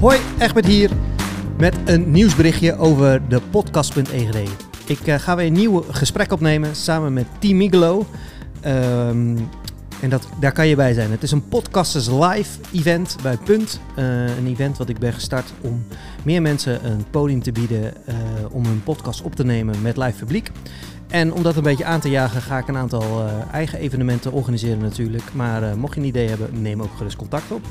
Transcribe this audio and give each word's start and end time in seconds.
Hoi, 0.00 0.18
Egbert 0.38 0.66
hier 0.66 0.90
met 1.58 1.76
een 1.84 2.10
nieuwsberichtje 2.10 2.76
over 2.76 3.28
de 3.28 3.40
podcast.egd. 3.50 4.36
Ik 4.86 5.06
uh, 5.06 5.14
ga 5.14 5.36
weer 5.36 5.46
een 5.46 5.52
nieuw 5.52 5.84
gesprek 5.90 6.32
opnemen 6.32 6.76
samen 6.76 7.12
met 7.12 7.26
Team 7.38 7.56
Migelo. 7.56 8.06
Um, 8.66 9.48
en 10.00 10.08
dat, 10.08 10.28
daar 10.40 10.52
kan 10.52 10.66
je 10.66 10.76
bij 10.76 10.92
zijn. 10.92 11.10
Het 11.10 11.22
is 11.22 11.30
een 11.30 11.48
Podcasters 11.48 12.06
Live 12.06 12.60
event 12.72 13.16
bij 13.22 13.36
Punt. 13.36 13.80
Uh, 13.98 14.36
een 14.36 14.46
event 14.46 14.78
wat 14.78 14.88
ik 14.88 14.98
ben 14.98 15.12
gestart 15.12 15.52
om 15.60 15.84
meer 16.22 16.42
mensen 16.42 16.86
een 16.86 17.04
podium 17.10 17.42
te 17.42 17.52
bieden 17.52 17.82
uh, 18.08 18.14
om 18.50 18.64
hun 18.64 18.82
podcast 18.82 19.22
op 19.22 19.34
te 19.34 19.44
nemen 19.44 19.82
met 19.82 19.96
live 19.96 20.18
publiek. 20.18 20.50
En 21.08 21.32
om 21.32 21.42
dat 21.42 21.56
een 21.56 21.62
beetje 21.62 21.84
aan 21.84 22.00
te 22.00 22.10
jagen 22.10 22.42
ga 22.42 22.58
ik 22.58 22.68
een 22.68 22.76
aantal 22.76 23.26
eigen 23.52 23.78
evenementen 23.78 24.32
organiseren 24.32 24.78
natuurlijk. 24.78 25.32
Maar 25.32 25.78
mocht 25.78 25.94
je 25.94 26.00
een 26.00 26.06
idee 26.06 26.28
hebben, 26.28 26.62
neem 26.62 26.82
ook 26.82 26.96
gerust 26.96 27.16
contact 27.16 27.50
op. 27.50 27.66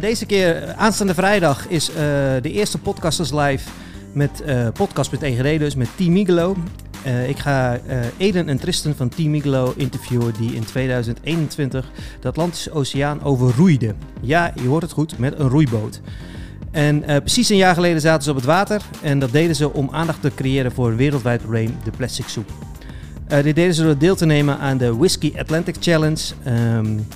deze 0.00 0.26
keer, 0.26 0.74
aanstaande 0.74 1.14
vrijdag, 1.14 1.68
is 1.68 1.90
de 2.42 2.50
eerste 2.52 2.78
Podcasters 2.78 3.32
Live 3.32 3.68
met 4.12 4.42
uh, 4.46 4.68
podcast.egd, 4.72 5.58
dus 5.58 5.74
met 5.74 5.88
Team 5.96 6.12
Migelo. 6.12 6.56
Ik 7.26 7.38
ga 7.38 7.80
Eden 8.16 8.48
en 8.48 8.58
Tristan 8.58 8.94
van 8.94 9.08
Team 9.08 9.30
Migelo 9.30 9.72
interviewen 9.76 10.34
die 10.38 10.54
in 10.54 10.64
2021 10.64 11.90
de 12.20 12.28
Atlantische 12.28 12.72
Oceaan 12.72 13.22
overroeiden. 13.22 13.96
Ja, 14.20 14.52
je 14.62 14.68
hoort 14.68 14.82
het 14.82 14.92
goed, 14.92 15.18
met 15.18 15.38
een 15.38 15.48
roeiboot. 15.48 16.00
En 16.70 17.04
precies 17.04 17.48
een 17.48 17.56
jaar 17.56 17.74
geleden 17.74 18.00
zaten 18.00 18.22
ze 18.22 18.30
op 18.30 18.36
het 18.36 18.44
water 18.44 18.82
en 19.02 19.18
dat 19.18 19.32
deden 19.32 19.56
ze 19.56 19.72
om 19.72 19.88
aandacht 19.92 20.20
te 20.20 20.32
creëren 20.34 20.72
voor 20.72 20.88
het 20.88 20.96
wereldwijd 20.96 21.40
probleem, 21.40 21.76
de 21.84 21.90
plastic 21.90 22.28
soep. 22.28 22.50
dit 23.28 23.54
deden 23.54 23.74
ze 23.74 23.82
door 23.82 23.98
deel 23.98 24.16
te 24.16 24.26
nemen 24.26 24.58
aan 24.58 24.78
de 24.78 24.96
Whiskey 24.96 25.32
Atlantic 25.36 25.76
Challenge. 25.80 26.20
Um, 26.46 27.06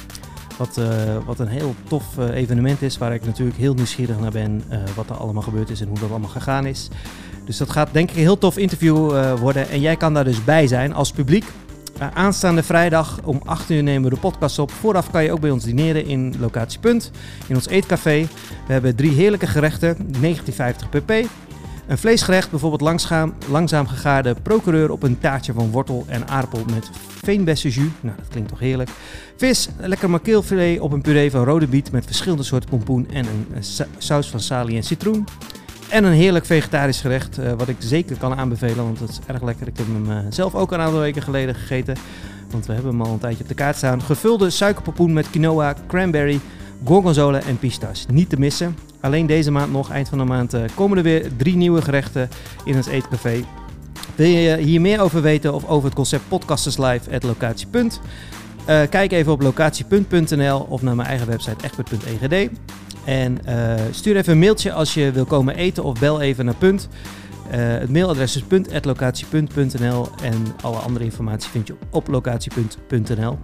wat, 0.59 0.77
uh, 0.79 0.87
wat 1.27 1.39
een 1.39 1.49
heel 1.49 1.75
tof 1.89 2.05
uh, 2.19 2.35
evenement 2.35 2.83
is, 2.83 2.99
waar 2.99 3.15
ik 3.15 3.25
natuurlijk 3.25 3.59
heel 3.59 3.75
nieuwsgierig 3.75 4.21
naar 4.21 4.31
ben 4.31 4.63
uh, 4.71 4.79
wat 4.95 5.11
er 5.11 5.17
allemaal 5.17 5.43
gebeurd 5.43 5.71
is 5.71 5.81
en 5.81 5.89
hoe 5.89 5.99
dat 5.99 6.11
allemaal 6.11 6.29
gegaan 6.29 6.67
is. 6.67 6.89
Dus 7.45 7.57
dat 7.57 7.71
gaat 7.71 7.93
denk 7.93 8.11
ik 8.11 8.17
een 8.17 8.23
heel 8.23 8.39
tof 8.39 8.57
interview 8.57 8.97
worden 9.39 9.69
en 9.69 9.81
jij 9.81 9.97
kan 9.97 10.15
daar 10.15 10.25
dus 10.25 10.45
bij 10.45 10.67
zijn 10.67 10.95
als 10.95 11.13
publiek. 11.13 11.45
aanstaande 12.15 12.63
vrijdag 12.63 13.21
om 13.25 13.41
8 13.45 13.71
uur 13.71 13.83
nemen 13.83 14.09
we 14.09 14.15
de 14.15 14.21
podcast 14.21 14.59
op. 14.59 14.71
Vooraf 14.71 15.11
kan 15.11 15.25
je 15.25 15.33
ook 15.33 15.41
bij 15.41 15.51
ons 15.51 15.65
dineren 15.65 16.07
in 16.07 16.35
Locatie 16.39 16.81
Punt, 16.81 17.11
in 17.47 17.55
ons 17.55 17.69
eetcafé. 17.69 18.27
We 18.67 18.73
hebben 18.73 18.97
drie 18.97 19.13
heerlijke 19.13 19.47
gerechten, 19.47 19.97
19,50 20.21 20.31
pp. 20.91 21.13
Een 21.89 21.99
vleesgerecht, 21.99 22.51
bijvoorbeeld 22.51 22.81
langzaam, 22.81 23.35
langzaam 23.51 23.87
gegaarde 23.87 24.35
procureur 24.43 24.91
op 24.91 25.03
een 25.03 25.19
taartje 25.19 25.53
van 25.53 25.71
wortel 25.71 26.05
en 26.09 26.29
aardappel 26.29 26.61
met 26.73 26.91
veenbessenjus. 27.23 27.91
Nou, 28.01 28.17
dat 28.17 28.29
klinkt 28.29 28.49
toch 28.49 28.59
heerlijk. 28.59 28.91
Vis, 29.39 29.69
lekker 29.77 30.11
makeelfilet 30.11 30.81
op 30.81 30.93
een 30.93 31.01
puree 31.01 31.31
van 31.31 31.45
rode 31.45 31.67
biet 31.67 31.93
met 31.93 32.05
verschillende 32.05 32.43
soorten 32.43 32.69
pompoen 32.69 33.11
en 33.11 33.27
een 33.27 33.63
saus 33.99 34.29
van 34.29 34.41
salie 34.41 34.77
en 34.77 34.83
citroen. 34.83 35.27
En 35.89 36.05
een 36.05 36.13
heerlijk 36.13 36.47
vegetarisch 36.47 37.01
gerecht, 37.01 37.39
uh, 37.39 37.53
wat 37.53 37.69
ik 37.69 37.77
zeker 37.79 38.17
kan 38.17 38.35
aanbevelen, 38.35 38.85
want 38.85 38.99
het 38.99 39.09
is 39.09 39.19
erg 39.27 39.43
lekker. 39.43 39.67
Ik 39.67 39.77
heb 39.77 39.87
hem 39.87 40.11
uh, 40.11 40.19
zelf 40.29 40.55
ook 40.55 40.73
een 40.73 40.81
aantal 40.81 41.01
weken 41.01 41.23
geleden 41.23 41.55
gegeten, 41.55 41.97
want 42.51 42.67
we 42.67 42.73
hebben 42.73 42.91
hem 42.91 43.03
al 43.03 43.13
een 43.13 43.19
tijdje 43.19 43.43
op 43.43 43.49
de 43.49 43.55
kaart 43.55 43.77
staan. 43.77 44.03
Gevulde 44.03 44.51
suikerpompoen 44.51 45.13
met 45.13 45.31
quinoa, 45.31 45.75
cranberry, 45.87 46.41
gorgonzola 46.85 47.41
en 47.41 47.59
pistache. 47.59 48.07
Niet 48.13 48.29
te 48.31 48.39
missen. 48.39 48.77
Alleen 49.01 49.27
deze 49.27 49.51
maand 49.51 49.73
nog, 49.73 49.91
eind 49.91 50.09
van 50.09 50.19
de 50.19 50.25
maand, 50.25 50.57
komen 50.75 50.97
er 50.97 51.05
weer 51.05 51.31
drie 51.37 51.57
nieuwe 51.57 51.83
gerechten 51.83 52.29
in 52.65 52.77
ons 52.77 52.87
eetcafé. 52.87 53.45
Wil 54.15 54.27
je 54.27 54.57
hier 54.57 54.81
meer 54.81 55.01
over 55.01 55.23
weten 55.23 55.55
of 55.55 55.65
over 55.67 55.85
het 55.85 55.95
concept 55.95 56.29
Podcasters 56.29 56.79
Live 56.79 57.15
at 57.15 57.23
Locatie.? 57.23 57.67
Uh, 58.69 58.83
kijk 58.91 59.13
even 59.13 59.33
op 59.33 59.43
locatiepunt.nl 59.43 60.67
of 60.69 60.83
naar 60.83 60.97
mijn 60.97 61.09
eigen 61.09 61.27
website 61.27 61.65
echtpunt.egd. 61.65 62.51
En 63.05 63.39
uh, 63.49 63.75
stuur 63.91 64.17
even 64.17 64.33
een 64.33 64.39
mailtje 64.39 64.73
als 64.73 64.95
je 64.95 65.11
wil 65.13 65.25
komen 65.25 65.57
eten 65.57 65.85
of 65.85 65.99
bel 65.99 66.21
even 66.21 66.45
naar 66.45 66.55
Punt. 66.55 66.89
Uh, 67.47 67.55
het 67.57 67.91
mailadres 67.91 68.37
is 68.37 68.43
punt.locatiepunt.nl 68.43 70.09
en 70.23 70.47
alle 70.63 70.77
andere 70.77 71.05
informatie 71.05 71.51
vind 71.51 71.67
je 71.67 71.75
op 71.91 72.09
locatiepunt.nl. 72.09 73.39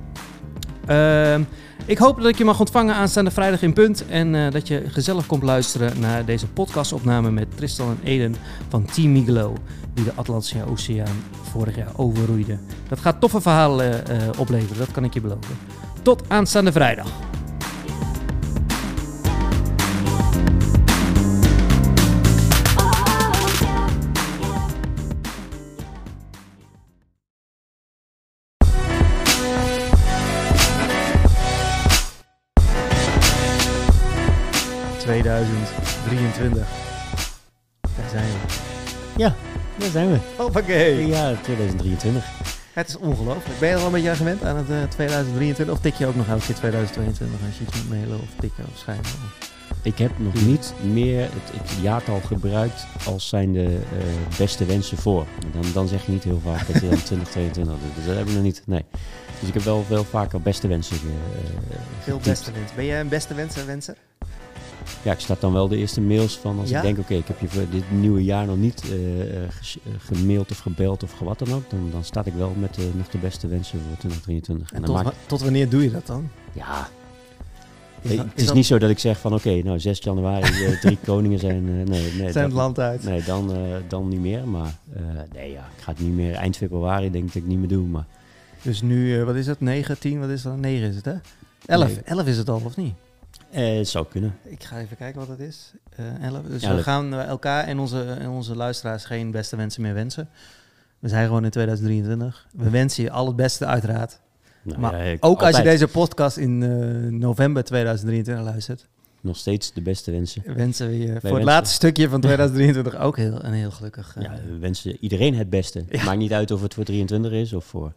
Uh, 0.91 1.37
ik 1.87 1.99
hoop 1.99 2.17
dat 2.17 2.27
ik 2.27 2.39
je 2.39 2.45
mag 2.45 2.61
ontvangen 2.61 2.95
aanstaande 2.95 3.31
vrijdag 3.31 3.63
in 3.63 3.73
Punt. 3.73 4.07
En 4.07 4.35
uh, 4.35 4.51
dat 4.51 4.69
je 4.69 4.83
gezellig 4.87 5.27
komt 5.27 5.43
luisteren 5.43 6.01
naar 6.01 6.25
deze 6.25 6.47
podcastopname 6.47 7.31
met 7.31 7.57
Tristan 7.57 7.89
en 7.89 7.99
Eden 8.05 8.35
van 8.69 8.85
Team 8.85 9.13
Migelo. 9.13 9.57
Die 9.95 10.05
de 10.05 10.13
Atlantische 10.15 10.65
Oceaan 10.71 11.17
vorig 11.43 11.77
jaar 11.77 11.93
overroeide. 11.97 12.59
Dat 12.89 12.99
gaat 12.99 13.21
toffe 13.21 13.41
verhalen 13.41 14.03
uh, 14.11 14.17
opleveren, 14.39 14.79
dat 14.79 14.91
kan 14.91 15.05
ik 15.05 15.15
je 15.15 15.21
beloven. 15.21 15.57
Tot 16.03 16.23
aanstaande 16.29 16.73
vrijdag. 16.73 17.09
Daar 37.97 38.09
zijn 38.11 38.25
we. 38.25 38.39
Ja, 39.17 39.35
daar 39.77 39.91
zijn 39.91 40.11
we. 40.11 40.19
Hoppakee. 40.37 41.07
Ja, 41.07 41.35
2023. 41.43 42.25
Het 42.73 42.89
is 42.89 42.97
ongelooflijk. 42.99 43.59
Ben 43.59 43.69
je 43.69 43.75
er 43.75 43.81
al 43.81 43.87
een 43.87 43.93
beetje 43.93 44.11
aan 44.11 44.17
gewend 44.17 44.45
aan 44.45 44.57
het 44.57 44.71
uh, 44.71 44.83
2023? 44.83 45.75
Of 45.75 45.81
tik 45.81 45.95
je 45.95 46.07
ook 46.07 46.15
nog 46.15 46.29
elke 46.29 46.45
keer 46.45 46.55
2022 46.55 47.47
als 47.47 47.59
je 47.59 47.65
iets 47.65 47.77
moet 47.77 47.89
mailen 47.89 48.21
of 48.21 48.29
tikken 48.41 48.65
of 48.73 48.79
schrijven? 48.79 49.05
Of... 49.05 49.53
Ik 49.83 49.99
heb 49.99 50.11
nog 50.19 50.35
niet 50.35 50.75
meer 50.83 51.21
het, 51.21 51.61
het 51.61 51.71
jaartal 51.83 52.21
gebruikt 52.21 52.87
als 53.07 53.29
zijn 53.29 53.53
de 53.53 53.69
uh, 53.69 54.39
beste 54.39 54.65
wensen 54.65 54.97
voor. 54.97 55.27
Dan, 55.53 55.65
dan 55.73 55.89
zeg 55.89 56.07
je 56.07 56.13
niet 56.13 56.25
heel 56.25 56.41
vaak 56.45 56.67
dat 56.67 56.83
je 56.83 56.89
dan 56.89 57.03
2022 57.13 57.75
doet. 57.75 57.95
Dus 57.95 58.05
dat 58.05 58.17
heb 58.17 58.27
ik 58.27 58.35
nog 58.35 58.43
niet. 58.43 58.63
Nee. 58.67 58.85
Dus 59.41 59.49
ik 59.49 59.55
heb 59.55 59.63
wel 59.63 59.85
veel 59.85 60.05
vaker 60.05 60.41
beste 60.41 60.69
wensen. 60.69 60.97
Uh, 60.97 61.13
veel 62.01 62.19
beste 62.23 62.53
wensen. 62.53 62.77
Ben 62.77 62.85
jij 62.85 63.01
een 63.01 63.09
beste 63.09 63.35
wensen 63.35 63.67
wenser? 63.67 63.97
Ja, 65.03 65.13
ik 65.13 65.21
start 65.21 65.41
dan 65.41 65.53
wel 65.53 65.69
de 65.69 65.77
eerste 65.77 66.01
mails 66.01 66.37
van 66.37 66.59
als 66.59 66.71
ik 66.71 66.83
denk, 66.83 66.99
oké, 66.99 67.15
ik 67.15 67.27
heb 67.27 67.41
je 67.41 67.49
voor 67.49 67.63
dit 67.71 67.91
nieuwe 67.91 68.25
jaar 68.25 68.47
nog 68.47 68.57
niet 68.57 68.83
uh, 68.85 68.97
gemaild 69.99 70.51
of 70.51 70.59
gebeld 70.59 71.03
of 71.03 71.19
wat 71.19 71.39
dan 71.39 71.53
ook. 71.53 71.71
Dan, 71.71 71.89
dan 71.91 72.05
start 72.05 72.27
ik 72.27 72.35
wel 72.35 72.53
met 72.59 72.79
uh, 72.79 72.85
nog 72.95 73.09
de 73.09 73.19
beste 73.19 73.49
wensen 73.49 73.79
voor 73.79 73.97
2023. 73.99 74.71
En, 74.71 74.77
en 74.77 74.85
tot, 74.85 74.95
maak... 74.95 75.15
tot, 75.27 75.41
wanneer 75.41 75.69
doe 75.69 75.83
je 75.83 75.91
dat 75.91 76.07
dan? 76.07 76.29
Ja. 76.53 76.89
Is 78.03 78.17
dat, 78.17 78.27
het 78.27 78.41
is, 78.41 78.47
dat... 78.47 78.55
niet 78.55 78.67
zo 78.67 78.79
dat 78.79 78.91
ik 78.91 78.99
zeg 78.99 79.19
van 79.19 79.35
oké, 79.35 79.63
nou 79.63 79.81
6 79.81 79.99
januari 79.99 80.51
drie 80.83 80.99
koningen 81.05 81.39
zijn. 81.39 81.65
nee, 81.65 81.85
nee, 81.85 82.11
zijn 82.11 82.33
dat, 82.33 82.43
het 82.43 82.53
land 82.53 82.79
uit. 82.79 83.05
Nee, 83.05 83.23
dan, 83.23 83.53
dan 83.89 84.09
niet 84.09 84.21
meer. 84.21 84.49
Maar 84.49 84.79
nee, 85.33 85.51
ja, 85.51 85.69
ik 85.77 85.83
ga 85.83 85.91
het 85.91 86.01
niet 86.01 86.15
meer. 86.15 86.35
Eind 86.35 86.57
februari 86.57 87.11
denk 87.11 87.25
ik 87.25 87.33
dat 87.33 87.43
ik 87.43 87.49
niet 87.49 87.59
meer 87.59 87.69
doe. 87.69 87.87
Maar... 87.87 88.07
Dus 88.63 88.83
nu, 88.83 89.25
wat 89.25 89.35
is 89.35 89.47
het? 89.47 89.61
9, 89.61 89.99
10, 89.99 90.21
wat 90.21 90.29
is 90.29 90.43
dat? 90.43 90.57
9 90.57 90.89
is 90.89 90.97
het 90.97 91.05
hè? 91.05 91.15
11, 91.67 91.87
nee. 91.87 92.01
11 92.05 92.27
is 92.27 92.37
het 92.37 92.49
al 92.49 92.61
of 92.65 92.77
niet? 92.77 92.95
Uh, 93.55 93.79
het 93.79 93.89
zou 93.89 94.07
kunnen. 94.11 94.39
Ik 94.45 94.65
ga 94.65 94.79
even 94.79 94.97
kijken 94.97 95.21
wat 95.21 95.29
het 95.29 95.41
is. 95.41 95.73
Uh, 96.01 96.25
11. 96.25 96.43
Dus 96.43 96.63
ja, 96.63 96.75
we 96.75 96.83
gaan 96.83 97.15
elkaar 97.15 97.65
en 97.65 97.79
onze, 97.79 98.03
en 98.03 98.29
onze 98.29 98.57
luisteraars 98.57 99.05
geen 99.05 99.31
beste 99.31 99.57
wensen 99.57 99.83
meer 99.83 99.95
wensen. 99.95 100.29
We 100.99 101.09
zijn 101.09 101.27
gewoon 101.27 101.45
in 101.45 101.51
2023. 101.51 102.47
We 102.53 102.71
wensen 102.71 103.03
je 103.03 103.11
al 103.11 103.27
het 103.27 103.37
beste 103.37 103.67
uiteraard. 103.67 104.21
Nou, 104.63 104.81
maar 104.81 105.07
ja, 105.07 105.13
ook 105.13 105.21
altijd. 105.21 105.55
als 105.55 105.57
je 105.57 105.63
deze 105.71 105.89
podcast 105.89 106.37
in 106.37 106.61
uh, 106.61 107.11
november 107.21 107.65
2023 107.65 108.45
luistert. 108.45 108.87
Nog 109.21 109.37
steeds 109.37 109.73
de 109.73 109.83
beste 109.83 110.11
wensen. 110.11 110.43
Wensen 110.55 110.89
we 110.89 110.99
je 110.99 111.05
voor 111.05 111.13
wensen. 111.13 111.35
het 111.35 111.45
laatste 111.45 111.75
stukje 111.75 112.09
van 112.09 112.21
2023 112.21 112.97
ook 112.97 113.17
heel, 113.17 113.45
een 113.45 113.53
heel 113.53 113.71
gelukkig... 113.71 114.17
ja, 114.21 114.35
we 114.49 114.59
wensen 114.59 114.97
iedereen 115.01 115.35
het 115.35 115.51
beste. 115.51 115.85
Ja. 115.89 116.05
Maakt 116.05 116.19
niet 116.19 116.33
uit 116.33 116.51
of 116.51 116.63
het 116.63 116.75
voor 116.75 116.85
23 116.85 117.33
is 117.33 117.53
of 117.53 117.65
voor 117.65 117.93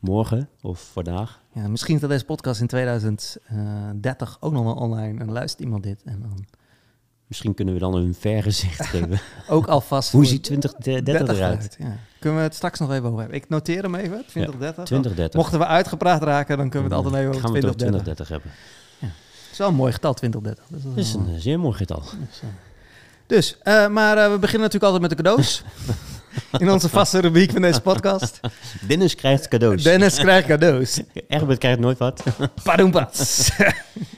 morgen 0.00 0.48
of 0.62 0.90
vandaag. 0.92 1.40
Ja, 1.52 1.68
misschien 1.68 1.98
dat 1.98 2.10
deze 2.10 2.24
podcast 2.24 2.60
in 2.60 2.66
2030 2.66 4.36
ook 4.40 4.52
nog 4.52 4.64
wel 4.64 4.74
online 4.74 5.20
en 5.20 5.32
luistert 5.32 5.62
iemand 5.62 5.82
dit 5.82 6.02
en 6.04 6.20
dan... 6.20 6.46
Misschien 7.26 7.54
kunnen 7.54 7.74
we 7.74 7.80
dan 7.80 7.94
een 7.94 8.14
vergezicht 8.14 8.86
geven. 8.92 9.20
ook 9.48 9.66
alvast. 9.66 10.12
Hoe 10.12 10.26
ziet 10.26 10.44
2030 10.44 11.36
eruit? 11.36 11.76
Ja. 11.78 11.96
Kunnen 12.18 12.38
we 12.38 12.44
het 12.44 12.54
straks 12.54 12.78
nog 12.78 12.92
even 12.92 13.04
over 13.04 13.18
hebben? 13.18 13.36
Ik 13.36 13.48
noteer 13.48 13.82
hem 13.82 13.94
even, 13.94 14.24
2030. 14.26 14.76
Ja, 14.76 14.84
2030. 14.84 15.40
Mochten 15.40 15.58
we 15.58 15.66
uitgepraat 15.66 16.22
raken, 16.22 16.56
dan 16.58 16.70
kunnen 16.70 16.88
we 16.88 16.94
het 16.94 17.04
altijd 17.04 17.22
even 17.22 17.34
over 17.34 17.42
Gaan 17.42 17.52
we 17.52 17.58
2030. 17.58 18.14
2030 18.14 18.28
hebben. 18.28 18.50
Ja. 18.98 19.06
Het 19.42 19.52
is 19.52 19.58
wel 19.58 19.68
een 19.68 19.74
mooi 19.74 19.92
getal, 19.92 20.14
2030. 20.14 20.64
Dat 20.68 20.78
is, 20.78 20.84
dat 20.84 20.96
is 20.96 21.14
een, 21.14 21.40
zeer 21.40 21.60
mooi 21.60 21.76
getal. 21.76 22.02
Dus, 23.26 23.56
uh, 23.64 23.88
maar 23.88 24.16
uh, 24.16 24.32
we 24.32 24.38
beginnen 24.38 24.70
natuurlijk 24.70 24.92
altijd 24.92 25.00
met 25.00 25.10
de 25.10 25.16
cadeaus. 25.16 25.62
In 26.58 26.70
onze 26.70 26.88
vaste 26.88 27.20
rubriek 27.20 27.50
van 27.50 27.62
deze 27.62 27.80
podcast. 27.80 28.40
Dennis 28.88 29.14
krijgt 29.14 29.48
cadeaus. 29.48 29.82
Dennis 29.82 30.18
krijgt 30.18 30.46
cadeaus. 30.48 31.00
Egbert 31.28 31.58
krijgt 31.58 31.78
nooit 31.78 31.98
wat. 31.98 32.22
Padoempas. 32.62 33.50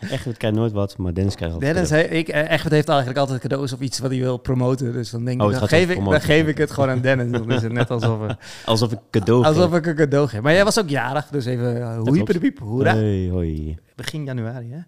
Egbert 0.00 0.36
krijgt 0.36 0.56
nooit 0.56 0.72
wat, 0.72 0.96
maar 0.96 1.14
Dennis 1.14 1.34
krijgt 1.34 1.54
altijd 1.54 1.74
Dennis, 1.74 1.90
he, 1.90 2.00
ik, 2.02 2.28
Egbert 2.28 2.72
heeft 2.72 2.88
eigenlijk 2.88 3.18
altijd 3.18 3.40
cadeaus 3.40 3.72
of 3.72 3.80
iets 3.80 3.98
wat 3.98 4.10
hij 4.10 4.20
wil 4.20 4.36
promoten. 4.36 4.92
Dus 4.92 5.10
dan 5.10 5.24
denk 5.24 5.40
ik, 5.40 5.46
oh, 5.46 5.58
dan, 5.58 5.68
geef 5.68 5.90
ik 5.90 6.04
dan 6.04 6.20
geef 6.20 6.46
ik 6.46 6.58
het 6.58 6.70
gewoon 6.70 6.90
aan 6.90 7.00
Dennis. 7.00 7.30
Dan 7.30 7.52
is 7.52 7.62
het 7.62 7.72
net 7.72 7.90
alsof, 7.90 8.18
we, 8.18 8.36
alsof 8.64 8.92
ik 8.92 8.98
cadeau 9.10 9.44
Alsof 9.44 9.70
geef. 9.70 9.78
ik 9.78 9.86
een 9.86 9.94
cadeau 9.94 10.28
geef. 10.28 10.40
Maar 10.40 10.52
jij 10.52 10.64
was 10.64 10.78
ook 10.78 10.88
jarig, 10.88 11.26
dus 11.26 11.44
even 11.44 11.96
hoeiepen 11.96 12.34
de 12.34 12.40
piep. 12.40 12.58
Hoera. 12.58 12.92
Hoi, 12.94 13.30
hoi. 13.30 13.78
Begin 13.96 14.24
januari, 14.24 14.70
hè? 14.70 14.78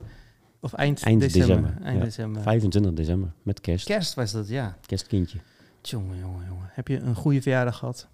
Of 0.61 0.73
eind, 0.73 1.03
Eind 1.03 1.21
december. 1.21 1.57
december, 1.57 1.87
Eind 1.87 1.99
ja. 1.99 2.05
december. 2.05 2.43
25 2.43 2.93
december, 2.93 3.33
met 3.43 3.61
kerst. 3.61 3.87
Kerst 3.87 4.15
was 4.15 4.33
dat, 4.33 4.49
ja. 4.49 4.77
Kerstkindje. 4.87 5.39
Jongen, 5.89 6.19
jongen, 6.19 6.47
jongen. 6.49 6.69
Heb 6.71 6.89
je 6.89 6.99
een 6.99 7.15
goede 7.15 7.43
verjaardag 7.43 7.79
gehad? 7.79 8.09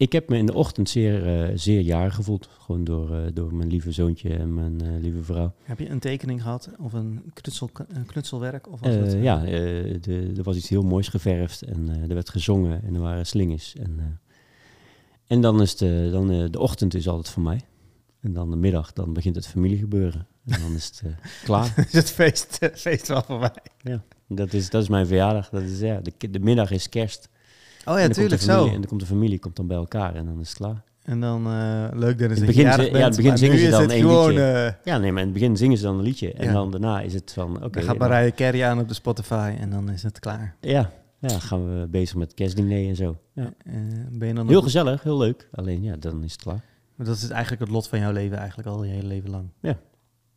Ik 0.00 0.12
heb 0.12 0.28
me 0.28 0.36
in 0.36 0.46
de 0.46 0.54
ochtend 0.54 0.88
zeer, 0.88 1.26
eh, 1.26 1.50
zeer 1.54 1.80
jarig 1.80 2.14
gevoeld. 2.14 2.48
Gewoon 2.58 2.84
door, 2.84 3.14
eh, 3.14 3.22
door 3.34 3.54
mijn 3.54 3.68
lieve 3.68 3.92
zoontje 3.92 4.34
en 4.34 4.54
mijn 4.54 4.80
eh, 4.80 4.88
lieve 5.00 5.22
vrouw. 5.22 5.52
Heb 5.62 5.78
je 5.78 5.88
een 5.88 5.98
tekening 5.98 6.42
gehad 6.42 6.70
of 6.78 6.92
een, 6.92 7.32
knutsel, 7.32 7.70
een 7.88 8.06
knutselwerk? 8.06 8.72
Of 8.72 8.80
was 8.80 8.94
het, 8.94 9.12
ja, 9.22 9.36
de, 9.36 10.32
er 10.36 10.42
was 10.42 10.56
iets 10.56 10.68
heel 10.68 10.82
moois 10.82 11.08
geverfd 11.08 11.62
en 11.62 11.88
er 12.08 12.14
werd 12.14 12.28
gezongen 12.28 12.82
en 12.82 12.94
er 12.94 13.00
waren 13.00 13.26
slingers. 13.26 13.76
En, 13.76 14.20
en 15.26 15.40
dan 15.40 15.60
is 15.60 15.76
de, 15.76 16.08
dan, 16.12 16.50
de 16.50 16.60
ochtend 16.60 16.94
is 16.94 17.08
altijd 17.08 17.28
voor 17.28 17.42
mij. 17.42 17.60
En 18.20 18.32
dan 18.32 18.50
de 18.50 18.56
middag, 18.56 18.92
dan 18.92 19.12
begint 19.12 19.34
het 19.34 19.46
familiegebeuren. 19.46 20.26
En 20.46 20.60
dan 20.60 20.74
is 20.74 20.86
het 20.86 21.14
klaar. 21.44 21.74
is 21.88 21.92
het 21.92 22.10
feest, 22.10 22.58
feest 22.74 23.08
wel 23.08 23.22
voorbij? 23.22 23.62
Dat 24.32 24.52
is, 24.52 24.70
dat 24.70 24.82
is 24.82 24.88
mijn 24.88 25.06
verjaardag. 25.06 25.48
Dat 25.48 25.62
is, 25.62 25.80
ja, 25.80 26.00
de, 26.00 26.30
de 26.30 26.40
middag 26.40 26.70
is 26.70 26.88
kerst. 26.88 27.28
Oh 27.84 27.94
ja, 27.96 28.00
dan 28.02 28.10
tuurlijk, 28.12 28.40
familie, 28.42 28.66
zo. 28.68 28.74
En 28.74 28.80
dan 28.80 28.88
komt 28.88 29.00
de 29.00 29.06
familie 29.06 29.38
komt 29.38 29.56
dan 29.56 29.66
bij 29.66 29.76
elkaar 29.76 30.14
en 30.14 30.24
dan 30.26 30.40
is 30.40 30.48
het 30.48 30.56
klaar. 30.58 30.82
En 31.02 31.20
dan, 31.20 31.46
eh, 31.46 31.88
leuk 31.92 32.18
Dennis, 32.18 32.38
In 32.38 32.44
het 32.46 32.54
begin 32.56 32.62
ja, 32.70 32.76
in 32.78 32.94
het 33.04 33.16
begin 33.16 33.38
zingen 33.38 33.58
ze 33.58 33.70
dan 33.70 33.90
één 33.90 34.00
gewoon, 34.00 34.28
liedje. 34.28 34.42
eh, 34.52 34.72
Ja, 34.84 34.98
nee, 34.98 35.12
maar 35.12 35.20
in 35.22 35.28
het 35.28 35.38
begin 35.38 35.56
zingen 35.56 35.76
ze 35.76 35.82
dan 35.82 35.96
een 35.98 36.02
liedje. 36.04 36.32
En 36.32 36.46
Ja. 36.46 36.52
dan 36.52 36.70
daarna 36.70 37.00
is 37.00 37.14
het 37.14 37.32
van, 37.32 37.56
oké. 37.56 37.70
dan 37.70 37.82
gaat 37.82 37.98
dan- 37.98 38.08
Mariah 38.08 38.34
Carey 38.34 38.66
aan 38.66 38.80
op 38.80 38.88
de 38.88 38.94
Spotify 38.94 39.54
en 39.60 39.70
dan 39.70 39.90
is 39.90 40.02
het 40.02 40.18
klaar. 40.18 40.54
ja, 40.60 40.90
ja, 41.18 41.38
gaan 41.38 41.80
we 41.80 41.86
bezig 41.86 42.16
met 42.16 42.34
kerstdiner 42.34 42.88
en 42.88 42.96
zo. 42.96 43.18
Ja. 43.32 43.52
Eh, 43.64 43.72
ben 44.10 44.28
je 44.28 44.34
dan 44.34 44.48
Heel 44.48 44.62
gezellig, 44.62 45.02
heel 45.02 45.18
leuk. 45.18 45.48
Alleen 45.52 45.82
ja, 45.82 45.96
dan 45.96 46.24
is 46.24 46.32
het 46.32 46.42
klaar. 46.42 46.64
Maar 46.94 47.06
dat 47.06 47.16
is 47.16 47.28
eigenlijk 47.28 47.62
het 47.62 47.70
lot 47.70 47.88
van 47.88 47.98
jouw 47.98 48.12
leven 48.12 48.36
eigenlijk 48.38 48.68
al 48.68 48.84
je 48.84 48.92
hele 48.92 49.06
leven 49.06 49.30
lang. 49.30 49.48
Ja. 49.60 49.78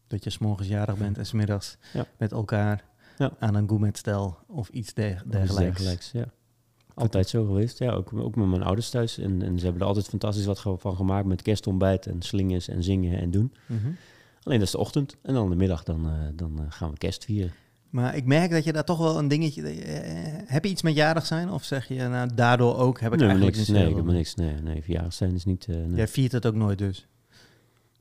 Dat 0.08 0.24
je 0.24 0.30
s'morgens 0.30 0.68
jarig 0.68 0.98
bent 0.98 1.18
en 1.18 1.26
smiddags 1.26 1.78
Ja. 1.94 2.06
met 2.18 2.32
elkaar 2.32 2.84
Ja. 3.18 3.32
aan 3.40 3.56
een 3.56 3.68
gourmetstel 3.68 4.38
of 4.48 4.70
iets 4.70 4.94
der- 4.94 5.24
dergelijks. 5.28 5.56
dergelijks, 5.78 6.12
ja. 6.12 6.26
Altijd 6.94 7.30
zo 7.30 7.46
geweest. 7.46 7.80
Ja, 7.80 7.92
ook, 7.92 8.14
ook 8.14 8.36
met 8.36 8.48
mijn 8.48 8.64
ouders 8.64 8.90
thuis. 8.90 9.18
En, 9.18 9.42
en 9.42 9.58
ze 9.58 9.64
hebben 9.64 9.82
er 9.82 9.88
altijd 9.88 10.08
fantastisch 10.08 10.46
wat 10.46 10.62
van 10.62 10.96
gemaakt 10.96 11.26
met 11.26 11.42
kerstontbijt 11.42 12.06
en 12.08 12.22
slingers 12.22 12.68
en 12.68 12.84
zingen 12.84 13.20
en 13.20 13.32
doen. 13.32 13.54
Mhm. 13.66 13.88
Alleen 14.44 14.58
dat 14.58 14.68
is 14.68 14.72
de 14.74 14.78
ochtend. 14.78 15.16
En 15.22 15.34
dan 15.34 15.50
de 15.50 15.56
middag, 15.56 15.84
dan, 15.84 16.08
eh, 16.08 16.14
dan 16.36 16.60
eh, 16.60 16.66
gaan 16.70 16.90
we 16.92 16.98
kerst 16.98 17.26
vieren. 17.26 17.52
Maar 17.90 18.16
ik 18.16 18.26
merk 18.26 18.52
dat 18.52 18.64
je 18.64 18.74
daar 18.74 18.84
toch 18.86 18.98
wel 18.98 19.18
een 19.18 19.28
dingetje... 19.28 19.62
eh, 19.70 20.34
heb 20.46 20.64
je 20.64 20.70
iets 20.70 20.82
met 20.82 20.96
jarig 20.96 21.26
zijn? 21.26 21.52
Of 21.52 21.64
zeg 21.64 21.88
je, 21.88 21.96
nou, 22.08 22.30
daardoor 22.36 22.78
ook 22.78 23.00
heb 23.00 23.14
ik 23.14 23.20
nee, 23.20 23.28
eigenlijk 23.28 23.58
niks, 23.58 23.70
nee, 23.70 23.90
ik 23.90 23.96
heb 23.96 24.06
niks. 24.06 24.36
Nee, 24.36 24.54
nee, 24.62 24.82
verjaardag 24.84 25.14
zijn 25.14 25.34
is 25.36 25.46
niet... 25.46 25.68
nee. 25.68 25.94
Jij 25.96 26.08
viert 26.08 26.32
het 26.32 26.46
ook 26.46 26.56
nooit 26.56 26.78
dus? 26.78 27.08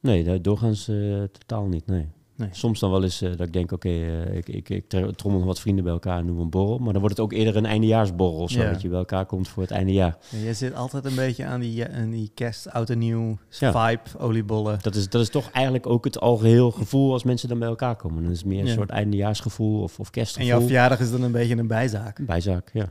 nee, 0.00 0.24
daar- 0.24 0.42
doorgaans 0.42 0.84
totaal 1.32 1.66
niet, 1.66 1.86
nee. 1.86 2.08
Nee. 2.36 2.48
Soms 2.52 2.80
dan 2.80 2.90
wel 2.90 3.02
eens 3.02 3.20
eh, 3.22 3.30
dat 3.30 3.46
ik 3.46 3.52
denk, 3.52 3.72
oké, 3.72 3.88
eh, 3.88 4.36
ik, 4.36 4.48
ik, 4.48 4.68
ik 4.68 4.84
trommel 5.16 5.44
wat 5.44 5.60
vrienden 5.60 5.84
bij 5.84 5.92
elkaar 5.92 6.18
en 6.18 6.36
we 6.36 6.42
een 6.42 6.50
borrel. 6.50 6.78
Maar 6.78 6.92
dan 6.92 7.00
wordt 7.00 7.16
het 7.16 7.24
ook 7.26 7.32
eerder 7.32 7.56
een 7.56 7.66
eindejaarsborrel 7.66 8.38
of 8.40 8.50
zo. 8.50 8.60
Ja. 8.62 8.70
Dat 8.70 8.82
je 8.82 8.88
bij 8.88 8.98
elkaar 8.98 9.26
komt 9.26 9.48
voor 9.48 9.62
het 9.62 9.72
eindejaar. 9.72 10.16
Ja, 10.30 10.38
jij 10.38 10.54
zit 10.54 10.74
altijd 10.74 11.04
een 11.04 11.14
beetje 11.14 11.44
aan 11.44 11.60
die, 11.60 11.88
aan 11.88 12.10
die 12.10 12.30
kerst, 12.34 12.70
oud 12.70 12.90
en 12.90 12.98
nieuw, 12.98 13.38
Ja. 13.58 13.88
vibe, 13.88 14.18
oliebollen. 14.18 14.78
Dat 14.82 14.94
is, 14.94 15.08
dat 15.08 15.22
is 15.22 15.28
toch 15.30 15.50
eigenlijk 15.50 15.86
ook 15.86 16.04
het 16.04 16.20
algeheel 16.20 16.70
gevoel 16.70 17.12
als 17.12 17.22
mensen 17.24 17.48
dan 17.48 17.58
bij 17.58 17.68
elkaar 17.68 17.96
komen. 17.96 18.22
Dan 18.22 18.32
is 18.32 18.38
het 18.38 18.46
meer 18.46 18.60
een 18.60 18.68
soort 18.68 18.90
eindejaarsgevoel 18.90 19.82
of, 19.82 19.98
of 19.98 20.06
En 20.06 20.12
kerstgevoel. 20.12 20.48
jouw 20.48 20.60
verjaardag 20.60 21.00
is 21.00 21.10
dan 21.10 21.22
een 21.22 21.32
beetje 21.32 21.56
een 21.56 21.66
bijzaak. 21.66 22.26
Bijzaak, 22.26 22.70
ja. 22.72 22.88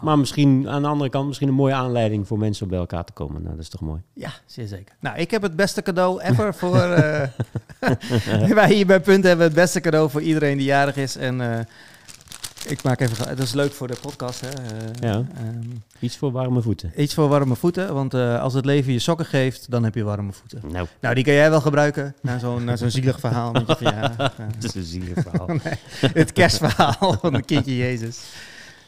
Maar 0.00 0.18
misschien 0.18 0.68
aan 0.68 0.82
de 0.82 0.88
andere 0.88 1.10
kant 1.10 1.26
misschien 1.26 1.48
een 1.48 1.54
mooie 1.54 1.74
aanleiding 1.74 2.26
voor 2.26 2.38
mensen 2.38 2.62
om 2.64 2.70
bij 2.70 2.78
elkaar 2.78 3.04
te 3.04 3.12
komen. 3.12 3.42
Nou, 3.42 3.54
dat 3.54 3.62
is 3.64 3.68
toch 3.70 3.80
mooi. 3.80 4.00
Ja, 4.14 4.30
zeer 4.46 4.66
zeker. 4.66 4.94
Nou, 5.00 5.18
ik 5.18 5.30
heb 5.30 5.42
het 5.42 5.56
beste 5.56 5.82
cadeau 5.82 6.20
ever 6.22 6.54
voor... 6.60 6.76
eh, 6.80 7.28
wij 8.54 8.72
hier 8.72 8.86
bij 8.86 9.00
Punt 9.00 9.24
hebben 9.24 9.46
het 9.46 9.54
beste 9.54 9.80
cadeau 9.80 10.10
voor 10.10 10.22
iedereen 10.22 10.56
die 10.56 10.66
jarig 10.66 10.96
is. 10.96 11.16
En 11.16 11.40
eh, 11.40 11.58
ik 12.66 12.82
maak 12.82 13.00
even... 13.00 13.26
Dat 13.36 13.38
is 13.46 13.52
leuk 13.52 13.72
voor 13.72 13.86
de 13.86 13.96
podcast, 14.00 14.40
hè. 14.40 14.48
Eh, 14.48 14.62
Ja. 15.00 15.12
ehm, 15.14 15.66
Iets 15.98 16.16
voor 16.16 16.32
warme 16.32 16.62
voeten. 16.62 16.92
iets 16.96 17.14
voor 17.14 17.28
warme 17.28 17.56
voeten, 17.56 17.94
want 17.94 18.14
als 18.14 18.54
het 18.54 18.64
leven 18.64 18.92
je 18.92 18.98
sokken 18.98 19.26
geeft, 19.26 19.70
dan 19.70 19.84
heb 19.84 19.94
je 19.94 20.02
warme 20.04 20.32
voeten. 20.32 20.60
Nou, 20.72 20.86
Nou, 21.00 21.14
die 21.14 21.24
kan 21.24 21.32
jij 21.34 21.50
wel 21.50 21.60
gebruiken, 21.60 22.14
na 22.22 22.38
zo'n 22.38 22.64
na 22.64 22.76
zo'n 22.76 22.90
zielig 22.90 23.20
verhaal 23.20 23.52
met 23.52 23.66
je 23.66 23.76
verjaardag. 23.84 24.34
Dat 24.36 24.64
is 24.64 24.74
een 24.74 24.82
zielig 24.84 25.18
verhaal. 25.22 25.48
Het 26.12 26.32
kerstverhaal 26.32 27.16
van 27.20 27.34
het 27.34 27.44
kindje 27.44 27.76
Jezus. 27.76 28.20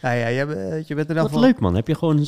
Nou 0.02 0.16
ja, 0.16 0.26
je, 0.26 0.46
bent- 0.46 0.88
je 0.88 0.94
bent 0.94 1.08
er 1.08 1.14
dan 1.14 1.28
Wat 1.30 1.40
leuk 1.40 1.60
man, 1.60 1.74
heb 1.74 1.86
je 1.88 1.94
gewoon 1.94 2.26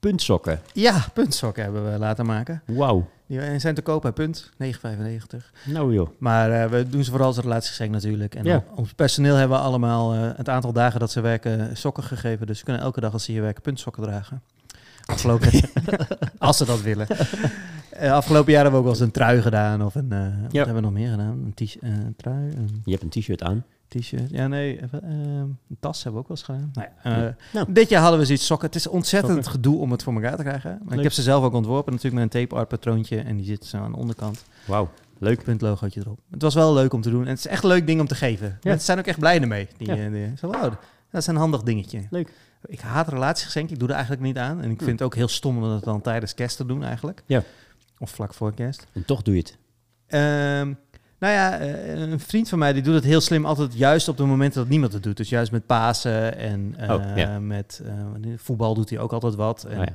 puntsokken. 0.00 0.60
Ja, 0.72 1.04
puntsokken 1.14 1.62
hebben 1.62 1.92
we 1.92 1.98
laten 1.98 2.26
maken. 2.26 2.62
Wauw. 2.66 3.08
Die 3.26 3.58
zijn 3.58 3.74
te 3.74 3.82
koop 3.82 4.02
bij 4.02 4.12
Punt, 4.12 4.50
9,95. 4.62 5.52
Nou 5.66 5.94
joh. 5.94 6.08
Maar 6.18 6.50
eh, 6.62 6.70
we 6.70 6.88
doen 6.88 7.04
ze 7.04 7.10
vooral 7.10 7.26
als 7.28 7.38
relatiegeschenk 7.38 7.90
natuurlijk. 7.90 8.34
En 8.34 8.44
Ja. 8.44 8.64
ons 8.74 8.92
personeel 8.92 9.34
hebben 9.34 9.58
we 9.58 9.64
allemaal 9.64 10.14
eh, 10.14 10.20
het 10.36 10.48
aantal 10.48 10.72
dagen 10.72 11.00
dat 11.00 11.10
ze 11.10 11.20
werken 11.20 11.76
sokken 11.76 12.02
gegeven. 12.02 12.46
Dus 12.46 12.58
ze 12.58 12.64
kunnen 12.64 12.82
elke 12.82 13.00
dag 13.00 13.12
als 13.12 13.24
ze 13.24 13.32
hier 13.32 13.42
werken 13.42 13.62
puntsokken 13.62 14.02
dragen. 14.02 14.42
Afgelopen, 15.04 15.50
als 16.38 16.56
ze 16.56 16.64
dat 16.64 16.80
willen. 16.82 17.06
Eh, 17.90 18.12
afgelopen 18.12 18.52
jaar 18.52 18.62
hebben 18.62 18.80
we 18.82 18.86
ook 18.86 18.92
wel 18.92 19.02
eens 19.02 19.06
een 19.14 19.20
trui 19.20 19.42
gedaan. 19.42 19.84
Of 19.84 19.94
een, 19.94 20.12
eh, 20.12 20.42
wat 20.42 20.52
hebben 20.52 20.74
we 20.74 20.80
nog 20.80 20.92
meer 20.92 21.10
gedaan? 21.10 21.52
Een, 21.54 21.54
eh, 21.80 21.90
een 21.90 22.14
trui, 22.16 22.50
een 22.56 22.82
Je 22.84 22.90
hebt 22.90 23.02
een 23.02 23.08
t-shirt 23.22 23.42
aan. 23.42 23.64
T-shirt. 23.88 24.30
Ja, 24.30 24.46
nee, 24.46 24.78
eh, 24.78 24.88
een 25.02 25.58
tas 25.80 26.02
hebben 26.04 26.22
we 26.22 26.28
ook 26.28 26.28
wel 26.28 26.36
eens 26.36 26.46
gedaan. 26.46 26.70
Nou 26.72 26.88
ja, 27.04 27.16
eh, 27.16 27.22
Ja. 27.22 27.36
Nou. 27.52 27.72
Dit 27.72 27.88
jaar 27.88 28.00
hadden 28.02 28.20
we 28.20 28.26
zoiets 28.26 28.46
sokken. 28.46 28.66
Het 28.66 28.76
is 28.76 28.86
ontzettend 28.86 29.34
Sokken. 29.34 29.52
gedoe 29.52 29.78
om 29.78 29.90
het 29.90 30.02
voor 30.02 30.14
elkaar 30.14 30.36
te 30.36 30.42
krijgen. 30.42 30.80
Maar 30.84 30.96
ik 30.96 31.02
heb 31.02 31.12
ze 31.12 31.22
zelf 31.22 31.44
ook 31.44 31.52
ontworpen. 31.52 31.92
Natuurlijk 31.92 32.22
met 32.24 32.34
een 32.34 32.40
tape 32.40 32.54
art 32.60 32.68
patroontje. 32.68 33.20
En 33.20 33.36
die 33.36 33.46
zit 33.46 33.64
zo 33.64 33.76
aan 33.76 33.90
de 33.92 33.96
onderkant. 33.98 34.44
Wauw. 34.66 34.88
Leuk. 35.18 35.42
puntlogootje 35.42 36.00
erop. 36.00 36.18
Het 36.30 36.42
was 36.42 36.54
wel 36.54 36.74
leuk 36.74 36.92
om 36.92 37.00
te 37.00 37.10
doen. 37.10 37.22
En 37.22 37.28
het 37.28 37.38
is 37.38 37.46
echt 37.46 37.62
een 37.62 37.68
leuk 37.68 37.86
ding 37.86 38.00
om 38.00 38.06
te 38.06 38.14
geven. 38.14 38.58
Mensen 38.62 38.84
zijn 38.84 38.98
ook 38.98 39.06
echt 39.06 39.18
blij 39.18 39.40
ermee. 39.40 39.68
Die, 39.76 39.86
Ja. 39.86 39.96
eh, 39.96 40.12
die, 40.12 40.32
zo, 40.36 40.46
wow, 40.46 40.62
dat 41.10 41.20
is 41.20 41.26
een 41.26 41.36
handig 41.36 41.62
dingetje. 41.62 42.02
Leuk. 42.10 42.32
Ik 42.66 42.80
haat 42.80 43.08
relatiegeschenken. 43.08 43.72
Ik 43.72 43.78
doe 43.78 43.88
er 43.88 43.94
eigenlijk 43.94 44.24
niet 44.24 44.38
aan. 44.38 44.60
En 44.62 44.70
ik 44.70 44.78
vind 44.78 44.90
het 44.90 45.02
ook 45.02 45.14
heel 45.14 45.28
stom 45.28 45.56
om 45.56 45.62
dat 45.62 45.84
dan 45.84 46.00
tijdens 46.00 46.34
kerst 46.34 46.56
te 46.56 46.66
doen 46.66 46.84
eigenlijk. 46.84 47.22
Ja. 47.26 47.42
Of 47.98 48.10
vlak 48.10 48.34
voor 48.34 48.54
kerst. 48.54 48.86
En 48.92 49.04
toch 49.04 49.22
doe 49.22 49.34
je 49.34 49.40
het. 49.40 49.56
Ehm, 50.06 50.72
nou 51.18 51.32
ja, 51.34 51.58
eh, 51.58 52.00
een 52.00 52.20
vriend 52.20 52.48
van 52.48 52.58
mij 52.58 52.72
die 52.72 52.82
doet 52.82 52.94
het 52.94 53.04
heel 53.04 53.20
slim 53.20 53.44
altijd 53.46 53.74
juist 53.74 54.08
op 54.08 54.16
de 54.16 54.24
momenten 54.24 54.60
dat 54.60 54.68
niemand 54.68 54.92
het 54.92 55.02
doet. 55.02 55.16
Dus 55.16 55.28
juist 55.28 55.52
met 55.52 55.66
Pasen 55.66 56.36
en 56.38 56.74
eh, 56.76 56.90
Oh, 56.94 57.16
ja. 57.16 57.38
met 57.38 57.82
eh, 57.84 57.92
voetbal 58.36 58.74
doet 58.74 58.90
hij 58.90 58.98
ook 58.98 59.12
altijd 59.12 59.34
wat. 59.34 59.64
En, 59.64 59.78
ja. 59.80 59.86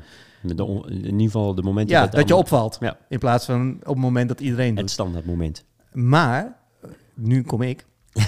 Met 0.41 0.57
de 0.57 0.63
on- 0.63 0.89
in 0.89 1.03
ieder 1.05 1.19
geval 1.21 1.55
de 1.55 1.61
momenten 1.61 1.95
ja, 1.95 2.01
het 2.01 2.11
dat 2.11 2.27
je 2.27 2.35
opvalt. 2.35 2.77
Ja. 2.79 2.97
In 3.09 3.19
plaats 3.19 3.45
van 3.45 3.77
op 3.79 3.87
het 3.87 3.97
moment 3.97 4.27
dat 4.27 4.39
iedereen 4.39 4.69
Het 4.69 4.77
doet. 4.79 4.89
standaard 4.89 5.25
moment. 5.25 5.63
Maar, 5.91 6.55
nu 7.13 7.43
kom 7.43 7.61
ik. 7.61 7.85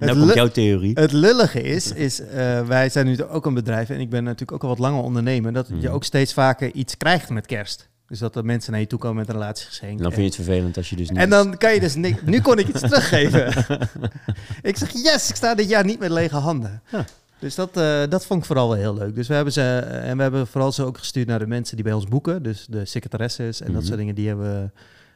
nou 0.00 0.18
komt 0.18 0.34
jouw 0.34 0.48
theorie. 0.48 0.92
Het 1.00 1.12
lullige 1.12 1.62
is, 1.62 1.92
is 1.92 2.20
wij 2.66 2.88
zijn 2.88 3.06
nu 3.06 3.24
ook 3.24 3.46
een 3.46 3.54
bedrijf 3.54 3.90
en 3.90 4.00
ik 4.00 4.10
ben 4.10 4.24
natuurlijk 4.24 4.52
ook 4.52 4.62
al 4.62 4.68
wat 4.68 4.78
langer 4.78 5.02
ondernemer, 5.02 5.52
dat 5.52 5.68
je 5.68 5.74
Mhm. 5.74 5.86
ook 5.88 6.04
steeds 6.04 6.32
vaker 6.32 6.72
iets 6.72 6.96
krijgt 6.96 7.30
met 7.30 7.46
kerst. 7.46 7.87
Dus 8.08 8.18
dat 8.18 8.36
er 8.36 8.44
mensen 8.44 8.72
naar 8.72 8.80
je 8.80 8.86
toe 8.86 8.98
komen 8.98 9.16
met 9.16 9.28
een 9.28 9.34
relatiegeschenk. 9.40 9.96
En 9.96 10.02
dan 10.02 10.12
vind 10.12 10.34
je 10.34 10.40
het 10.40 10.48
vervelend 10.48 10.76
als 10.76 10.90
je 10.90 10.96
dus 10.96 11.10
niet... 11.10 11.18
En 11.18 11.30
dan 11.30 11.56
kan 11.56 11.74
je 11.74 11.80
dus 11.80 11.94
niks. 11.94 12.20
Nu 12.24 12.40
kon 12.40 12.58
ik 12.58 12.68
iets 12.68 12.80
teruggeven. 12.80 13.46
ik 14.62 14.76
zeg 14.76 14.90
yes, 14.92 15.28
ik 15.30 15.36
sta 15.36 15.54
dit 15.54 15.68
jaar 15.68 15.84
niet 15.84 15.98
met 15.98 16.10
lege 16.10 16.36
handen. 16.36 16.82
Ja. 16.90 17.04
Dus 17.38 17.54
dat, 17.54 17.76
eh, 17.76 18.02
dat 18.08 18.26
vond 18.26 18.40
ik 18.40 18.46
vooral 18.46 18.68
wel 18.68 18.76
heel 18.78 18.94
leuk. 18.94 19.14
Dus 19.14 19.28
we 19.28 19.34
hebben 19.34 19.52
ze 19.52 19.78
en 19.78 20.16
we 20.16 20.22
hebben 20.22 20.46
vooral 20.46 20.72
ze 20.72 20.84
ook 20.84 20.98
gestuurd 20.98 21.26
naar 21.26 21.38
de 21.38 21.46
mensen 21.46 21.74
die 21.76 21.84
bij 21.84 21.94
ons 21.94 22.04
boeken, 22.06 22.42
dus 22.42 22.66
de 22.70 22.84
secretaresses 22.84 23.60
en 23.60 23.66
dat 23.66 23.76
Mhm. 23.76 23.84
soort 23.84 23.98
dingen. 23.98 24.14
Die 24.14 24.28
hebben 24.28 24.72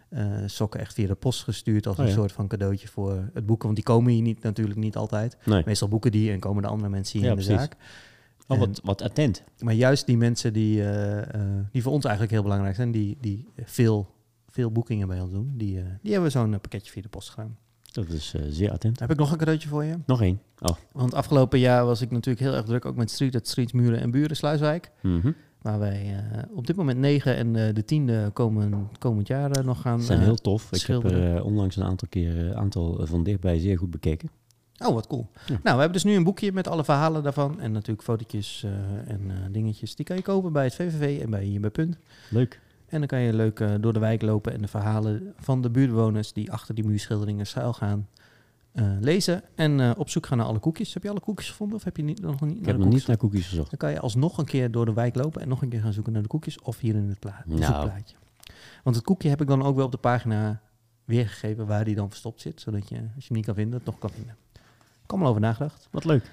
eh, 0.09 0.25
sokken 0.47 0.81
echt 0.81 0.95
via 0.95 1.07
de 1.07 1.15
post 1.15 1.43
gestuurd 1.43 1.87
als 1.87 1.97
Oh 1.97 2.03
een 2.05 2.11
ja. 2.11 2.17
soort 2.17 2.33
van 2.33 2.49
cadeautje 2.49 2.89
voor 2.89 3.13
het 3.35 3.47
boeken, 3.47 3.65
want 3.65 3.77
die 3.77 3.85
komen 3.85 4.13
hier 4.13 4.23
niet 4.23 4.43
natuurlijk 4.43 4.79
niet 4.79 4.97
altijd. 4.97 5.37
Nee. 5.45 5.63
Meestal 5.67 5.89
boeken 5.89 6.11
die 6.13 6.31
en 6.33 6.39
komen 6.41 6.63
de 6.63 6.69
andere 6.69 6.91
mensen 6.91 7.19
hier 7.19 7.29
Ja, 7.29 7.35
in 7.35 7.39
de 7.41 7.45
precies. 7.45 7.63
zaak. 7.63 7.77
Oh, 8.47 8.59
wat, 8.59 8.81
wat 8.85 9.03
attent. 9.03 9.43
maar 9.59 9.75
juist 9.75 10.07
die 10.07 10.17
mensen 10.17 10.53
die, 10.53 10.83
eh, 10.83 11.35
eh, 11.35 11.65
die 11.73 11.83
voor 11.83 11.93
ons 11.93 12.05
eigenlijk 12.05 12.35
heel 12.35 12.43
belangrijk 12.43 12.75
zijn, 12.75 12.91
die, 12.91 13.17
die 13.21 13.49
veel, 13.65 14.15
veel 14.49 14.71
boekingen 14.71 15.09
bij 15.09 15.21
ons 15.21 15.33
doen, 15.33 15.53
die, 15.57 15.79
eh, 15.79 15.85
die 16.03 16.13
hebben 16.13 16.33
we 16.33 16.39
zo'n 16.39 16.51
pakketje 16.51 16.93
via 16.93 17.03
de 17.03 17.09
post 17.09 17.31
gedaan. 17.31 17.57
Dat 17.93 18.09
is 18.09 18.35
zeer 18.49 18.71
attent. 18.71 19.01
Heb 19.01 19.11
ik 19.11 19.17
nog 19.17 19.33
een 19.33 19.39
cadeautje 19.39 19.69
voor 19.69 19.85
je? 19.85 19.99
Nog 20.07 20.23
één. 20.23 20.41
Oh. 20.59 20.77
Want 20.93 21.15
afgelopen 21.15 21.59
jaar 21.59 21.85
was 21.85 22.01
ik 22.01 22.11
natuurlijk 22.11 22.45
heel 22.45 22.55
erg 22.55 22.65
druk, 22.65 22.85
ook 22.85 22.97
met 22.97 23.11
Street, 23.11 23.35
het 23.35 23.49
Streets, 23.49 23.73
Muren 23.73 24.01
en 24.01 24.11
Buren, 24.11 24.37
Sluiswijk. 24.37 24.91
Mhm. 25.03 25.33
Waar 25.63 25.79
wij 25.79 26.25
op 26.55 26.67
dit 26.67 26.77
moment 26.77 26.99
9 26.99 27.37
en 27.37 27.75
de 27.75 27.85
tiende 27.85 28.31
komen, 28.33 28.89
komend 28.99 29.27
jaar 29.27 29.65
nog 29.65 29.81
gaan. 29.81 30.01
Ze 30.01 30.07
zijn 30.07 30.21
heel 30.21 30.37
tof. 30.37 30.73
Ik 30.73 30.83
heb 30.83 31.05
er 31.05 31.45
onlangs 31.45 31.77
een 31.77 31.85
aantal 31.85 32.09
keer 32.09 32.39
een 32.39 32.57
aantal 32.57 33.07
van 33.07 33.23
dichtbij 33.23 33.59
zeer 33.59 33.79
goed 33.79 33.91
bekeken. 33.91 34.31
Oh, 34.79 34.95
wat 34.95 35.07
cool. 35.07 35.27
Ja. 35.35 35.43
Nou, 35.47 35.61
we 35.63 35.69
hebben 35.71 35.93
dus 35.93 36.05
nu 36.05 36.15
een 36.15 36.25
boekje 36.25 36.53
met 36.53 36.69
alle 36.69 36.85
verhalen 36.85 37.23
daarvan. 37.23 37.61
En 37.61 37.73
natuurlijk 37.73 38.03
fotootjes 38.03 38.63
eh, 38.65 38.71
en 39.13 39.31
eh, 39.31 39.37
dingetjes. 39.51 39.95
Die 39.97 40.05
kan 40.07 40.17
je 40.17 40.23
kopen 40.23 40.53
bij 40.53 40.65
het 40.65 40.75
VVV 40.75 41.21
en 41.23 41.31
bij 41.31 41.45
hier 41.45 41.61
bij 41.61 41.71
Punt. 41.71 41.97
Leuk. 42.31 42.61
En 42.87 42.99
dan 42.99 43.07
kan 43.09 43.21
je 43.21 43.33
leuk 43.33 43.61
eh, 43.61 43.75
door 43.81 43.93
de 43.93 43.99
wijk 43.99 44.23
lopen 44.23 44.53
en 44.53 44.61
de 44.63 44.69
verhalen 44.69 45.33
van 45.39 45.63
de 45.63 45.71
buurtbewoners 45.71 46.33
die 46.33 46.53
achter 46.53 46.75
die 46.75 46.85
muurschilderingen 46.87 47.47
schuil 47.47 47.73
gaan 47.73 48.09
lezen. 49.01 49.43
En 49.55 49.81
eh, 49.81 49.91
op 49.97 50.09
zoek 50.09 50.27
gaan 50.27 50.39
naar 50.39 50.47
alle 50.47 50.59
koekjes. 50.59 50.95
Heb 50.95 51.03
je 51.03 51.11
alle 51.11 51.21
koekjes 51.21 51.49
gevonden 51.51 51.77
of 51.77 51.85
heb 51.85 51.97
je 51.97 52.03
niet, 52.03 52.21
nog 52.21 52.41
niet 52.41 52.59
Ik 52.59 52.67
heb 52.67 52.77
nog 52.79 52.89
niet 52.89 53.07
naar 53.07 53.17
koekjes 53.17 53.49
gezocht. 53.49 53.71
Dan 53.71 53.79
kan 53.79 53.91
je 53.91 54.01
alsnog 54.01 54.39
een 54.39 54.45
keer 54.45 54.71
door 54.71 54.85
de 54.85 54.93
wijk 54.93 55.15
lopen 55.15 55.41
en 55.43 55.49
nog 55.49 55.63
een 55.63 55.69
keer 55.69 55.81
gaan 55.81 55.93
zoeken 55.93 56.13
naar 56.13 56.23
de 56.23 56.29
koekjes. 56.29 56.61
Of 56.61 56.79
hier 56.79 56.95
in 56.95 57.09
het 57.09 57.19
pla- 57.19 57.43
Nou. 57.47 57.63
zoekplaatje. 57.63 58.17
Want 58.85 58.97
het 58.97 59.05
koekje 59.05 59.29
heb 59.29 59.41
ik 59.41 59.47
dan 59.47 59.63
ook 59.63 59.77
wel 59.77 59.85
op 59.85 59.91
de 59.93 59.99
pagina 59.99 60.61
weergegeven 61.05 61.67
waar 61.67 61.85
die 61.85 61.95
dan 61.95 62.09
verstopt 62.09 62.41
zit. 62.41 62.61
Zodat 62.61 62.89
je, 62.89 62.95
als 62.95 63.03
je 63.23 63.27
hem 63.27 63.37
niet 63.37 63.45
kan 63.45 63.55
vinden, 63.55 63.75
het 63.77 63.87
nog 63.87 63.99
kan 63.99 64.11
vinden. 64.11 64.37
Kom 65.13 65.23
al 65.23 65.29
over 65.29 65.41
nagedacht. 65.41 65.89
Wat 65.91 66.05
leuk. 66.05 66.31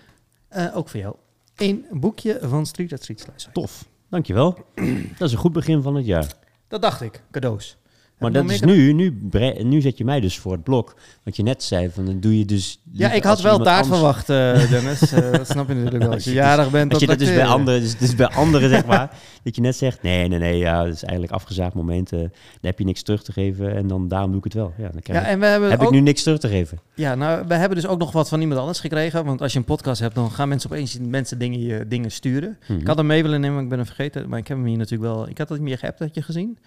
Eh, 0.47 0.77
ook 0.77 0.89
voor 0.89 0.99
jou. 0.99 1.15
Een 1.55 1.85
boekje 1.91 2.39
van 2.41 2.65
Street 2.65 2.93
at 2.93 3.01
Street. 3.03 3.49
Tof. 3.53 3.85
Dankjewel. 4.09 4.57
dat 5.17 5.27
is 5.27 5.31
een 5.31 5.37
goed 5.37 5.53
begin 5.53 5.81
van 5.81 5.95
het 5.95 6.05
jaar. 6.05 6.33
Dat 6.67 6.81
dacht 6.81 7.01
ik. 7.01 7.23
Cadeaus. 7.31 7.77
Maar 8.19 8.31
dat 8.31 8.49
is 8.49 8.61
nu, 8.61 8.93
nu, 8.93 9.17
nu 9.63 9.81
zet 9.81 9.97
je 9.97 10.05
mij 10.05 10.19
dus 10.19 10.37
voor 10.37 10.51
het 10.51 10.63
blok. 10.63 10.95
Wat 11.23 11.35
je 11.35 11.43
net 11.43 11.63
zei, 11.63 11.89
van 11.89 12.05
dan 12.05 12.19
doe 12.19 12.37
je 12.37 12.45
dus... 12.45 12.81
Ja, 12.91 13.11
ik 13.11 13.23
had 13.23 13.41
wel 13.41 13.59
taart 13.59 13.87
verwacht, 13.87 14.29
eh, 14.29 14.69
Dennis. 14.71 15.11
Eh, 15.11 15.31
dat 15.31 15.47
snap 15.47 15.67
je 15.67 15.73
natuurlijk 15.73 16.03
wel. 16.03 16.11
Als 16.13 16.23
je 16.23 16.33
jarig 16.43 16.71
bent, 16.71 16.91
Als 16.91 17.01
je 17.01 17.07
dat 17.07 17.19
dus 17.19 17.33
bij 17.33 17.45
anderen, 17.45 17.81
dus, 17.81 17.97
dus 17.97 18.15
bij 18.15 18.27
anderen 18.27 18.69
zeg 18.69 18.85
maar, 18.85 19.09
dat 19.43 19.55
je 19.55 19.61
net 19.61 19.75
zegt, 19.75 20.01
nee, 20.01 20.27
nee, 20.27 20.39
nee, 20.39 20.57
ja, 20.57 20.83
dat 20.83 20.93
is 20.93 21.03
eigenlijk 21.03 21.33
afgezaagd 21.33 21.73
moment. 21.73 22.11
eh, 22.11 22.19
dan 22.19 22.29
heb 22.61 22.79
je 22.79 22.85
niks 22.85 23.01
terug 23.01 23.23
te 23.23 23.31
geven 23.31 23.75
en 23.75 23.87
dan 23.87 24.07
daarom 24.07 24.29
doe 24.29 24.37
ik 24.37 24.43
het 24.43 24.53
wel. 24.53 24.73
Ja, 24.77 24.89
dan 24.89 25.01
Ja, 25.03 25.25
en 25.25 25.39
we 25.39 25.45
hebben 25.45 25.69
heb 25.69 25.79
ook, 25.79 25.85
ik 25.85 25.93
nu 25.93 25.99
niks 25.99 26.23
terug 26.23 26.39
te 26.39 26.47
geven. 26.47 26.79
ja, 26.95 27.15
nou, 27.15 27.43
we 27.47 27.53
hebben 27.53 27.77
dus 27.77 27.87
ook 27.87 27.99
nog 27.99 28.11
wat 28.11 28.29
van 28.29 28.41
iemand 28.41 28.59
anders 28.59 28.79
gekregen. 28.79 29.25
Want 29.25 29.41
als 29.41 29.53
je 29.53 29.59
een 29.59 29.65
podcast 29.65 30.01
hebt, 30.01 30.15
dan 30.15 30.31
gaan 30.31 30.49
mensen 30.49 30.71
opeens 30.71 30.97
mensen 30.99 31.37
dingen, 31.39 31.59
je 31.59 31.85
dingen 31.87 32.11
sturen. 32.11 32.57
Mhm. 32.67 32.79
Ik 32.79 32.87
had 32.87 32.97
hem 32.97 33.05
mee 33.05 33.21
willen 33.21 33.39
nemen, 33.41 33.55
maar 33.55 33.63
ik 33.63 33.69
ben 33.69 33.77
hem 33.77 33.87
vergeten. 33.87 34.29
Maar 34.29 34.39
ik 34.39 34.47
heb 34.47 34.57
hem 34.57 34.65
hier 34.65 34.77
natuurlijk 34.77 35.11
wel. 35.13 35.29
Ik 35.29 35.37
had 35.37 35.49
het 35.49 35.61
meer 35.61 35.77
geappt, 35.77 35.99
had 35.99 36.15
je 36.15 36.21
gezien. 36.21 36.57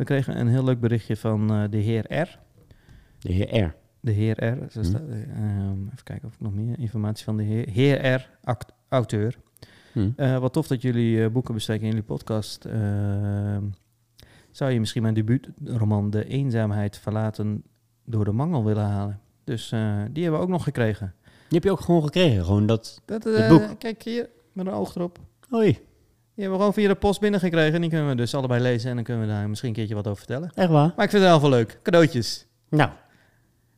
We 0.00 0.06
kregen 0.06 0.40
een 0.40 0.48
heel 0.48 0.64
leuk 0.64 0.80
berichtje 0.80 1.16
van 1.16 1.50
eh, 1.52 1.62
de 1.70 1.76
heer 1.76 2.20
R. 2.20 2.38
De 3.18 3.32
heer 3.32 3.64
R. 3.64 3.74
De 4.00 4.10
heer 4.10 4.44
R. 4.44 4.70
Zo 4.70 4.82
staat, 4.82 5.02
eh, 5.08 5.22
ehm, 5.22 5.84
even 5.84 6.04
kijken 6.04 6.28
of 6.28 6.34
ik 6.34 6.40
nog 6.40 6.54
meer 6.54 6.78
informatie 6.78 7.24
van 7.24 7.36
de 7.36 7.42
heer, 7.42 7.68
heer 7.68 8.14
R, 8.14 8.28
act- 8.42 8.72
auteur. 8.88 9.36
Hm. 9.92 10.10
Eh, 10.16 10.38
wat 10.38 10.52
tof 10.52 10.66
dat 10.66 10.82
jullie 10.82 11.24
eh, 11.24 11.30
boeken 11.30 11.54
bespreken 11.54 11.82
in 11.84 11.88
jullie 11.90 12.04
podcast. 12.04 12.64
Ehm, 12.64 13.62
zou 14.50 14.70
je 14.70 14.80
misschien 14.80 15.02
mijn 15.02 15.14
debuutroman 15.14 16.10
De 16.10 16.24
Eenzaamheid 16.24 16.98
Verlaten 16.98 17.62
door 18.04 18.24
de 18.24 18.32
Mangel 18.32 18.64
willen 18.64 18.86
halen? 18.86 19.20
Dus 19.44 19.68
die 20.10 20.22
hebben 20.22 20.32
we 20.40 20.46
ook 20.46 20.48
nog 20.48 20.62
gekregen. 20.64 21.14
Die 21.22 21.58
heb 21.58 21.64
je 21.64 21.70
ook 21.70 21.80
gewoon 21.80 22.02
gekregen, 22.02 22.44
gewoon 22.44 22.66
dat... 22.66 23.02
Dat, 23.04 23.24
Het 23.24 23.48
boek. 23.48 23.78
Kijk 23.78 24.02
hier, 24.02 24.28
met 24.52 24.66
een 24.66 24.72
oog 24.72 24.94
erop. 24.94 25.18
Oei, 25.54 25.78
Die 26.40 26.48
hebben 26.48 26.66
we 26.66 26.72
gewoon 26.72 26.84
via 26.84 26.94
de 26.94 27.06
post 27.06 27.20
binnengekregen. 27.20 27.74
En 27.74 27.80
die 27.80 27.90
kunnen 27.90 28.08
we 28.08 28.14
dus 28.14 28.34
allebei 28.34 28.62
lezen. 28.62 28.88
En 28.90 28.94
dan 28.94 29.04
kunnen 29.04 29.26
we 29.26 29.32
daar 29.32 29.48
misschien 29.48 29.68
een 29.68 29.74
keertje 29.74 29.94
wat 29.94 30.06
over 30.06 30.18
vertellen. 30.18 30.50
echt 30.54 30.68
waar? 30.68 30.92
Maar 30.96 31.04
ik 31.04 31.10
vind 31.10 31.22
het 31.22 31.30
wel 31.30 31.40
wel 31.40 31.50
leuk. 31.50 31.78
Cadeautjes. 31.82 32.46
Nou, 32.68 32.90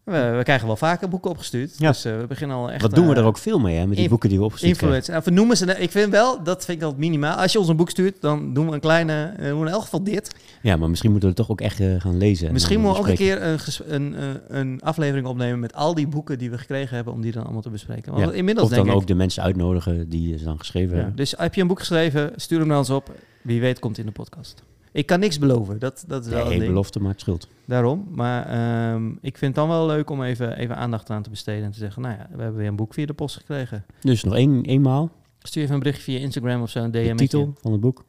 We, 0.04 0.34
we 0.36 0.42
krijgen 0.42 0.66
wel 0.66 0.76
vaker 0.76 1.08
boeken 1.08 1.30
opgestuurd. 1.30 1.74
Ja. 1.78 1.88
Dus 1.88 2.04
eh, 2.04 2.18
we 2.18 2.26
beginnen 2.26 2.56
al 2.56 2.70
echt... 2.70 2.82
wat 2.82 2.94
doen 2.94 3.06
we 3.06 3.14
eh, 3.14 3.20
er 3.20 3.24
ook 3.24 3.38
veel 3.38 3.58
mee, 3.60 3.76
hè, 3.76 3.86
met 3.86 3.96
die 3.96 4.08
boeken 4.08 4.28
die 4.28 4.38
we 4.38 4.44
opgestuurd 4.44 4.76
krijgen. 4.76 4.96
Influence. 4.98 5.24
Nou, 5.30 5.36
noemen 5.36 5.56
ze, 5.56 5.80
ik 5.80 5.90
vind 5.90 6.10
wel, 6.10 6.42
dat 6.42 6.64
vind 6.64 6.78
ik 6.78 6.84
altijd 6.84 7.02
minimaal. 7.02 7.36
Als 7.36 7.52
je 7.52 7.58
ons 7.58 7.68
een 7.68 7.76
boek 7.76 7.90
stuurt, 7.90 8.20
dan 8.20 8.54
doen 8.54 8.66
we 8.66 8.72
een 8.72 8.80
kleine, 8.80 9.34
eh, 9.36 9.48
doen 9.48 9.60
we 9.60 9.66
in 9.66 9.72
elk 9.72 9.82
geval 9.82 10.02
dit. 10.04 10.34
Ja, 10.62 10.76
maar 10.76 10.88
misschien 10.88 11.10
moeten 11.10 11.28
we 11.28 11.34
het 11.36 11.46
toch 11.46 11.56
ook 11.56 11.60
echt 11.60 11.80
eh, 11.80 12.00
gaan 12.00 12.16
lezen. 12.18 12.46
en 12.46 12.52
Misschien 12.52 12.80
moeten 12.80 13.02
we 13.02 13.08
ook 13.08 13.10
een 13.10 13.16
keer 13.26 13.42
een, 13.42 13.58
een, 13.86 14.14
eh, 14.14 14.58
een 14.58 14.80
aflevering 14.80 15.26
opnemen 15.26 15.60
met 15.60 15.74
al 15.74 15.94
die 15.94 16.06
boeken 16.08 16.38
die 16.38 16.50
we 16.50 16.58
gekregen 16.58 16.96
hebben, 16.96 17.12
om 17.14 17.20
die 17.20 17.32
dan 17.32 17.42
allemaal 17.42 17.62
te 17.62 17.70
bespreken. 17.70 18.12
Want 18.12 18.24
Ja, 18.24 18.32
inmiddels 18.32 18.68
Of 18.68 18.74
dan 18.74 18.84
denk 18.84 18.96
ook 18.96 19.02
ik... 19.02 19.08
de 19.08 19.14
mensen 19.14 19.42
uitnodigen 19.42 20.08
die 20.08 20.38
ze 20.38 20.44
dan 20.44 20.58
geschreven 20.58 20.90
Ja, 20.90 20.96
hebben. 20.96 21.16
dus 21.16 21.34
heb 21.36 21.54
je 21.54 21.60
een 21.60 21.66
boek 21.66 21.78
geschreven, 21.78 22.32
stuur 22.36 22.58
hem 22.58 22.68
naar 22.68 22.78
ons 22.78 22.90
op. 22.90 23.10
Wie 23.42 23.60
weet 23.60 23.78
komt 23.78 23.98
in 23.98 24.06
de 24.06 24.12
podcast. 24.12 24.62
Ik 24.92 25.06
kan 25.06 25.20
niks 25.20 25.38
beloven, 25.38 25.78
dat, 25.78 26.04
dat 26.06 26.24
is 26.26 26.32
wel 26.32 26.52
een 26.52 26.58
Nee, 26.58 26.66
belofte 26.68 27.00
maakt 27.00 27.20
schuld. 27.20 27.48
Daarom. 27.64 28.08
Maar 28.10 28.46
ehm, 28.46 29.08
ik 29.10 29.38
vind 29.38 29.40
het 29.40 29.54
dan 29.54 29.68
wel 29.68 29.86
leuk 29.86 30.10
om 30.10 30.22
even, 30.22 30.56
even 30.56 30.76
aandacht 30.76 31.10
aan 31.10 31.22
te 31.22 31.30
besteden 31.30 31.64
en 31.64 31.70
te 31.70 31.78
zeggen, 31.78 32.02
nou 32.02 32.14
ja, 32.14 32.28
we 32.30 32.42
hebben 32.42 32.60
weer 32.60 32.68
een 32.68 32.76
boek 32.76 32.94
via 32.94 33.06
de 33.06 33.12
post 33.12 33.36
gekregen. 33.36 33.84
Dus 34.00 34.24
nog 34.24 34.34
één, 34.34 34.64
eenmaal, 34.64 35.10
Stuur 35.38 35.62
even 35.62 35.74
een 35.74 35.80
berichtje 35.80 36.04
via 36.04 36.18
Instagram 36.18 36.62
of 36.62 36.70
zo, 36.70 36.78
een 36.82 36.90
DM. 36.90 37.08
de 37.08 37.14
titel 37.14 37.54
van 37.60 37.72
het 37.72 37.80
boek. 37.80 38.04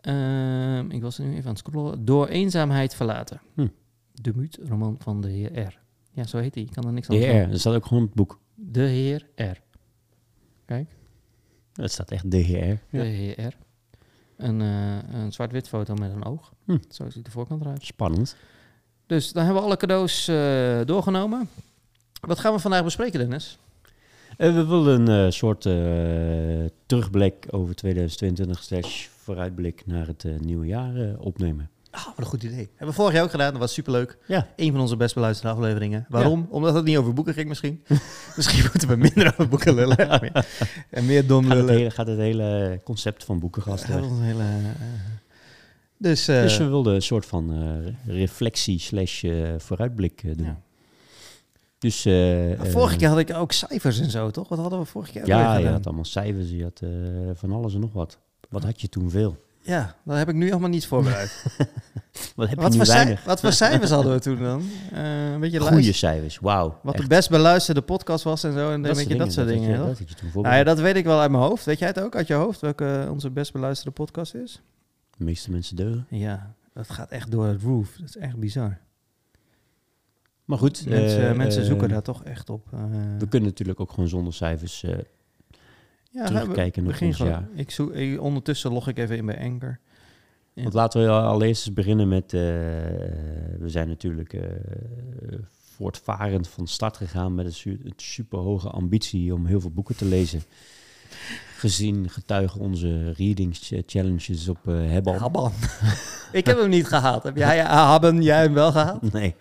Ehm, 0.00 0.90
ik 0.90 1.02
was 1.02 1.18
er 1.18 1.24
nu 1.24 1.30
even 1.30 1.44
aan 1.44 1.48
het 1.48 1.58
scrollen. 1.58 2.04
Door 2.04 2.26
eenzaamheid 2.26 2.94
verlaten. 2.94 3.40
Hm. 3.54 3.66
De 4.12 4.48
roman 4.68 4.96
van 4.98 5.20
de 5.20 5.28
heer 5.28 5.58
R. 5.60 5.78
Ja, 6.12 6.26
zo 6.26 6.38
heet 6.38 6.54
hij. 6.54 6.62
Ik 6.64 6.70
kan 6.72 6.86
er 6.86 6.92
niks 6.92 7.06
De 7.06 7.14
aan 7.14 7.20
heer 7.20 7.42
R, 7.42 7.50
er 7.50 7.58
staat 7.58 7.74
ook 7.74 7.86
gewoon 7.86 8.02
het 8.02 8.14
boek. 8.14 8.40
De 8.54 8.82
heer 8.82 9.26
R. 9.34 9.58
Het 11.72 11.92
staat 11.92 12.10
echt 12.10 12.30
de 12.30 12.36
heer 12.36 12.72
R. 12.72 12.80
De 12.90 13.02
heer 13.02 13.46
R. 13.46 13.54
Een, 14.40 14.60
eh, 14.60 15.20
een 15.20 15.32
zwart-wit 15.32 15.68
foto 15.68 15.94
met 15.94 16.12
een 16.12 16.24
oog. 16.24 16.52
Hm. 16.64 16.76
Zo 16.88 17.10
ziet 17.10 17.24
de 17.24 17.30
voorkant 17.30 17.60
eruit. 17.60 17.84
Spannend. 17.84 18.36
Dus 19.06 19.32
dan 19.32 19.44
hebben 19.44 19.62
we 19.62 19.68
alle 19.68 19.76
cadeaus 19.76 20.28
eh, 20.28 20.80
doorgenomen. 20.84 21.48
Wat 22.20 22.38
gaan 22.38 22.52
we 22.52 22.58
vandaag 22.58 22.84
bespreken, 22.84 23.18
Dennis? 23.18 23.58
Eh, 24.36 24.54
we 24.54 24.66
wilden 24.66 25.06
een 25.08 25.32
soort 25.32 25.62
terugblik 26.86 27.46
over 27.50 27.74
2022 27.74 28.62
slash 28.62 29.06
vooruitblik 29.06 29.86
naar 29.86 30.06
het 30.06 30.24
nieuwe 30.40 30.66
jaar 30.66 31.18
opnemen. 31.18 31.70
Ah, 31.90 32.06
wat 32.06 32.14
een 32.16 32.24
goed 32.24 32.42
idee. 32.42 32.68
Hebben 32.70 32.86
we 32.88 32.92
vorig 32.92 33.12
jaar 33.14 33.22
ook 33.24 33.30
gedaan. 33.30 33.50
Dat 33.50 33.60
was 33.60 33.72
superleuk. 33.72 34.18
Ja. 34.26 34.48
Een 34.56 34.70
van 34.72 34.80
onze 34.80 34.96
best 34.96 35.14
beluisterde 35.14 35.54
afleveringen. 35.54 36.06
Waarom? 36.08 36.46
Omdat 36.50 36.74
het 36.74 36.84
niet 36.84 36.96
over 36.96 37.12
boeken 37.14 37.34
ging 37.34 37.48
misschien. 37.48 37.84
misschien 38.36 38.62
moeten 38.72 38.88
we 38.88 38.96
minder 38.96 39.26
over 39.26 39.48
boeken 39.48 39.74
lullen. 39.74 39.98
en 40.90 41.06
meer 41.06 41.26
dom 41.26 41.44
Gaat 41.46 41.56
het, 41.56 41.60
lullen. 41.60 41.76
hele, 41.78 41.90
gaat 41.90 42.06
het 42.06 42.18
hele 42.18 42.80
concept 42.84 43.24
van 43.24 43.38
boekengast 43.38 43.86
Ja, 43.86 43.92
weg. 43.92 44.00
dat 44.00 44.08
was 44.10 44.18
een 44.18 44.24
hele... 44.24 44.42
eh, 44.42 44.70
dus... 45.96 46.28
eh, 46.28 46.42
Dus 46.42 46.58
we 46.58 46.64
wilden 46.64 46.94
een 46.94 47.02
soort 47.02 47.26
van 47.26 47.52
eh, 48.06 48.14
reflectie 48.14 48.78
slash 48.78 49.24
vooruitblik 49.58 50.36
doen. 50.36 50.46
ja. 50.46 50.60
Dus, 51.78 52.02
vorige 52.72 52.96
keer 52.96 53.08
had 53.08 53.18
ik 53.18 53.34
ook 53.34 53.52
cijfers 53.52 54.00
en 54.00 54.10
zo, 54.10 54.30
toch? 54.30 54.48
Wat 54.48 54.58
hadden 54.58 54.78
we 54.78 54.84
vorige 54.84 55.12
keer 55.12 55.26
Ja, 55.26 55.56
je 55.56 55.68
had 55.68 55.86
allemaal 55.86 56.04
cijfers, 56.04 56.50
je 56.50 56.62
had 56.62 56.82
van 57.38 57.52
alles 57.52 57.74
en 57.74 57.80
nog 57.80 57.92
wat. 57.92 58.18
Wat 58.48 58.64
had 58.64 58.80
je 58.80 58.88
toen 58.88 59.10
veel? 59.10 59.36
Ja, 59.62 59.94
dat 60.04 60.16
heb 60.16 60.28
ik 60.28 60.34
nu 60.34 60.50
allemaal 60.50 60.68
niet 60.68 60.86
voorbereid. 60.86 61.32
Wat 62.36 62.48
heb 62.48 62.58
wat, 62.60 62.72
je 62.72 62.78
voor 62.78 62.86
nu 62.88 62.92
weinig? 62.94 63.24
wat 63.24 63.40
voor 63.40 63.52
cijfers 63.62 63.90
hadden 63.90 64.12
we 64.12 64.20
toen 64.20 64.38
dan? 64.38 64.62
Eh, 64.92 65.32
een 65.32 65.40
beetje 65.40 65.58
Goede 65.58 65.72
luister- 65.72 65.94
cijfers, 65.94 66.38
wauw. 66.38 66.78
Wat 66.82 66.94
Echt, 66.94 67.02
de 67.02 67.08
best 67.08 67.30
beluisterde 67.30 67.80
podcast 67.82 68.24
was 68.24 68.44
en 68.44 68.52
zo. 68.52 68.70
En 68.72 68.82
dat 68.82 68.90
een 68.90 68.96
beetje 69.02 69.18
dat 69.18 69.32
soort 69.32 69.48
je- 69.48 69.54
dingen. 69.54 69.86
Dat 69.86 69.98
je 69.98 70.04
toen 70.04 70.14
Nou 70.20 70.32
voorbereid. 70.32 70.58
ja, 70.66 70.74
dat 70.74 70.82
weet 70.82 70.96
ik 70.96 71.04
wel 71.04 71.20
uit 71.20 71.30
mijn 71.30 71.42
hoofd. 71.42 71.64
Weet 71.64 71.78
jij 71.78 71.88
het 71.88 72.00
ook 72.00 72.16
uit 72.16 72.26
je 72.26 72.34
hoofd? 72.34 72.60
Welke 72.60 73.06
onze 73.10 73.30
best 73.30 73.52
beluisterde 73.52 73.90
podcast 73.92 74.34
is? 74.34 74.62
De 75.16 75.24
meeste 75.24 75.50
mensen 75.50 75.76
deugen. 75.76 76.06
Ja, 76.10 76.54
dat 76.74 76.90
gaat 76.90 77.10
echt 77.10 77.30
door 77.30 77.46
het 77.46 77.62
roof. 77.62 77.96
Dat 77.98 78.08
is 78.08 78.16
echt 78.16 78.36
bizar. 78.36 78.78
Maar 80.44 80.58
goed. 80.58 80.86
Mensen, 80.86 81.28
eh, 81.30 81.36
mensen 81.36 81.60
eh, 81.62 81.68
zoeken 81.68 81.88
daar 81.88 82.02
toch 82.02 82.24
echt 82.24 82.50
op. 82.50 82.66
eh. 82.72 82.80
We 83.18 83.28
kunnen 83.28 83.48
natuurlijk 83.48 83.80
ook 83.80 83.90
gewoon 83.92 84.08
zonder 84.08 84.32
cijfers 84.34 84.82
eh, 84.82 84.98
ja, 86.10 86.26
terugkijken 86.26 86.84
ons 86.86 87.16
gewoon. 87.16 87.32
jaar. 87.32 87.48
Ik 87.54 87.70
zoek, 87.70 87.92
ik- 87.92 88.20
ondertussen 88.20 88.72
log 88.72 88.88
ik 88.88 88.98
even 88.98 89.16
in 89.16 89.26
bij 89.26 89.40
Anchor. 89.40 89.78
Ja. 90.52 90.62
Want 90.62 90.74
laten 90.74 91.02
we 91.02 91.10
allereerst 91.10 91.66
eens 91.66 91.74
beginnen 91.74 92.08
met... 92.08 92.24
eh, 92.24 92.40
we 93.58 93.64
zijn 93.66 93.88
natuurlijk 93.88 94.32
eh, 94.32 94.42
voortvarend 95.76 96.48
van 96.48 96.66
start 96.66 96.96
gegaan 96.96 97.34
met 97.34 97.46
een, 97.46 97.52
su 97.52 97.80
een 97.84 97.92
superhoge 97.96 98.68
ambitie 98.68 99.34
om 99.34 99.46
heel 99.46 99.60
veel 99.60 99.70
boeken 99.70 99.96
te 99.96 100.04
lezen. 100.04 100.42
Gezien 101.56 102.08
getuigen 102.10 102.60
onze 102.60 103.12
reading 103.12 103.56
ch- 103.56 103.82
challenges 103.86 104.48
op 104.48 104.58
eh 104.68 104.74
Hebban. 104.74 105.16
Habban. 105.16 105.52
ik 106.32 106.46
heb 106.46 106.58
hem 106.58 106.68
niet 106.68 106.86
gehaald. 106.86 107.22
Heb 107.22 107.36
jij 107.36 107.60
Habben, 107.60 108.22
jij 108.22 108.42
hem 108.42 108.52
wel 108.54 108.72
gehaald? 108.72 109.12
Nee. 109.12 109.34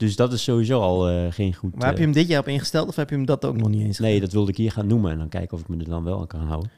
Dus 0.00 0.16
dat 0.16 0.32
is 0.32 0.42
sowieso 0.42 0.80
al 0.80 1.08
eh, 1.08 1.32
geen 1.32 1.54
goed... 1.54 1.74
Maar 1.74 1.86
heb 1.86 1.96
je 1.96 1.98
eh, 1.98 2.04
hem 2.04 2.14
dit 2.14 2.28
jaar 2.28 2.40
op 2.40 2.48
ingesteld 2.48 2.88
of 2.88 2.96
heb 2.96 3.10
je 3.10 3.16
hem 3.16 3.24
dat 3.24 3.44
ook 3.44 3.56
nog 3.56 3.68
niet 3.68 3.82
eens 3.82 3.98
Nee, 3.98 4.20
dat 4.20 4.32
wilde 4.32 4.50
ik 4.50 4.56
hier 4.56 4.72
gaan 4.72 4.86
noemen 4.86 5.12
en 5.12 5.18
dan 5.18 5.28
kijken 5.28 5.56
of 5.56 5.60
ik 5.60 5.68
me 5.68 5.76
er 5.76 5.88
dan 5.88 6.04
wel 6.04 6.20
aan 6.20 6.26
kan 6.26 6.40
houden. 6.40 6.70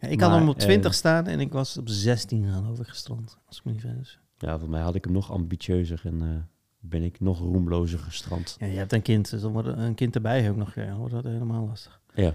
Ja, 0.00 0.08
ik 0.08 0.20
had 0.20 0.30
hem 0.30 0.48
op 0.48 0.58
20 0.58 0.90
eh, 0.90 0.96
staan 0.96 1.26
en 1.26 1.40
ik 1.40 1.52
was 1.52 1.76
op 1.76 1.88
16 1.88 2.46
geloof 2.52 2.78
ik 2.78 2.86
gestrand. 2.86 3.38
Als 3.46 3.58
ik 3.58 3.64
me 3.64 3.72
niet 3.72 3.80
vergis. 3.80 4.18
Ja, 4.38 4.58
voor 4.58 4.68
mij 4.68 4.80
had 4.80 4.94
ik 4.94 5.04
hem 5.04 5.12
nog 5.12 5.30
ambitieuzer 5.32 6.00
en 6.04 6.48
ben 6.80 7.02
ik 7.02 7.20
nog 7.20 7.38
roemlozer 7.38 7.98
gestrand. 7.98 8.56
Ja, 8.58 8.66
je 8.66 8.76
hebt 8.76 8.92
een 8.92 9.02
kind, 9.02 9.30
dus 9.30 9.40
dan 9.40 9.52
wordt 9.52 9.68
een 9.68 9.94
kind 9.94 10.14
erbij 10.14 10.50
ook 10.50 10.56
nog. 10.56 10.74
Ja, 10.74 10.86
dan 10.86 10.96
wordt 10.98 11.14
dat 11.14 11.24
helemaal 11.24 11.66
lastig. 11.66 12.00
Ja, 12.14 12.34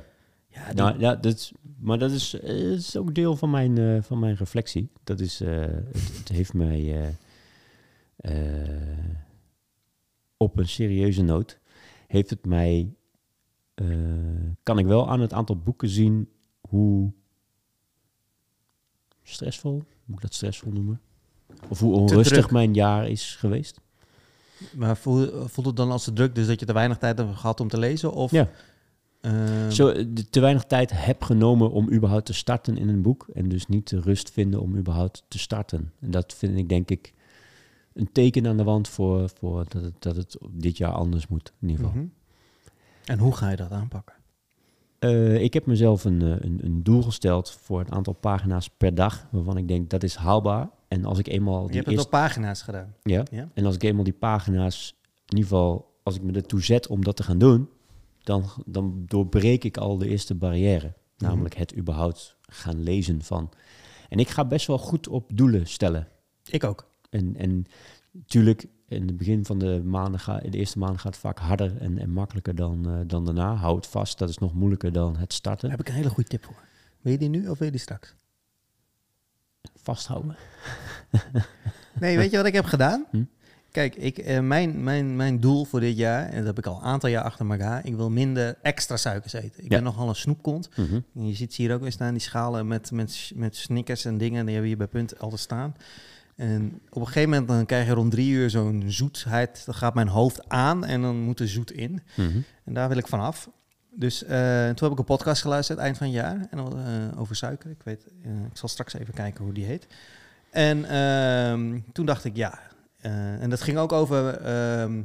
Ja, 0.49 0.65
die- 0.67 0.75
nou, 0.75 0.99
ja 0.99 1.15
dat 1.15 1.33
is, 1.35 1.51
maar 1.77 1.99
dat 1.99 2.11
is, 2.11 2.33
is 2.33 2.97
ook 2.97 3.15
deel 3.15 3.35
van 3.35 3.49
mijn, 3.49 4.03
van 4.03 4.19
mijn 4.19 4.35
reflectie. 4.35 4.89
Dat 5.03 5.19
is, 5.19 5.39
het, 5.39 6.17
het 6.17 6.29
heeft 6.29 6.53
mij 6.53 7.15
op 10.45 10.57
een 10.57 10.67
serieuze 10.67 11.21
noot, 11.23 11.59
heeft 12.07 12.29
het 12.29 12.45
mij, 12.45 12.93
eh, 13.73 13.87
kan 14.63 14.77
ik 14.77 14.85
wel 14.85 15.09
aan 15.09 15.19
het 15.19 15.33
aantal 15.33 15.57
boeken 15.57 15.89
zien 15.89 16.29
hoe 16.61 17.11
stressvol, 19.23 19.83
moet 20.05 20.15
ik 20.17 20.21
dat 20.21 20.33
stressvol 20.33 20.71
noemen? 20.71 21.01
Of 21.69 21.79
hoe 21.79 21.93
onrustig 21.93 22.51
mijn 22.51 22.73
jaar 22.73 23.09
is 23.09 23.35
geweest. 23.35 23.79
Maar 24.75 24.97
voel, 24.97 25.47
voelt 25.47 25.67
het 25.67 25.75
dan 25.75 25.91
als 25.91 26.03
te 26.03 26.13
druk, 26.13 26.35
dus 26.35 26.47
dat 26.47 26.59
je 26.59 26.65
te 26.65 26.73
weinig 26.73 26.97
tijd 26.97 27.17
hebt 27.17 27.35
gehad 27.35 27.59
om 27.59 27.67
te 27.67 27.77
lezen? 27.79 28.11
Of, 28.13 28.31
Ja. 28.31 28.49
ehm, 29.21 29.69
Zo 29.71 29.91
de- 30.13 30.29
te 30.29 30.39
weinig 30.39 30.63
tijd 30.63 30.91
heb 31.05 31.23
genomen 31.23 31.71
om 31.71 31.91
überhaupt 31.91 32.25
te 32.25 32.33
starten 32.33 32.77
in 32.77 32.87
een 32.89 33.01
boek. 33.01 33.27
En 33.33 33.49
dus 33.49 33.67
niet 33.67 33.89
de 33.89 33.99
rust 33.99 34.31
vinden 34.31 34.61
om 34.61 34.75
überhaupt 34.77 35.23
te 35.27 35.39
starten. 35.39 35.91
En 35.99 36.11
dat 36.11 36.33
vind 36.33 36.57
ik 36.57 36.69
denk 36.69 36.89
ik 36.89 37.13
een 37.95 38.11
teken 38.11 38.47
aan 38.47 38.57
de 38.57 38.63
wand 38.63 38.87
voor, 38.87 39.29
voor 39.29 39.65
dat, 39.67 39.81
het, 39.81 39.93
dat 39.99 40.15
het 40.15 40.37
dit 40.51 40.77
jaar 40.77 40.91
anders 40.91 41.27
moet. 41.27 41.53
In 41.61 41.69
ieder 41.69 41.85
geval. 41.85 42.01
mhm. 42.01 42.09
En 43.05 43.19
hoe 43.19 43.35
ga 43.35 43.49
je 43.49 43.55
dat 43.55 43.71
aanpakken? 43.71 44.15
Eh, 44.99 45.41
ik 45.41 45.53
heb 45.53 45.65
mezelf 45.65 46.03
een, 46.05 46.21
eh, 46.21 46.27
een, 46.29 46.59
een 46.63 46.83
doel 46.83 47.01
gesteld 47.01 47.51
voor 47.51 47.79
het 47.79 47.91
aantal 47.91 48.13
pagina's 48.13 48.69
per 48.69 48.95
dag. 48.95 49.27
Waarvan 49.31 49.57
ik 49.57 49.67
denk 49.67 49.89
dat 49.89 50.03
is 50.03 50.15
haalbaar. 50.15 50.69
En 50.87 51.05
als 51.05 51.19
ik 51.19 51.27
eenmaal 51.27 51.61
Je 51.61 51.67
die 51.67 51.75
hebt 51.75 51.85
het 51.87 51.95
eerste, 51.95 52.15
op 52.15 52.21
pagina's 52.21 52.61
gedaan. 52.61 52.93
ja, 53.03 53.23
Ja. 53.31 53.49
en 53.53 53.65
als 53.65 53.75
ik 53.75 53.83
eenmaal 53.83 54.03
die 54.03 54.13
pagina's 54.13 54.95
in 55.25 55.37
ieder 55.37 55.43
geval, 55.49 55.93
als 56.03 56.15
ik 56.15 56.21
me 56.21 56.31
ertoe 56.31 56.61
zet 56.63 56.87
om 56.87 57.03
dat 57.03 57.15
te 57.15 57.23
gaan 57.23 57.37
doen, 57.37 57.69
dan, 58.23 58.43
dan 58.65 59.03
doorbreek 59.07 59.63
ik 59.63 59.77
al 59.77 59.97
de 59.97 60.07
eerste 60.09 60.35
barrière. 60.35 60.93
Namelijk 61.17 61.55
het 61.55 61.75
überhaupt 61.77 62.35
gaan 62.41 62.83
lezen 62.83 63.21
van. 63.21 63.49
En 64.09 64.19
ik 64.19 64.29
ga 64.29 64.45
best 64.45 64.67
wel 64.67 64.77
goed 64.77 65.07
op 65.07 65.31
doelen 65.33 65.67
stellen. 65.67 66.07
Ik 66.45 66.63
ook. 66.63 66.87
En, 67.15 67.35
en 67.37 67.65
natuurlijk, 68.11 68.65
in 68.87 69.07
het 69.07 69.17
begin 69.17 69.45
van 69.45 69.59
de 69.59 69.81
maanden, 69.83 70.19
ga, 70.19 70.37
de 70.39 70.57
eerste 70.57 70.79
maanden 70.79 70.99
gaat 70.99 71.11
het 71.11 71.21
vaak 71.21 71.39
harder 71.39 71.77
en, 71.77 71.97
en 71.97 72.09
makkelijker 72.09 72.55
dan, 72.55 72.89
eh, 72.89 72.99
dan 73.07 73.25
daarna. 73.25 73.53
Hou 73.55 73.75
het 73.75 73.87
vast, 73.87 74.17
dat 74.17 74.29
is 74.29 74.37
nog 74.37 74.53
moeilijker 74.53 74.91
dan 74.91 75.15
het 75.17 75.33
starten. 75.33 75.69
Daar 75.69 75.77
heb 75.77 75.87
ik 75.87 75.91
een 75.93 75.99
hele 75.99 76.09
goede 76.13 76.29
tip 76.29 76.43
voor. 76.43 76.63
Wil 77.01 77.11
je 77.11 77.17
die 77.17 77.29
nu 77.29 77.47
of 77.47 77.57
wil 77.57 77.65
je 77.67 77.71
die 77.73 77.81
straks? 77.81 78.13
Vasthouden. 79.75 80.35
Nee, 81.99 82.17
weet 82.17 82.31
je 82.31 82.37
wat 82.37 82.45
ik 82.45 82.53
heb 82.53 82.65
gedaan? 82.65 83.05
Hm? 83.11 83.23
Kijk, 83.71 83.95
ik, 83.95 84.17
eh, 84.17 84.39
mijn, 84.39 84.83
mijn, 84.83 85.15
mijn 85.15 85.39
doel 85.39 85.65
voor 85.65 85.79
dit 85.79 85.97
jaar, 85.97 86.29
en 86.29 86.37
dat 86.37 86.45
heb 86.45 86.57
ik 86.57 86.65
al 86.65 86.75
een 86.75 86.81
aantal 86.83 87.09
jaar 87.09 87.23
achter 87.23 87.49
elkaar, 87.51 87.85
ik 87.85 87.95
wil 87.95 88.09
minder 88.09 88.57
extra 88.61 88.97
suikers 88.97 89.33
eten. 89.33 89.63
Ik 89.63 89.63
Ja. 89.63 89.67
ben 89.67 89.83
nogal 89.83 90.09
een 90.09 90.15
snoepkont. 90.15 90.69
Mhm. 90.77 90.99
En 91.15 91.27
je 91.27 91.33
ziet 91.33 91.53
ze 91.53 91.61
hier 91.61 91.73
ook 91.73 91.81
weer 91.81 91.91
staan, 91.91 92.13
die 92.13 92.21
schalen 92.21 92.67
met, 92.67 92.91
met, 92.91 93.31
met 93.35 93.55
snickers 93.55 94.05
en 94.05 94.17
dingen, 94.17 94.41
die 94.43 94.51
hebben 94.53 94.67
hier 94.69 94.77
bij 94.77 94.87
Punt 94.87 95.19
altijd 95.19 95.41
staan. 95.41 95.75
En 96.35 96.81
op 96.89 97.01
een 97.01 97.07
gegeven 97.07 97.29
moment 97.29 97.47
dan 97.47 97.65
krijg 97.65 97.87
je 97.87 97.93
rond 97.93 98.11
drie 98.11 98.31
uur 98.31 98.49
zo'n 98.49 98.83
zoetheid, 98.87 99.65
dan 99.65 99.75
gaat 99.75 99.93
mijn 99.93 100.07
hoofd 100.07 100.49
aan 100.49 100.85
en 100.85 101.01
dan 101.01 101.15
moet 101.15 101.39
er 101.39 101.47
zoet 101.47 101.71
in. 101.71 102.01
Mhm. 102.15 102.39
En 102.63 102.73
daar 102.73 102.87
wil 102.87 102.97
ik 102.97 103.07
vanaf. 103.07 103.49
Dus 103.95 104.23
eh, 104.23 104.65
toen 104.65 104.83
heb 104.83 104.91
ik 104.91 104.97
een 104.97 105.03
podcast 105.03 105.41
geluisterd 105.41 105.79
eind 105.79 105.97
van 105.97 106.07
het 106.07 106.15
jaar 106.15 106.47
en, 106.49 106.59
eh, 106.59 107.19
over 107.19 107.35
suiker. 107.35 107.69
Ik 107.69 107.83
weet, 107.83 108.05
eh, 108.23 108.31
ik 108.31 108.57
zal 108.57 108.69
straks 108.69 108.93
even 108.93 109.13
kijken 109.13 109.43
hoe 109.43 109.53
die 109.53 109.65
heet. 109.65 109.87
En 110.49 110.85
ehm, 110.85 111.79
toen 111.91 112.05
dacht 112.05 112.25
ik, 112.25 112.35
ja. 112.35 112.59
en 113.39 113.49
dat 113.49 113.61
ging 113.61 113.77
ook 113.77 113.91
over 113.91 114.37
ehm, 114.37 115.03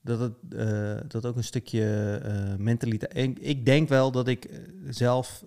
dat 0.00 0.20
het 0.20 1.10
dat 1.10 1.26
ook 1.26 1.36
een 1.36 1.44
stukje 1.44 2.20
mentaliteit. 2.58 3.16
Ik, 3.16 3.38
ik 3.38 3.66
denk 3.66 3.88
wel 3.88 4.10
dat 4.10 4.28
ik 4.28 4.48
zelf 4.88 5.44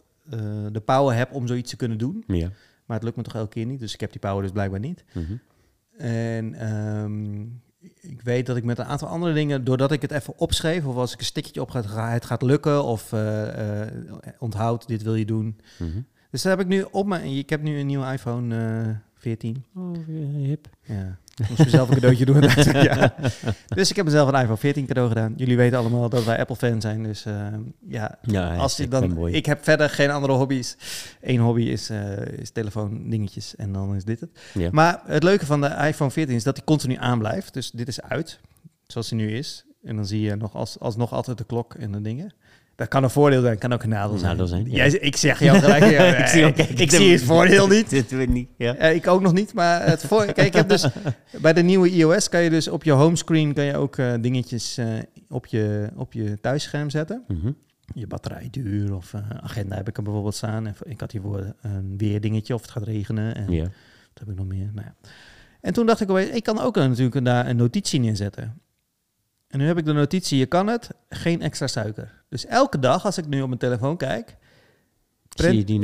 de 0.72 0.82
power 0.86 1.16
heb 1.16 1.34
om 1.34 1.48
zoiets 1.48 1.70
te 1.70 1.76
kunnen 1.76 1.98
doen. 1.98 2.24
Ja. 2.28 2.52
Maar 2.86 2.96
het 2.96 3.06
lukt 3.06 3.18
me 3.18 3.24
toch 3.24 3.36
elke 3.36 3.50
keer 3.50 3.66
niet. 3.66 3.80
Dus 3.80 3.94
ik 3.94 4.00
heb 4.00 4.12
die 4.12 4.20
power 4.20 4.42
dus 4.42 4.52
blijkbaar 4.52 4.80
niet. 4.80 5.04
Mhm. 5.14 5.36
En 5.98 6.54
ehm, 6.54 7.42
ik 8.02 8.22
weet 8.24 8.46
dat 8.46 8.58
ik 8.58 8.64
met 8.64 8.78
een 8.80 8.86
aantal 8.86 9.08
andere 9.08 9.34
dingen, 9.34 9.64
doordat 9.64 9.92
ik 9.92 10.02
het 10.02 10.12
even 10.12 10.38
opschreef, 10.38 10.86
of 10.86 10.96
als 10.96 11.14
ik 11.14 11.20
een 11.20 11.26
stikje 11.26 11.62
op 11.62 11.70
ga, 11.70 12.10
het 12.10 12.26
gaat 12.26 12.42
lukken, 12.42 12.84
of 12.84 13.14
eh, 13.14 13.84
eh, 13.84 13.92
onthoud, 14.40 14.88
dit 14.88 15.04
wil 15.04 15.16
je 15.16 15.26
doen. 15.26 15.60
Mhm. 15.80 16.02
Dus 16.30 16.42
dat 16.42 16.52
heb 16.52 16.62
ik 16.62 16.68
nu 16.68 16.86
op 16.92 17.06
mijn, 17.08 17.38
ik 17.38 17.50
heb 17.50 17.62
nu 17.62 17.80
een 17.80 17.86
nieuwe 17.86 18.12
iPhone 18.12 18.56
eh 18.86 18.96
14. 19.14 19.66
Oh, 19.76 19.92
weer 20.08 20.28
hip. 20.28 20.68
Ja. 20.82 21.18
Ik 21.36 21.48
moest 21.50 21.64
mezelf 21.64 21.90
een 21.90 21.94
cadeautje 21.94 22.26
doen. 22.26 22.42
ja. 22.84 23.16
Dus 23.76 23.90
ik 23.90 23.96
heb 23.96 24.06
mezelf 24.06 24.28
een 24.30 24.40
iPhone 24.40 24.58
14 24.58 24.86
cadeau 24.86 25.10
gedaan. 25.10 25.34
Jullie 25.38 25.58
weten 25.58 25.78
allemaal 25.78 26.10
dat 26.10 26.24
wij 26.24 26.40
Apple-fan 26.40 26.82
zijn. 26.82 27.04
Dus 27.04 27.26
eh, 27.26 27.48
ja, 27.88 28.18
Ja, 28.22 28.56
als 28.56 28.80
ik 28.80 28.92
dan, 28.92 29.28
ik 29.28 29.46
heb 29.46 29.64
verder 29.64 29.90
geen 29.90 30.12
andere 30.12 30.34
hobby's. 30.34 30.78
Eén 31.22 31.40
hobby 31.40 31.64
is, 31.64 31.90
eh 31.90 32.18
is 32.28 32.50
telefoon 32.50 33.10
dingetjes 33.10 33.56
en 33.56 33.72
dan 33.72 33.96
is 33.96 34.04
dit 34.04 34.20
het. 34.20 34.30
Ja. 34.54 34.70
Maar 34.72 35.02
het 35.06 35.24
leuke 35.24 35.46
van 35.46 35.62
de 35.62 35.68
iPhone 35.68 36.12
14 36.12 36.36
is 36.36 36.44
dat 36.44 36.56
die 36.56 36.64
continu 36.64 36.96
aanblijft. 36.96 37.54
Dus 37.54 37.72
dit 37.72 37.88
is 37.88 38.02
uit, 38.02 38.40
zoals 38.88 39.10
hij 39.10 39.20
nu 39.20 39.32
is. 39.38 39.66
En 39.84 39.96
dan 39.96 40.06
zie 40.06 40.22
je 40.22 40.36
nog 40.36 40.56
als, 40.56 40.80
alsnog 40.80 41.14
altijd 41.14 41.38
de 41.38 41.44
klok 41.44 41.74
en 41.74 41.92
de 41.92 42.02
dingen. 42.02 42.34
Dat 42.76 42.88
kan 42.88 43.04
een 43.04 43.10
voordeel 43.10 43.42
zijn, 43.42 43.58
kan 43.58 43.74
ook 43.74 43.84
een 43.84 43.90
nadeel 43.90 44.18
zijn. 44.18 44.32
Nadeel 44.32 44.48
zijn, 44.48 44.66
ja. 44.70 44.76
Jij, 44.76 44.90
ik 44.92 45.16
zeg 45.16 45.40
jou 45.40 45.60
gelijk. 45.60 45.84
ja, 45.92 46.04
Ik 46.24 46.28
zie 46.28 46.46
ook- 46.46 46.56
ik, 46.58 46.70
ik- 46.70 46.80
ik 46.80 46.92
zie 46.92 47.12
het 47.12 47.24
voordeel 47.24 47.68
niet. 47.76 47.90
Dit 47.90 48.12
weet 48.12 48.22
ik 48.22 48.30
niet. 48.30 48.50
Ja. 48.58 48.76
Eh, 48.76 48.96
ik 48.96 49.08
ook 49.08 49.22
nog 49.22 49.34
niet, 49.34 49.54
maar 49.54 49.86
het 49.88 50.02
voor, 50.06 50.26
kijk, 50.34 50.48
ik 50.48 50.54
heb 50.54 50.70
dus 50.70 50.88
bij 51.42 51.54
de 51.54 51.62
nieuwe 51.62 51.90
iOS 51.90 52.30
kan 52.30 52.42
je 52.42 52.50
dus 52.50 52.68
op 52.68 52.84
je 52.84 52.92
homescreen 52.92 53.54
kan 53.54 53.64
je 53.64 53.78
ook 53.78 53.98
eh, 53.98 54.14
dingetjes 54.22 54.78
eh, 54.78 54.88
op, 55.30 55.46
je, 55.46 55.90
op 55.96 56.14
je 56.14 56.40
thuisscherm 56.42 56.90
zetten. 56.90 57.24
Mhm. 57.28 57.52
Je 57.94 58.08
batterijduur 58.08 58.96
of 58.96 59.14
eh, 59.14 59.22
agenda 59.42 59.76
heb 59.76 59.88
ik 59.88 59.98
er 59.98 60.04
bijvoorbeeld 60.04 60.36
staan. 60.36 60.68
En 60.68 60.76
ik 60.84 61.00
had 61.00 61.12
hiervoor 61.12 61.54
een 61.62 61.94
weerdingetje 61.98 62.54
of 62.54 62.62
het 62.62 62.72
gaat 62.72 62.84
regenen. 62.84 63.36
En 63.36 63.52
Ja. 63.52 63.62
wat 63.64 63.72
heb 64.20 64.30
ik 64.30 64.36
nog 64.36 64.48
meer? 64.48 64.70
Nou 64.74 64.88
ja. 64.88 65.10
En 65.62 65.74
toen 65.74 65.86
dacht 65.86 66.02
ik, 66.02 66.10
opeens, 66.10 66.30
ik 66.30 66.44
kan 66.44 66.60
ook 66.60 66.76
natuurlijk 66.76 67.26
daar 67.26 67.48
een 67.48 67.56
notitie 67.56 68.00
neerzetten. 68.00 68.60
En 69.48 69.60
nu 69.60 69.68
heb 69.68 69.78
ik 69.78 69.86
de 69.86 69.94
notitie, 69.94 70.38
je 70.38 70.46
kan 70.46 70.68
het, 70.68 70.90
geen 71.10 71.42
extra 71.42 71.68
suiker. 71.68 72.24
Dus 72.36 72.46
elke 72.46 72.80
dag 72.80 73.06
als 73.06 73.18
ik 73.18 73.28
nu 73.28 73.42
op 73.42 73.48
mijn 73.48 73.60
telefoon 73.60 73.98
kijk, 73.98 74.36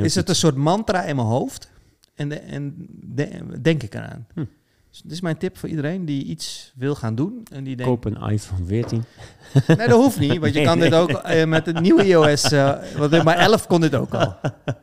is 0.04 0.14
het 0.14 0.28
een 0.28 0.34
soort 0.34 0.56
mantra 0.56 1.02
in 1.02 1.16
mijn 1.16 1.28
hoofd. 1.28 1.70
En, 2.14 2.28
de, 2.28 2.38
en 2.38 2.74
de- 3.14 3.60
denk 3.62 3.82
ik 3.82 3.94
eraan. 3.94 4.26
Hm. 4.34 4.44
Dus 4.90 5.00
dit 5.02 5.12
is 5.12 5.20
mijn 5.20 5.36
tip 5.36 5.58
voor 5.58 5.68
iedereen 5.68 6.04
die 6.04 6.24
iets 6.24 6.72
wil 6.76 6.94
gaan 6.94 7.14
doen. 7.14 7.42
En 7.52 7.64
die 7.64 7.76
denkt, 7.76 7.92
Koop 7.92 8.04
een 8.04 8.30
iPhone 8.30 8.64
14. 8.64 9.04
nee, 9.66 9.76
dat 9.76 9.90
hoeft 9.90 10.18
niet. 10.18 10.38
Want 10.38 10.52
je 10.52 10.58
Nee, 10.58 10.64
kan 10.64 10.78
dit 10.78 10.94
ook 10.94 11.10
eh, 11.22 11.44
met 11.46 11.66
het 11.66 11.80
nieuwe 11.80 12.06
iOS. 12.06 12.42
eh 12.52 12.74
want 12.96 13.22
maar 13.22 13.36
11 13.36 13.66
kon 13.66 13.80
dit 13.80 13.94
ook 13.94 14.14
al. 14.14 14.36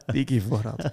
Die 0.06 0.22
ik 0.22 0.30
hiervoor 0.30 0.62
had. 0.64 0.92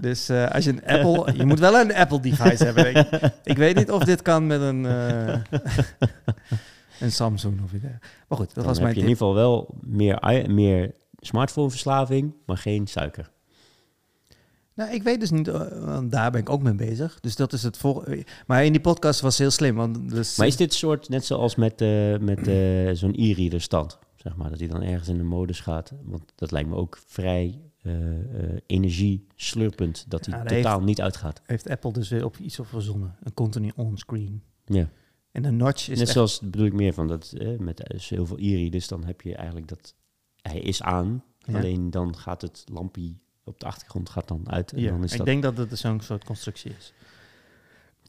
Dus 0.00 0.28
eh, 0.28 0.50
als 0.50 0.64
je 0.64 0.70
een 0.70 0.86
Apple... 0.86 1.32
Je 1.36 1.44
moet 1.44 1.58
wel 1.58 1.74
een 1.80 1.94
Apple 1.94 2.20
device 2.20 2.64
hebben. 2.64 2.94
Ik, 2.94 3.30
ik 3.44 3.56
weet 3.56 3.76
niet 3.76 3.90
of 3.90 4.04
dit 4.04 4.22
kan 4.22 4.46
met 4.46 4.60
een... 4.60 4.86
een 7.00 7.12
Samsung 7.12 7.62
of 7.62 7.72
iets. 7.72 7.82
Maar 8.28 8.38
goed, 8.38 8.46
dat 8.46 8.54
Dan 8.54 8.64
was 8.64 8.78
heb 8.78 8.82
mijn 8.82 8.94
je 8.94 9.02
in 9.02 9.08
ieder 9.08 9.26
geval 9.26 9.34
wel 9.34 9.74
meer, 9.80 10.50
meer 10.50 10.94
smartphoneverslaving, 11.18 12.34
maar 12.46 12.56
geen 12.58 12.86
suiker. 12.86 13.30
Nou, 14.74 14.92
ik 14.92 15.02
weet 15.02 15.20
dus 15.20 15.30
niet, 15.30 15.48
eh, 15.48 15.84
want 15.84 16.12
daar 16.12 16.30
ben 16.30 16.40
ik 16.40 16.50
ook 16.50 16.62
mee 16.62 16.74
bezig. 16.74 17.20
Dus 17.20 17.36
dat 17.36 17.52
is 17.52 17.62
het 17.62 17.76
volgende. 17.76 18.24
Maar 18.46 18.64
in 18.64 18.72
die 18.72 18.80
podcast 18.80 19.20
was 19.20 19.38
heel 19.38 19.50
slim. 19.50 19.74
Want 19.74 20.10
dus, 20.10 20.36
Maar 20.36 20.46
is 20.46 20.56
dit 20.56 20.74
soort, 20.74 21.08
net 21.08 21.24
zoals 21.24 21.54
met, 21.54 21.80
eh, 21.80 22.18
met 22.18 22.48
eh, 22.48 22.90
zo'n 22.92 23.14
e-reader 23.16 23.60
stand, 23.60 23.98
zeg 24.16 24.36
maar, 24.36 24.50
dat 24.50 24.58
hij 24.58 24.68
dan 24.68 24.82
ergens 24.82 25.08
in 25.08 25.16
de 25.16 25.22
modus 25.22 25.60
gaat? 25.60 25.92
Want 26.02 26.32
dat 26.34 26.50
lijkt 26.50 26.68
me 26.68 26.74
ook 26.74 26.98
vrij 27.06 27.60
eh 27.82 27.92
eh 27.92 28.56
energie 28.66 29.26
slurpend, 29.36 30.04
dat 30.08 30.26
hij 30.26 30.38
Ja, 30.38 30.44
totaal 30.44 30.80
niet 30.80 31.00
uitgaat. 31.00 31.40
heeft 31.46 31.68
Apple 31.68 31.92
dus 31.92 32.08
weer 32.08 32.24
op 32.24 32.36
iets 32.36 32.58
op 32.58 32.66
verzonnen. 32.66 33.16
Een 33.22 33.34
continu 33.34 33.72
on-screen. 33.76 34.42
Ja. 34.64 34.88
En 35.32 35.44
een 35.44 35.56
notch 35.56 35.88
is 35.88 35.98
Net 35.98 36.08
zoals, 36.08 36.40
bedoel 36.40 36.66
ik 36.66 36.72
meer 36.72 36.92
van, 36.94 37.06
dat 37.08 37.32
eh, 37.32 37.58
met 37.58 37.82
eh, 37.82 38.00
heel 38.00 38.26
veel 38.26 38.38
e-readers, 38.38 38.88
dan 38.88 39.04
heb 39.04 39.20
je 39.20 39.34
eigenlijk 39.34 39.68
dat, 39.68 39.94
hij 40.42 40.60
is 40.60 40.82
aan, 40.82 41.24
Ja. 41.38 41.58
alleen 41.58 41.90
dan 41.90 42.16
gaat 42.16 42.42
het 42.42 42.64
lampje 42.72 43.14
op 43.44 43.60
de 43.60 43.66
achtergrond 43.66 44.08
gaat 44.08 44.28
dan 44.28 44.50
uit. 44.50 44.72
En 44.72 44.80
Ja, 44.80 44.90
dan 44.90 45.04
is 45.04 45.10
ik 45.12 45.16
dat 45.18 45.26
denk 45.26 45.42
dat 45.42 45.56
het 45.56 45.78
zo'n 45.78 46.00
soort 46.00 46.24
constructie 46.24 46.72
is. 46.78 46.92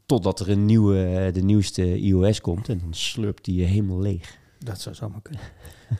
totdat 0.06 0.40
er 0.40 0.50
een 0.50 0.66
nieuwe, 0.66 1.06
eh, 1.06 1.34
de 1.34 1.42
nieuwste 1.44 1.98
iOS 2.00 2.42
komt 2.42 2.70
en 2.70 2.80
dan 2.80 2.94
slurpt 2.94 3.46
die 3.46 3.56
je 3.56 3.66
helemaal 3.66 4.00
leeg. 4.00 4.40
Dat 4.64 4.82
zou 4.82 4.96
zomaar 4.96 5.22
kunnen. 5.22 5.44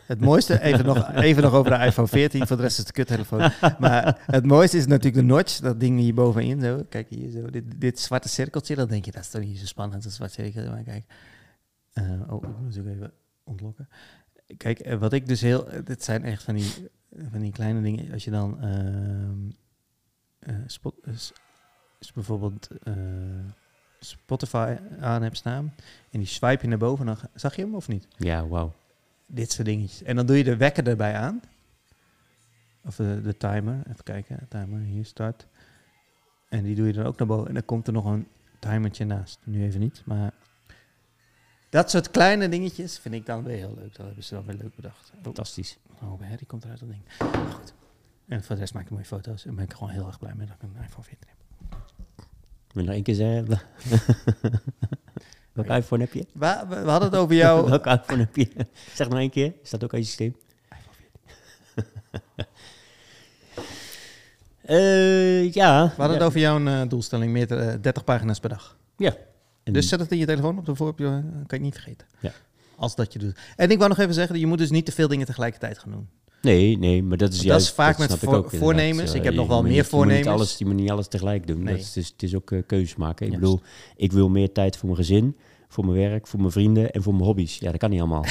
Het 0.06 0.20
mooiste, 0.22 0.62
even 0.62 0.86
nog, 0.86 1.12
even 1.14 1.44
nog 1.44 1.54
over 1.54 1.72
de 1.72 1.86
iPhone 1.86 2.08
14, 2.08 2.48
voor 2.48 2.56
de 2.56 2.62
rest 2.62 2.78
is 2.78 2.84
het 2.84 2.94
kuttelefoon. 2.94 3.52
Maar 3.80 4.24
het 4.26 4.46
mooiste 4.46 4.78
is 4.78 4.86
natuurlijk 4.86 5.16
de 5.16 5.34
notch, 5.34 5.60
dat 5.60 5.80
ding 5.80 6.00
hier 6.00 6.14
bovenin 6.14 6.62
zo. 6.62 6.86
Kijk 6.90 7.10
hier 7.10 7.30
zo, 7.30 7.50
dit, 7.50 7.64
dit 7.82 8.00
zwarte 8.00 8.30
cirkeltje, 8.30 8.76
dan 8.76 8.88
denk 8.88 9.06
je, 9.06 9.12
dat 9.12 9.22
is 9.22 9.30
toch 9.30 9.42
niet 9.42 9.60
zo 9.60 9.66
spannend, 9.66 10.04
dat 10.04 10.12
zwarte 10.12 10.34
cirkeltje. 10.34 10.72
Maar 10.72 10.84
kijk, 10.84 11.06
Eh, 11.94 12.12
oh, 12.28 12.44
ik 12.44 12.58
moet 12.60 12.80
ook 12.80 12.86
even 12.86 13.12
ontlokken. 13.44 13.90
Kijk, 14.58 14.80
eh, 14.80 14.98
wat 14.98 15.14
ik 15.14 15.28
dus 15.28 15.42
heel, 15.42 15.70
eh, 15.70 15.80
dit 15.86 16.04
zijn 16.04 16.24
echt 16.24 16.44
van 16.44 16.56
die, 16.56 16.90
van 17.32 17.40
die 17.40 17.52
kleine 17.52 17.82
dingen, 17.82 18.12
als 18.12 18.24
je 18.24 18.32
dan 18.32 18.62
eh, 20.40 20.56
spot, 20.66 20.96
is 22.00 22.12
bijvoorbeeld 22.14 22.68
Spotify 24.06 24.76
aan 25.00 25.22
hebt 25.22 25.38
staan 25.38 25.74
en 26.10 26.20
die 26.20 26.28
swipe 26.28 26.62
je 26.62 26.68
naar 26.68 26.78
boven, 26.78 27.06
dan 27.06 27.18
zag 27.34 27.56
je 27.56 27.62
hem 27.62 27.76
of 27.76 27.88
niet? 27.88 28.08
Ja, 28.18 28.48
wauw. 28.48 28.74
dit 29.26 29.52
soort 29.52 29.68
dingetjes. 29.68 30.04
En 30.04 30.16
dan 30.16 30.26
doe 30.26 30.38
je 30.38 30.44
de 30.44 30.58
wekker 30.58 30.88
erbij 30.88 31.16
aan. 31.16 31.42
Of 32.86 32.96
de, 32.96 33.22
de 33.22 33.38
timer. 33.38 33.84
Even 33.90 34.04
kijken. 34.04 34.48
Timer, 34.50 34.80
hier 34.80 35.06
start. 35.06 35.48
En 36.50 36.64
die 36.64 36.76
doe 36.76 36.88
je 36.88 36.94
dan 36.94 37.06
ook 37.06 37.18
naar 37.18 37.28
boven. 37.28 37.48
En 37.48 37.54
dan 37.54 37.66
komt 37.66 37.88
er 37.88 37.94
nog 37.94 38.06
een 38.06 38.28
timertje 38.60 39.06
naast. 39.06 39.40
Nu 39.44 39.64
even 39.64 39.80
niet, 39.80 40.02
maar... 40.06 40.34
Dat 41.70 41.90
soort 41.90 42.12
kleine 42.12 42.50
dingetjes 42.50 43.00
vind 43.00 43.16
ik 43.16 43.26
dan 43.26 43.44
weer 43.44 43.58
heel 43.58 43.74
leuk. 43.76 43.96
Dat 43.96 44.06
hebben 44.06 44.24
ze 44.24 44.34
dan 44.34 44.46
weer 44.46 44.56
leuk 44.56 44.76
bedacht. 44.76 45.12
Oh, 45.16 45.24
Fantastisch. 45.24 45.78
oh 46.02 46.20
die 46.38 46.48
komt 46.48 46.64
eruit 46.64 46.80
dat 46.80 46.90
ding. 46.90 47.02
Goed. 47.54 47.74
En 48.28 48.44
voor 48.44 48.56
de 48.56 48.62
rest 48.62 48.74
maak 48.74 48.84
ik 48.84 48.90
mooie 48.90 49.06
foto's. 49.06 49.46
En 49.46 49.56
ben 49.56 49.64
ik 49.64 49.74
gewoon 49.74 49.90
heel 49.90 50.08
erg 50.08 50.20
blij 50.20 50.34
mee 50.36 50.48
dat 50.48 50.56
ik 50.56 50.62
een 50.62 50.84
iPhone 50.84 51.04
14 51.04 51.28
heb. 51.28 51.41
Wil 52.74 52.84
nog 52.84 52.94
één 52.94 53.04
keer 53.04 53.16
zeggen? 53.16 53.48
Welke 55.54 55.74
iPhone 55.74 56.04
heb 56.04 56.14
je? 56.14 56.26
We, 56.32 56.64
we, 56.70 56.82
we 56.82 56.90
hadden 56.90 57.10
het 57.10 57.20
over 57.20 57.36
jou... 57.36 57.66
Welke 57.70 57.90
iPhone 57.90 58.20
heb 58.20 58.36
je? 58.36 58.66
Zeg 58.94 59.10
nog 59.10 59.20
één 59.20 59.30
keer. 59.30 59.54
Staat 59.64 59.84
ook 59.84 59.94
aan 59.94 60.00
je 60.00 60.06
systeem. 60.06 60.36
Eh, 64.62 65.52
ja. 65.54 65.84
We 65.84 65.90
hadden 65.90 66.08
ja. 66.08 66.14
het 66.14 66.24
over 66.24 66.40
jouw 66.40 66.66
eh, 66.66 66.82
doelstelling. 66.90 67.32
Meer 67.32 67.58
eh, 67.58 67.76
30 67.82 68.04
pagina's 68.04 68.40
per 68.40 68.50
dag. 68.50 68.78
En- 69.64 69.74
Dus 69.74 69.88
zet 69.88 70.00
het 70.00 70.12
in 70.12 70.18
je 70.18 70.26
telefoon 70.26 70.58
op 70.58 70.66
de 70.66 70.76
voorpje, 70.76 71.24
kan 71.48 71.58
je 71.58 71.64
niet 71.64 71.74
vergeten. 71.74 72.08
Ja. 72.20 72.32
Als 72.76 72.96
dat 72.96 73.14
je 73.14 73.20
doet. 73.20 73.40
En 73.56 73.72
ik 73.72 73.78
wou 73.78 73.90
nog 73.90 73.98
even 74.00 74.14
zeggen, 74.14 74.40
je 74.40 74.48
moet 74.48 74.58
dus 74.58 74.70
niet 74.70 74.86
te 74.86 74.92
veel 74.92 75.08
dingen 75.08 75.26
tegelijkertijd 75.26 75.80
gaan 75.80 75.92
doen. 75.92 76.10
Nee, 76.42 76.78
nee, 76.78 77.04
maar 77.04 77.18
dat 77.18 77.34
is 77.34 77.42
juist... 77.42 77.50
dat 77.50 77.62
is 77.62 77.70
vaak 77.70 77.98
met 77.98 78.12
ik 78.24 78.60
voornemens. 78.60 79.14
Ik 79.14 79.24
heb 79.24 79.34
je 79.34 79.40
nog 79.40 79.48
wel 79.48 79.62
meer 79.62 79.72
niet- 79.72 79.76
je 79.76 79.82
moet 79.82 79.92
voornemens. 79.92 80.26
Niet 80.26 80.36
alles, 80.36 80.58
je 80.58 80.66
moet 80.66 80.76
niet 80.76 80.90
alles 80.92 81.08
tegelijk 81.08 81.48
doen. 81.48 81.64
Nee. 81.64 81.74
Dat 81.74 81.84
is, 81.84 81.94
dus, 81.94 82.08
het 82.08 82.24
is 82.24 82.36
ook 82.36 82.52
eh, 82.52 82.60
keuzes 82.66 82.96
maken. 82.96 83.26
Ik 83.26 83.34
bedoel, 83.34 83.62
ik 83.96 84.12
wil 84.12 84.30
meer 84.30 84.52
tijd 84.52 84.78
voor 84.78 84.90
mijn 84.90 85.02
gezin. 85.02 85.38
voor 85.68 85.86
mijn 85.86 85.98
werk, 85.98 86.28
voor 86.28 86.40
mijn 86.40 86.52
vrienden 86.52 86.92
en 86.92 87.04
voor 87.04 87.14
mijn 87.14 87.26
hobby's. 87.26 87.58
Ja, 87.58 87.72
dat 87.72 87.80
kan 87.80 87.90
niet 87.90 88.00
allemaal. 88.00 88.26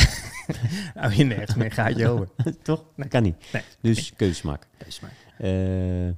Hou 0.95 1.15
je 1.17 1.25
nergens 1.25 1.55
meer 1.55 1.73
gaatje 1.73 2.09
over. 2.09 2.29
Toch? 2.63 2.85
Dat 2.97 3.09
kan 3.09 3.23
niet. 3.23 3.37
Nee. 3.53 3.63
Dus 3.81 4.13
keuzes 4.17 4.43
maken. 4.43 4.69
Wees 4.85 5.01
maar. 5.01 5.15
Eh, 5.39 6.13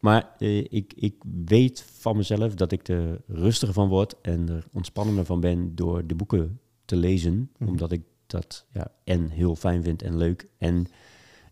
maar 0.00 0.30
eh, 0.38 0.58
ik, 0.58 0.92
ik 0.96 1.14
weet 1.44 1.84
van 1.98 2.16
mezelf 2.16 2.54
dat 2.54 2.72
ik 2.72 2.88
er 2.88 3.20
rustiger 3.26 3.74
van 3.74 3.88
word 3.88 4.14
en 4.22 4.48
er 4.48 4.64
ontspannender 4.72 5.24
van 5.24 5.40
ben 5.40 5.74
door 5.74 6.06
de 6.06 6.14
boeken 6.14 6.60
te 6.84 6.96
lezen. 6.96 7.50
Mhm. 7.58 7.70
Omdat 7.70 7.92
ik 7.92 8.02
dat 8.26 8.66
ja, 8.72 8.90
en 9.04 9.28
heel 9.30 9.56
fijn 9.56 9.82
vind 9.82 10.02
en 10.02 10.16
leuk. 10.16 10.48
En 10.58 10.86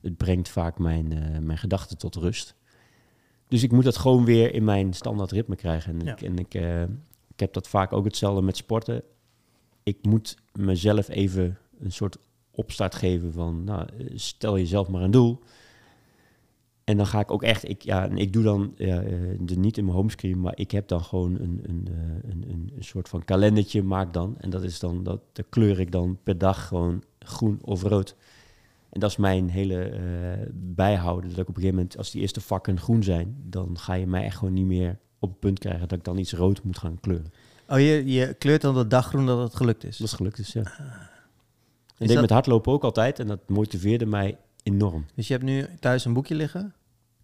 het 0.01 0.17
brengt 0.17 0.49
vaak 0.49 0.79
mijn, 0.79 1.13
eh, 1.13 1.39
mijn 1.39 1.59
gedachten 1.59 1.99
tot 1.99 2.15
rust. 2.15 2.55
Dus 3.49 3.63
ik 3.63 3.73
moet 3.73 3.85
dat 3.85 3.97
gewoon 3.97 4.25
weer 4.25 4.55
in 4.55 4.65
mijn 4.65 4.93
standaard 4.93 5.31
ritme 5.31 5.57
krijgen. 5.57 5.99
En, 6.01 6.07
Ja. 6.07 6.13
ik, 6.13 6.23
en 6.23 6.39
ik, 6.39 6.55
eh, 6.55 6.83
ik 7.29 7.41
heb 7.41 7.53
dat 7.53 7.69
vaak 7.69 7.93
ook 7.93 8.05
hetzelfde 8.05 8.43
met 8.43 8.57
sporten. 8.57 9.03
Ik 9.83 9.99
moet 10.03 10.37
mezelf 10.53 11.09
even 11.09 11.59
een 11.81 11.93
soort 11.93 12.17
opstart 12.51 12.95
geven 12.95 13.33
van, 13.33 13.65
nou, 13.65 13.89
stel 14.15 14.59
jezelf 14.59 14.89
maar 14.89 15.03
een 15.03 15.11
doel. 15.11 15.39
En 16.85 16.97
dan 16.97 17.07
ga 17.07 17.21
ik 17.21 17.31
ook 17.31 17.43
echt, 17.43 17.69
ik, 17.69 17.83
ja, 17.83 18.09
en 18.09 18.19
ik 18.19 18.33
doe 18.33 18.43
dan 18.43 18.73
ja, 18.77 19.03
eh, 19.03 19.13
de, 19.41 19.57
niet 19.57 19.79
in 19.79 19.85
mijn 19.85 19.97
homescreen, 19.97 20.41
maar 20.41 20.59
ik 20.59 20.71
heb 20.71 20.89
dan 20.89 21.01
gewoon 21.05 21.35
een, 21.35 21.61
een, 21.63 21.89
een, 22.23 22.45
een, 22.51 22.73
een 22.77 22.85
soort 22.85 23.09
van 23.09 23.25
kalendertje 23.25 23.83
maak 23.83 24.13
dan. 24.13 24.35
En 24.39 24.51
dat 24.51 24.63
is 24.63 24.79
dan, 24.79 25.03
dat, 25.03 25.21
dat 25.33 25.47
kleur 25.49 25.81
ik 25.81 25.93
dan 25.93 26.19
per 26.23 26.39
dag 26.39 26.67
gewoon 26.69 27.03
groen 27.19 27.59
of 27.63 27.83
rood. 27.83 28.17
En 28.99 29.05
dat 29.05 29.13
is 29.13 29.17
mijn 29.17 29.49
hele 29.51 29.83
eh, 29.83 30.47
bijhouden. 30.55 31.31
Dat 31.31 31.39
ik 31.39 31.49
op 31.49 31.55
een 31.57 31.61
gegeven 31.63 31.75
moment, 31.77 31.97
als 31.99 32.11
die 32.11 32.21
eerste 32.21 32.41
vakken 32.41 32.81
groen 32.81 33.03
zijn, 33.03 33.37
dan 33.45 33.79
ga 33.79 33.95
je 33.95 34.07
mij 34.07 34.25
echt 34.25 34.37
gewoon 34.37 34.55
niet 34.55 34.67
meer 34.67 34.99
op 35.19 35.29
het 35.31 35.39
punt 35.39 35.59
krijgen 35.59 35.89
dat 35.89 35.99
ik 35.99 36.05
dan 36.05 36.19
iets 36.19 36.33
rood 36.33 36.63
moet 36.63 36.79
gaan 36.79 37.01
kleuren. 37.01 37.33
Oh, 37.69 37.79
je, 37.79 38.13
je 38.13 38.35
kleurt 38.35 38.61
dan 38.61 38.75
de 38.75 38.87
dag 38.87 39.07
groen 39.07 39.27
dat 39.27 39.39
het 39.39 39.55
gelukt 39.57 39.85
is. 39.85 39.97
Dat 39.97 40.07
is 40.07 40.13
gelukt, 40.13 40.37
dus 40.37 40.53
ja. 40.53 40.61
Is 40.61 40.67
Ik 40.69 40.79
deed 41.99 42.09
dat- 42.09 42.21
met 42.21 42.31
hardlopen 42.31 42.73
ook 42.73 42.85
altijd 42.85 43.19
en 43.19 43.27
dat 43.27 43.49
motiveerde 43.49 44.07
mij 44.07 44.39
enorm. 44.63 45.07
Dus 45.15 45.27
je 45.27 45.33
hebt 45.33 45.45
nu 45.45 45.67
thuis 45.81 46.05
een 46.05 46.13
boekje 46.13 46.35
liggen. 46.35 46.75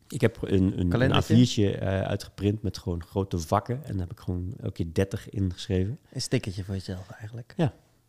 Ik 0.09 0.21
heb 0.21 0.39
een, 0.43 0.63
een, 0.63 0.81
een 0.81 0.89
Kalendertje? 0.89 1.47
A4'tje 1.47 1.79
eh, 1.79 2.01
uitgeprint 2.01 2.63
met 2.63 2.79
gewoon 2.79 3.05
grote 3.05 3.39
vakken. 3.39 3.85
En 3.85 3.93
daar 3.93 4.07
heb 4.07 4.13
ik 4.13 4.21
gewoon 4.21 4.55
elke 4.61 4.73
keer 4.73 4.87
30 4.93 5.31
ingeschreven. 5.31 5.99
Een 6.13 6.21
stickertje 6.21 6.65
voor 6.65 6.75
jezelf 6.75 7.11
eigenlijk. 7.11 7.55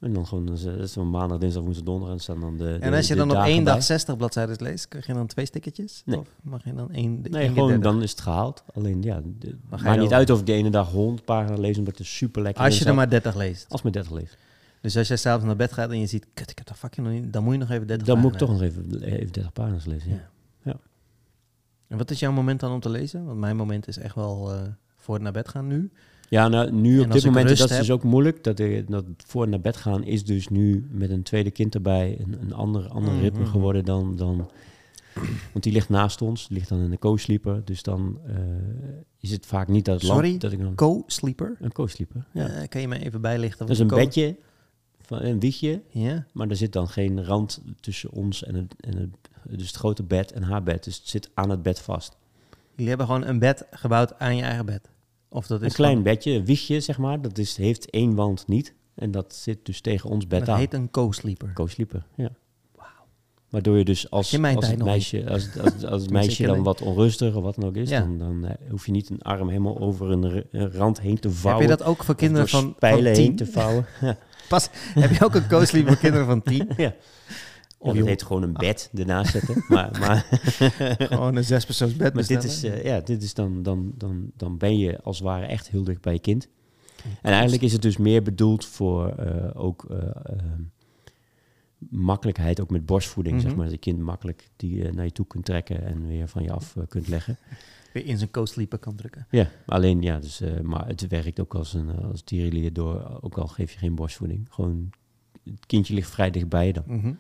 En 0.06 0.14
dan 0.14 0.28
gewoon, 0.28 0.52
is, 0.52 0.64
is 0.64 0.94
dan 0.94 1.10
maandag, 1.10 1.38
dinsdag, 1.38 1.64
woensdag, 1.64 1.86
donderdag. 1.86 2.16
En 2.16 2.22
staan 2.22 2.40
dan 2.40 2.58
de, 2.58 2.78
En 2.80 2.94
als 2.94 3.08
je 3.08 3.16
dan 3.16 3.32
op 3.32 3.38
één 3.38 3.64
bij. 3.64 3.74
dag 3.74 3.84
60 3.84 4.18
bladzijden 4.18 4.56
leest, 4.60 4.88
krijg 4.88 5.08
je 5.08 5.14
dan 5.14 5.28
twee 5.28 5.46
stickertjes? 5.46 6.02
Nee. 6.06 6.20
Of 6.20 6.28
mag 6.42 6.64
je 6.64 6.74
dan 6.74 6.92
één? 6.92 7.22
Nee, 7.30 7.48
gewoon 7.48 7.68
30? 7.68 7.92
dan 7.92 8.02
is 8.02 8.12
het 8.12 8.22
gehaald. 8.22 8.64
Alleen 8.74 9.02
ja, 9.02 9.22
de, 9.40 9.56
maakt 9.70 10.00
niet 10.00 10.14
uit 10.14 10.30
of 10.30 10.40
ik 10.40 10.46
de 10.46 10.54
ene 10.54 10.70
dag 10.70 10.92
100 10.92 11.26
pagina's 11.26 11.60
lees, 11.60 11.78
omdat 11.78 11.98
het 11.98 12.02
er 12.02 12.12
super 12.12 12.42
lekker 12.42 12.64
Als 12.64 12.74
je 12.74 12.80
er 12.80 12.86
zat. 12.86 12.96
maar 12.96 13.10
30 13.10 13.36
leest. 13.36 13.66
Als 13.70 13.82
mijn 13.82 13.94
30 13.94 14.12
lees. 14.12 14.38
Dus 14.82 14.98
als 14.98 15.08
jij 15.08 15.18
s'avonds 15.18 15.46
naar 15.46 15.56
bed 15.56 15.74
gaat 15.74 15.90
en 15.90 16.00
je 16.00 16.06
ziet, 16.06 16.26
kut, 16.34 16.50
ik 16.50 16.58
heb 16.58 16.68
dat 16.68 16.78
vakje 16.78 17.02
nog 17.02 17.12
niet, 17.12 17.34
dan 17.34 17.44
moet 17.44 17.54
je 17.54 17.60
nog 17.60 17.70
even 17.70 17.88
30 17.88 18.08
Dan 18.08 18.20
moet 18.20 18.32
ik 18.32 18.38
toch 18.38 18.50
nog 18.50 18.62
even, 18.62 19.02
even 19.02 19.32
30 19.32 19.54
pagina's 19.54 19.86
lezen. 19.86 20.10
Ja. 20.10 20.30
Ja. 20.62 20.76
En 21.88 21.98
wat 21.98 22.12
is 22.12 22.20
jouw 22.20 22.32
moment 22.32 22.60
dan 22.60 22.72
om 22.72 22.80
te 22.80 22.90
lezen? 22.90 23.26
Want 23.26 23.40
mijn 23.40 23.56
moment 23.56 23.88
is 23.88 23.98
echt 23.98 24.16
wel 24.16 24.54
eh, 24.54 24.62
voor 24.98 25.14
het 25.14 25.24
naar 25.24 25.32
bed 25.32 25.50
gaan 25.50 25.68
nu. 25.68 25.92
Ja, 26.30 26.48
nou, 26.48 26.72
nu 26.72 27.00
op 27.00 27.12
dit 27.12 27.26
moment, 27.26 27.48
dat 27.48 27.60
is 27.60 27.70
heb- 27.70 27.80
dus 27.80 27.92
ook 27.92 28.04
moeilijk. 28.04 28.44
Dat, 28.44 28.60
ik, 28.60 28.90
dat 28.90 29.06
voor 29.26 29.48
naar 29.48 29.62
bed 29.62 29.78
gaan 29.78 30.04
is 30.04 30.26
dus 30.26 30.48
nu 30.48 30.88
met 30.92 31.10
een 31.10 31.24
tweede 31.24 31.52
kind 31.52 31.76
erbij 31.76 32.18
een, 32.20 32.38
een 32.42 32.54
ander, 32.54 32.88
ander 32.88 33.14
Mhm. 33.14 33.22
ritme 33.22 33.46
geworden 33.46 33.86
dan, 33.86 34.16
dan... 34.16 34.50
Want 35.52 35.64
die 35.64 35.74
ligt 35.74 35.90
naast 35.90 36.22
ons, 36.22 36.48
die 36.48 36.58
ligt 36.58 36.70
dan 36.70 36.80
in 36.80 36.90
de 36.90 37.00
co-sleeper. 37.00 37.62
Dus 37.66 37.84
dan 37.84 38.20
eh, 38.28 38.36
is 39.20 39.32
het 39.32 39.46
vaak 39.46 39.68
niet 39.68 39.86
dat 39.86 40.04
lamp- 40.04 40.14
Sorry? 40.24 40.38
dat 40.38 40.52
ik 40.52 40.60
dan... 40.60 40.76
Co-sleeper. 40.76 41.56
Een 41.60 41.72
co-sleeper, 41.72 42.26
ja. 42.32 42.48
Eh, 42.48 42.68
kan 42.68 42.82
je 42.82 42.88
mij 42.88 43.00
even 43.04 43.22
bijlichten? 43.22 43.66
dat 43.66 43.76
is 43.76 43.82
een 43.82 43.88
bedje, 43.88 44.36
van, 45.02 45.22
een 45.22 45.40
wiegje. 45.40 45.82
Ja? 45.90 46.26
Maar 46.34 46.50
er 46.50 46.56
zit 46.56 46.74
dan 46.74 46.88
geen 46.88 47.24
rand 47.26 47.62
tussen 47.80 48.12
ons 48.12 48.44
en 48.44 48.56
het, 48.56 48.76
en 48.80 48.98
het... 48.98 49.10
Dus 49.58 49.68
het 49.68 49.76
grote 49.76 50.04
bed 50.04 50.32
en 50.32 50.44
haar 50.44 50.64
bed. 50.64 50.84
Dus 50.84 50.98
het 50.98 51.08
zit 51.08 51.30
aan 51.34 51.50
het 51.50 51.64
bed 51.64 51.80
vast. 51.80 52.18
Jullie 52.72 52.88
hebben 52.88 53.06
gewoon 53.08 53.26
een 53.26 53.40
bed 53.40 53.66
gebouwd 53.72 54.20
aan 54.20 54.36
je 54.36 54.44
eigen 54.44 54.66
bed? 54.66 54.90
Of 55.30 55.48
dat 55.48 55.62
is 55.62 55.68
Een 55.68 55.74
klein 55.74 56.04
bedje, 56.04 56.32
een 56.32 56.46
wiegje 56.46 56.80
zeg 56.80 56.98
maar. 56.98 57.22
Dat 57.22 57.38
is, 57.38 57.58
heeft 57.58 57.90
één 57.90 58.16
wand 58.16 58.48
niet. 58.48 58.74
En 58.96 59.12
dat 59.12 59.36
zit 59.36 59.66
dus 59.66 59.82
tegen 59.82 60.10
ons 60.10 60.28
bed 60.28 60.40
Dat 60.40 60.50
aan. 60.50 60.58
heet 60.58 60.74
een 60.74 60.90
co-sleeper. 60.92 61.54
Co-sleeper, 61.54 62.06
ja. 62.16 62.30
Waardoor 63.50 63.78
je 63.78 63.86
dus 63.86 64.10
als, 64.10 64.32
je 64.32 64.56
als 64.56 64.68
het 64.68 64.84
meisje, 64.94 65.30
als, 65.30 65.50
als, 65.60 65.86
als 65.86 66.08
meisje 66.08 66.46
dan 66.46 66.64
wat 66.64 66.82
onrustig 66.82 67.36
of 67.36 67.44
wat 67.44 67.56
dan 67.56 67.64
ook 67.66 67.76
is, 67.76 67.90
Ja. 67.90 68.00
dan, 68.00 68.18
dan 68.18 68.46
eh, 68.46 68.70
hoef 68.70 68.86
je 68.86 68.92
niet 68.92 69.10
een 69.10 69.22
arm 69.22 69.48
helemaal 69.48 69.80
over 69.80 70.12
een, 70.12 70.44
rand 70.52 71.00
heen 71.02 71.20
te 71.20 71.28
Heb 71.28 71.38
vouwen. 71.38 71.64
je 71.64 71.70
dat 71.70 71.84
ook 71.84 72.04
voor 72.04 72.16
kinderen 72.16 72.48
van, 72.48 72.76
van 72.80 73.14
tien? 73.14 73.36
te 73.36 73.46
vouwen. 73.46 73.86
Pas, 74.50 74.70
heb 74.94 75.12
je 75.12 75.26
ook 75.26 75.36
een 75.36 75.48
co-sleeper 75.48 75.92
voor 75.92 76.02
kinderen 76.02 76.26
van 76.26 76.44
tien? 76.44 76.70
ja. 76.78 76.94
Of 77.78 77.94
je 77.94 78.00
dat 78.00 78.08
heet 78.08 78.24
gewoon 78.24 78.44
een 78.44 78.54
bed 78.54 78.92
ernaast 78.94 79.32
zetten. 79.32 79.64
maar 79.76 79.98
maar, 80.00 80.28
gewoon 81.12 81.36
een 81.36 81.44
zespersoons 81.44 81.96
bed 81.96 82.14
maar 82.14 82.28
dit 82.28 82.44
is, 82.44 82.64
eh, 82.64 82.84
ja, 82.84 83.00
dit 83.00 83.24
is 83.24 83.34
dan, 83.34 83.64
dan, 83.64 83.94
dan, 83.98 84.32
dan 84.38 84.58
ben 84.58 84.78
je 84.78 85.02
als 85.02 85.18
het 85.18 85.26
ware 85.28 85.46
echt 85.46 85.70
heel 85.70 85.84
dicht 85.84 86.02
bij 86.02 86.14
je 86.14 86.20
kind. 86.20 86.48
En 87.22 87.32
eigenlijk 87.32 87.64
is 87.64 87.72
het 87.74 87.82
dus 87.82 87.98
meer 87.98 88.22
bedoeld 88.22 88.66
voor 88.66 89.08
eh, 89.10 89.50
ook 89.54 89.86
eh, 89.90 89.98
ehm, 90.24 90.62
makkelijkheid, 91.90 92.60
ook 92.62 92.70
met 92.70 92.86
borstvoeding, 92.86 93.42
zeg 93.42 93.50
Mhm. 93.50 93.56
maar. 93.60 93.66
Dat 93.66 93.76
je 93.76 93.80
kind 93.92 94.00
makkelijk 94.00 94.50
die 94.56 94.92
naar 94.92 95.06
je 95.06 95.12
toe 95.12 95.28
kunt 95.28 95.46
trekken 95.46 95.86
en 95.86 96.08
weer 96.08 96.28
van 96.28 96.44
je 96.44 96.52
af 96.52 96.76
kunt 96.88 97.08
leggen. 97.08 97.38
Weer 97.94 98.06
in 98.06 98.18
zijn 98.18 98.32
co-sleeper 98.32 98.80
kan 98.80 98.96
drukken. 98.96 99.28
Ja, 99.30 99.50
alleen 99.66 100.02
ja, 100.02 100.20
dus, 100.20 100.42
maar 100.64 100.88
het 100.88 101.08
werkt 101.08 101.40
ook 101.40 101.56
als 101.56 101.74
een 101.74 101.90
als 101.90 102.24
dierenlier 102.24 102.74
door, 102.74 103.20
ook 103.22 103.38
al 103.38 103.48
geef 103.48 103.72
je 103.72 103.78
geen 103.78 103.96
borstvoeding. 103.96 104.48
Gewoon, 104.50 104.90
het 105.44 105.66
kindje 105.66 105.94
ligt 105.94 106.10
vrij 106.10 106.32
dichtbij 106.32 106.68
je 106.68 106.74
dan. 106.74 106.84
Ja. 106.88 107.16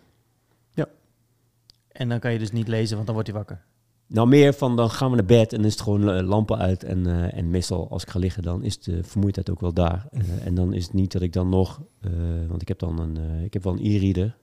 En 1.95 2.09
dan 2.09 2.19
kan 2.19 2.33
je 2.33 2.39
dus 2.39 2.51
niet 2.51 2.67
lezen, 2.67 2.93
want 2.95 3.05
dan 3.05 3.15
wordt 3.15 3.29
hij 3.31 3.37
wakker. 3.39 3.63
Nou, 4.07 4.27
meer 4.27 4.53
van 4.53 4.75
dan 4.75 4.89
gaan 4.89 5.09
we 5.09 5.15
naar 5.15 5.25
bed 5.25 5.51
en 5.53 5.57
dan 5.57 5.65
is 5.67 5.71
het 5.73 5.81
gewoon 5.81 6.09
eh, 6.09 6.27
lampen 6.27 6.57
uit. 6.57 6.83
En, 6.83 7.05
eh, 7.07 7.37
en 7.37 7.49
meestal 7.49 7.89
als 7.89 8.01
ik 8.03 8.09
ga 8.09 8.19
liggen, 8.19 8.43
dan 8.43 8.63
is 8.63 8.79
de 8.79 9.03
vermoeidheid 9.03 9.49
ook 9.49 9.59
wel 9.59 9.73
daar. 9.73 10.07
Eh, 10.11 10.45
en 10.45 10.55
dan 10.55 10.73
is 10.73 10.83
het 10.83 10.93
niet 10.93 11.11
dat 11.11 11.21
ik 11.21 11.33
dan 11.33 11.49
nog, 11.49 11.81
want 12.47 12.61
ik 12.61 12.67
heb 12.67 12.79
dan 12.79 12.99
een, 12.99 13.43
ik 13.43 13.53
heb 13.53 13.63
wel 13.63 13.73
een 13.73 13.85
e-reader. 13.85 14.37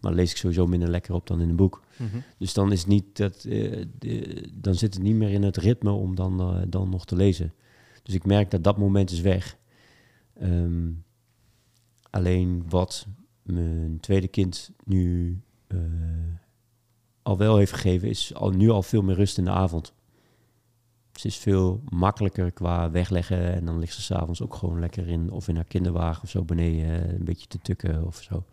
maar 0.00 0.12
lees 0.12 0.30
ik 0.30 0.36
sowieso 0.36 0.66
minder 0.66 0.88
lekker 0.88 1.14
op 1.14 1.26
dan 1.26 1.40
in 1.40 1.48
een 1.48 1.56
boek. 1.56 1.82
Dus 2.38 2.52
dan 2.54 2.72
is 2.72 2.78
het 2.78 2.88
niet 2.88 3.16
dat, 3.16 3.40
de- 3.42 4.48
dan 4.54 4.74
zit 4.74 4.94
het 4.94 5.02
niet 5.02 5.14
meer 5.14 5.30
in 5.30 5.42
het 5.42 5.56
ritme 5.56 5.90
om 5.90 6.14
dan, 6.14 6.64
dan 6.68 6.88
nog 6.88 7.06
te 7.06 7.16
lezen. 7.16 7.52
Dus 8.02 8.14
ik 8.14 8.24
merk 8.26 8.50
dat 8.50 8.64
dat 8.64 8.78
moment 8.78 9.10
is 9.10 9.20
weg. 9.20 9.56
Ehm, 10.34 10.90
alleen 12.10 12.64
wat 12.68 13.06
mijn 13.42 13.98
tweede 14.00 14.28
kind 14.28 14.70
nu 14.84 15.38
eh, 15.66 15.78
al 17.22 17.38
wel 17.38 17.56
heeft 17.56 17.72
gegeven, 17.72 18.08
is 18.08 18.34
al, 18.34 18.50
nu 18.50 18.70
al 18.70 18.82
veel 18.82 19.02
meer 19.02 19.16
rust 19.16 19.38
in 19.38 19.44
de 19.44 19.50
avond. 19.50 19.92
Ze 21.12 21.26
is 21.26 21.36
veel 21.36 21.82
makkelijker 21.88 22.52
qua 22.52 22.90
wegleggen 22.90 23.54
en 23.54 23.64
dan 23.64 23.78
ligt 23.78 23.94
ze 23.94 24.02
s'avonds 24.02 24.42
ook 24.42 24.54
gewoon 24.54 24.80
lekker 24.80 25.08
in 25.08 25.30
of 25.30 25.48
in 25.48 25.54
haar 25.54 25.64
kinderwagen 25.64 26.22
of 26.22 26.30
zo 26.30 26.44
beneden 26.44 27.02
eh, 27.04 27.12
een 27.12 27.24
beetje 27.24 27.46
te 27.46 27.58
tukken 27.58 28.06
of 28.06 28.22
zo. 28.22 28.44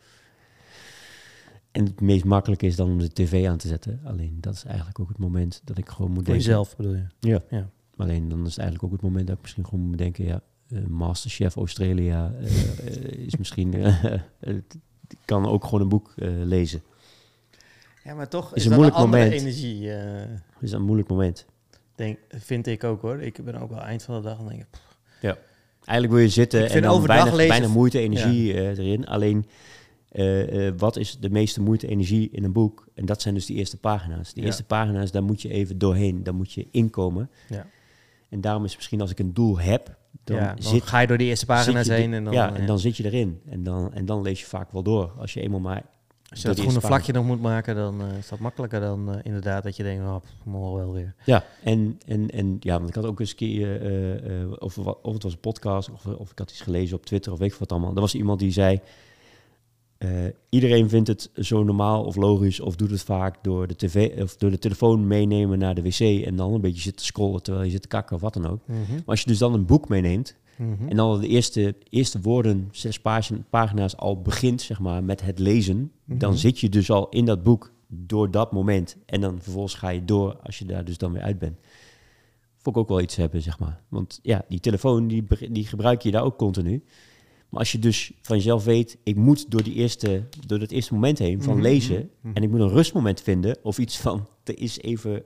En 1.71 1.85
het 1.85 2.01
meest 2.01 2.25
makkelijke 2.25 2.65
is 2.65 2.75
dan 2.75 2.89
om 2.89 2.99
de 2.99 3.13
tv 3.13 3.47
aan 3.47 3.57
te 3.57 3.67
zetten. 3.67 3.99
Alleen 4.03 4.37
dat 4.39 4.53
is 4.53 4.63
eigenlijk 4.65 4.99
ook 4.99 5.07
het 5.07 5.17
moment 5.17 5.61
dat 5.63 5.77
ik 5.77 5.89
gewoon 5.89 6.11
moet 6.11 6.25
Voor 6.25 6.33
denken. 6.33 6.45
jezelf 6.45 6.75
bedoel 6.75 6.93
je? 6.93 7.05
Ja. 7.19 7.41
Ja. 7.49 7.69
Alleen 7.95 8.29
dan 8.29 8.39
is 8.39 8.49
het 8.49 8.57
eigenlijk 8.57 8.83
ook 8.83 8.91
het 8.91 9.09
moment 9.09 9.27
dat 9.27 9.35
ik 9.35 9.41
misschien 9.41 9.65
gewoon 9.65 9.79
moet 9.79 9.91
bedenken, 9.91 10.25
ja, 10.25 10.41
eh, 10.67 10.85
Masterchef 10.85 11.55
Australia 11.55 12.33
is 13.09 13.37
misschien, 13.37 13.73
kan 15.25 15.45
ook 15.45 15.63
gewoon 15.63 15.81
een 15.81 15.89
boek 15.89 16.13
lezen. 16.43 16.81
Ja, 18.03 18.13
maar 18.15 18.27
toch 18.27 18.45
Is 18.45 18.51
is, 18.55 18.63
een 18.63 18.69
dat 18.69 18.79
moeilijk 18.79 18.97
een 18.99 19.03
andere 19.05 19.23
moment. 19.23 19.41
energie, 19.41 19.93
eh, 19.93 20.27
Dat 20.53 20.61
is 20.63 20.71
een 20.71 20.81
moeilijk 20.81 21.09
moment. 21.09 21.45
denk, 21.95 22.17
vind 22.29 22.67
ik 22.67 22.83
ook 22.83 23.01
hoor. 23.01 23.21
Ik 23.21 23.43
ben 23.43 23.55
ook 23.55 23.69
wel 23.69 23.79
eind 23.81 24.03
van 24.03 24.15
de 24.15 24.21
dag 24.21 24.39
en 24.39 24.47
denk 24.47 24.59
ik, 24.61 24.67
pff, 24.71 24.89
Eigenlijk 25.85 26.13
wil 26.13 26.21
je 26.21 26.29
zitten 26.29 26.63
Ik 26.63 26.69
en 26.71 26.81
dan 26.81 27.05
weinig, 27.07 27.33
lezen- 27.33 27.47
weinig 27.49 27.69
moeite, 27.69 27.99
energie 27.99 28.53
eh, 28.53 28.67
erin. 28.77 29.07
Alleen, 29.07 29.45
eh, 30.09 30.67
eh, 30.67 30.73
wat 30.77 30.97
is 30.97 31.17
de 31.19 31.29
meeste 31.29 31.61
moeite, 31.61 31.87
energie 31.87 32.29
in 32.31 32.43
een 32.43 32.51
boek? 32.51 32.87
En 32.95 33.05
dat 33.05 33.21
zijn 33.21 33.33
dus 33.33 33.45
die 33.45 33.57
eerste 33.57 33.77
pagina's. 33.77 34.33
Die 34.33 34.41
Ja. 34.41 34.47
eerste 34.47 34.63
pagina's, 34.63 35.11
daar 35.11 35.23
moet 35.23 35.41
je 35.41 35.49
even 35.49 35.77
doorheen. 35.77 36.23
Daar 36.23 36.35
moet 36.35 36.53
je 36.53 36.67
inkomen. 36.71 37.29
Ja. 37.49 37.65
En 38.29 38.41
daarom 38.41 38.63
is 38.65 38.75
misschien 38.75 39.01
als 39.01 39.11
ik 39.11 39.19
een 39.19 39.33
doel 39.33 39.59
heb, 39.59 39.97
dan, 40.23 40.37
ja, 40.37 40.53
dan 40.53 40.63
zit, 40.63 40.83
ga 40.83 40.99
je 40.99 41.07
door 41.07 41.17
die 41.17 41.27
eerste 41.27 41.45
pagina's 41.45 41.87
heen 41.87 42.13
en 42.13 42.23
dan, 42.23 42.33
ja, 42.33 42.55
en 42.55 42.65
dan 42.65 42.79
zit 42.79 42.97
je 42.97 43.05
erin. 43.05 43.41
En 43.49 43.63
dan, 43.63 43.93
en 43.93 44.05
dan 44.05 44.21
lees 44.21 44.39
je 44.39 44.45
vaak 44.45 44.71
wel 44.71 44.83
door. 44.83 45.11
Als 45.17 45.33
je 45.33 45.41
eenmaal 45.41 45.59
maar... 45.59 45.83
als 46.31 46.41
je 46.41 46.47
dat 46.47 46.55
die 46.55 46.65
groene 46.65 46.87
vlakje 46.87 47.13
nog 47.13 47.25
moet 47.25 47.41
maken, 47.41 47.75
dan 47.75 48.01
eh, 48.01 48.17
is 48.17 48.27
dat 48.27 48.39
makkelijker 48.39 48.79
dan 48.79 49.13
eh, 49.13 49.19
inderdaad 49.23 49.63
dat 49.63 49.75
je 49.75 49.83
denkt, 49.83 50.03
oh, 50.03 50.15
pff, 50.15 50.45
morgen 50.45 50.77
wel 50.77 50.93
weer. 50.93 51.15
Ja, 51.25 51.43
en, 51.63 51.99
en, 52.05 52.29
en 52.29 52.57
ja, 52.59 52.77
want 52.77 52.89
ik 52.89 52.95
had 52.95 53.05
ook 53.05 53.19
eens 53.19 53.29
een 53.29 53.35
keer, 53.35 53.81
eh, 53.81 54.51
of, 54.59 54.77
of 54.77 55.13
het 55.13 55.23
was 55.23 55.33
een 55.33 55.39
podcast, 55.39 55.89
of, 55.91 56.05
of 56.05 56.31
ik 56.31 56.39
had 56.39 56.49
iets 56.49 56.61
gelezen 56.61 56.97
op 56.97 57.05
Twitter, 57.05 57.31
of 57.31 57.39
weet 57.39 57.51
ik 57.51 57.57
wat 57.57 57.71
allemaal. 57.71 57.95
Er 57.95 58.01
was 58.01 58.15
iemand 58.15 58.39
die 58.39 58.51
zei, 58.51 58.81
iedereen 60.49 60.89
vindt 60.89 61.07
het 61.07 61.29
zo 61.35 61.63
normaal 61.63 62.03
of 62.03 62.15
logisch, 62.15 62.59
of 62.59 62.75
doet 62.75 62.91
het 62.91 63.03
vaak 63.03 63.43
door 63.43 63.67
de, 63.67 63.75
tv, 63.75 64.21
of 64.21 64.35
door 64.35 64.49
de 64.49 64.59
telefoon 64.59 65.07
meenemen 65.07 65.59
naar 65.59 65.75
de 65.75 65.81
wc 65.81 66.25
en 66.25 66.35
dan 66.35 66.53
een 66.53 66.61
beetje 66.61 66.81
zitten 66.81 67.05
scrollen 67.05 67.43
terwijl 67.43 67.65
je 67.65 67.71
zit 67.71 67.81
te 67.81 67.87
kakken 67.87 68.15
of 68.15 68.21
wat 68.21 68.33
dan 68.33 68.47
ook. 68.47 68.67
Maar 68.67 69.01
als 69.05 69.21
je 69.21 69.27
dus 69.27 69.37
dan 69.37 69.53
een 69.53 69.65
boek 69.65 69.89
meeneemt, 69.89 70.35
Mhm. 70.61 70.87
En 70.89 70.95
dan 70.95 71.19
de 71.19 71.27
eerste, 71.27 71.75
eerste 71.89 72.21
woorden, 72.21 72.67
zes 72.71 72.99
pagina- 72.99 73.43
pagina's 73.49 73.97
al 73.97 74.21
begint, 74.21 74.61
zeg 74.61 74.79
maar, 74.79 75.03
met 75.03 75.21
het 75.21 75.39
lezen. 75.39 75.91
Dan 76.05 76.29
Mhm. 76.29 76.39
zit 76.39 76.59
je 76.59 76.69
dus 76.69 76.91
al 76.91 77.09
in 77.09 77.25
dat 77.25 77.43
boek 77.43 77.71
door 77.87 78.31
dat 78.31 78.51
moment. 78.51 78.97
En 79.05 79.21
dan 79.21 79.41
vervolgens 79.41 79.73
ga 79.73 79.89
je 79.89 80.05
door 80.05 80.39
als 80.43 80.59
je 80.59 80.65
daar 80.65 80.85
dus 80.85 80.97
dan 80.97 81.11
weer 81.11 81.21
uit 81.21 81.39
bent. 81.39 81.59
Vond 82.57 82.75
ik 82.75 82.81
ook 82.81 82.89
wel 82.89 83.01
iets 83.01 83.15
hebben, 83.15 83.41
zeg 83.41 83.59
maar. 83.59 83.81
Want 83.89 84.19
ja, 84.23 84.45
die 84.47 84.59
telefoon, 84.59 85.07
die, 85.07 85.23
die 85.51 85.65
gebruik 85.65 86.01
je 86.01 86.11
daar 86.11 86.23
ook 86.23 86.37
continu. 86.37 86.83
Maar 87.49 87.59
als 87.59 87.71
je 87.71 87.79
dus 87.79 88.11
van 88.21 88.37
jezelf 88.37 88.63
weet, 88.63 88.97
ik 89.03 89.15
moet 89.15 89.51
door, 89.51 89.63
die 89.63 89.73
eerste, 89.73 90.23
door 90.47 90.59
dat 90.59 90.71
eerste 90.71 90.93
moment 90.93 91.17
heen 91.19 91.41
van 91.43 91.53
Mhm, 91.53 91.61
lezen. 91.63 92.09
En 92.33 92.43
ik 92.43 92.49
moet 92.49 92.59
een 92.59 92.69
rustmoment 92.69 93.21
vinden. 93.21 93.57
Of 93.63 93.77
iets 93.79 93.97
van, 93.97 94.27
er 94.43 94.59
is 94.59 94.79
even 94.81 95.23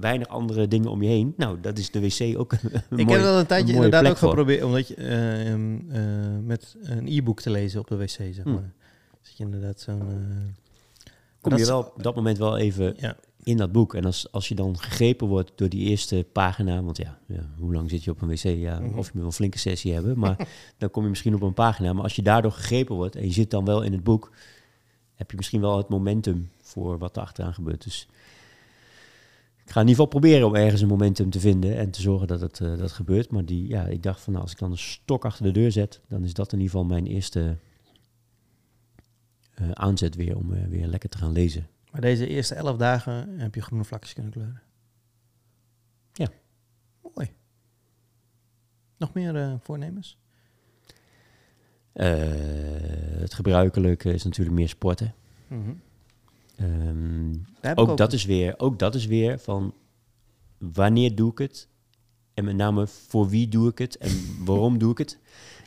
weinig 0.00 0.28
andere 0.28 0.68
dingen 0.68 0.90
om 0.90 1.02
je 1.02 1.08
heen. 1.08 1.34
Nou, 1.36 1.60
dat 1.60 1.78
is 1.78 1.90
de 1.90 2.00
wc 2.00 2.38
ook 2.38 2.52
een, 2.54 2.58
ik 2.98 3.06
mooie- 3.06 3.18
heb 3.18 3.26
dat 3.26 3.38
een 3.40 3.46
tijdje 3.46 3.74
inderdaad 3.74 4.06
ook 4.08 4.16
geprobeerd, 4.18 4.62
omdat 4.64 4.88
je 4.88 4.94
eh, 4.94 5.52
ehm, 5.52 5.78
eh, 5.90 6.02
met 6.44 6.76
een 6.82 7.06
e-book 7.08 7.40
te 7.40 7.50
lezen 7.50 7.80
op 7.80 7.88
de 7.88 7.96
wc, 7.96 8.08
zeg 8.08 8.42
Hm. 8.42 8.52
maar. 8.52 8.72
Zit 9.20 9.36
je 9.36 9.44
inderdaad 9.44 9.80
zo'n... 9.80 10.00
eh, 10.00 11.12
kom 11.40 11.56
je 11.56 11.66
wel 11.66 11.78
op 11.94 12.02
dat 12.02 12.14
moment 12.14 12.38
wel 12.38 12.56
even 12.58 12.94
ja. 12.98 13.16
in 13.42 13.56
dat 13.56 13.72
boek. 13.72 13.94
En 13.94 14.04
als, 14.04 14.32
als 14.32 14.48
je 14.48 14.54
dan 14.54 14.78
gegrepen 14.78 15.26
wordt 15.26 15.52
door 15.54 15.68
die 15.68 15.88
eerste 15.88 16.26
pagina, 16.32 16.82
want 16.82 16.96
ja, 16.96 17.18
ja 17.26 17.48
hoe 17.58 17.72
lang 17.72 17.90
zit 17.90 18.04
je 18.04 18.10
op 18.10 18.22
een 18.22 18.28
wc? 18.28 18.42
Ja, 18.42 18.78
Mhm. 18.80 18.84
Of 18.98 19.04
je 19.06 19.10
moet 19.12 19.12
wel 19.14 19.24
een 19.24 19.32
flinke 19.32 19.58
sessie 19.58 19.92
hebben, 19.92 20.18
maar 20.18 20.48
dan 20.78 20.90
kom 20.90 21.02
je 21.02 21.08
misschien 21.08 21.34
op 21.34 21.42
een 21.42 21.54
pagina. 21.54 21.92
Maar 21.92 22.02
als 22.02 22.16
je 22.16 22.22
daardoor 22.22 22.52
gegrepen 22.52 22.94
wordt 22.94 23.16
en 23.16 23.22
je 23.24 23.32
zit 23.32 23.50
dan 23.50 23.64
wel 23.64 23.82
in 23.82 23.92
het 23.92 24.04
boek, 24.04 24.30
heb 25.14 25.30
je 25.30 25.36
misschien 25.36 25.60
wel 25.60 25.76
het 25.76 25.88
momentum 25.88 26.50
voor 26.60 26.98
wat 26.98 27.16
er 27.16 27.22
achteraan 27.22 27.54
gebeurt. 27.54 27.84
Dus 27.84 28.08
ik 29.70 29.76
ga 29.76 29.82
in 29.82 29.88
ieder 29.88 30.04
geval 30.04 30.20
proberen 30.20 30.46
om 30.46 30.54
ergens 30.54 30.80
een 30.80 30.88
momentum 30.88 31.30
te 31.30 31.40
vinden 31.40 31.76
en 31.76 31.90
te 31.90 32.00
zorgen 32.00 32.26
dat 32.26 32.40
het, 32.40 32.60
eh, 32.60 32.78
dat 32.78 32.92
gebeurt. 32.92 33.30
Maar 33.30 33.44
die, 33.44 33.68
ja, 33.68 33.86
ik 33.86 34.02
dacht 34.02 34.20
van 34.20 34.32
nou, 34.32 34.44
als 34.44 34.52
ik 34.52 34.58
dan 34.58 34.70
een 34.70 34.78
stok 34.78 35.24
achter 35.24 35.44
de 35.44 35.50
deur 35.50 35.72
zet, 35.72 36.00
dan 36.08 36.24
is 36.24 36.34
dat 36.34 36.52
in 36.52 36.58
ieder 36.58 36.72
geval 36.72 36.86
mijn 36.86 37.06
eerste 37.06 37.56
eh, 39.54 39.70
aanzet 39.70 40.14
weer 40.14 40.36
om 40.36 40.54
eh, 40.54 40.64
weer 40.64 40.86
lekker 40.86 41.08
te 41.08 41.18
gaan 41.18 41.32
lezen. 41.32 41.68
Maar 41.90 42.00
deze 42.00 42.26
eerste 42.26 42.54
elf 42.54 42.76
dagen 42.76 43.38
heb 43.38 43.54
je 43.54 43.62
groene 43.62 43.84
vlakjes 43.84 44.12
kunnen 44.12 44.32
kleuren. 44.32 44.62
Ja. 46.12 46.28
Mooi. 47.14 47.32
Nog 48.96 49.12
meer 49.12 49.58
voornemens? 49.60 50.18
Het 51.92 53.34
gebruikelijke 53.34 54.12
is 54.12 54.24
natuurlijk 54.24 54.56
meer 54.56 54.68
sporten. 54.68 55.14
Mhm. 55.46 55.72
Ik 57.62 57.78
ook, 57.78 57.96
dat 57.96 58.12
is 58.12 58.24
weer, 58.24 58.54
ook 58.58 58.78
dat 58.78 58.94
is 58.94 59.06
weer 59.06 59.38
van 59.38 59.74
wanneer 60.58 61.14
doe 61.14 61.30
ik 61.30 61.38
het? 61.38 61.68
En 62.34 62.44
met 62.44 62.56
name 62.56 62.86
voor 62.86 63.28
wie 63.28 63.48
doe 63.48 63.68
ik 63.70 63.78
het 63.78 63.96
en 63.96 64.10
waarom 64.44 64.78
doe 64.78 64.90
ik 64.90 64.98
het? 64.98 65.18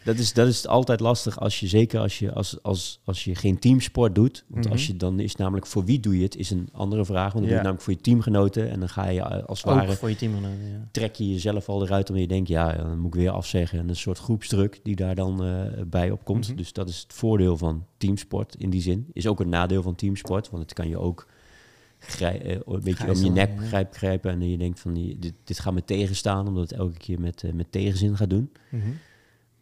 Dat 0.03 0.17
is, 0.17 0.33
dat 0.33 0.47
is 0.47 0.67
altijd 0.67 0.99
lastig 0.99 1.39
als 1.39 1.59
je, 1.59 1.67
zeker 1.67 1.99
als 1.99 2.19
je, 2.19 2.33
als, 2.33 2.63
als, 2.63 2.99
als 3.05 3.23
je 3.23 3.35
geen 3.35 3.59
teamsport 3.59 4.15
doet. 4.15 4.45
Want 4.47 4.69
als 4.69 4.81
Mhm. 4.81 4.91
je 4.91 4.97
dan 4.97 5.19
is 5.19 5.35
namelijk 5.35 5.65
voor 5.65 5.85
wie 5.85 5.99
doe 5.99 6.17
je 6.17 6.23
het, 6.23 6.35
is 6.35 6.49
een 6.49 6.69
andere 6.71 7.05
vraag. 7.05 7.21
Want 7.21 7.33
dan 7.33 7.41
doe 7.41 7.49
je 7.51 7.55
Ja. 7.55 7.55
het 7.57 7.63
namelijk 7.63 7.83
voor 7.85 7.93
je 7.93 8.01
teamgenoten. 8.01 8.69
En 8.69 8.79
dan 8.79 8.89
ga 8.89 9.07
je 9.09 9.19
eh, 9.21 9.43
als 9.45 9.61
het 9.61 9.71
Ook 9.71 9.77
ware 9.79 9.93
voor 9.95 10.09
je 10.09 10.15
teamgenoten, 10.15 10.67
ja. 10.71 10.87
trek 10.91 11.15
je 11.15 11.29
jezelf 11.29 11.69
al 11.69 11.83
eruit 11.85 12.07
omdat 12.09 12.23
je 12.23 12.29
denkt, 12.29 12.47
ja, 12.49 12.71
dan 12.75 12.97
moet 12.99 13.13
ik 13.15 13.19
weer 13.21 13.29
afzeggen. 13.31 13.79
En 13.79 13.89
een 13.89 13.95
soort 13.95 14.17
groepsdruk 14.17 14.79
die 14.83 14.95
daar 14.95 15.15
dan 15.15 15.43
eh, 15.43 15.83
bij 15.87 16.11
opkomt. 16.11 16.47
Mhm. 16.47 16.57
Dus 16.57 16.73
dat 16.73 16.89
is 16.89 16.99
het 16.99 17.13
voordeel 17.13 17.57
van 17.57 17.85
teamsport 17.97 18.55
in 18.57 18.69
die 18.69 18.81
zin. 18.81 19.07
Is 19.13 19.27
ook 19.27 19.39
een 19.39 19.49
nadeel 19.49 19.81
van 19.81 19.95
teamsport, 19.95 20.49
want 20.49 20.63
het 20.63 20.73
kan 20.73 20.87
je 20.87 20.97
ook 20.97 21.27
grij- 21.99 22.41
eh, 22.41 22.59
een 22.65 22.81
beetje 22.83 23.11
om 23.11 23.23
je 23.23 23.29
nek 23.29 23.51
ja. 23.59 23.65
grijp, 23.65 23.93
grijpen. 23.93 24.31
En 24.31 24.49
je 24.49 24.57
denkt 24.57 24.79
van, 24.79 24.93
die- 24.93 25.19
dit, 25.19 25.33
dit 25.43 25.59
gaat 25.59 25.73
me 25.73 25.83
tegenstaan, 25.85 26.47
omdat 26.47 26.69
het 26.69 26.79
elke 26.79 26.97
keer 26.97 27.19
met, 27.19 27.43
met 27.53 27.71
tegenzin 27.71 28.17
gaat 28.17 28.29
doen. 28.29 28.51
Mhm. 28.71 28.81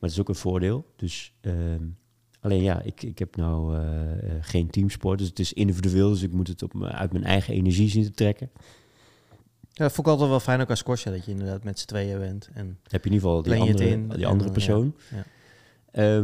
Maar 0.01 0.09
het 0.09 0.11
is 0.11 0.19
ook 0.19 0.29
een 0.29 0.35
voordeel. 0.35 0.85
Dus 0.95 1.33
ehm, 1.41 1.83
alleen 2.39 2.61
ja, 2.61 2.81
ik, 2.81 3.03
ik 3.03 3.19
heb 3.19 3.35
nou 3.35 3.75
eh, 3.77 4.11
eh, 4.11 4.37
geen 4.41 4.69
teamsport, 4.69 5.17
dus 5.19 5.27
het 5.27 5.39
is 5.39 5.53
individueel. 5.53 6.09
Dus 6.09 6.21
ik 6.21 6.31
moet 6.31 6.47
het 6.47 6.63
op, 6.63 6.73
me- 6.73 6.87
uit 6.91 7.11
mijn 7.11 7.23
eigen 7.23 7.53
energie 7.53 7.89
zien 7.89 8.03
te 8.03 8.11
trekken. 8.11 8.49
Ja, 9.73 9.83
dat 9.83 9.91
vond 9.93 10.07
ik 10.07 10.13
altijd 10.13 10.29
wel 10.29 10.39
fijn 10.39 10.61
ook 10.61 10.69
als 10.69 10.79
squasher, 10.79 11.11
dat 11.11 11.25
je 11.25 11.31
inderdaad 11.31 11.63
met 11.63 11.79
z'n 11.79 11.87
tweeën 11.87 12.19
bent. 12.19 12.49
En 12.53 12.79
heb 12.87 13.03
je 13.03 13.09
in 13.09 13.15
ieder 13.15 13.29
geval 13.29 13.41
die 13.43 13.53
andere, 13.59 13.89
in. 13.89 14.09
die 14.09 14.27
andere 14.27 14.51
persoon. 14.51 14.95
Ja, 15.11 15.17
ja. 15.93 16.23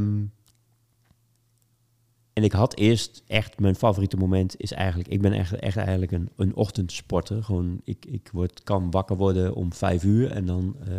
En 2.37 2.43
ik 2.43 2.51
had 2.51 2.75
eerst 2.75 3.23
echt 3.27 3.59
mijn 3.59 3.75
favoriete 3.75 4.17
moment 4.17 4.61
is 4.61 4.71
eigenlijk, 4.71 5.09
ik 5.09 5.21
ben 5.21 5.33
echt, 5.33 5.53
echt 5.53 5.77
eigenlijk 5.77 6.11
een, 6.11 6.29
een 6.35 6.55
ochtendsporter. 6.55 7.43
Gewoon, 7.43 7.81
ik, 7.83 8.05
ik 8.05 8.29
word, 8.33 8.63
kan 8.63 8.91
wakker 8.91 9.17
worden 9.17 9.55
om 9.55 9.73
vijf 9.73 10.03
uur 10.03 10.31
en 10.31 10.45
dan, 10.45 10.75
eh, 10.87 10.93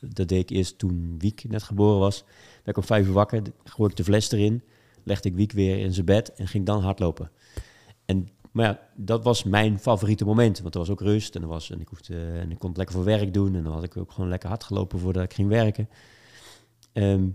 dat 0.00 0.28
deed 0.28 0.50
ik 0.50 0.50
eerst 0.50 0.78
toen 0.78 1.14
Wiek 1.18 1.44
net 1.48 1.62
geboren 1.62 1.98
was. 1.98 2.24
Ben 2.62 2.72
ik 2.72 2.76
om 2.76 2.82
vijf 2.82 3.06
uur 3.06 3.12
wakker, 3.12 3.42
gooi 3.64 3.90
ik 3.90 3.96
de 3.96 4.04
fles 4.04 4.30
erin, 4.30 4.62
legde 5.04 5.28
ik 5.28 5.34
Wiek 5.34 5.52
weer 5.52 5.78
in 5.78 5.92
zijn 5.92 6.06
bed 6.06 6.34
en 6.34 6.48
ging 6.48 6.66
dan 6.66 6.82
hardlopen. 6.82 7.30
En, 8.04 8.28
maar 8.50 8.64
ja, 8.64 8.80
dat 8.96 9.24
was 9.24 9.44
mijn 9.44 9.78
favoriete 9.78 10.24
moment, 10.24 10.60
want 10.60 10.74
er 10.74 10.80
was 10.80 10.90
ook 10.90 11.00
rust 11.00 11.34
en, 11.34 11.42
er 11.42 11.48
was, 11.48 11.70
en, 11.70 11.80
ik 11.80 11.88
hoefde, 11.88 12.32
en 12.38 12.50
ik 12.50 12.58
kon 12.58 12.72
lekker 12.74 12.94
voor 12.94 13.04
werk 13.04 13.34
doen 13.34 13.54
en 13.54 13.62
dan 13.62 13.72
had 13.72 13.84
ik 13.84 13.96
ook 13.96 14.12
gewoon 14.12 14.30
lekker 14.30 14.48
hard 14.48 14.64
gelopen 14.64 14.98
voordat 14.98 15.22
ik 15.22 15.34
ging 15.34 15.48
werken. 15.48 15.88
Ehm, 16.92 17.28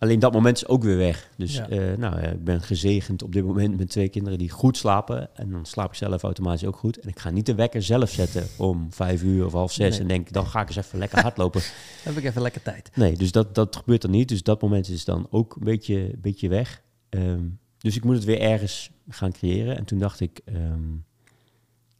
Alleen 0.00 0.18
dat 0.18 0.32
moment 0.32 0.56
is 0.56 0.66
ook 0.68 0.82
weer 0.82 0.96
weg. 0.96 1.30
Dus 1.36 1.54
Ja. 1.56 1.68
eh, 1.68 1.96
nou, 1.96 2.20
ik 2.20 2.44
ben 2.44 2.60
gezegend 2.62 3.22
op 3.22 3.32
dit 3.32 3.44
moment 3.44 3.78
met 3.78 3.88
twee 3.90 4.08
kinderen 4.08 4.38
die 4.38 4.50
goed 4.50 4.76
slapen. 4.76 5.36
En 5.36 5.50
dan 5.50 5.66
slaap 5.66 5.88
ik 5.88 5.94
zelf 5.94 6.22
automatisch 6.22 6.64
ook 6.64 6.76
goed. 6.76 6.98
En 6.98 7.08
ik 7.08 7.18
ga 7.18 7.30
niet 7.30 7.46
de 7.46 7.54
wekker 7.54 7.82
zelf 7.82 8.10
zetten 8.10 8.46
om 8.56 8.86
vijf 8.92 9.22
uur 9.22 9.46
of 9.46 9.52
half 9.52 9.72
zes. 9.72 9.90
Nee. 9.90 10.00
En 10.00 10.06
denk, 10.06 10.32
dan 10.32 10.46
ga 10.46 10.60
ik 10.60 10.66
eens 10.68 10.76
even 10.76 10.98
lekker 10.98 11.20
hardlopen. 11.22 11.60
Dan 12.04 12.14
heb 12.14 12.22
ik 12.22 12.28
even 12.28 12.42
lekker 12.42 12.62
tijd. 12.62 12.90
Nee, 12.94 13.16
dus 13.16 13.32
dat, 13.32 13.54
dat 13.54 13.76
gebeurt 13.76 14.02
er 14.02 14.10
niet. 14.10 14.28
Dus 14.28 14.42
dat 14.42 14.62
moment 14.62 14.88
is 14.88 15.04
dan 15.04 15.26
ook 15.30 15.56
een 15.56 15.64
beetje, 15.64 16.12
beetje 16.18 16.48
weg. 16.48 16.82
Ehm, 17.08 17.42
dus 17.78 17.96
ik 17.96 18.04
moet 18.04 18.14
het 18.14 18.24
weer 18.24 18.40
ergens 18.40 18.90
gaan 19.08 19.32
creëren. 19.32 19.76
En 19.76 19.84
toen 19.84 19.98
dacht 19.98 20.20
ik, 20.20 20.40
ehm, 20.44 20.92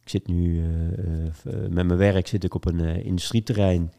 ik 0.03 0.09
zit 0.09 0.27
nu 0.27 0.63
eh, 0.63 1.27
eh, 1.27 1.69
met 1.69 1.85
mijn 1.85 1.97
werk 1.97 2.27
zit 2.27 2.43
ik 2.43 2.53
op 2.53 2.65
een 2.65 2.79
industrieterrein 3.05 3.91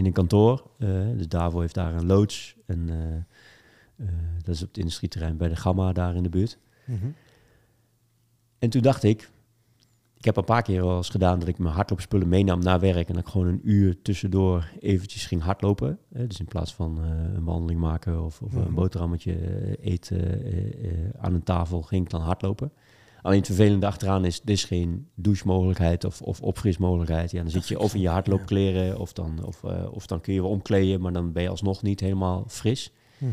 in 0.00 0.06
een 0.06 0.12
kantoor. 0.12 0.70
Eh, 0.78 0.88
dus 1.16 1.28
daarvoor 1.28 1.60
heeft 1.60 1.74
daar 1.74 1.94
een 1.94 2.06
loods. 2.06 2.56
En 2.66 2.88
eh, 2.88 3.16
eh, 4.06 4.14
dat 4.42 4.54
is 4.54 4.62
op 4.62 4.68
het 4.68 4.78
industrieterrein 4.78 5.36
bij 5.36 5.48
de 5.48 5.56
Gamma 5.56 5.92
daar 5.92 6.14
in 6.16 6.22
de 6.22 6.28
buurt. 6.28 6.58
Mhm. 6.84 7.06
En 8.58 8.70
toen 8.70 8.82
dacht 8.82 9.02
ik, 9.02 9.30
ik 10.16 10.24
heb 10.24 10.36
een 10.36 10.44
paar 10.44 10.62
keer 10.62 10.82
wel 10.84 10.96
eens 10.96 11.08
gedaan 11.08 11.38
dat 11.38 11.48
ik 11.48 11.58
mijn 11.58 11.74
hardloopspullen 11.74 12.28
meenam 12.28 12.60
naar 12.60 12.80
werk 12.80 13.08
en 13.08 13.14
dat 13.14 13.24
ik 13.26 13.30
gewoon 13.30 13.46
een 13.46 13.60
uur 13.64 14.02
tussendoor 14.02 14.70
eventjes 14.80 15.26
ging 15.26 15.42
hardlopen. 15.42 15.98
Dus 16.08 16.38
in 16.40 16.44
plaats 16.46 16.74
van 16.74 16.98
een 16.98 17.44
wandeling 17.44 17.80
maken 17.80 18.24
of, 18.24 18.42
of 18.42 18.52
Mhm. 18.52 18.66
een 18.66 18.74
boterhammetje 18.74 19.32
eh, 19.34 19.92
eten 19.92 20.42
aan 21.18 21.34
een 21.34 21.42
tafel, 21.42 21.82
ging 21.82 22.04
ik 22.04 22.10
dan 22.10 22.20
hardlopen. 22.20 22.72
Alleen 23.22 23.38
het 23.38 23.46
vervelende 23.46 23.86
achteraan 23.86 24.24
is, 24.24 24.40
er 24.44 24.50
is 24.50 24.64
geen 24.64 25.08
douchemogelijkheid 25.14 26.04
of, 26.04 26.22
of 26.22 26.40
opfrismogelijkheid. 26.40 27.30
Ja, 27.30 27.42
dan 27.42 27.50
zit 27.50 27.68
je 27.68 27.78
of 27.78 27.94
in 27.94 28.00
je 28.00 28.08
hardloopkleren 28.08 28.98
of 28.98 29.12
dan, 29.12 29.44
of, 29.44 29.64
eh, 29.64 29.92
of 29.92 30.06
dan 30.06 30.20
kun 30.20 30.34
je 30.34 30.40
wel 30.40 30.50
omkleden, 30.50 31.00
maar 31.00 31.12
dan 31.12 31.32
ben 31.32 31.42
je 31.42 31.48
alsnog 31.48 31.82
niet 31.82 32.00
helemaal 32.00 32.44
fris. 32.48 32.92
Mhm. 33.18 33.30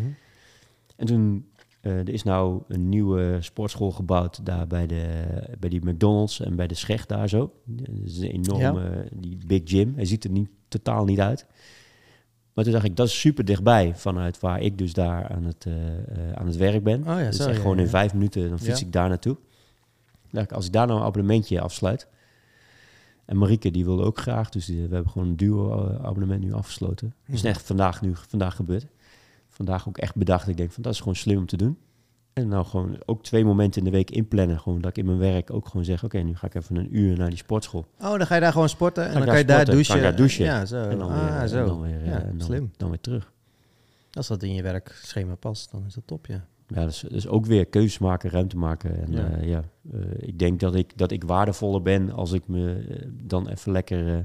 En 0.95 1.05
toen, 1.05 1.45
eh, 1.81 1.91
er 1.91 2.09
is 2.09 2.23
nou 2.23 2.61
een 2.67 2.89
nieuwe 2.89 3.37
sportschool 3.39 3.91
gebouwd 3.91 4.45
daar 4.45 4.67
bij, 4.67 4.87
de, 4.87 5.23
bij 5.59 5.69
die 5.69 5.85
McDonald's 5.85 6.39
en 6.39 6.55
bij 6.55 6.67
de 6.67 6.75
Schecht 6.75 7.09
daar 7.09 7.29
zo. 7.29 7.53
Dat 7.65 7.87
is 8.05 8.17
een 8.17 8.31
enorme, 8.31 9.07
die 9.13 9.37
big 9.47 9.61
gym. 9.65 9.93
Hij 9.95 10.05
ziet 10.05 10.23
er 10.23 10.29
niet, 10.29 10.49
totaal 10.67 11.05
niet 11.05 11.19
uit. 11.19 11.45
Maar 12.53 12.65
toen 12.65 12.73
dacht 12.73 12.85
ik, 12.85 12.95
dat 12.95 13.07
is 13.07 13.19
super 13.19 13.45
dichtbij 13.45 13.95
vanuit 13.95 14.39
waar 14.39 14.61
ik 14.61 14.77
dus 14.77 14.93
daar 14.93 15.27
aan 15.27 15.43
het, 15.43 15.65
eh, 15.65 15.73
aan 16.33 16.45
het 16.45 16.55
werk 16.55 16.83
ben. 16.83 16.99
Oh 16.99 17.05
ja, 17.05 17.31
zo, 17.31 17.43
echt 17.43 17.55
ja, 17.55 17.61
gewoon 17.61 17.79
in 17.79 17.87
vijf 17.87 18.13
minuten, 18.13 18.49
dan 18.49 18.59
fiets 18.59 18.81
ik 18.81 18.91
daar 18.91 19.09
naartoe. 19.09 19.37
Als 20.49 20.65
ik 20.65 20.71
daar 20.73 20.87
nou 20.87 20.99
een 20.99 21.05
abonnementje 21.05 21.61
afsluit. 21.61 22.07
En 23.25 23.37
Marieke, 23.37 23.71
die 23.71 23.85
wilde 23.85 24.03
ook 24.03 24.17
graag, 24.19 24.49
dus 24.49 24.65
die- 24.65 24.87
we 24.87 24.93
hebben 24.93 25.11
gewoon 25.11 25.27
een 25.27 25.37
duo-abonnement 25.37 26.41
nu 26.43 26.53
afgesloten. 26.53 27.13
Dat 27.25 27.35
is 27.35 27.41
Mhm. 27.41 27.49
echt 27.49 27.61
vandaag 27.65 28.01
nu 28.01 28.11
vandaag 28.27 28.55
gebeurd. 28.55 28.85
Vandaag 29.49 29.87
ook 29.87 29.97
echt 29.97 30.15
bedacht. 30.15 30.47
Ik 30.47 30.57
denk 30.57 30.71
van 30.71 30.83
dat 30.83 30.93
is 30.93 30.99
gewoon 30.99 31.15
slim 31.15 31.37
om 31.37 31.45
te 31.45 31.57
doen. 31.57 31.77
En 32.33 32.47
nou 32.47 32.65
gewoon 32.65 32.97
ook 33.05 33.23
twee 33.23 33.45
momenten 33.45 33.79
in 33.79 33.85
de 33.91 33.95
week 33.97 34.11
inplannen. 34.11 34.59
Gewoon 34.59 34.81
dat 34.81 34.89
ik 34.89 34.97
in 34.97 35.05
mijn 35.05 35.17
werk 35.17 35.51
ook 35.53 35.67
gewoon 35.67 35.85
zeg, 35.85 36.03
oké, 36.03 36.17
nu 36.17 36.35
ga 36.35 36.47
ik 36.47 36.55
even 36.55 36.75
een 36.75 36.95
uur 36.97 37.17
naar 37.17 37.29
die 37.29 37.37
sportschool. 37.37 37.85
Oh, 37.99 38.17
dan 38.17 38.25
ga 38.27 38.35
je 38.35 38.41
daar 38.41 38.51
gewoon 38.51 38.69
sporten 38.69 39.03
en 39.03 39.09
ik 39.11 39.17
dan 39.17 39.25
kan 39.25 39.37
je 39.37 39.45
daar 39.45 39.65
douchen. 39.65 39.85
kan 39.87 39.95
ik 39.97 40.01
daar 40.03 40.15
douchen. 40.15 40.45
Ja, 40.45 40.65
zo. 40.65 40.83
En 40.83 40.97
dan 40.97 41.11
ah, 41.11 41.39
weer, 41.39 41.47
zo. 41.47 41.57
En 41.59 41.65
dan 41.65 41.81
weer, 41.81 42.01
eh, 42.01 42.05
ja, 42.07 42.21
en 42.21 42.37
dan, 42.37 42.47
slim. 42.47 42.71
dan 42.77 42.89
weer 42.89 42.99
terug. 43.01 43.31
Als 44.11 44.27
dat 44.27 44.43
in 44.43 44.53
je 44.53 44.61
werkschema 44.61 45.35
past, 45.35 45.71
dan 45.71 45.83
is 45.87 45.93
dat 45.93 46.03
top, 46.07 46.25
ja. 46.25 46.45
Ja, 46.67 46.85
dus, 46.85 46.99
dus 47.09 47.27
ook 47.27 47.45
weer 47.45 47.65
keuzes 47.65 47.97
maken, 47.99 48.29
ruimte 48.29 48.57
maken. 48.57 49.01
En 49.05 49.11
Ja. 49.11 49.19
ja, 49.41 49.45
ja 49.45 49.63
eh, 49.93 49.99
ik 50.17 50.39
denk 50.39 50.59
dat 50.59 50.75
ik, 50.75 50.97
dat 50.97 51.11
ik 51.11 51.23
waardevoller 51.23 51.81
ben 51.81 52.11
als 52.11 52.31
ik 52.31 52.47
me 52.47 52.73
eh, 52.89 53.05
dan 53.11 53.47
even 53.49 53.71
lekker 53.71 54.07
eh, 54.13 54.19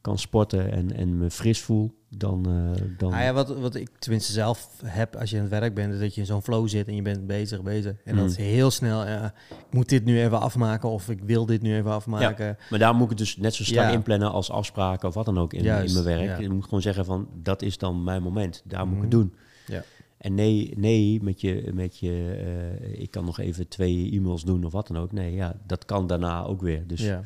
kan 0.00 0.18
sporten 0.18 0.72
en, 0.72 0.92
en 0.96 1.18
me 1.18 1.30
fris 1.30 1.60
voel, 1.60 1.94
dan... 2.08 2.46
eh, 2.74 2.82
dan 2.98 3.12
Ah 3.12 3.20
ja, 3.22 3.32
wat, 3.32 3.58
wat 3.58 3.74
ik 3.74 3.88
tenminste 3.98 4.32
zelf 4.32 4.68
heb 4.84 5.16
als 5.16 5.30
je 5.30 5.36
aan 5.36 5.42
het 5.42 5.50
werk 5.50 5.74
bent, 5.74 5.92
is 5.94 6.00
dat 6.00 6.14
je 6.14 6.20
in 6.20 6.26
zo'n 6.26 6.42
flow 6.42 6.68
zit 6.68 6.88
en 6.88 6.94
je 6.94 7.02
bent 7.02 7.26
bezig, 7.26 7.62
bezig. 7.62 7.94
En 8.04 8.14
dat 8.16 8.24
Mm. 8.24 8.30
is 8.30 8.36
heel 8.36 8.70
snel, 8.70 9.06
ja, 9.06 9.34
ik 9.48 9.72
moet 9.72 9.88
dit 9.88 10.04
nu 10.04 10.20
even 10.22 10.40
afmaken 10.40 10.88
of 10.88 11.08
ik 11.08 11.20
wil 11.24 11.46
dit 11.46 11.62
nu 11.62 11.74
even 11.74 11.90
afmaken. 11.90 12.56
Maar 12.70 12.78
daar 12.78 12.94
moet 12.94 13.02
ik 13.02 13.08
het 13.08 13.18
dus 13.18 13.36
net 13.36 13.54
zo 13.54 13.64
strak 13.64 13.84
Ja. 13.88 13.92
inplannen 13.92 14.30
als 14.32 14.50
afspraken 14.50 15.08
of 15.08 15.14
wat 15.14 15.24
dan 15.24 15.38
ook 15.38 15.52
in, 15.52 15.62
Juist, 15.62 15.96
in 15.96 16.02
mijn 16.04 16.16
werk. 16.18 16.28
ja. 16.36 16.42
Je 16.42 16.50
moet 16.50 16.64
gewoon 16.64 16.82
zeggen 16.82 17.04
van, 17.04 17.28
dat 17.42 17.62
is 17.62 17.78
dan 17.78 18.04
mijn 18.04 18.22
moment. 18.22 18.62
Daar 18.64 18.86
moet 18.86 18.96
ik 18.96 19.02
het 19.02 19.12
Mhm. 19.12 19.20
doen. 19.20 19.34
Ja. 19.66 19.82
En 20.22 20.34
nee, 20.34 20.72
nee 20.76 21.18
met 21.22 21.40
je, 21.40 21.70
met 21.74 21.98
je 21.98 22.36
eh, 22.84 23.00
ik 23.00 23.10
kan 23.10 23.24
nog 23.24 23.38
even 23.38 23.68
twee 23.68 24.10
e-mails 24.12 24.44
doen 24.44 24.64
of 24.64 24.72
wat 24.72 24.86
dan 24.86 24.96
ook. 24.98 25.12
Nee, 25.12 25.34
ja, 25.34 25.54
dat 25.66 25.84
kan 25.84 26.06
daarna 26.06 26.44
ook 26.44 26.60
weer. 26.62 26.86
Dus 26.86 27.00
ja. 27.00 27.22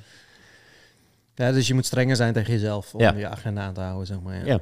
Ja. 1.35 1.52
dus 1.52 1.66
je 1.66 1.74
moet 1.74 1.87
strenger 1.87 2.16
zijn 2.16 2.32
tegen 2.32 2.52
jezelf 2.52 2.94
om 2.94 3.00
Ja. 3.00 3.14
je 3.14 3.28
agenda 3.28 3.62
aan 3.62 3.74
te 3.74 3.80
houden, 3.80 4.06
zeg 4.06 4.20
maar. 4.20 4.37
Ja. 4.37 4.44
ja. 4.44 4.61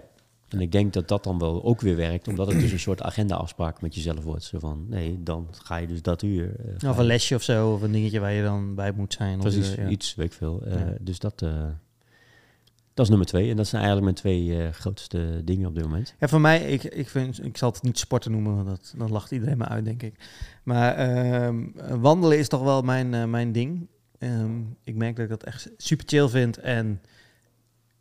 En 0.48 0.60
ik 0.60 0.72
denk 0.72 0.92
dat 0.92 1.08
dat 1.08 1.24
dan 1.24 1.38
wel 1.38 1.64
ook 1.64 1.80
weer 1.80 1.96
werkt, 1.96 2.28
omdat 2.28 2.46
het 2.46 2.60
dus 2.60 2.72
een 2.72 2.78
soort 2.78 3.02
agenda-afspraak 3.02 3.80
met 3.80 3.94
jezelf 3.94 4.24
wordt. 4.24 4.44
Zo 4.44 4.58
van, 4.58 4.86
nee, 4.88 5.22
dan 5.22 5.48
ga 5.50 5.76
je 5.76 5.86
dus 5.86 6.02
dat 6.02 6.22
uur. 6.22 6.54
eh, 6.80 6.90
Of 6.90 6.98
een 6.98 7.04
lesje 7.04 7.34
of 7.34 7.42
zo, 7.42 7.72
of 7.72 7.82
een 7.82 7.92
dingetje 7.92 8.20
waar 8.20 8.32
je 8.32 8.42
dan 8.42 8.74
bij 8.74 8.92
moet 8.92 9.12
zijn. 9.12 9.36
Of, 9.36 9.42
Precies, 9.42 9.74
ja. 9.74 9.88
iets, 9.88 10.14
weet 10.14 10.26
ik 10.26 10.32
veel. 10.32 10.62
Eh. 10.62 10.80
Dus 11.00 11.18
dat, 11.18 11.44
dat 12.94 13.04
is 13.04 13.08
nummer 13.08 13.26
twee. 13.26 13.50
En 13.50 13.56
dat 13.56 13.66
zijn 13.66 13.82
eigenlijk 13.82 14.04
mijn 14.04 14.36
twee 14.36 14.62
eh, 14.62 14.72
grootste 14.72 15.40
dingen 15.44 15.68
op 15.68 15.74
dit 15.74 15.84
moment. 15.84 16.14
Ja, 16.18 16.28
voor 16.28 16.40
mij, 16.40 16.60
ik, 16.60 16.84
ik, 16.84 17.08
vind, 17.08 17.44
ik 17.44 17.56
zal 17.56 17.70
het 17.72 17.82
niet 17.82 17.98
sporten 17.98 18.30
noemen, 18.30 18.54
want 18.54 18.66
dat, 18.66 18.94
dan 18.96 19.10
lacht 19.10 19.30
iedereen 19.30 19.58
me 19.58 19.64
uit, 19.64 19.84
denk 19.84 20.02
ik. 20.02 20.14
Maar 20.62 20.94
ehm, 20.94 21.64
wandelen 22.00 22.38
is 22.38 22.48
toch 22.48 22.62
wel 22.62 22.82
mijn, 22.82 23.14
eh, 23.14 23.24
mijn 23.24 23.52
ding. 23.52 23.88
Ehm, 24.18 24.60
ik 24.84 24.94
merk 24.94 25.16
dat 25.16 25.24
ik 25.24 25.30
dat 25.30 25.42
echt 25.42 25.70
super 25.76 26.06
chill 26.08 26.28
vind. 26.28 26.58
En 26.58 27.00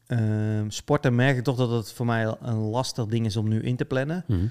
ehm, 0.07 0.69
sporten 0.69 1.15
merk 1.15 1.37
ik 1.37 1.43
toch 1.43 1.57
dat 1.57 1.71
het 1.71 1.91
voor 1.91 2.05
mij 2.05 2.35
een 2.41 2.57
lastig 2.57 3.05
ding 3.05 3.25
is 3.25 3.37
om 3.37 3.47
nu 3.47 3.61
in 3.61 3.75
te 3.75 3.85
plannen. 3.85 4.23
Mhm. 4.27 4.45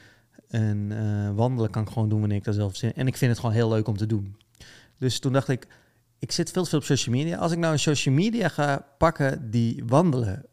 En 0.48 0.86
eh, 0.90 1.34
wandelen 1.34 1.70
kan 1.70 1.82
ik 1.82 1.88
gewoon 1.88 2.08
doen 2.08 2.20
wanneer 2.20 2.38
ik 2.38 2.44
daar 2.44 2.54
zelf 2.54 2.76
zin 2.76 2.88
in. 2.88 3.00
En 3.00 3.06
ik 3.06 3.16
vind 3.16 3.30
het 3.30 3.40
gewoon 3.40 3.54
heel 3.54 3.68
leuk 3.68 3.88
om 3.88 3.96
te 3.96 4.06
doen. 4.06 4.36
Dus 4.98 5.18
toen 5.18 5.32
dacht 5.32 5.48
ik, 5.48 5.66
ik 6.22 6.32
zit 6.32 6.50
veel 6.50 6.62
te 6.62 6.68
veel 6.68 6.78
op 6.78 6.84
social 6.84 7.14
media. 7.14 7.36
Als 7.38 7.52
ik 7.52 7.58
nou 7.58 7.72
een 7.72 7.78
social 7.78 8.14
media 8.14 8.48
ga 8.48 8.86
pakken 8.98 9.50
die 9.50 9.82
wandelen 9.86 10.44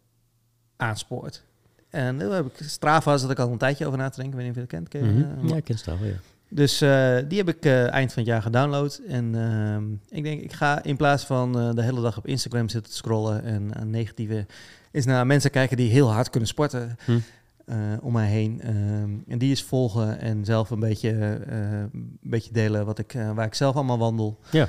aanspoort. 0.75 1.43
En 1.89 2.15
nu 2.17 2.25
heb 2.25 2.45
ik 2.45 2.53
Strava, 2.67 3.17
zat 3.17 3.31
ik 3.31 3.39
al 3.39 3.51
een 3.51 3.57
tijdje 3.57 3.85
over 3.85 3.97
na 3.99 4.09
te 4.09 4.21
denken. 4.21 4.39
Ik 4.39 4.45
weet 4.45 4.55
niet 4.55 4.63
of 4.65 4.71
je 4.71 4.77
dat 4.79 4.89
kent. 4.91 5.03
Ken 5.03 5.17
je, 5.17 5.25
Mhm. 5.35 5.43
eh, 5.45 5.49
Ja, 5.49 5.55
ik 5.55 5.63
ken 5.63 5.77
wel, 5.85 5.97
ja. 6.07 6.13
Dus 6.49 6.81
eh, 6.81 7.17
die 7.27 7.37
heb 7.37 7.47
ik 7.49 7.65
eh, 7.65 7.91
eind 7.91 8.13
van 8.13 8.21
het 8.23 8.31
jaar 8.31 8.41
gedownload. 8.41 9.01
En 9.07 9.35
ehm, 9.35 10.17
ik 10.17 10.23
denk, 10.23 10.41
ik 10.41 10.53
ga 10.53 10.83
in 10.83 10.97
plaats 10.97 11.23
van 11.25 11.59
eh, 11.59 11.73
de 11.73 11.83
hele 11.83 12.01
dag 12.01 12.17
op 12.17 12.27
Instagram 12.27 12.69
zitten 12.69 12.91
te 12.91 12.97
scrollen 12.97 13.43
en 13.43 13.75
aan 13.75 13.89
negatieve 13.89 14.45
is 14.91 15.05
naar 15.05 15.25
mensen 15.25 15.51
kijken 15.51 15.77
die 15.77 15.91
heel 15.91 16.11
hard 16.11 16.29
kunnen 16.29 16.49
sporten 16.49 16.95
Hm. 17.05 17.19
eh, 17.65 17.77
om 18.01 18.13
mij 18.13 18.27
heen. 18.27 18.61
Ehm, 18.61 19.09
en 19.27 19.37
die 19.37 19.51
is 19.51 19.63
volgen 19.63 20.19
en 20.19 20.45
zelf 20.45 20.69
een 20.69 20.79
beetje, 20.79 21.09
eh, 21.47 21.79
een 21.79 22.17
beetje 22.21 22.51
delen 22.53 22.85
wat 22.85 22.99
ik, 22.99 23.13
eh, 23.13 23.31
waar 23.31 23.45
ik 23.45 23.53
zelf 23.53 23.75
allemaal 23.75 23.97
wandel. 23.97 24.39
Ja. 24.51 24.67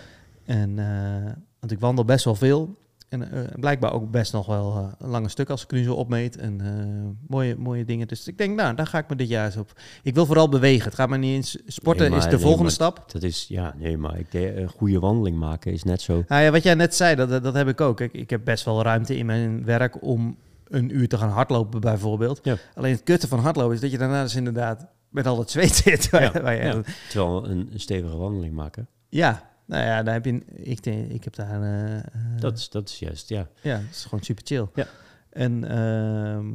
En 0.50 0.78
eh, 0.78 1.32
want 1.60 1.72
ik 1.72 1.80
wandel 1.80 2.04
best 2.04 2.24
wel 2.24 2.34
veel. 2.34 2.76
En 3.08 3.32
eh, 3.32 3.40
blijkbaar 3.60 3.92
ook 3.92 4.10
best 4.10 4.32
nog 4.32 4.46
wel 4.46 4.76
eh, 4.76 4.92
een 4.98 5.08
lange 5.08 5.28
stuk 5.28 5.50
als 5.50 5.62
ik 5.62 5.70
nu 5.70 5.82
zo 5.82 5.94
opmeet. 5.94 6.36
En 6.36 6.60
eh, 6.60 7.28
mooie, 7.28 7.56
mooie 7.56 7.84
dingen. 7.84 8.08
Dus 8.08 8.28
ik 8.28 8.38
denk, 8.38 8.56
nou, 8.56 8.74
daar 8.74 8.86
ga 8.86 8.98
ik 8.98 9.08
me 9.08 9.16
dit 9.16 9.28
jaar 9.28 9.44
eens 9.46 9.56
op. 9.56 9.72
Ik 10.02 10.14
wil 10.14 10.26
vooral 10.26 10.48
bewegen. 10.48 10.84
Het 10.84 10.94
gaat 10.94 11.08
me 11.08 11.16
niet 11.16 11.34
eens. 11.34 11.58
Sporten 11.66 12.02
Nee, 12.02 12.10
maar- 12.10 12.18
is 12.18 12.24
de 12.24 12.30
nee, 12.36 12.40
volgende 12.44 12.70
stap. 12.70 13.04
Dat 13.12 13.22
is, 13.22 13.46
ja, 13.48 13.74
nee, 13.78 13.96
maar 13.96 14.18
ik, 14.18 14.32
een 14.32 14.68
goede 14.68 14.98
wandeling 14.98 15.38
maken 15.38 15.72
is 15.72 15.82
net 15.82 16.00
zo. 16.00 16.24
Nou 16.28 16.42
ja, 16.42 16.50
wat 16.50 16.62
jij 16.62 16.74
net 16.74 16.94
zei, 16.94 17.14
dat, 17.16 17.42
dat, 17.42 17.54
heb 17.54 17.68
ik 17.68 17.80
ook. 17.80 18.00
Ik, 18.00 18.12
ik 18.12 18.30
heb 18.30 18.44
best 18.44 18.64
wel 18.64 18.82
ruimte 18.82 19.16
in 19.16 19.26
mijn 19.26 19.64
werk 19.64 20.02
om 20.02 20.36
een 20.68 20.96
uur 20.96 21.08
te 21.08 21.18
gaan 21.18 21.30
hardlopen 21.30 21.80
bijvoorbeeld. 21.80 22.40
Ja. 22.42 22.56
Alleen 22.74 22.92
het 22.92 23.02
kutte 23.02 23.28
van 23.28 23.38
hardlopen 23.38 23.74
is 23.74 23.80
dat 23.80 23.90
je 23.90 23.98
daarna 23.98 24.22
dus 24.22 24.36
inderdaad 24.36 24.86
met 25.08 25.26
al 25.26 25.38
het 25.38 25.50
zweet 25.50 25.74
zit. 25.74 26.08
Ja, 26.12 26.50
ja. 26.50 26.82
Terwijl 27.08 27.48
een, 27.48 27.68
een 27.72 27.80
stevige 27.80 28.16
wandeling 28.16 28.54
maken, 28.54 28.88
ja, 29.08 29.49
nou 29.70 29.84
ja, 29.84 30.02
daar 30.02 30.14
heb 30.14 30.24
je, 30.24 30.44
ik, 30.54 30.82
denk- 30.82 31.10
ik 31.10 31.24
heb 31.24 31.34
daar... 31.34 31.62
eh, 31.62 32.00
dat, 32.40 32.58
is, 32.58 32.68
dat 32.70 32.88
is 32.88 32.98
juist, 32.98 33.28
ja. 33.28 33.48
Ja, 33.62 33.76
het 33.76 33.90
is 33.90 34.04
gewoon 34.04 34.24
super 34.24 34.44
chill. 34.46 34.66
Ja. 34.74 34.86
En, 35.30 35.64
ehm, 35.68 36.46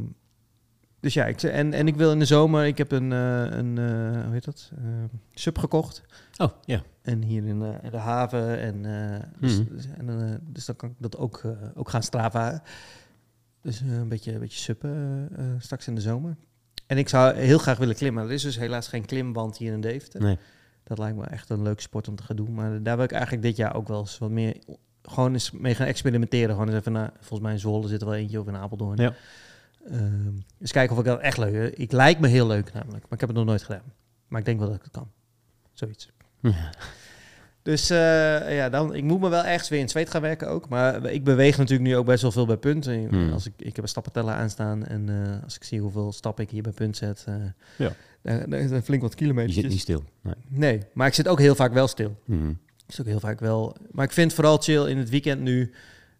dus 0.99 1.13
ja, 1.13 1.25
ik, 1.25 1.43
en, 1.43 1.73
en 1.73 1.87
ik 1.87 1.95
wil 1.95 2.11
in 2.11 2.19
de 2.19 2.25
zomer, 2.25 2.65
ik 2.65 2.77
heb 2.77 2.91
een, 2.91 3.11
eh, 3.11 3.43
een 3.57 3.77
hoe 4.23 4.33
heet 4.33 4.45
dat, 4.45 4.71
Eh, 4.77 4.83
sub 5.33 5.57
gekocht. 5.57 6.03
Oh, 6.37 6.51
ja. 6.65 6.81
En 7.01 7.23
hier 7.23 7.45
in, 7.45 7.59
de 7.91 7.97
haven. 7.97 8.59
En, 8.59 8.81
dus, 9.39 9.59
Mhm. 9.59 9.75
dus- 9.75 9.85
en, 9.97 10.39
dus 10.43 10.65
dan 10.65 10.75
kan 10.75 10.89
ik 10.89 10.95
dat 10.99 11.17
ook, 11.17 11.41
ook 11.75 11.89
gaan 11.89 12.03
strava. 12.03 12.63
Dus 13.61 13.79
een 13.79 14.07
beetje, 14.09 14.33
een 14.33 14.39
beetje 14.39 14.59
suppen 14.59 15.29
straks 15.59 15.87
in 15.87 15.95
de 15.95 16.01
zomer. 16.01 16.35
En 16.87 16.97
ik 16.97 17.09
zou 17.09 17.35
heel 17.35 17.57
graag 17.57 17.77
willen 17.77 17.95
klimmen. 17.95 18.23
Er 18.23 18.31
is 18.31 18.41
dus 18.41 18.57
helaas 18.57 18.87
geen 18.87 19.05
klimband 19.05 19.57
hier 19.57 19.73
in 19.73 19.81
Deventer. 19.81 20.21
Nee. 20.21 20.37
Dat 20.85 20.97
lijkt 20.97 21.17
me 21.17 21.25
echt 21.25 21.49
een 21.49 21.61
leuke 21.61 21.81
sport 21.81 22.07
om 22.07 22.15
te 22.15 22.23
gaan 22.23 22.35
doen. 22.35 22.53
Maar 22.53 22.83
daar 22.83 22.95
wil 22.95 23.05
ik 23.05 23.11
eigenlijk 23.11 23.43
dit 23.43 23.55
jaar 23.55 23.75
ook 23.75 23.87
wel 23.87 23.99
eens 23.99 24.17
wat 24.17 24.29
meer... 24.29 24.57
Gewoon 25.01 25.33
eens 25.33 25.51
mee 25.51 25.75
gaan 25.75 25.87
experimenteren. 25.87 26.49
Gewoon 26.49 26.67
eens 26.67 26.77
even 26.77 26.91
naar... 26.91 27.11
Volgens 27.19 27.39
mij 27.39 27.51
in 27.51 27.59
Zwolle 27.59 27.87
zit 27.87 28.01
er 28.01 28.07
wel 28.07 28.15
eentje 28.15 28.39
of 28.39 28.47
in 28.47 28.55
Apeldoorn. 28.55 28.97
Ja. 28.97 29.13
Ehm, 29.89 30.33
eens 30.59 30.71
kijken 30.71 30.93
of 30.93 30.99
ik 30.99 31.05
dat 31.05 31.19
echt 31.19 31.37
leuk 31.37 31.53
vind. 31.53 31.79
Ik 31.79 31.91
lijkt 31.91 32.19
me 32.19 32.27
heel 32.27 32.47
leuk 32.47 32.73
namelijk. 32.73 33.03
Maar 33.03 33.13
ik 33.13 33.19
heb 33.19 33.29
het 33.29 33.37
nog 33.37 33.45
nooit 33.45 33.63
gedaan. 33.63 33.93
Maar 34.27 34.39
ik 34.39 34.45
denk 34.45 34.59
wel 34.59 34.67
dat 34.67 34.77
ik 34.77 34.83
het 34.83 34.91
kan. 34.91 35.11
Zoiets. 35.73 36.09
Ja. 36.39 36.69
Dus 37.65 37.89
eh, 37.89 38.55
ja, 38.55 38.69
dan, 38.69 38.93
ik 38.95 39.03
moet 39.03 39.19
me 39.19 39.29
wel 39.29 39.43
ergens 39.45 39.69
weer 39.69 39.79
in 39.79 39.89
zweet 39.89 40.09
gaan 40.09 40.21
werken 40.21 40.49
ook. 40.49 40.69
Maar 40.69 41.05
ik 41.05 41.23
beweeg 41.23 41.57
natuurlijk 41.57 41.89
nu 41.89 41.95
ook 41.95 42.05
best 42.05 42.21
wel 42.21 42.31
veel 42.31 42.45
bij 42.45 42.57
punt. 42.57 42.87
En 42.87 43.07
Hmm. 43.09 43.31
Als 43.31 43.45
ik, 43.45 43.53
ik 43.57 43.75
heb 43.75 43.83
een 43.83 43.89
stappenteller 43.89 44.33
aanstaan. 44.33 44.85
En 44.85 45.09
eh, 45.09 45.43
als 45.43 45.55
ik 45.55 45.63
zie 45.63 45.79
hoeveel 45.79 46.11
stappen 46.13 46.43
ik 46.43 46.49
hier 46.49 46.61
bij 46.61 46.71
punt 46.71 46.97
zet... 46.97 47.23
eh 47.27 47.35
Ja. 47.77 47.91
daar 48.45 48.67
zijn 48.67 48.83
flink 48.83 49.01
wat 49.01 49.11
Je 49.11 49.17
kilometers. 49.17 49.55
zit 49.55 49.67
niet 49.69 49.79
stil. 49.79 50.03
Nee. 50.21 50.33
Nee, 50.47 50.81
maar 50.93 51.07
ik 51.07 51.13
zit 51.13 51.27
ook 51.27 51.39
heel 51.39 51.55
vaak 51.55 51.73
wel 51.73 51.87
stil. 51.87 52.15
Mhm. 52.25 52.51
Is 52.87 52.99
ook 52.99 53.05
heel 53.07 53.19
vaak 53.19 53.39
wel. 53.39 53.75
Maar 53.91 54.05
ik 54.05 54.11
vind 54.11 54.33
vooral 54.33 54.57
chill 54.57 54.85
in 54.89 54.97
het 54.97 55.09
weekend 55.09 55.41
nu. 55.41 55.71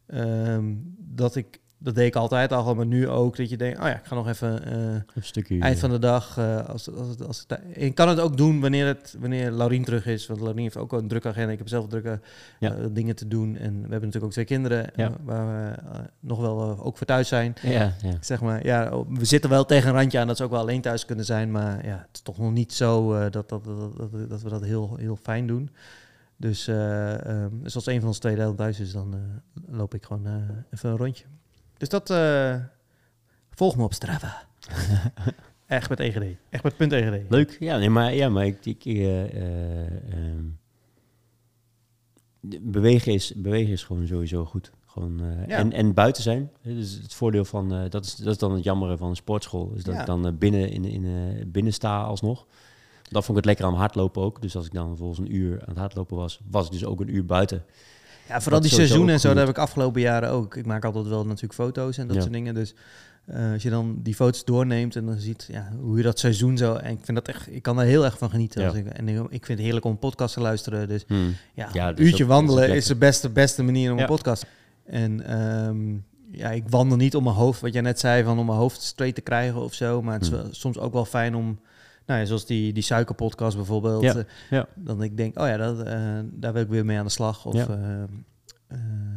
ehm, 0.08 0.74
dat 0.98 1.36
ik. 1.36 1.60
Dat 1.78 1.96
deed 1.96 2.06
ik 2.08 2.16
altijd 2.16 2.52
al, 2.52 2.76
maar 2.76 2.86
nu 2.86 3.10
ook. 3.10 3.38
Dat 3.38 3.50
je 3.50 3.58
denkt, 3.58 3.80
oh 3.80 3.86
ja, 3.86 3.96
ik 4.00 4.06
ga 4.06 4.16
nog 4.16 4.28
even. 4.28 4.66
eh, 4.66 4.78
Een 5.16 5.24
stukje... 5.24 5.60
eind 5.60 5.80
van 5.80 5.90
de 5.90 6.00
dag. 6.00 6.38
eh, 6.38 6.66
als, 6.70 6.92
als, 6.96 7.20
als, 7.28 7.46
en 7.48 7.62
ik 7.74 7.96
kan 7.96 8.08
het 8.10 8.20
ook 8.20 8.38
doen 8.38 8.62
wanneer, 8.62 8.86
het, 8.86 9.16
wanneer 9.20 9.52
Laurien 9.52 9.84
terug 9.84 10.06
is. 10.06 10.28
Want 10.28 10.40
Laurien 10.42 10.62
heeft 10.64 10.78
ook 10.78 10.94
een 10.94 11.08
drukke 11.08 11.28
agenda. 11.28 11.52
Ik 11.52 11.58
heb 11.58 11.68
zelf 11.68 11.88
drukke 11.88 12.20
Ja. 12.60 12.76
eh, 12.76 12.86
dingen 12.92 13.16
te 13.16 13.28
doen. 13.28 13.56
En 13.58 13.74
we 13.74 13.80
hebben 13.80 13.92
natuurlijk 13.92 14.24
ook 14.26 14.32
twee 14.32 14.46
kinderen. 14.46 14.90
Ja. 14.96 15.12
waar 15.24 15.48
we 15.48 16.04
nog 16.20 16.40
wel 16.40 16.80
ook 16.84 16.98
voor 16.98 17.08
thuis 17.08 17.28
zijn. 17.28 17.54
Ja, 17.62 17.94
ja. 18.02 18.18
Zeg 18.22 18.42
maar, 18.42 18.66
ja, 18.66 18.90
oh, 18.98 19.10
we 19.10 19.26
zitten 19.26 19.50
wel 19.50 19.66
tegen 19.66 19.90
een 19.90 19.96
randje 19.96 20.20
aan 20.20 20.28
dat 20.28 20.38
ze 20.38 20.44
ook 20.44 20.52
wel 20.52 20.60
alleen 20.60 20.82
thuis 20.82 21.06
kunnen 21.06 21.26
zijn. 21.26 21.52
Maar 21.52 21.86
ja, 21.86 21.98
het 21.98 22.10
is 22.16 22.22
toch 22.22 22.38
nog 22.38 22.52
niet 22.52 22.74
zo 22.74 23.20
dat, 23.30 23.50
dat, 23.50 23.50
dat, 23.50 23.98
dat, 23.98 24.30
dat 24.30 24.42
we 24.42 24.50
dat 24.50 24.64
heel, 24.64 24.96
heel 25.00 25.16
fijn 25.22 25.48
doen. 25.48 25.70
Dus, 26.38 26.68
eh, 26.68 27.26
ehm, 27.26 27.50
dus 27.62 27.76
als 27.76 27.86
een 27.86 28.00
van 28.00 28.08
ons 28.08 28.20
twee 28.20 28.56
thuis 28.56 28.80
is, 28.80 28.92
dan 28.92 29.16
loop 29.68 29.94
ik 29.94 30.06
gewoon 30.06 30.26
eh, 30.26 30.34
even 30.72 30.90
een 30.90 30.98
rondje. 30.98 31.24
Dus 31.78 31.90
dat 31.90 32.10
eh, 32.10 32.56
volg 33.50 33.76
me 33.78 33.84
op 33.84 33.94
Strava. 33.94 34.44
Echt 35.66 35.90
met 35.90 36.00
EGD. 36.00 36.38
Echt 36.50 36.64
met 36.64 36.78
punt 36.78 36.92
EGD. 36.92 37.30
Leuk. 37.30 37.58
Ja, 37.60 37.78
nee, 37.78 37.90
maar, 37.90 38.14
ja, 38.14 38.30
maar 38.30 38.46
ik... 38.46 38.66
ik 38.66 38.86
eh, 38.86 39.24
eh, 39.24 40.14
ehm, 40.14 40.46
bewegen, 42.62 43.14
is, 43.14 43.34
bewegen 43.36 43.72
is 43.72 43.84
gewoon 43.84 44.08
sowieso 44.08 44.46
goed. 44.46 44.72
Gewoon, 44.86 45.22
eh, 45.22 45.48
Ja. 45.48 45.58
en, 45.58 45.72
en 45.72 45.94
buiten 45.94 46.24
zijn. 46.24 46.52
Dus 46.62 46.92
het 46.94 47.14
voordeel 47.14 47.46
van... 47.46 47.74
eh, 47.74 47.90
dat, 47.90 48.06
is, 48.06 48.16
dat 48.16 48.34
is 48.34 48.38
dan 48.38 48.52
het 48.54 48.64
jammere 48.64 48.98
van 48.98 49.10
een 49.10 49.16
sportschool. 49.16 49.72
Is 49.76 49.84
dat 49.84 49.94
Ja. 49.94 50.00
ik 50.00 50.06
dan 50.06 50.38
binnen, 50.38 50.70
in, 50.70 50.86
in, 50.86 51.06
eh, 51.06 51.46
binnen 51.48 51.74
sta 51.74 52.04
alsnog. 52.04 52.46
Dat 53.10 53.26
vond 53.26 53.38
ik 53.38 53.44
het 53.44 53.46
lekker 53.46 53.66
aan 53.66 53.74
hardlopen 53.80 54.22
ook. 54.22 54.42
Dus 54.42 54.56
als 54.56 54.66
ik 54.66 54.74
dan 54.74 54.98
volgens 54.98 55.20
een 55.20 55.36
uur 55.36 55.60
aan 55.62 55.70
het 55.70 55.78
hardlopen 55.78 56.18
was... 56.18 56.40
was 56.50 56.66
ik 56.66 56.72
dus 56.72 56.86
ook 56.86 57.00
een 57.00 57.16
uur 57.16 57.26
buiten. 57.26 57.66
Ja, 58.28 58.42
vooral 58.42 58.62
die 58.62 58.70
seizoenen 58.72 59.14
en 59.14 59.20
zo, 59.20 59.28
dat 59.28 59.38
heb 59.38 59.50
ik 59.50 59.58
afgelopen 59.58 60.02
jaren 60.02 60.30
ook. 60.30 60.56
Ik 60.56 60.66
maak 60.66 60.86
altijd 60.86 61.08
wel 61.08 61.26
natuurlijk 61.26 61.54
foto's 61.54 61.98
en 61.98 62.06
dat 62.08 62.16
Ja. 62.16 62.22
soort 62.22 62.34
dingen. 62.34 62.54
Dus 62.54 62.74
eh, 63.26 63.52
als 63.54 63.64
je 63.64 63.70
dan 63.70 63.96
die 64.04 64.16
foto's 64.16 64.44
doorneemt 64.46 64.96
en 64.96 65.06
dan 65.06 65.18
ziet 65.20 65.48
ja, 65.52 65.72
hoe 65.82 65.98
je 65.98 66.04
dat 66.04 66.20
seizoen 66.20 66.58
zo... 66.58 66.74
En 66.74 66.92
ik 66.92 67.00
vind 67.04 67.18
dat 67.18 67.28
echt, 67.36 67.48
ik 67.52 67.62
kan 67.62 67.80
er 67.80 67.86
heel 67.86 68.06
erg 68.06 68.18
van 68.18 68.30
genieten. 68.30 68.62
Ja. 68.62 68.68
Als 68.68 68.78
ik, 68.78 68.86
en 68.88 69.08
ik 69.10 69.46
vind 69.46 69.48
het 69.48 69.60
heerlijk 69.60 69.86
om 69.86 69.92
een 69.92 70.00
podcast 70.00 70.34
te 70.34 70.40
luisteren. 70.42 70.88
Dus 70.88 71.04
Hmm. 71.08 71.36
ja, 71.54 71.68
een 71.74 72.02
uurtje 72.04 72.24
is 72.24 72.30
wandelen 72.30 72.70
is, 72.70 72.86
de 72.86 72.96
beste, 72.96 73.30
beste 73.30 73.64
manier 73.64 73.92
om 73.92 74.00
een 74.00 74.06
podcast. 74.06 74.46
En 74.86 75.26
ehm, 75.28 75.94
ja, 76.32 76.50
ik 76.52 76.64
wandel 76.70 76.98
niet 76.98 77.16
om 77.16 77.24
mijn 77.24 77.36
hoofd, 77.36 77.62
wat 77.62 77.74
jij 77.74 77.82
net 77.82 78.00
zei, 78.00 78.24
van 78.24 78.40
om 78.40 78.46
mijn 78.46 78.58
hoofd 78.58 78.82
straight 78.82 79.16
te 79.18 79.22
krijgen 79.24 79.62
of 79.62 79.74
zo. 79.74 80.02
Maar 80.02 80.14
het 80.14 80.22
is 80.24 80.30
Hmm. 80.30 80.38
wel, 80.38 80.48
soms 80.52 80.78
ook 80.80 80.94
wel 80.94 81.06
fijn 81.06 81.36
om, 81.36 81.60
nou 82.06 82.20
ja, 82.20 82.26
zoals 82.26 82.46
die, 82.46 82.74
die 82.74 82.84
suikerpodcast 82.84 83.56
bijvoorbeeld. 83.56 84.04
Ja, 84.04 84.16
eh, 84.16 84.24
ja. 84.50 84.68
Dan 84.76 85.04
ik 85.04 85.18
denk, 85.18 85.40
oh 85.40 85.48
ja, 85.48 85.58
dat, 85.58 85.82
eh, 85.84 86.20
daar 86.32 86.54
wil 86.54 86.62
ik 86.62 86.68
weer 86.70 86.86
mee 86.86 86.98
aan 86.98 87.06
de 87.06 87.12
slag. 87.12 87.46
Of 87.46 87.54
Ja. 87.54 87.68
ja, 87.70 88.08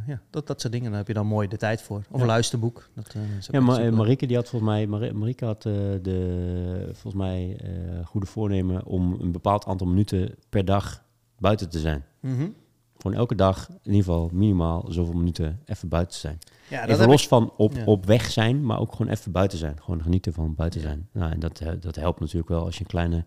ja 0.06 0.20
dat, 0.30 0.46
dat 0.46 0.60
soort 0.60 0.72
dingen. 0.72 0.88
Daar 0.88 0.98
heb 0.98 1.08
je 1.08 1.14
dan 1.14 1.26
mooi 1.26 1.48
de 1.48 1.56
tijd 1.56 1.82
voor. 1.82 2.02
Of 2.10 2.20
een 2.20 2.26
luisterboek. 2.26 2.88
Dat, 2.94 3.14
eh, 3.14 3.22
Ja, 3.50 3.60
maar. 3.60 3.92
Marike 3.94 4.26
die 4.26 4.36
had 4.36 4.48
volgens 4.48 4.70
mij, 4.70 4.86
Mari- 4.86 5.12
Marike 5.12 5.44
had 5.44 5.64
eh, 5.66 5.72
de 6.02 6.82
volgens 6.92 7.14
mij 7.22 7.56
eh, 7.60 8.06
goede 8.06 8.26
voornemen 8.26 8.84
om 8.84 9.16
een 9.20 9.32
bepaald 9.32 9.64
aantal 9.66 9.86
minuten 9.86 10.34
per 10.48 10.64
dag 10.64 11.02
buiten 11.38 11.68
te 11.68 11.78
zijn. 11.78 12.04
Mhm. 12.20 12.48
Gewoon 12.96 13.16
elke 13.16 13.34
dag 13.34 13.68
in 13.68 13.76
ieder 13.92 14.04
geval 14.04 14.30
minimaal 14.32 14.84
zoveel 14.88 15.14
minuten 15.14 15.60
even 15.64 15.88
buiten 15.88 16.12
te 16.14 16.18
zijn. 16.20 16.38
Ja, 16.68 16.86
dat 16.86 16.96
Even 16.96 17.08
los 17.08 17.28
van 17.28 17.52
op, 17.56 17.74
ja. 17.74 17.84
op 17.84 18.06
weg 18.06 18.30
zijn, 18.30 18.64
maar 18.64 18.80
ook 18.80 18.92
gewoon 18.92 19.12
even 19.12 19.32
buiten 19.32 19.58
zijn. 19.58 19.76
Gewoon 19.80 20.02
genieten 20.02 20.32
van 20.32 20.54
buiten 20.54 20.80
zijn. 20.80 21.08
Nou, 21.12 21.32
en 21.32 21.40
dat, 21.40 21.60
eh, 21.60 21.72
dat 21.80 21.96
helpt 21.96 22.20
natuurlijk 22.20 22.48
wel 22.48 22.64
als 22.64 22.74
je 22.74 22.80
een 22.80 22.86
kleine 22.86 23.24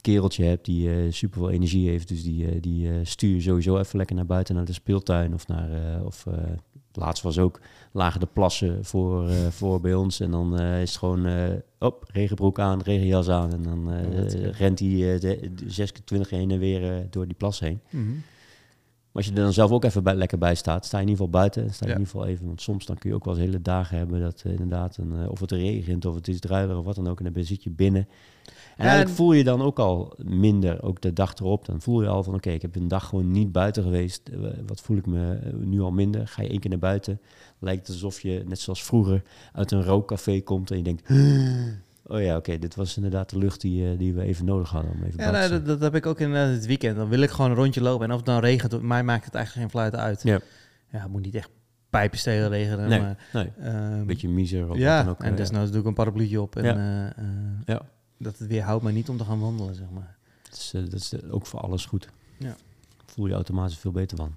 kereltje 0.00 0.44
hebt 0.44 0.64
die 0.64 0.90
eh 0.90 1.12
super 1.12 1.38
veel 1.38 1.50
energie 1.50 1.88
heeft. 1.88 2.08
Dus 2.08 2.22
die, 2.22 2.46
eh, 2.46 2.60
die 2.60 2.88
eh, 2.88 2.94
stuur 3.02 3.34
je 3.34 3.40
sowieso 3.40 3.78
even 3.78 3.96
lekker 3.96 4.16
naar 4.16 4.26
buiten, 4.26 4.54
naar 4.54 4.64
de 4.64 4.72
speeltuin. 4.72 5.34
Of 5.34 5.46
naar, 5.46 5.68
of 6.04 6.26
laatst 6.92 7.22
was 7.22 7.38
ook, 7.38 7.60
lagen 7.92 8.20
de 8.20 8.28
plassen 8.32 8.84
voor, 8.84 9.30
voor 9.50 9.80
bij 9.80 9.94
ons. 9.94 10.20
En 10.20 10.30
dan 10.30 10.60
is 10.60 10.90
het 10.90 10.98
gewoon, 10.98 11.26
op, 11.78 12.04
regenbroek 12.12 12.58
aan, 12.58 12.82
regenjas 12.82 13.28
aan. 13.28 13.52
En 13.52 13.62
dan 13.62 13.92
rent 14.50 14.78
hij 14.78 15.18
de, 15.18 15.50
de 15.54 15.70
26 15.70 16.30
heen 16.30 16.50
en 16.50 16.58
weer 16.58 17.06
door 17.10 17.26
die 17.26 17.36
plas 17.36 17.60
heen. 17.60 17.80
Mhm. 17.90 18.10
Maar 19.12 19.22
als 19.22 19.32
je 19.32 19.38
er 19.38 19.42
dan 19.44 19.52
zelf 19.52 19.70
ook 19.70 19.84
even 19.84 20.02
bij, 20.02 20.14
lekker 20.14 20.38
bij 20.38 20.54
staat, 20.54 20.86
sta 20.86 20.96
je 20.98 21.02
in 21.04 21.08
ieder 21.10 21.24
geval 21.24 21.40
buiten. 21.40 21.74
Sta 21.74 21.84
je 21.86 21.90
Ja. 21.90 21.96
in 21.96 22.00
ieder 22.00 22.12
geval 22.12 22.26
even. 22.28 22.46
Want 22.46 22.60
soms 22.62 22.86
dan 22.86 22.98
kun 22.98 23.10
je 23.10 23.16
ook 23.16 23.24
wel 23.24 23.34
eens 23.34 23.44
hele 23.44 23.62
dagen 23.62 23.96
hebben 23.98 24.20
dat 24.20 24.42
eh, 24.46 24.52
inderdaad, 24.52 24.96
een, 24.96 25.12
eh, 25.22 25.30
of 25.30 25.40
het 25.40 25.50
regent 25.52 26.04
of 26.04 26.14
het 26.14 26.28
is 26.28 26.40
druiler 26.40 26.76
of 26.78 26.84
wat 26.84 26.94
dan 26.94 27.08
ook. 27.08 27.20
En 27.20 27.32
dan 27.32 27.44
zit 27.44 27.62
je 27.62 27.70
binnen. 27.70 28.08
En 28.76 28.86
eigenlijk 28.86 29.08
en- 29.10 29.16
voel 29.16 29.32
je 29.32 29.44
dan 29.44 29.62
ook 29.62 29.78
al 29.78 30.12
minder, 30.24 30.82
ook 30.82 31.00
de 31.00 31.12
dag 31.12 31.34
erop. 31.34 31.66
Dan 31.66 31.80
voel 31.80 32.02
je 32.02 32.08
al 32.08 32.22
van 32.22 32.34
oké, 32.34 32.50
ik 32.50 32.62
heb 32.62 32.76
een 32.76 32.88
dag 32.88 33.06
gewoon 33.08 33.30
niet 33.30 33.52
buiten 33.52 33.82
geweest. 33.82 34.28
Eh, 34.28 34.38
wat 34.66 34.80
voel 34.80 34.96
ik 34.96 35.06
me 35.06 35.38
nu 35.60 35.80
al 35.80 35.90
minder? 35.92 36.28
Ga 36.28 36.42
je 36.42 36.48
één 36.48 36.60
keer 36.60 36.70
naar 36.70 36.78
buiten, 36.78 37.20
lijkt 37.58 37.86
het 37.86 37.96
alsof 37.96 38.20
je, 38.20 38.42
net 38.46 38.58
zoals 38.58 38.82
vroeger, 38.84 39.22
uit 39.52 39.70
een 39.72 39.84
rookcafé 39.84 40.40
komt 40.40 40.70
en 40.70 40.76
je 40.76 40.82
denkt... 40.82 41.08
Oh 42.10 42.22
ja, 42.22 42.36
oké, 42.36 42.58
dit 42.58 42.74
was 42.74 42.96
inderdaad 42.96 43.30
de 43.30 43.38
lucht 43.38 43.60
die, 43.60 43.90
eh, 43.92 43.98
die 43.98 44.14
we 44.14 44.22
even 44.22 44.44
nodig 44.44 44.70
hadden 44.70 44.90
om 44.90 45.02
even 45.02 45.20
Ja, 45.24 45.30
nou, 45.30 45.48
dat, 45.50 45.66
dat 45.66 45.80
heb 45.80 45.94
ik 45.94 46.06
ook 46.06 46.20
in 46.20 46.34
eh, 46.34 46.42
het 46.42 46.66
weekend. 46.66 46.96
Dan 46.96 47.08
wil 47.08 47.20
ik 47.20 47.30
gewoon 47.30 47.50
een 47.50 47.56
rondje 47.56 47.80
lopen. 47.82 48.04
En 48.06 48.10
of 48.10 48.16
het 48.16 48.26
dan 48.26 48.40
regent, 48.40 48.82
mij 48.82 49.02
maakt 49.02 49.24
het 49.24 49.34
eigenlijk 49.34 49.64
geen 49.66 49.80
fluit 49.80 49.94
uit. 49.96 50.22
Ja. 50.22 50.40
Ja, 50.92 50.98
het 51.00 51.10
moet 51.10 51.22
niet 51.24 51.34
echt 51.34 51.48
pijpen 51.90 52.18
tegen 52.22 52.48
regenen. 52.48 52.88
Nee, 52.88 53.00
maar, 53.00 53.16
nee, 53.32 53.52
ehm, 53.60 53.74
een 53.76 54.06
beetje 54.06 54.28
miser 54.28 54.70
of 54.70 54.76
ja, 54.76 55.06
ook. 55.08 55.22
en 55.22 55.30
eh, 55.30 55.36
desnoods 55.36 55.70
doe 55.70 55.80
ik 55.80 55.86
een 55.86 55.94
parapluutje 55.94 56.40
op. 56.40 56.56
En 56.56 56.64
Ja. 56.64 57.12
eh, 57.16 57.24
Ja. 57.64 57.82
dat 58.18 58.38
het 58.38 58.48
weer 58.48 58.62
houdt, 58.62 58.82
maar 58.82 58.92
niet 58.92 59.08
om 59.08 59.16
te 59.16 59.24
gaan 59.24 59.40
wandelen, 59.40 59.74
zeg 59.74 59.90
maar. 59.90 60.16
Dat 60.42 60.52
is, 60.58 60.70
dat 60.90 60.92
is 61.00 61.12
ook 61.30 61.46
voor 61.46 61.60
alles 61.60 61.86
goed. 61.86 62.08
Ja. 62.38 62.56
Voel 63.06 63.26
je 63.26 63.34
automatisch 63.34 63.78
veel 63.78 63.92
beter 63.92 64.16
van. 64.16 64.34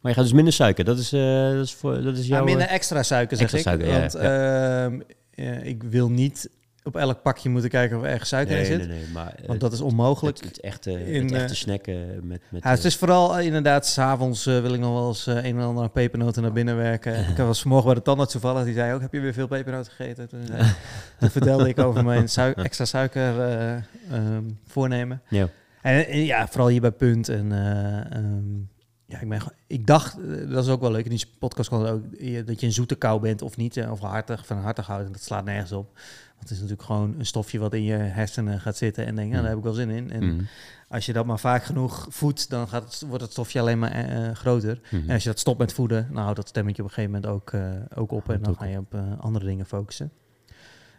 Maar 0.00 0.10
je 0.12 0.18
gaat 0.18 0.24
dus 0.28 0.32
minder 0.36 0.52
suiker. 0.52 0.84
Dat 0.84 0.98
is, 0.98 1.12
eh, 1.12 1.50
dat 1.50 1.64
is, 1.64 1.74
voor, 1.74 2.02
dat 2.02 2.16
is 2.16 2.26
Ja, 2.26 2.34
jouw... 2.36 2.44
minder 2.44 2.66
eh, 2.66 2.74
extra 2.74 3.02
suiker, 3.02 3.36
zeg 3.36 3.52
extra 3.52 3.72
ik. 3.72 3.80
suiker, 3.80 3.94
ja, 3.94 4.00
want 4.00 4.14
ehm, 4.14 5.00
ja, 5.34 5.52
ik 5.52 5.82
wil 5.82 6.10
niet 6.10 6.50
op 6.82 6.96
elk 6.96 7.22
pakje 7.22 7.48
moeten 7.48 7.70
kijken 7.70 7.96
of 7.96 8.02
er 8.02 8.08
ergens 8.10 8.28
suiker 8.28 8.56
in 8.56 8.62
nee, 8.62 8.70
zit. 8.70 8.88
nee, 8.88 8.98
nee, 8.98 9.08
maar 9.12 9.34
eh, 9.34 9.46
Want 9.46 9.60
dat 9.60 9.72
is 9.72 9.80
onmogelijk. 9.80 10.36
het, 10.36 10.46
het 10.46 10.60
echte, 10.60 11.12
in, 11.12 11.22
het 11.22 11.32
echte 11.32 11.48
eh, 11.48 11.54
snacken 11.54 12.06
met... 12.26 12.40
met 12.50 12.62
Ja, 12.62 12.70
het 12.70 12.78
eh, 12.78 12.84
is 12.84 12.96
vooral 12.96 13.38
eh, 13.38 13.46
inderdaad, 13.46 13.86
s'avonds 13.86 14.48
avonds 14.48 14.62
wil 14.66 14.74
ik 14.74 14.80
nog 14.80 14.92
wel 14.92 15.08
eens 15.08 15.26
eh, 15.26 15.34
een 15.34 15.58
en 15.58 15.64
ander 15.64 15.90
pepernoten 15.90 16.42
naar 16.42 16.52
binnen 16.52 16.76
werken. 16.76 17.18
ik 17.30 17.36
was 17.36 17.60
vanmorgen 17.60 17.86
bij 17.88 17.96
de 17.98 18.02
tandarts 18.04 18.32
toevallig, 18.32 18.64
die 18.64 18.74
zei 18.74 18.94
ook, 18.94 19.00
heb 19.00 19.12
je 19.12 19.20
weer 19.20 19.32
veel 19.32 19.46
pepernoten 19.46 19.92
gegeten? 19.92 20.28
Toen, 20.28 20.46
zei- 20.46 20.62
toen 21.18 21.30
vertelde 21.30 21.68
ik 21.68 21.78
over 21.78 22.04
mijn 22.04 22.28
extra 22.54 22.84
suiker 22.84 23.40
eh, 23.40 23.74
ehm, 24.10 24.42
voornemen. 24.66 25.22
ja. 25.28 25.48
En 25.82 26.06
eh, 26.06 26.26
ja, 26.26 26.48
vooral 26.48 26.68
hier 26.68 26.80
bij 26.80 26.90
Punt. 26.90 27.28
En 27.28 27.52
uh, 27.52 28.18
um, 28.18 28.68
ja, 29.14 29.20
ik, 29.20 29.28
ben, 29.28 29.40
ik 29.66 29.86
dacht, 29.86 30.18
uh, 30.18 30.50
dat 30.50 30.64
is 30.64 30.70
ook 30.70 30.80
wel 30.80 30.90
leuk, 30.90 31.04
in 31.04 31.10
die 31.10 31.26
podcast 31.38 31.68
kan 31.68 31.86
ook, 31.86 32.02
dat 32.46 32.60
je 32.60 32.66
een 32.66 32.72
zoete 32.72 32.94
kou 32.94 33.20
bent 33.20 33.42
of 33.42 33.56
niet, 33.56 33.76
uh, 33.76 33.90
of 33.90 34.00
hartig, 34.00 34.46
van 34.46 34.58
hartig 34.58 34.86
houdt. 34.86 35.06
En 35.06 35.12
dat 35.12 35.22
slaat 35.22 35.44
nergens 35.44 35.72
op. 35.72 35.92
Want 35.94 36.48
het 36.48 36.50
is 36.50 36.56
natuurlijk 36.56 36.82
gewoon 36.82 37.14
een 37.18 37.26
stofje 37.26 37.58
wat 37.58 37.74
in 37.74 37.82
je 37.82 37.94
hersenen 37.94 38.60
gaat 38.60 38.76
zitten 38.76 39.06
en 39.06 39.14
denk, 39.16 39.32
ja, 39.32 39.40
daar 39.40 39.48
heb 39.48 39.58
ik 39.58 39.64
wel 39.64 39.72
zin 39.72 39.90
in. 39.90 40.10
En 40.10 40.24
Mm. 40.24 40.46
als 40.88 41.06
je 41.06 41.12
dat 41.12 41.26
maar 41.26 41.38
vaak 41.38 41.64
genoeg 41.64 42.06
voedt, 42.10 42.50
dan 42.50 42.68
gaat 42.68 42.84
het, 42.84 43.04
wordt 43.08 43.22
het 43.22 43.32
stofje 43.32 43.60
alleen 43.60 43.78
maar 43.78 44.10
uh, 44.10 44.34
groter. 44.34 44.80
Mm. 44.90 45.02
En 45.06 45.14
als 45.14 45.22
je 45.22 45.28
dat 45.28 45.38
stopt 45.38 45.58
met 45.58 45.72
voeden, 45.72 46.08
dan 46.12 46.22
houdt 46.22 46.36
dat 46.36 46.48
stemmetje 46.48 46.82
op 46.82 46.88
een 46.88 46.94
gegeven 46.94 47.14
moment 47.14 47.32
ook, 47.32 47.52
uh, 47.52 47.70
ook 47.94 48.10
op. 48.12 48.30
En 48.30 48.42
dan 48.42 48.56
ga 48.56 48.64
je 48.64 48.78
op 48.78 48.94
uh, 48.94 49.00
andere 49.20 49.44
dingen 49.44 49.66
focussen. 49.66 50.10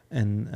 En 0.08 0.48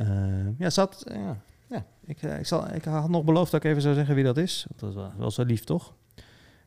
ja, 0.58 0.70
zat, 0.70 1.02
ja, 1.12 1.36
ja 1.66 1.84
ik, 2.04 2.22
ik, 2.22 2.46
zal, 2.46 2.74
ik 2.74 2.84
had 2.84 3.08
nog 3.08 3.24
beloofd 3.24 3.50
dat 3.50 3.64
ik 3.64 3.70
even 3.70 3.82
zou 3.82 3.94
zeggen 3.94 4.14
wie 4.14 4.24
dat 4.24 4.36
is. 4.36 4.66
Dat 4.76 4.88
is 4.88 4.94
wel, 4.94 5.12
wel 5.16 5.30
zo 5.30 5.42
lief, 5.42 5.64
toch? 5.64 5.94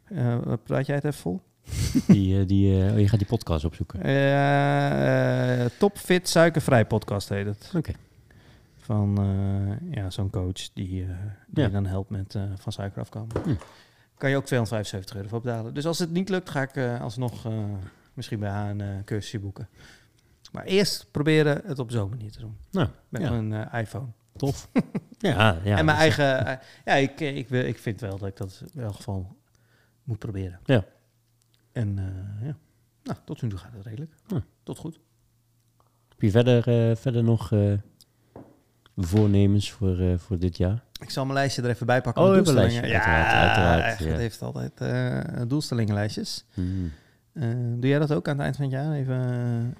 Uh, 0.09 0.37
praat 0.63 0.85
jij 0.85 0.95
het 0.95 1.03
even 1.03 1.19
vol? 1.19 1.41
Die, 2.07 2.45
die, 2.45 2.85
uh, 2.85 2.91
oh, 2.91 2.99
je 2.99 3.07
gaat 3.07 3.19
die 3.19 3.27
podcast 3.27 3.65
opzoeken. 3.65 4.09
Uh, 4.09 5.65
Topfit 5.79 6.29
Suikervrij 6.29 6.85
podcast 6.85 7.29
heet 7.29 7.45
het. 7.45 7.65
Oké. 7.67 7.77
Okay. 7.77 7.95
Van 8.77 9.19
ja, 9.91 10.09
zo'n 10.09 10.29
coach 10.29 10.69
die, 10.73 11.07
die 11.47 11.63
ja. 11.63 11.69
dan 11.69 11.85
helpt 11.85 12.09
met 12.09 12.35
van 12.55 12.71
suiker 12.71 13.01
afkomen. 13.01 13.41
Hm. 13.43 13.55
Kan 14.17 14.29
je 14.29 14.35
ook 14.35 14.45
275 14.45 15.15
euro 15.15 15.27
voor 15.27 15.41
betalen. 15.41 15.73
Dus 15.73 15.85
als 15.85 15.99
het 15.99 16.11
niet 16.11 16.29
lukt, 16.29 16.49
ga 16.49 16.61
ik 16.61 16.99
alsnog 17.01 17.47
misschien 18.13 18.39
bij 18.39 18.49
haar 18.49 18.69
een 18.69 19.03
cursusje 19.03 19.39
boeken. 19.39 19.67
Maar 20.51 20.63
eerst 20.63 21.07
proberen 21.11 21.61
het 21.65 21.79
op 21.79 21.91
zo'n 21.91 22.09
manier 22.09 22.31
te 22.31 22.39
doen. 22.39 22.57
Nou, 22.71 22.87
met 23.09 23.21
ja. 23.21 23.41
mijn 23.41 23.71
iPhone. 23.71 24.07
Tof. 24.35 24.69
ja, 25.17 25.57
ja. 25.63 25.77
En 25.77 25.85
mijn 25.85 25.97
eigen... 25.97 26.59
ja, 26.85 26.93
ik, 26.93 27.19
ik, 27.19 27.49
ik 27.49 27.77
vind 27.77 27.99
wel 27.99 28.17
dat 28.17 28.27
ik 28.27 28.37
dat 28.37 28.63
in 28.73 28.81
elk 28.81 28.95
geval 28.95 29.35
moet 30.03 30.19
proberen. 30.19 30.59
Ja. 30.65 30.85
En 31.71 31.97
uh, 31.97 32.47
ja, 32.47 32.55
nou, 33.03 33.17
tot 33.25 33.41
nu 33.41 33.49
toe 33.49 33.59
gaat 33.59 33.71
het 33.73 33.85
redelijk. 33.85 34.11
Ja. 34.27 34.43
Tot 34.63 34.77
goed. 34.77 34.99
Heb 36.09 36.21
je 36.21 36.31
verder, 36.31 36.89
uh, 36.89 36.95
verder 36.95 37.23
nog 37.23 37.51
uh, 37.51 37.73
voornemens 38.97 39.71
voor, 39.71 40.19
voor 40.19 40.39
dit 40.39 40.57
jaar? 40.57 40.83
Ik 40.99 41.09
zal 41.09 41.23
mijn 41.23 41.37
lijstje 41.37 41.61
er 41.61 41.69
even 41.69 41.85
bij 41.85 42.01
pakken. 42.01 42.23
Oh, 42.23 42.33
doelstellingen. 42.33 42.81
lijstje. 42.81 42.87
Ja, 42.87 43.23
uiteraard, 43.23 43.83
uiteraard, 43.83 43.99
ja. 43.99 44.05
het 44.05 44.17
heeft 44.17 44.41
altijd 44.41 45.49
doelstellingenlijstjes. 45.49 46.45
Mm. 46.53 46.91
doe 47.79 47.89
jij 47.89 47.99
dat 47.99 48.13
ook 48.13 48.27
aan 48.27 48.33
het 48.33 48.43
eind 48.43 48.55
van 48.55 48.65
het 48.65 48.73
jaar? 48.73 48.93
Even 48.93 49.75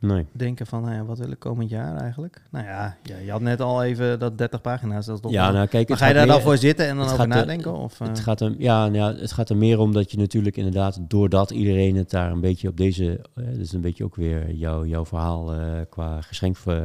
nee. 0.00 0.26
denken 0.32 0.66
van, 0.66 0.82
nou 0.82 0.94
ja, 0.94 1.04
wat 1.04 1.18
wil 1.18 1.30
ik 1.30 1.38
komend 1.38 1.70
jaar 1.70 1.96
eigenlijk? 1.96 2.42
Nou 2.50 2.64
ja, 2.64 2.96
je 3.24 3.30
had 3.30 3.40
net 3.40 3.60
al 3.60 3.82
even 3.84 4.18
dat 4.18 4.38
30 4.38 4.60
pagina's. 4.60 5.06
Dat 5.06 5.24
is 5.24 5.30
ja, 5.30 5.50
nou 5.50 5.66
kijk, 5.66 5.88
maar 5.88 5.98
ga 5.98 6.06
je 6.06 6.14
daar 6.14 6.26
dan 6.26 6.40
voor 6.40 6.56
zitten 6.56 6.86
en 6.86 6.96
dan 6.96 7.04
over 7.04 7.20
er- 7.20 7.28
nadenken? 7.28 7.74
Of, 7.76 7.98
Het 7.98 8.20
gaat, 8.20 8.40
er, 8.40 8.54
ja, 8.58 8.88
nou 8.88 8.94
ja, 9.14 9.20
het 9.20 9.32
gaat 9.32 9.50
er 9.50 9.56
meer 9.56 9.78
om 9.78 9.92
dat 9.92 10.10
je 10.10 10.18
natuurlijk 10.18 10.56
inderdaad, 10.56 10.98
doordat 11.00 11.50
iedereen 11.50 11.96
het 11.96 12.10
daar 12.10 12.30
een 12.32 12.40
beetje 12.40 12.68
op 12.68 12.76
deze, 12.76 13.20
dat 13.34 13.44
is 13.58 13.72
een 13.72 13.80
beetje 13.80 14.04
ook 14.04 14.16
weer 14.16 14.50
jouw, 14.54 14.84
jouw 14.84 15.04
verhaal 15.06 15.54
qua 15.90 16.20
geschenk, 16.20 16.56
uh, 16.68 16.76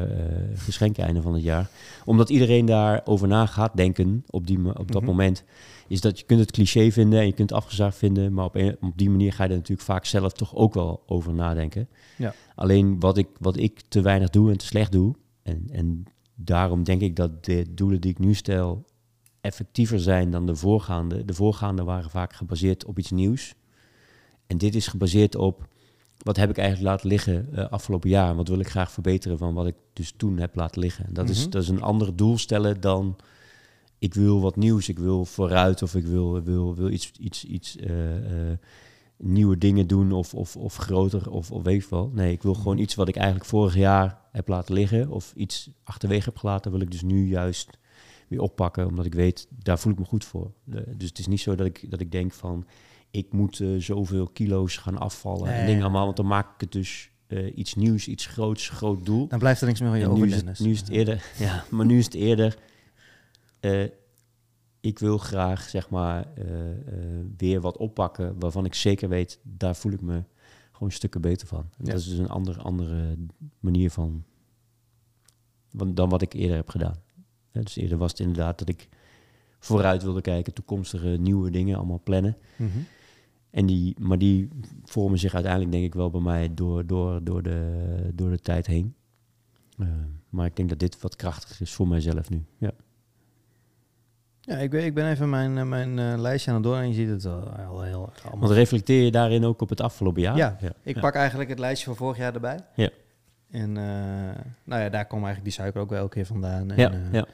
geschenken 0.55 1.03
einde 1.03 1.21
van 1.21 1.33
het 1.33 1.43
jaar. 1.43 1.67
Omdat 2.05 2.29
iedereen 2.29 2.65
daarover 2.65 3.27
na 3.27 3.45
gaat 3.45 3.75
denken 3.75 4.23
op, 4.29 4.47
die, 4.47 4.59
op 4.79 4.91
dat 4.91 5.01
Mhm. 5.01 5.09
moment, 5.11 5.43
is 5.87 6.01
dat 6.01 6.19
je 6.19 6.25
kunt 6.25 6.39
het 6.39 6.51
cliché 6.51 6.91
vinden 6.91 7.19
en 7.19 7.25
je 7.25 7.33
kunt 7.33 7.49
het 7.49 7.59
afgezaagd 7.59 7.97
vinden, 7.97 8.33
maar 8.33 8.45
op, 8.45 8.55
een, 8.55 8.77
op 8.81 8.97
die 8.97 9.09
manier 9.09 9.33
ga 9.33 9.43
je 9.43 9.49
er 9.49 9.55
natuurlijk 9.55 9.87
vaak 9.87 10.05
zelf 10.05 10.33
toch 10.33 10.55
ook 10.55 10.73
wel 10.73 11.03
over 11.05 11.33
nadenken. 11.33 11.87
Ja. 12.17 12.33
Alleen 12.55 12.99
wat 12.99 13.17
ik, 13.17 13.27
wat 13.39 13.57
ik 13.57 13.81
te 13.87 14.01
weinig 14.01 14.29
doe 14.29 14.51
en 14.51 14.57
te 14.57 14.65
slecht 14.65 14.91
doe, 14.91 15.15
en, 15.43 15.67
en 15.71 16.03
daarom 16.35 16.83
denk 16.83 17.01
ik 17.01 17.15
dat 17.15 17.45
de 17.45 17.65
doelen 17.73 18.01
die 18.01 18.11
ik 18.11 18.19
nu 18.19 18.33
stel 18.33 18.85
effectiever 19.41 19.99
zijn 19.99 20.31
dan 20.31 20.45
de 20.45 20.55
voorgaande. 20.55 21.25
De 21.25 21.33
voorgaande 21.33 21.83
waren 21.83 22.09
vaak 22.09 22.33
gebaseerd 22.33 22.85
op 22.85 22.99
iets 22.99 23.11
nieuws. 23.11 23.55
En 24.47 24.57
dit 24.57 24.75
is 24.75 24.87
gebaseerd 24.87 25.35
op 25.35 25.67
wat 26.17 26.35
heb 26.37 26.49
ik 26.49 26.57
eigenlijk 26.57 26.89
laten 26.89 27.07
liggen 27.07 27.47
uh, 27.53 27.69
afgelopen 27.69 28.09
jaar. 28.09 28.29
En 28.29 28.35
wat 28.35 28.47
wil 28.47 28.59
ik 28.59 28.69
graag 28.69 28.91
verbeteren 28.91 29.37
van 29.37 29.53
wat 29.53 29.67
ik 29.67 29.75
dus 29.93 30.13
toen 30.17 30.37
heb 30.37 30.55
laten 30.55 30.81
liggen. 30.81 31.05
En 31.05 31.13
dat, 31.13 31.29
is, 31.29 31.41
Mhm. 31.41 31.49
dat 31.49 31.61
is 31.61 31.69
een 31.69 31.81
ander 31.81 32.15
doel 32.15 32.37
stellen 32.37 32.81
dan 32.81 33.15
ik 33.99 34.13
wil 34.13 34.41
wat 34.41 34.55
nieuws, 34.55 34.89
ik 34.89 34.99
wil 34.99 35.25
vooruit 35.25 35.81
of 35.81 35.95
ik 35.95 36.05
wil, 36.05 36.41
wil, 36.43 36.75
wil 36.75 36.89
iets, 36.89 37.11
iets, 37.19 37.45
iets 37.45 37.77
uh, 37.77 38.15
uh, 38.15 38.57
nieuwe 39.17 39.57
dingen 39.57 39.87
doen 39.87 40.11
of, 40.11 40.33
of, 40.33 40.55
of 40.55 40.75
groter 40.75 41.31
of, 41.31 41.51
of 41.51 41.63
weet 41.63 41.83
ik 41.83 41.89
wel. 41.89 42.11
Nee, 42.13 42.31
ik 42.31 42.43
wil 42.43 42.53
gewoon 42.53 42.77
iets 42.77 42.95
wat 42.95 43.07
ik 43.07 43.15
eigenlijk 43.15 43.45
vorig 43.45 43.75
jaar 43.75 44.17
heb 44.31 44.47
laten 44.47 44.73
liggen 44.73 45.09
of 45.09 45.33
iets 45.35 45.69
achterwege 45.83 46.25
heb 46.25 46.37
gelaten, 46.37 46.71
wil 46.71 46.81
ik 46.81 46.91
dus 46.91 47.01
nu 47.01 47.27
juist 47.27 47.77
weer 48.27 48.41
oppakken, 48.41 48.87
omdat 48.87 49.05
ik 49.05 49.13
weet, 49.13 49.47
daar 49.63 49.79
voel 49.79 49.91
ik 49.91 49.99
me 49.99 50.05
goed 50.05 50.25
voor. 50.25 50.51
Dus 50.97 51.09
het 51.09 51.19
is 51.19 51.27
niet 51.27 51.41
zo 51.41 51.55
dat 51.55 51.65
ik, 51.65 51.91
dat 51.91 51.99
ik 51.99 52.11
denk 52.11 52.33
van, 52.33 52.65
ik 53.11 53.31
moet 53.31 53.59
uh, 53.59 53.81
zoveel 53.81 54.27
kilo's 54.27 54.77
gaan 54.77 54.97
afvallen 54.97 55.47
Nee. 55.47 55.59
en 55.59 55.65
dingen 55.65 55.81
allemaal, 55.83 56.05
want 56.05 56.17
dan 56.17 56.27
maak 56.27 56.53
ik 56.53 56.61
het 56.61 56.71
dus 56.71 57.09
uh, 57.27 57.57
iets 57.57 57.75
nieuws, 57.75 58.07
iets 58.07 58.25
groots, 58.25 58.69
groot 58.69 59.05
doel. 59.05 59.27
dan 59.27 59.39
blijft 59.39 59.61
er 59.61 59.67
niks 59.67 59.79
meer 59.79 59.89
van 59.89 59.99
je 59.99 60.05
En 60.05 60.11
over, 60.11 60.25
nu, 60.25 60.29
is 60.29 60.35
het, 60.35 60.43
Dennis. 60.43 60.59
nu 60.59 60.71
is 60.71 60.79
het 60.79 60.89
eerder, 60.89 61.31
ja, 61.37 61.63
maar 61.75 61.85
nu 61.85 61.97
is 61.97 62.05
het 62.05 62.13
eerder, 62.13 62.57
uh, 63.65 63.87
ik 64.79 64.99
wil 64.99 65.17
graag 65.17 65.69
zeg 65.69 65.89
maar 65.89 66.27
uh, 66.37 66.45
weer 67.37 67.61
wat 67.61 67.77
oppakken 67.77 68.39
waarvan 68.39 68.65
ik 68.65 68.73
zeker 68.73 69.09
weet, 69.09 69.39
daar 69.43 69.75
voel 69.75 69.91
ik 69.91 70.01
me 70.01 70.23
gewoon 70.71 70.91
stukken 70.91 71.21
beter 71.21 71.47
van. 71.47 71.69
En 71.77 71.85
Ja. 71.85 71.91
Dat 71.91 71.99
is 71.99 72.09
dus 72.09 72.17
een 72.17 72.29
andere, 72.29 72.61
andere 72.61 73.17
manier 73.59 73.91
van, 73.91 74.23
dan 75.93 76.09
wat 76.09 76.21
ik 76.21 76.33
eerder 76.33 76.55
heb 76.55 76.69
gedaan. 76.69 76.95
Dus 77.51 77.75
eerder 77.75 77.97
was 77.97 78.11
het 78.11 78.19
inderdaad 78.19 78.59
dat 78.59 78.69
ik 78.69 78.89
vooruit 79.59 80.03
wilde 80.03 80.21
kijken, 80.21 80.53
toekomstige 80.53 81.07
nieuwe 81.07 81.51
dingen 81.51 81.77
allemaal 81.77 82.01
plannen. 82.03 82.37
Mhm. 82.55 82.79
En 83.49 83.65
die, 83.65 83.95
maar 83.99 84.17
die 84.17 84.49
vormen 84.83 85.19
zich 85.19 85.33
uiteindelijk 85.33 85.71
denk 85.71 85.83
ik 85.83 85.93
wel 85.93 86.09
bij 86.09 86.21
mij 86.21 86.53
door, 86.53 86.85
door, 86.85 87.23
door, 87.23 87.43
de, 87.43 88.11
door 88.13 88.29
de 88.29 88.39
tijd 88.39 88.67
heen. 88.67 88.95
Uh, 89.77 89.87
maar 90.29 90.45
ik 90.45 90.55
denk 90.55 90.69
dat 90.69 90.79
dit 90.79 91.01
wat 91.01 91.15
krachtiger 91.15 91.61
is 91.61 91.73
voor 91.73 91.87
mijzelf 91.87 92.29
nu. 92.29 92.43
Ja. 92.57 92.73
Ja, 94.45 94.55
ik 94.57 94.69
ben, 94.69 94.85
ik 94.85 94.93
ben 94.93 95.09
even 95.11 95.29
mijn, 95.29 95.57
eh, 95.57 95.63
mijn 95.63 95.99
eh, 95.99 96.13
lijstje 96.17 96.49
aan 96.51 96.55
het 96.57 96.65
door 96.65 96.77
en 96.77 96.87
je 96.87 96.93
ziet 96.93 97.09
het 97.09 97.25
al, 97.25 97.49
al 97.49 97.81
heel 97.81 98.09
allemaal. 98.23 98.39
Want 98.39 98.51
reflecteer 98.51 99.03
je 99.03 99.11
daarin 99.11 99.43
ook 99.45 99.61
op 99.61 99.69
het 99.69 99.81
afgelopen 99.81 100.21
jaar? 100.21 100.37
Ja, 100.37 100.57
Ik 100.83 100.99
pak 100.99 101.15
eigenlijk 101.15 101.49
het 101.49 101.59
lijstje 101.59 101.85
van 101.85 101.95
vorig 101.95 102.17
jaar 102.17 102.33
erbij. 102.33 102.59
Ja. 102.75 102.89
En 103.51 103.77
eh, 103.77 103.83
nou 104.63 104.81
ja, 104.81 104.89
daar 104.89 105.05
komt 105.07 105.23
eigenlijk 105.23 105.43
die 105.43 105.51
suiker 105.53 105.81
ook 105.81 105.89
wel 105.89 105.99
elke 105.99 106.15
keer 106.15 106.25
vandaan. 106.25 106.71
En, 106.71 106.77
Ja, 106.77 106.91
eh, 106.91 107.11
ja. 107.11 107.25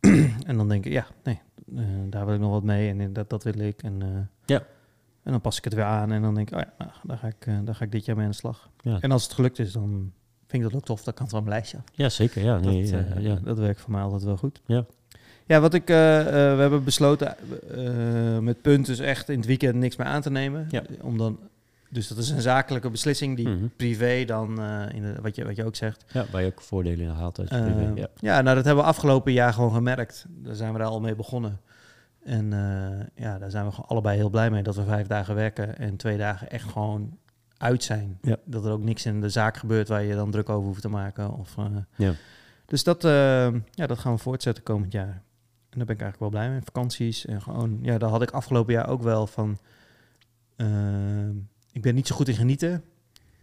en 0.48 0.56
dan 0.56 0.68
denk 0.68 0.84
ik, 0.86 0.92
ja, 0.92 1.06
nee, 1.24 1.40
eh, 1.76 1.84
daar 2.10 2.24
wil 2.26 2.34
ik 2.34 2.40
nog 2.40 2.50
wat 2.50 2.62
mee 2.62 2.98
en 2.98 3.12
dat, 3.12 3.30
dat 3.30 3.44
wil 3.44 3.58
ik. 3.58 3.82
En, 3.82 4.02
eh, 4.02 4.08
Ja. 4.56 4.62
en 5.22 5.30
dan 5.32 5.40
pas 5.40 5.58
ik 5.58 5.64
het 5.64 5.74
weer 5.74 5.84
aan 5.84 6.12
en 6.12 6.22
dan 6.22 6.34
denk 6.34 6.50
ik, 6.50 6.56
oh 6.56 6.62
ja, 6.64 6.72
nou, 6.78 6.90
daar, 7.02 7.18
ga 7.18 7.26
ik, 7.26 7.46
eh, 7.46 7.54
daar 7.64 7.74
ga 7.74 7.84
ik 7.84 7.92
dit 7.92 8.04
jaar 8.04 8.16
mee 8.16 8.24
aan 8.24 8.30
de 8.30 8.36
slag. 8.36 8.70
Ja. 8.80 8.98
En 9.00 9.10
als 9.12 9.22
het 9.22 9.32
gelukt 9.32 9.58
is, 9.58 9.72
dan 9.72 10.12
vind 10.46 10.62
ik 10.64 10.70
dat 10.70 10.74
ook 10.80 10.84
tof. 10.86 11.02
Dat 11.02 11.14
kan 11.14 11.28
van 11.28 11.38
mijn 11.44 11.54
lijstje 11.54 11.76
af. 11.78 11.84
Ja, 11.92 12.08
zeker. 12.08 12.42
Ja, 12.44 12.58
nee, 12.58 12.82
dat, 12.82 12.92
eh, 12.92 13.10
eh, 13.16 13.22
ja. 13.22 13.34
dat 13.44 13.58
werkt 13.58 13.80
voor 13.80 13.90
mij 13.90 14.02
altijd 14.02 14.22
wel 14.22 14.36
goed. 14.36 14.60
Ja. 14.66 14.84
Ja, 15.52 15.60
wat 15.60 15.74
ik, 15.74 15.90
eh, 15.90 16.18
eh, 16.20 16.26
we 16.54 16.60
hebben 16.60 16.84
besloten 16.84 17.36
eh, 17.70 18.38
met 18.38 18.62
punt 18.62 18.86
dus 18.86 18.98
echt 18.98 19.28
in 19.28 19.36
het 19.36 19.46
weekend 19.46 19.74
niks 19.74 19.96
meer 19.96 20.06
aan 20.06 20.22
te 20.22 20.30
nemen. 20.30 20.66
Ja. 20.70 20.82
Om 21.00 21.18
dan, 21.18 21.38
dus 21.88 22.08
dat 22.08 22.18
is 22.18 22.30
een 22.30 22.40
zakelijke 22.40 22.90
beslissing 22.90 23.36
die 23.36 23.48
Mhm. 23.48 23.66
privé 23.76 24.24
dan, 24.24 24.48
in 24.92 25.02
de, 25.02 25.14
wat, 25.22 25.36
je, 25.36 25.44
wat 25.44 25.56
je 25.56 25.64
ook 25.64 25.76
zegt. 25.76 26.04
ja, 26.12 26.24
waar 26.30 26.40
je 26.42 26.46
ook 26.46 26.60
voordelen 26.60 27.04
in 27.06 27.10
haalt 27.12 27.38
uit 27.38 27.50
Eh, 27.50 27.62
privé. 27.62 27.92
Ja. 27.94 28.06
ja, 28.16 28.40
nou 28.40 28.56
dat 28.56 28.64
hebben 28.64 28.84
we 28.84 28.90
afgelopen 28.90 29.32
jaar 29.32 29.52
gewoon 29.52 29.72
gemerkt. 29.72 30.24
Daar 30.28 30.54
zijn 30.54 30.72
we 30.72 30.78
daar 30.78 30.88
al 30.88 31.00
mee 31.00 31.14
begonnen. 31.14 31.60
En 32.24 32.50
ja, 33.14 33.38
daar 33.38 33.50
zijn 33.50 33.64
we 33.64 33.70
gewoon 33.70 33.88
allebei 33.88 34.16
heel 34.16 34.30
blij 34.30 34.50
mee 34.50 34.62
dat 34.62 34.76
we 34.76 34.84
vijf 34.84 35.06
dagen 35.06 35.34
werken 35.34 35.78
en 35.78 35.96
twee 35.96 36.18
dagen 36.18 36.50
echt 36.50 36.68
gewoon 36.70 37.18
uit 37.56 37.84
zijn. 37.84 38.18
Ja. 38.22 38.36
Dat 38.44 38.64
er 38.64 38.72
ook 38.72 38.82
niks 38.82 39.06
in 39.06 39.20
de 39.20 39.28
zaak 39.28 39.56
gebeurt 39.56 39.88
waar 39.88 40.02
je 40.02 40.14
dan 40.14 40.30
druk 40.30 40.48
over 40.48 40.66
hoeft 40.66 40.80
te 40.82 40.88
maken. 40.88 41.30
Of, 41.38 41.54
Ja. 41.96 42.12
Dus 42.66 42.84
dat, 42.84 43.02
ja, 43.70 43.86
dat 43.86 43.98
gaan 43.98 44.12
we 44.12 44.18
voortzetten 44.18 44.62
komend 44.62 44.92
jaar. 44.92 45.22
En 45.72 45.78
daar 45.78 45.86
ben 45.86 45.96
ik 45.96 46.02
eigenlijk 46.02 46.18
wel 46.18 46.40
blij 46.40 46.50
mee. 46.50 46.60
Vakanties 46.64 47.24
en 47.26 47.42
gewoon, 47.42 47.78
ja, 47.82 47.98
daar 47.98 48.10
had 48.10 48.22
ik 48.22 48.30
afgelopen 48.30 48.72
jaar 48.72 48.88
ook 48.88 49.02
wel 49.02 49.26
van. 49.26 49.58
eh, 50.56 51.28
ik 51.72 51.82
ben 51.82 51.94
niet 51.94 52.06
zo 52.06 52.14
goed 52.14 52.28
in 52.28 52.34
genieten. 52.34 52.84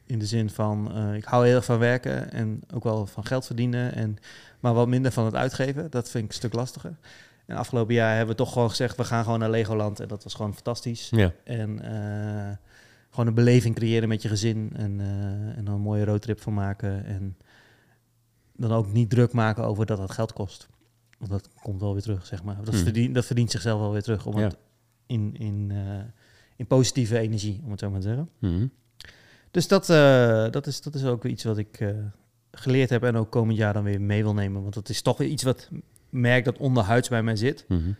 In 0.06 0.20
de 0.20 0.26
zin 0.26 0.50
van, 0.50 0.92
eh, 0.94 1.14
ik 1.14 1.24
hou 1.24 1.46
heel 1.46 1.56
erg 1.56 1.66
van 1.66 1.80
werken 1.80 2.32
en 2.32 2.62
ook 2.74 2.84
wel 2.84 3.06
van 3.06 3.26
geld 3.26 3.46
verdienen. 3.46 3.94
En, 3.96 4.18
maar 4.60 4.74
wat 4.74 4.88
minder 4.88 5.12
van 5.12 5.26
het 5.26 5.36
uitgeven. 5.36 5.92
Dat 5.92 6.10
vind 6.10 6.24
ik 6.24 6.30
een 6.30 6.36
stuk 6.36 6.54
lastiger. 6.54 6.98
En 7.46 7.56
afgelopen 7.56 7.94
jaar 7.94 8.16
hebben 8.18 8.36
we 8.36 8.42
toch 8.44 8.54
gewoon 8.54 8.70
gezegd, 8.70 8.98
we 8.98 9.04
gaan 9.04 9.24
gewoon 9.24 9.40
naar 9.40 9.50
Legoland. 9.50 10.00
En 10.00 10.08
dat 10.08 10.24
was 10.24 10.34
gewoon 10.34 10.54
fantastisch. 10.54 11.10
Ja. 11.10 11.32
En 11.44 11.80
eh, 11.82 12.56
gewoon 13.10 13.28
een 13.28 13.34
beleving 13.34 13.76
creëren 13.76 14.10
met 14.10 14.22
je 14.22 14.28
gezin. 14.28 14.72
En, 14.76 15.00
eh, 15.00 15.58
en 15.58 15.66
dan 15.66 15.74
een 15.74 15.82
mooie 15.82 16.06
roadtrip 16.06 16.42
van 16.42 16.54
maken. 16.54 17.06
En 17.06 17.38
dan 18.56 18.72
ook 18.72 18.92
niet 18.92 19.10
druk 19.10 19.34
maken 19.34 19.64
over 19.64 19.86
dat 19.86 19.98
het 19.98 20.12
geld 20.12 20.34
kost. 20.34 20.69
Want 21.20 21.32
dat 21.32 21.50
komt 21.62 21.82
wel 21.82 21.94
weer 21.94 22.02
terug, 22.02 22.26
zeg 22.26 22.44
maar. 22.44 22.56
Dat, 22.64 22.74
Hmm. 22.74 22.84
verdient, 22.84 23.16
dat 23.16 23.26
verdient 23.26 23.52
zichzelf 23.52 23.80
wel 23.80 23.92
weer 23.92 24.02
terug. 24.02 24.26
Om 24.26 24.38
Ja. 24.38 24.44
het 24.44 24.58
in, 25.06 25.36
in, 25.38 25.72
eh, 25.72 26.00
in 26.56 26.68
positieve 26.68 27.20
energie, 27.20 27.62
om 27.64 27.72
het 27.72 27.80
zo 27.80 27.90
maar 27.90 28.00
te 28.00 28.08
zeggen. 28.08 28.30
Mhm. 28.40 28.68
Dus 29.52 29.68
dat, 29.68 29.90
eh, 29.90 30.50
dat, 30.50 30.68
is, 30.68 30.82
dat 30.82 30.96
is 30.96 31.04
ook 31.06 31.26
iets 31.26 31.44
wat 31.44 31.58
ik 31.58 31.80
eh, 31.80 31.90
geleerd 32.52 32.90
heb 32.90 33.04
en 33.04 33.16
ook 33.16 33.32
komend 33.32 33.58
jaar 33.58 33.74
dan 33.74 33.84
weer 33.84 34.02
mee 34.02 34.24
wil 34.24 34.34
nemen. 34.34 34.62
Want 34.62 34.74
dat 34.74 34.90
is 34.90 35.02
toch 35.02 35.18
weer 35.18 35.28
iets 35.28 35.44
wat 35.44 35.70
merk 36.10 36.46
dat 36.46 36.58
onderhuids 36.58 37.10
bij 37.10 37.24
mij 37.24 37.36
zit. 37.36 37.66
Mhm. 37.68 37.92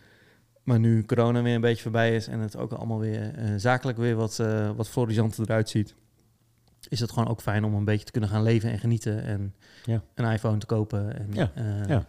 Maar 0.62 0.78
nu 0.78 1.04
corona 1.04 1.42
weer 1.42 1.54
een 1.54 1.60
beetje 1.60 1.82
voorbij 1.82 2.14
is 2.14 2.26
en 2.28 2.38
het 2.38 2.56
ook 2.56 2.72
allemaal 2.72 2.98
weer 2.98 3.32
zakelijk 3.56 3.98
weer 3.98 4.14
wat, 4.16 4.36
wat 4.76 4.88
florissanter 4.88 5.42
eruit 5.44 5.68
ziet, 5.68 5.94
is 6.88 7.00
het 7.00 7.12
gewoon 7.12 7.28
ook 7.28 7.40
fijn 7.40 7.64
om 7.64 7.74
een 7.74 7.84
beetje 7.84 8.04
te 8.04 8.12
kunnen 8.12 8.30
gaan 8.30 8.42
leven 8.42 8.70
en 8.70 8.78
genieten. 8.78 9.22
En 9.22 9.54
Ja. 9.84 10.02
een 10.14 10.32
iPhone 10.32 10.58
te 10.58 10.66
kopen. 10.66 11.18
En 11.18 11.28
Ja, 11.32 11.50
ja. 11.86 12.06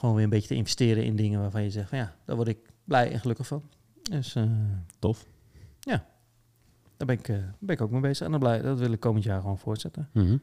Gewoon 0.00 0.14
weer 0.14 0.24
een 0.24 0.30
beetje 0.30 0.48
te 0.48 0.54
investeren 0.54 1.04
in 1.04 1.16
dingen 1.16 1.40
waarvan 1.40 1.62
je 1.62 1.70
zegt 1.70 1.88
van 1.88 1.98
ja, 1.98 2.14
daar 2.24 2.36
word 2.36 2.48
ik 2.48 2.58
blij 2.84 3.12
en 3.12 3.20
gelukkig 3.20 3.46
van. 3.46 3.62
Dus 4.02 4.34
eh, 4.34 4.50
Tof. 4.98 5.26
daar 6.96 7.06
ben 7.06 7.18
ik, 7.18 7.28
eh, 7.28 7.36
ben 7.58 7.74
ik 7.74 7.80
ook 7.80 7.90
mee 7.90 8.00
bezig. 8.00 8.24
En 8.24 8.30
dan 8.30 8.40
blij, 8.40 8.62
dat 8.62 8.78
wil 8.78 8.92
ik 8.92 9.00
komend 9.00 9.24
jaar 9.24 9.40
gewoon 9.40 9.58
voortzetten. 9.58 10.08
Mhm. 10.12 10.36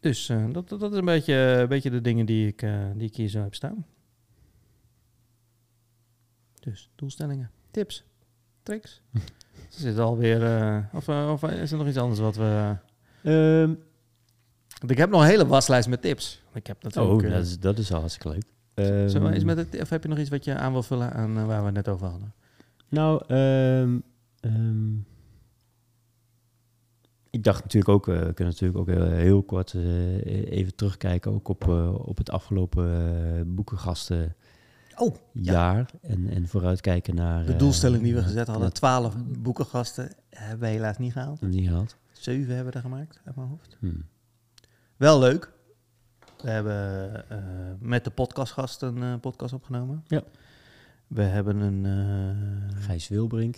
Dus 0.00 0.28
eh, 0.28 0.52
dat, 0.52 0.68
dat, 0.68 0.80
dat 0.80 0.92
is 0.92 0.98
een 0.98 1.04
beetje, 1.04 1.34
een 1.34 1.68
beetje 1.68 1.90
de 1.90 2.00
dingen 2.00 2.26
die 2.26 2.46
ik, 2.46 2.60
die 2.94 3.08
ik 3.08 3.16
hier 3.16 3.28
zo 3.28 3.42
heb 3.42 3.54
staan. 3.54 3.86
Dus 6.60 6.90
doelstellingen, 6.94 7.50
tips, 7.70 8.04
tricks. 8.62 9.02
Ze 9.68 9.80
zitten 9.80 10.04
alweer. 10.04 10.88
of, 10.92 11.08
of 11.08 11.42
is 11.42 11.72
er 11.72 11.78
nog 11.78 11.88
iets 11.88 11.96
anders 11.96 12.20
wat 12.20 12.36
we. 12.36 12.76
Ehm, 13.22 13.74
Want 14.80 14.92
ik 14.92 14.98
heb 14.98 15.10
nog 15.10 15.20
een 15.20 15.26
hele 15.26 15.46
waslijst 15.46 15.88
met 15.88 16.02
tips. 16.02 16.42
Ik 16.52 16.66
heb 16.66 16.82
natuurlijk. 16.82 17.20
oh, 17.20 17.26
eh, 17.26 17.32
dat 17.32 17.44
is, 17.44 17.58
dat 17.58 17.78
is 17.78 17.92
al 17.92 18.00
hartstikke 18.00 18.28
leuk. 18.28 18.44
zullen 18.74 19.28
we 19.28 19.34
eens 19.34 19.36
Ehm, 19.36 19.46
met 19.46 19.56
het, 19.56 19.80
of 19.80 19.88
heb 19.88 20.02
je 20.02 20.08
nog 20.08 20.18
iets 20.18 20.30
wat 20.30 20.44
je 20.44 20.54
aan 20.54 20.72
wil 20.72 20.82
vullen 20.82 21.12
aan 21.12 21.38
eh, 21.38 21.46
waar 21.46 21.58
we 21.60 21.66
het 21.66 21.74
net 21.74 21.88
over 21.88 22.06
hadden? 22.06 22.34
Nou, 22.88 23.24
ehm, 23.26 23.98
ehm, 24.40 24.92
ik 27.30 27.44
dacht 27.44 27.62
natuurlijk 27.62 27.88
ook, 27.92 28.08
eh, 28.08 28.14
we 28.14 28.32
kunnen 28.32 28.54
natuurlijk 28.54 28.78
ook 28.78 28.88
eh, 28.88 29.08
heel 29.08 29.42
kort 29.42 29.74
eh, 29.74 30.50
even 30.50 30.74
terugkijken 30.74 31.32
ook 31.32 31.48
op, 31.48 31.68
op 32.04 32.16
het 32.16 32.30
afgelopen 32.30 33.54
boekengasten 33.54 34.34
Oh, 34.96 35.14
jaar 35.32 35.90
en, 36.00 36.30
en 36.30 36.48
vooruitkijken 36.48 37.14
naar... 37.14 37.46
de 37.46 37.56
doelstelling 37.56 38.02
die 38.02 38.14
we 38.14 38.22
gezet 38.22 38.46
hadden: 38.46 38.72
12 38.72 39.14
boekengasten. 39.38 40.12
Hebben 40.30 40.60
we 40.60 40.66
helaas 40.66 40.98
niet 40.98 41.12
gehaald. 41.12 41.40
Niet 41.40 41.68
gehaald. 41.68 41.96
7 42.12 42.54
hebben 42.54 42.72
we 42.72 42.78
er 42.78 42.84
gemaakt 42.84 43.20
uit 43.24 43.36
mijn 43.36 43.48
hoofd. 43.48 43.76
Hmm. 43.80 44.04
Wel 45.00 45.18
leuk. 45.18 45.52
We 46.42 46.50
hebben 46.50 47.14
eh, 47.30 47.38
met 47.78 48.04
de 48.04 48.10
podcastgast 48.10 48.82
een 48.82 49.02
eh, 49.02 49.14
podcast 49.20 49.52
opgenomen. 49.54 50.04
Ja. 50.06 50.22
We 51.06 51.22
hebben 51.22 51.56
een... 51.60 51.84
eh, 51.86 52.82
Gijs 52.84 53.08
Wilbrink 53.08 53.56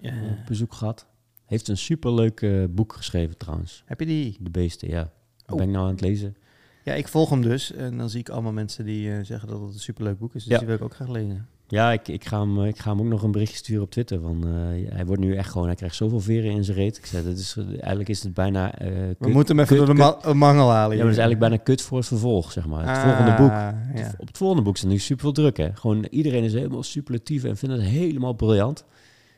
op 0.00 0.46
bezoek 0.46 0.72
gehad. 0.74 1.06
Heeft 1.44 1.68
een 1.68 1.76
superleuk 1.76 2.46
boek 2.70 2.92
geschreven 2.92 3.36
trouwens. 3.36 3.82
heb 3.86 4.00
je 4.00 4.06
die? 4.06 4.36
De 4.40 4.50
Beesten, 4.50 4.88
ja. 4.88 5.10
Oh. 5.46 5.56
ben 5.56 5.66
ik 5.66 5.72
nou 5.72 5.84
aan 5.86 5.90
het 5.92 6.00
lezen. 6.00 6.36
Ja, 6.84 6.92
ik 6.94 7.08
volg 7.08 7.30
hem 7.30 7.42
dus. 7.42 7.72
En 7.72 7.98
dan 7.98 8.10
zie 8.10 8.20
ik 8.20 8.28
allemaal 8.28 8.52
mensen 8.52 8.84
die 8.84 9.24
zeggen 9.24 9.48
dat 9.48 9.60
het 9.60 9.72
een 9.74 9.78
superleuk 9.80 10.18
boek 10.18 10.34
is. 10.34 10.42
Dus 10.44 10.52
Ja. 10.52 10.58
die 10.58 10.66
wil 10.66 10.76
ik 10.76 10.82
ook 10.82 10.94
graag 10.94 11.08
lezen. 11.08 11.48
Ja, 11.68 11.92
ik, 11.92 12.08
ik, 12.08 12.24
ga 12.24 12.40
hem, 12.40 12.60
eh, 12.62 12.66
ik 12.68 12.78
ga 12.78 12.90
hem 12.90 13.00
ook 13.00 13.06
nog 13.06 13.22
een 13.22 13.30
berichtje 13.30 13.56
sturen 13.56 13.82
op 13.82 13.90
Twitter. 13.90 14.20
Van, 14.20 14.44
eh, 14.46 14.92
hij 14.94 15.06
wordt 15.06 15.22
nu 15.22 15.36
echt 15.36 15.50
gewoon, 15.50 15.66
hij 15.66 15.76
krijgt 15.76 15.96
zoveel 15.96 16.20
veren 16.20 16.50
in 16.50 16.64
zijn 16.64 16.76
reet. 16.76 16.96
Ik 16.96 17.06
zei, 17.06 17.24
dat 17.24 17.36
is, 17.38 17.56
eigenlijk 17.70 18.08
is 18.08 18.22
het 18.22 18.34
bijna... 18.34 18.78
eh, 18.78 18.88
We 18.88 19.16
kut- 19.20 19.32
moeten 19.32 19.56
hem 19.56 19.64
even 19.64 19.76
kut- 19.76 19.86
door 19.86 19.94
de 19.96 20.02
kut- 20.02 20.24
ma- 20.24 20.32
mangel 20.32 20.70
halen. 20.70 20.96
Ja, 20.96 21.02
maar 21.02 21.12
dat 21.12 21.18
is 21.18 21.18
eigenlijk 21.22 21.38
bijna 21.38 21.56
kut 21.56 21.82
voor 21.82 21.98
het 21.98 22.06
vervolg, 22.06 22.52
zeg 22.52 22.66
maar. 22.66 22.88
Het 22.88 22.98
volgende 22.98 23.34
boek. 23.36 23.50
Ja. 23.50 24.14
Op 24.18 24.26
het 24.26 24.36
volgende 24.36 24.62
boek 24.62 24.76
er 24.76 24.86
nu 24.86 24.98
super 24.98 25.22
veel 25.24 25.32
druk, 25.32 25.56
hè. 25.56 25.68
Gewoon 25.74 26.06
iedereen 26.10 26.44
is 26.44 26.52
helemaal 26.52 26.82
superlatief 26.82 27.44
en 27.44 27.56
vindt 27.56 27.74
het 27.76 27.84
helemaal 27.84 28.32
briljant. 28.32 28.84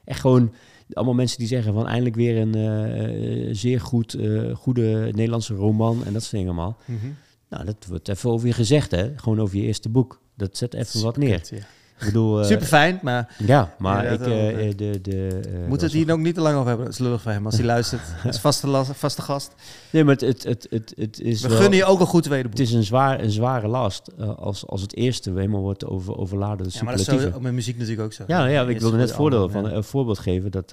Echt 0.05 0.20
gewoon 0.20 0.53
allemaal 0.93 1.14
mensen 1.14 1.39
die 1.39 1.47
zeggen 1.49 1.72
van 1.72 1.87
eindelijk 1.87 2.16
weer 2.16 2.37
een 2.41 2.55
eh, 2.55 3.49
zeer 3.55 3.81
goed, 3.81 4.14
eh, 4.14 4.55
goede 4.55 5.09
Nederlandse 5.14 5.55
roman 5.55 6.05
en 6.05 6.12
dat 6.12 6.22
soort 6.22 6.33
dingen 6.35 6.47
allemaal. 6.49 6.77
Mhm. 6.85 7.07
Nou, 7.49 7.64
dat 7.64 7.77
wordt 7.89 8.09
even 8.09 8.31
over 8.31 8.47
je 8.47 8.53
gezegd, 8.53 8.91
hè. 8.91 9.11
Gewoon 9.16 9.41
over 9.41 9.57
je 9.57 9.62
eerste 9.62 9.89
boek. 9.89 10.20
Dat 10.37 10.57
zet 10.57 10.74
even 10.74 11.03
wat 11.03 11.16
neer. 11.16 11.37
Kut, 11.41 11.49
ja. 11.49 11.64
Ik 11.99 12.05
bedoel... 12.07 12.41
eh, 12.41 12.47
Super 12.47 12.67
fijn, 12.67 12.99
maar 13.03 13.35
Ja, 13.39 13.75
maar 13.79 14.05
Ja, 14.05 14.11
ik... 14.11 14.21
eh, 14.21 14.69
eh. 14.69 14.77
de, 14.77 15.01
de, 15.01 15.41
was 15.69 15.81
het 15.83 15.93
hier 15.93 16.13
ook 16.13 16.19
niet 16.19 16.35
te 16.35 16.41
lang 16.41 16.55
over 16.55 16.67
hebben. 16.69 16.85
Dat 16.87 16.95
is 16.95 17.01
lullig 17.01 17.23
voor 17.23 17.33
hem 17.33 17.45
als 17.47 17.57
hij 17.57 17.65
luistert. 17.75 18.03
Dat 18.25 18.35
is 18.35 18.41
vaste, 18.41 18.67
las- 18.67 18.89
vaste 18.93 19.23
gast. 19.23 19.55
Nee, 19.91 20.05
maar 20.05 20.13
het, 20.15 20.21
het, 20.23 20.43
het, 20.45 20.67
het, 20.71 20.93
het 20.97 21.21
is 21.21 21.43
We 21.43 21.49
wel- 21.49 21.57
gunnen 21.59 21.79
je 21.79 21.85
ook 21.85 22.01
een 22.01 22.07
goed 22.07 22.23
tweede 22.23 22.49
boek. 22.49 22.59
Het 22.59 22.69
is 22.69 22.73
een, 22.75 22.85
zwaar, 22.85 23.21
een 23.21 23.31
zware 23.31 23.69
last 23.69 24.11
als, 24.37 24.67
als 24.67 24.81
het 24.81 24.95
eerste 24.97 25.31
helemaal 25.31 25.61
wordt 25.61 25.87
over, 25.87 26.17
overladen 26.19 26.67
Ja, 26.71 26.83
maar 26.85 26.97
dat 26.97 27.09
is 27.09 27.23
zo 27.23 27.41
met 27.41 27.53
muziek 27.53 27.75
natuurlijk 27.79 28.03
ook 28.05 28.13
zo. 28.13 28.25
Ja, 28.27 28.47
ja, 28.47 28.63
ik 28.67 28.81
wilde 28.81 28.97
net 28.97 29.13
voordeel 29.13 29.49
van 29.49 29.65
een 29.71 29.85
voorbeeld 29.85 30.19
geven 30.19 30.51
dat 30.51 30.73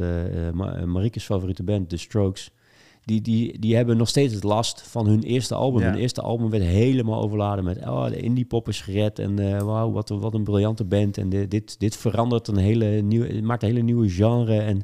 Ma- 0.53 0.85
Marike's 0.85 1.25
favoriete 1.25 1.63
band, 1.63 1.89
The 1.89 1.97
Strokes, 1.97 2.51
die, 3.05 3.21
die, 3.21 3.59
die 3.59 3.75
hebben 3.75 3.97
nog 3.97 4.07
steeds 4.09 4.33
het 4.33 4.43
last 4.43 4.81
van 4.81 5.07
hun 5.07 5.23
eerste 5.23 5.55
album. 5.55 5.81
Ja. 5.81 5.89
Hun 5.89 5.97
eerste 5.99 6.21
album 6.21 6.49
werd 6.49 6.63
helemaal 6.63 7.21
overladen 7.21 7.63
met 7.63 7.77
oh, 7.77 8.05
de 8.07 8.17
indie 8.21 8.45
pop 8.45 8.67
is 8.67 8.81
gered 8.81 9.19
en 9.19 9.39
eh 9.39 9.61
wauw, 9.61 9.91
wat, 9.91 10.09
een- 10.09 10.19
wat 10.19 10.33
een 10.33 10.43
briljante 10.43 10.83
band 10.83 11.17
en 11.17 11.29
de- 11.29 11.47
dit, 11.47 11.79
dit 11.79 11.97
verandert 11.97 12.47
een 12.47 12.57
hele 12.57 12.85
nieuwe, 12.85 13.41
maakt 13.41 13.63
een 13.63 13.69
hele 13.69 13.81
nieuwe 13.81 14.09
genre 14.09 14.59
en 14.59 14.81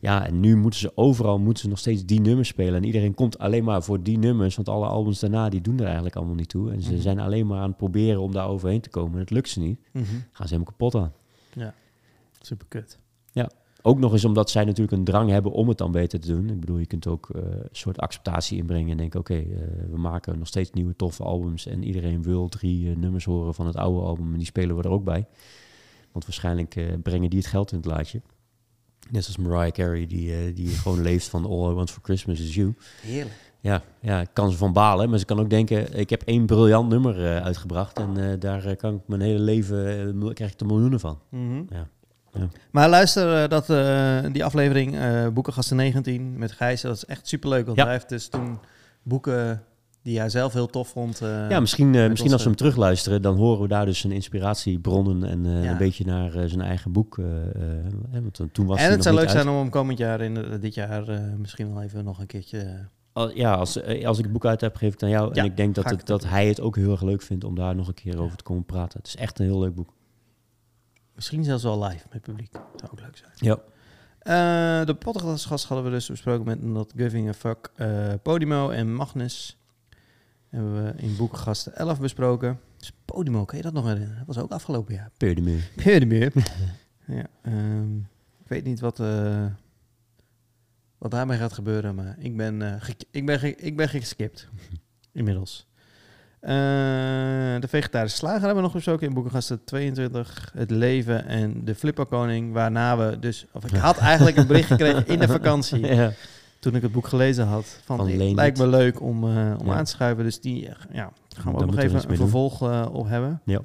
ja, 0.00 0.26
en 0.26 0.40
nu 0.40 0.56
moeten 0.56 0.80
ze 0.80 0.92
overal 0.94 1.38
moeten 1.38 1.62
ze 1.62 1.68
nog 1.68 1.78
steeds 1.78 2.04
die 2.04 2.20
nummers 2.20 2.48
spelen 2.48 2.74
en 2.74 2.84
iedereen 2.84 3.14
komt 3.14 3.38
alleen 3.38 3.64
maar 3.64 3.82
voor 3.82 4.02
die 4.02 4.18
nummers, 4.18 4.56
want 4.56 4.68
alle 4.68 4.86
albums 4.86 5.20
daarna 5.20 5.48
die 5.48 5.60
doen 5.60 5.78
er 5.78 5.84
eigenlijk 5.84 6.16
allemaal 6.16 6.34
niet 6.34 6.48
toe 6.48 6.70
en 6.72 6.82
ze 6.82 6.92
Mhm. 6.92 7.00
zijn 7.00 7.18
alleen 7.20 7.46
maar 7.46 7.58
aan 7.60 7.68
het 7.68 7.76
proberen 7.76 8.20
om 8.20 8.32
daar 8.32 8.48
overheen 8.48 8.80
te 8.80 8.88
komen 8.90 9.12
en 9.14 9.18
het 9.20 9.30
lukt 9.30 9.48
ze 9.48 9.60
niet. 9.60 9.78
Mhm. 9.92 10.04
Gaan 10.32 10.48
ze 10.48 10.54
helemaal 10.54 10.64
kapot 10.64 10.94
aan. 10.94 11.12
Super 12.40 12.66
kut. 12.68 12.98
Ook 13.84 13.98
nog 13.98 14.12
eens 14.12 14.24
omdat 14.24 14.50
zij 14.50 14.64
natuurlijk 14.64 14.96
een 14.96 15.04
drang 15.04 15.30
hebben 15.30 15.52
om 15.52 15.68
het 15.68 15.78
dan 15.78 15.92
beter 15.92 16.20
te 16.20 16.28
doen. 16.28 16.50
Ik 16.50 16.60
bedoel, 16.60 16.78
je 16.78 16.86
kunt 16.86 17.06
ook 17.06 17.30
eh, 17.30 17.42
een 17.42 17.68
soort 17.72 17.98
acceptatie 17.98 18.58
inbrengen 18.58 18.90
en 18.90 18.96
denken... 18.96 19.20
oké, 19.20 19.34
eh, 19.34 19.44
we 19.90 19.98
maken 19.98 20.38
nog 20.38 20.48
steeds 20.48 20.70
nieuwe 20.70 20.96
toffe 20.96 21.22
albums... 21.22 21.66
en 21.66 21.84
iedereen 21.84 22.22
wil 22.22 22.48
drie 22.48 22.90
eh, 22.90 22.96
nummers 22.96 23.24
horen 23.24 23.54
van 23.54 23.66
het 23.66 23.76
oude 23.76 24.00
album... 24.00 24.32
en 24.32 24.38
die 24.38 24.46
spelen 24.46 24.76
we 24.76 24.82
er 24.82 24.90
ook 24.90 25.04
bij. 25.04 25.26
Want 26.12 26.24
waarschijnlijk 26.24 27.02
brengen 27.02 27.30
die 27.30 27.38
het 27.38 27.48
geld 27.48 27.70
in 27.72 27.76
het 27.76 27.86
laadje. 27.86 28.22
Net 29.10 29.24
zoals 29.24 29.48
Mariah 29.48 29.72
Carey, 29.72 30.06
die, 30.06 30.52
die 30.52 30.68
gewoon 30.82 31.02
leeft 31.02 31.28
van... 31.28 31.44
All 31.44 31.70
I 31.70 31.74
Want 31.74 31.90
For 31.90 32.02
Christmas 32.02 32.40
Is 32.40 32.54
You. 32.54 32.74
Heerlijk. 33.00 33.54
ja, 33.60 33.82
ja, 34.00 34.24
kan 34.32 34.50
ze 34.50 34.56
van 34.56 34.72
balen, 34.72 35.10
maar 35.10 35.18
ze 35.18 35.24
kan 35.24 35.40
ook 35.40 35.50
denken, 35.50 35.98
ik 35.98 36.10
heb 36.10 36.22
één 36.22 36.46
briljant 36.46 36.88
nummer 36.88 37.42
uitgebracht 37.42 37.98
en 37.98 38.38
daar 38.38 38.76
kan 38.76 38.94
ik 38.94 39.00
mijn 39.06 39.20
hele 39.20 39.38
leven, 39.38 40.34
krijg 40.34 40.52
ik 40.52 40.60
er 40.60 40.66
miljoenen 40.66 41.00
van. 41.00 41.18
Ja. 41.68 41.88
Ja. 42.32 42.48
Maar 42.70 42.88
luister, 42.88 43.42
eh, 43.42 43.48
dat, 43.48 43.70
eh, 43.70 44.32
die 44.32 44.44
aflevering 44.44 44.96
eh 44.98 45.28
Boekengasten 45.28 45.76
19 45.76 46.38
met 46.38 46.52
Gijs, 46.52 46.80
dat 46.80 46.96
is 46.96 47.04
echt 47.04 47.28
superleuk. 47.28 47.64
Want 47.66 47.76
Ja. 47.78 47.84
hij 47.84 47.92
heeft 47.92 48.08
dus 48.08 48.28
toen 48.28 48.58
boeken 49.02 49.62
die 50.02 50.18
hij 50.18 50.28
zelf 50.28 50.52
heel 50.52 50.66
tof 50.66 50.88
vond. 50.88 51.18
ja, 51.18 51.60
misschien, 51.60 51.90
misschien 51.90 52.32
als 52.32 52.42
we 52.42 52.48
hem 52.48 52.56
terugluisteren, 52.56 53.22
dan 53.22 53.36
horen 53.36 53.62
we 53.62 53.68
daar 53.68 53.84
dus 53.86 53.98
zijn 53.98 54.12
inspiratiebronnen 54.12 55.24
en 55.24 55.62
Ja. 55.62 55.70
een 55.70 55.76
beetje 55.78 56.04
naar 56.04 56.30
zijn 56.48 56.60
eigen 56.60 56.92
boek. 56.92 57.16
want 58.12 58.40
toen 58.52 58.66
was 58.66 58.78
en 58.80 58.90
het 58.90 59.02
zou 59.02 59.14
leuk 59.14 59.30
zijn 59.30 59.48
om 59.48 59.56
hem 59.56 59.70
komend 59.70 59.98
jaar, 59.98 60.20
in 60.20 60.58
dit 60.60 60.74
jaar, 60.74 61.04
misschien 61.38 61.72
wel 61.74 61.82
even 61.82 62.04
nog 62.04 62.18
een 62.20 62.26
keertje... 62.26 62.88
Al- 63.12 63.36
ja, 63.36 63.54
als, 63.54 63.82
als 64.04 64.18
ik 64.18 64.24
het 64.24 64.32
boek 64.32 64.46
uit 64.46 64.60
heb, 64.60 64.76
geef 64.76 64.86
ik 64.86 64.92
het 65.00 65.02
aan 65.02 65.08
jou. 65.08 65.34
Ja, 65.34 65.40
en 65.40 65.44
ik 65.48 65.56
denk 65.56 65.74
dat, 65.74 65.90
het 65.90 66.06
dat 66.06 66.24
hij 66.24 66.48
het 66.48 66.60
ook 66.60 66.76
heel 66.76 66.90
erg 66.90 67.02
leuk 67.02 67.22
vindt 67.22 67.44
om 67.44 67.54
daar 67.54 67.74
nog 67.74 67.88
een 67.88 67.94
keer 67.94 68.20
over 68.20 68.36
te 68.36 68.44
komen 68.44 68.64
praten. 68.64 68.98
Het 68.98 69.06
is 69.06 69.16
echt 69.16 69.38
een 69.38 69.44
heel 69.46 69.60
leuk 69.60 69.74
boek. 69.74 69.88
Misschien 71.14 71.44
zelfs 71.44 71.62
wel 71.62 71.84
live 71.84 72.06
met 72.12 72.22
publiek. 72.22 72.52
Zou 72.52 72.92
ook 72.92 73.00
leuk 73.00 73.16
zijn. 73.16 73.32
Ja. 73.34 73.58
Eh, 74.22 74.86
de 74.86 74.94
podcastgast 74.94 75.64
hadden 75.64 75.86
we 75.86 75.92
dus 75.92 76.08
besproken 76.08 76.44
met 76.44 76.62
Not 76.62 76.92
Giving 76.96 77.28
a 77.28 77.32
Fuck, 77.32 77.70
eh, 77.74 78.12
Podimo 78.22 78.70
en 78.70 78.94
Magnus. 78.94 79.58
Hebben 80.48 80.84
we 80.84 80.92
in 80.96 81.16
Boekengasten 81.16 81.76
11 81.76 82.00
besproken. 82.00 82.60
Dus 82.76 82.92
Podimo, 83.04 83.44
kan 83.44 83.56
je 83.56 83.62
dat 83.62 83.72
nog 83.72 83.84
herinneren? 83.84 84.16
Dat 84.16 84.26
was 84.26 84.44
ook 84.44 84.50
afgelopen 84.50 84.94
jaar. 84.94 85.10
Muur. 85.18 85.70
Podimo. 85.76 86.42
ja, 87.18 87.26
ehm, 87.42 87.96
ik 88.40 88.48
weet 88.48 88.64
niet 88.64 88.80
wat, 88.80 89.00
eh, 89.00 89.46
wat 90.98 91.10
daarmee 91.10 91.38
gaat 91.38 91.52
gebeuren, 91.52 91.94
maar 91.94 92.16
ik 92.18 92.36
ben, 92.36 92.80
ik 93.10 93.26
ben, 93.26 93.64
ik 93.64 93.76
ben 93.76 93.88
geskipt. 93.88 94.48
Inmiddels. 95.12 95.66
Eh, 96.42 96.50
de 97.60 97.68
vegetarische 97.68 98.16
slager 98.16 98.38
hebben 98.38 98.56
we 98.56 98.62
nog 98.62 98.72
besproken 98.72 99.06
in 99.06 99.14
Boekengasten 99.14 99.64
22. 99.64 100.50
Het 100.54 100.70
leven 100.70 101.26
en 101.26 101.64
de 101.64 101.74
flipperkoning. 101.74 102.52
Waarna 102.52 102.96
we 102.96 103.18
dus... 103.18 103.46
Of 103.52 103.64
ik 103.64 103.76
had 103.76 103.98
eigenlijk 103.98 104.36
een 104.36 104.46
bericht 104.46 104.66
gekregen 104.66 105.06
in 105.06 105.18
de 105.18 105.28
vakantie. 105.28 105.86
Ja. 105.94 106.12
Toen 106.58 106.74
ik 106.74 106.82
het 106.82 106.92
boek 106.92 107.06
gelezen 107.06 107.46
had. 107.46 107.78
Van, 107.84 107.96
Van 107.96 108.08
het 108.08 108.32
lijkt 108.34 108.58
me 108.58 108.66
leuk 108.66 109.00
om, 109.00 109.24
eh, 109.24 109.54
om 109.58 109.66
Ja. 109.66 109.74
aan 109.74 109.84
te 109.84 109.90
schuiven. 109.90 110.24
Dus 110.24 110.40
die 110.40 110.68
eh, 110.68 110.74
ja, 110.92 111.12
gaan 111.36 111.52
we 111.54 111.58
ook 111.60 111.66
nog 111.70 111.78
even 111.78 112.10
een 112.10 112.16
vervolg 112.16 112.62
op 112.90 113.08
hebben. 113.08 113.40
Ja. 113.44 113.60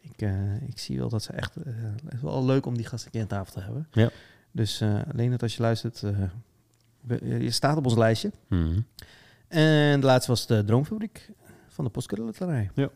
Ik, 0.00 0.28
ik 0.68 0.78
zie 0.78 0.98
wel 0.98 1.08
dat 1.08 1.22
ze 1.22 1.32
echt... 1.32 1.54
het 1.54 2.12
is 2.14 2.20
wel 2.22 2.44
leuk 2.44 2.66
om 2.66 2.76
die 2.76 2.86
gasten 2.86 3.06
een 3.06 3.12
keer 3.12 3.20
aan 3.22 3.44
tafel 3.44 3.52
te 3.52 3.60
hebben. 3.60 3.86
Ja. 3.92 4.10
Dus 4.52 4.82
alleen 5.12 5.30
dat 5.30 5.42
als 5.42 5.56
je 5.56 5.62
luistert... 5.62 6.00
we- 7.00 7.38
je 7.42 7.50
staat 7.50 7.76
op 7.76 7.84
ons 7.84 7.96
lijstje. 7.96 8.30
Mhm. 8.48 8.80
En 9.48 10.00
de 10.00 10.06
laatste 10.06 10.30
was 10.30 10.46
de 10.46 10.64
Droomfabriek 10.64 11.30
van 11.74 11.84
de 11.84 11.90
Postcode 11.90 12.68
Ja. 12.74 12.88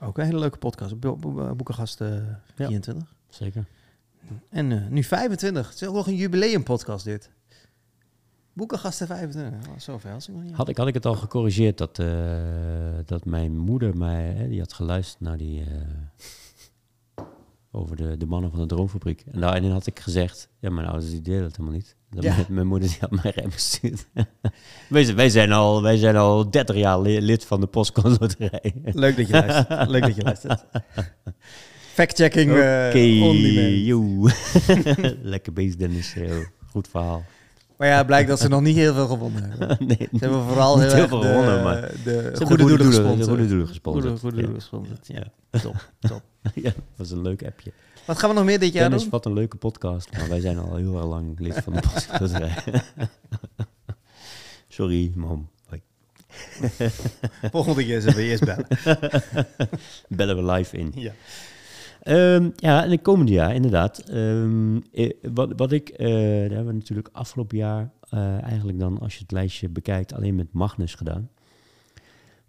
Ook 0.00 0.18
een 0.18 0.24
hele 0.24 0.38
leuke 0.38 0.58
podcast. 0.58 1.00
Bo 1.00 1.16
bo 1.16 1.54
boekengast 1.54 1.98
Ja. 1.98 2.40
24. 2.54 3.14
Zeker. 3.28 3.64
En 4.48 4.72
eh, 4.72 4.86
nu 4.88 5.02
25. 5.02 5.68
Het 5.70 5.80
is 5.80 5.88
ook 5.88 5.94
nog 5.94 6.06
een 6.06 6.16
jubileumpodcast 6.16 7.04
dit. 7.04 7.30
Boekengasten 8.52 9.06
25. 9.06 9.68
Oh, 9.68 9.78
zoveel 9.78 10.12
als 10.12 10.28
ik 10.28 10.34
nog 10.34 10.42
niet. 10.42 10.54
Had 10.54 10.68
ik, 10.68 10.76
had 10.76 10.86
ik 10.86 10.94
het 10.94 11.06
al 11.06 11.14
gecorrigeerd 11.14 11.78
dat, 11.78 11.98
eh, 11.98 12.08
dat 13.04 13.24
mijn 13.24 13.58
moeder 13.58 13.96
mij, 13.96 14.24
hè, 14.24 14.48
die 14.48 14.60
had 14.60 14.72
geluisterd 14.72 15.20
naar 15.20 15.36
die, 15.36 15.64
eh, 15.64 17.24
over 17.70 17.96
de, 17.96 18.16
de 18.16 18.26
mannen 18.26 18.50
van 18.50 18.60
de 18.60 18.66
droomfabriek. 18.66 19.24
En 19.32 19.40
daarin 19.40 19.70
had 19.70 19.86
ik 19.86 20.00
gezegd, 20.00 20.48
ja, 20.58 20.70
mijn 20.70 20.86
ouders 20.86 21.10
die 21.10 21.22
deden 21.22 21.42
het 21.42 21.56
helemaal 21.56 21.76
niet. 21.76 21.96
Ja. 22.10 22.34
mijn, 22.34 22.46
mijn 22.48 22.66
moeder 22.66 22.88
die 22.88 22.96
had 23.00 23.10
mij 23.22 23.32
rem 23.34 23.50
gestuurd. 23.50 24.06
wij, 24.88 25.04
zijn, 25.04 25.16
wij, 25.16 25.28
zijn 25.28 25.52
al, 25.52 25.82
wij 25.82 25.96
zijn 25.96 26.16
al 26.16 26.50
30 26.50 26.76
jaar 26.76 27.00
li- 27.00 27.20
lid 27.20 27.44
van 27.44 27.60
de 27.60 27.66
postcode 27.66 28.16
loterij. 28.20 28.74
Leuk 28.84 29.16
dat 29.16 29.26
je 29.26 29.32
luistert. 29.32 29.88
Leuk 29.90 30.02
dat 30.02 30.16
je 30.16 30.22
luistert. 30.22 30.64
Fact-checking 31.92 32.50
eh 32.50 33.22
on 33.22 33.42
demand. 33.42 33.86
joe. 33.86 34.30
Lekker 35.32 35.52
bezig 35.52 35.76
Dennis, 35.76 36.12
Heel 36.12 36.44
goed 36.70 36.88
verhaal. 36.88 37.24
Maar 37.76 37.88
ja, 37.88 38.04
blijkt 38.04 38.28
dat 38.28 38.40
ze 38.40 38.48
nog 38.48 38.60
niet 38.60 38.76
heel 38.76 38.94
veel 38.94 39.06
gewonnen 39.06 39.42
hebben. 39.50 39.76
nee, 39.86 39.96
Ze 40.12 40.18
hebben 40.18 40.42
vooral 40.42 40.78
heel, 40.80 40.90
veel 41.08 41.20
de, 41.20 41.26
gewonnen, 41.26 41.62
maar 41.62 41.80
de 41.80 41.96
Ze 42.04 42.10
hebben 42.10 42.46
goede 42.46 42.56
doelen 42.56 42.78
de 42.78 42.84
gesponsord. 42.84 43.28
goede 43.28 43.46
doelen 43.46 43.66
Goede, 43.66 43.66
gesponsord. 43.66 44.20
goede 44.20 44.36
Ja. 44.36 44.42
doelen 44.42 44.60
gesponsord. 44.60 45.06
Ja, 45.06 45.24
top, 45.60 45.90
top. 46.00 46.22
ja, 46.54 46.62
dat 46.62 46.74
was 46.96 47.10
een 47.10 47.22
leuk 47.22 47.44
appje. 47.44 47.72
Wat 48.10 48.18
gaan 48.18 48.28
we 48.28 48.34
nog 48.34 48.44
meer 48.44 48.58
dit 48.58 48.72
jaar 48.72 48.82
Dennis, 48.82 49.02
doen? 49.02 49.10
wat 49.10 49.26
een 49.26 49.32
leuke 49.32 49.56
podcast. 49.56 50.16
Maar 50.16 50.28
wij 50.28 50.40
zijn 50.40 50.58
al 50.58 50.76
heel 50.76 50.96
erg 50.96 51.06
lang 51.06 51.40
lid 51.40 51.54
van 51.54 51.72
de 51.72 51.80
podcast. 51.92 52.34
Sorry, 54.68 55.12
mam. 55.14 55.48
Volgende 57.52 57.84
keer 57.84 58.00
zullen 58.00 58.16
we 58.16 58.22
eerst 58.22 58.44
bellen. 58.44 58.66
Bellen 60.08 60.36
we 60.36 60.52
live 60.52 60.76
in. 60.76 60.92
Ja. 60.94 61.12
Ehm, 62.02 62.50
ja, 62.56 62.84
in 62.84 62.90
het 62.90 63.02
komende 63.02 63.32
jaar 63.32 63.54
inderdaad. 63.54 63.98
Ehm, 63.98 64.76
eh, 64.92 65.10
wat, 65.22 65.52
wat 65.56 65.72
ik, 65.72 65.88
eh, 65.88 66.08
daar 66.08 66.40
hebben 66.40 66.66
we 66.66 66.72
natuurlijk 66.72 67.08
afgelopen 67.12 67.56
jaar 67.56 67.90
eh, 68.10 68.42
eigenlijk 68.42 68.78
dan, 68.78 68.98
als 68.98 69.14
je 69.14 69.20
het 69.20 69.32
lijstje 69.32 69.68
bekijkt, 69.68 70.12
alleen 70.12 70.34
met 70.34 70.52
Magnus 70.52 70.94
gedaan. 70.94 71.30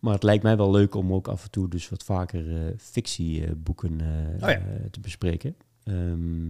Maar 0.01 0.13
het 0.13 0.23
lijkt 0.23 0.43
mij 0.43 0.57
wel 0.57 0.71
leuk 0.71 0.95
om 0.95 1.13
ook 1.13 1.27
af 1.27 1.43
en 1.43 1.51
toe 1.51 1.69
dus 1.69 1.89
wat 1.89 2.03
vaker 2.03 2.55
eh, 2.55 2.73
fictieboeken 2.77 4.01
eh, 4.01 4.43
Oh 4.43 4.49
ja. 4.49 4.61
te 4.91 4.99
bespreken. 4.99 5.55
Ehm, 5.83 6.49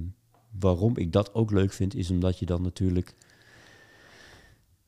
waarom 0.60 0.98
ik 0.98 1.12
dat 1.12 1.34
ook 1.34 1.52
leuk 1.52 1.74
vind, 1.74 1.96
is 1.96 2.10
omdat 2.10 2.40
je 2.40 2.46
dan 2.46 2.62
natuurlijk... 2.62 3.14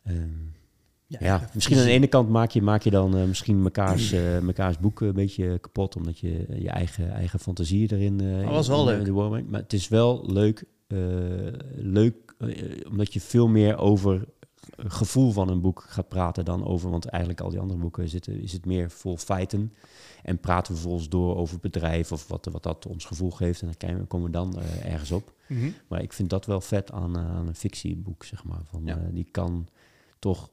ehm, 0.03 0.29
ja, 1.07 1.49
misschien 1.53 1.77
aan 1.77 1.83
de 1.83 1.89
ene 1.91 2.07
kant 2.07 2.29
maak 2.29 2.49
je, 2.51 2.61
maak 2.61 2.81
je 2.81 2.89
dan 2.89 3.17
eh, 3.17 3.23
misschien 3.23 3.61
mekaars, 3.61 4.11
eh, 4.13 4.39
mekaars 4.39 4.77
boeken 4.79 5.07
een 5.07 5.13
beetje 5.13 5.59
kapot, 5.59 5.95
omdat 5.95 6.19
je 6.19 6.45
je 6.59 6.69
eigen, 6.69 7.11
eigen 7.11 7.39
fantasie 7.39 7.91
erin 7.93 8.19
eh 8.21 8.39
Dat 8.39 8.49
was 8.53 8.67
wel 8.67 8.85
leuk. 8.85 9.13
Maar 9.49 9.61
het 9.61 9.73
is 9.73 9.87
wel 9.87 10.31
leuk, 10.31 10.63
leuk 11.75 12.15
omdat 12.89 13.13
je 13.13 13.21
veel 13.21 13.47
meer 13.47 13.77
over 13.77 14.25
gevoel 14.77 15.31
van 15.31 15.49
een 15.49 15.61
boek 15.61 15.85
gaat 15.87 16.07
praten 16.07 16.45
dan 16.45 16.65
over, 16.65 16.89
want 16.89 17.05
eigenlijk 17.05 17.41
al 17.41 17.49
die 17.49 17.59
andere 17.59 17.79
boeken 17.79 18.09
zitten, 18.09 18.41
is 18.41 18.51
het 18.53 18.65
meer 18.65 18.91
vol 18.91 19.17
feiten. 19.17 19.73
En 20.23 20.39
praten 20.39 20.73
we 20.73 20.79
vervolgens 20.79 21.09
door 21.09 21.35
over 21.35 21.53
het 21.53 21.61
bedrijf 21.61 22.11
of 22.11 22.27
wat, 22.27 22.45
wat 22.51 22.63
dat 22.63 22.85
ons 22.85 23.05
gevoel 23.05 23.31
geeft. 23.31 23.61
En 23.61 23.71
dan 23.77 24.07
komen 24.07 24.25
we 24.27 24.31
dan 24.31 24.59
eh, 24.59 24.91
ergens 24.91 25.11
op. 25.11 25.33
Mhm. 25.47 25.69
Maar 25.87 26.01
ik 26.01 26.13
vind 26.13 26.29
dat 26.29 26.45
wel 26.45 26.61
vet 26.61 26.91
aan, 26.91 27.17
eh, 27.17 27.35
aan 27.35 27.47
een 27.47 27.55
fictieboek, 27.55 28.23
zeg 28.23 28.43
maar. 28.43 28.61
Van, 28.63 28.81
Ja. 28.85 28.97
eh, 28.97 29.03
die 29.11 29.27
kan 29.31 29.67
toch 30.19 30.49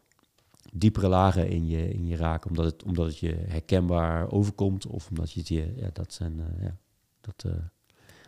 diepere 0.73 1.09
lagen 1.09 1.49
in 1.49 1.67
je, 1.67 1.93
in 1.93 2.07
je 2.07 2.17
raken, 2.17 2.51
omdat 2.51 2.65
het, 2.65 2.83
omdat 2.83 3.07
het 3.07 3.19
je 3.19 3.37
herkenbaar 3.49 4.31
overkomt. 4.31 4.87
Of 4.87 5.09
omdat 5.09 5.33
je 5.33 5.39
het 5.39 5.49
je, 5.49 5.73
ja, 5.77 5.91
dat 5.93 6.13
zijn, 6.13 6.41
ja, 6.61 6.77
dat 7.21 7.45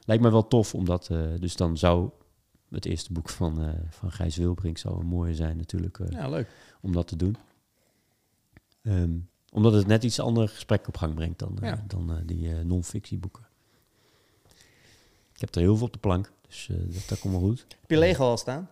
lijkt 0.05 0.23
me 0.23 0.31
wel 0.31 0.49
tof, 0.49 0.75
omdat, 0.75 1.07
dus 1.39 1.57
dan 1.57 1.77
zou 1.77 2.11
het 2.75 2.85
eerste 2.85 3.13
boek 3.13 3.29
van, 3.29 3.63
eh, 3.65 3.73
van 3.89 4.13
Gijs 4.13 4.37
Wilbrink 4.37 4.79
zou 4.79 5.01
een 5.01 5.07
mooie 5.07 5.35
zijn 5.35 5.57
natuurlijk, 5.57 5.99
eh, 5.99 6.11
Ja, 6.11 6.29
leuk. 6.29 6.49
om 6.81 6.93
dat 6.93 7.07
te 7.09 7.17
doen. 7.17 7.37
Ehm, 8.83 9.13
omdat 9.53 9.73
het 9.73 9.87
net 9.87 10.05
iets 10.05 10.21
ander 10.21 10.49
gesprek 10.49 10.89
op 10.89 10.97
gang 10.97 11.15
brengt 11.15 11.39
dan, 11.39 11.59
eh, 11.61 11.69
Ja. 11.69 11.85
dan 11.87 12.23
die 12.27 12.49
non-fictieboeken. 12.55 13.47
Ik 15.35 15.41
heb 15.41 15.55
er 15.55 15.61
heel 15.61 15.77
veel 15.77 15.87
op 15.87 15.93
de 15.93 15.99
plank, 15.99 16.33
dus 16.49 16.69
dat, 16.71 17.09
dat 17.09 17.19
komt 17.19 17.33
wel 17.35 17.43
goed. 17.43 17.67
Heb 17.81 17.91
je 17.91 17.97
Lego 17.99 18.25
al 18.25 18.37
staan? 18.37 18.71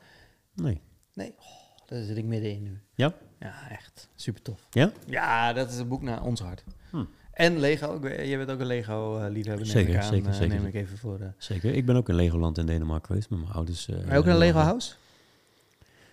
Nee. 0.54 0.80
Nee. 1.14 1.34
Oh, 1.38 1.86
daar 1.86 2.02
zit 2.04 2.16
ik 2.16 2.24
middenin 2.24 2.62
nu. 2.62 2.80
Ja? 2.94 3.14
Ja, 3.38 3.68
echt. 3.70 4.08
Super 4.14 4.42
tof. 4.42 4.66
Ja? 4.70 4.92
Ja, 5.06 5.52
dat 5.52 5.70
is 5.70 5.78
een 5.78 5.88
boek 5.88 6.02
naar 6.02 6.22
ons 6.24 6.40
hart. 6.40 6.64
Hm. 6.90 7.04
En 7.40 7.58
Lego. 7.58 7.98
Jij 8.02 8.36
bent 8.36 8.50
ook 8.50 8.60
een 8.60 8.66
Lego-liefhebber, 8.66 9.64
neem 9.66 9.74
Zeker, 9.74 9.94
ik 9.94 10.00
aan. 10.00 10.08
zeker, 10.12 10.28
eh, 10.30 10.34
zeker. 10.36 10.54
Neem 10.56 10.66
ik 10.66 10.74
even 10.74 10.98
voor 10.98 11.18
de... 11.18 11.30
Zeker. 11.38 11.74
Ik 11.74 11.86
ben 11.86 11.96
ook 11.96 12.08
in 12.08 12.14
Legoland 12.14 12.58
in 12.58 12.66
Denemarken 12.66 13.06
geweest 13.06 13.30
met 13.30 13.38
mijn 13.40 13.52
ouders. 13.52 13.88
eh, 13.88 13.96
Maar 14.06 14.16
ook 14.18 14.24
in 14.24 14.30
een 14.30 14.38
Lego 14.38 14.58
House? 14.58 14.94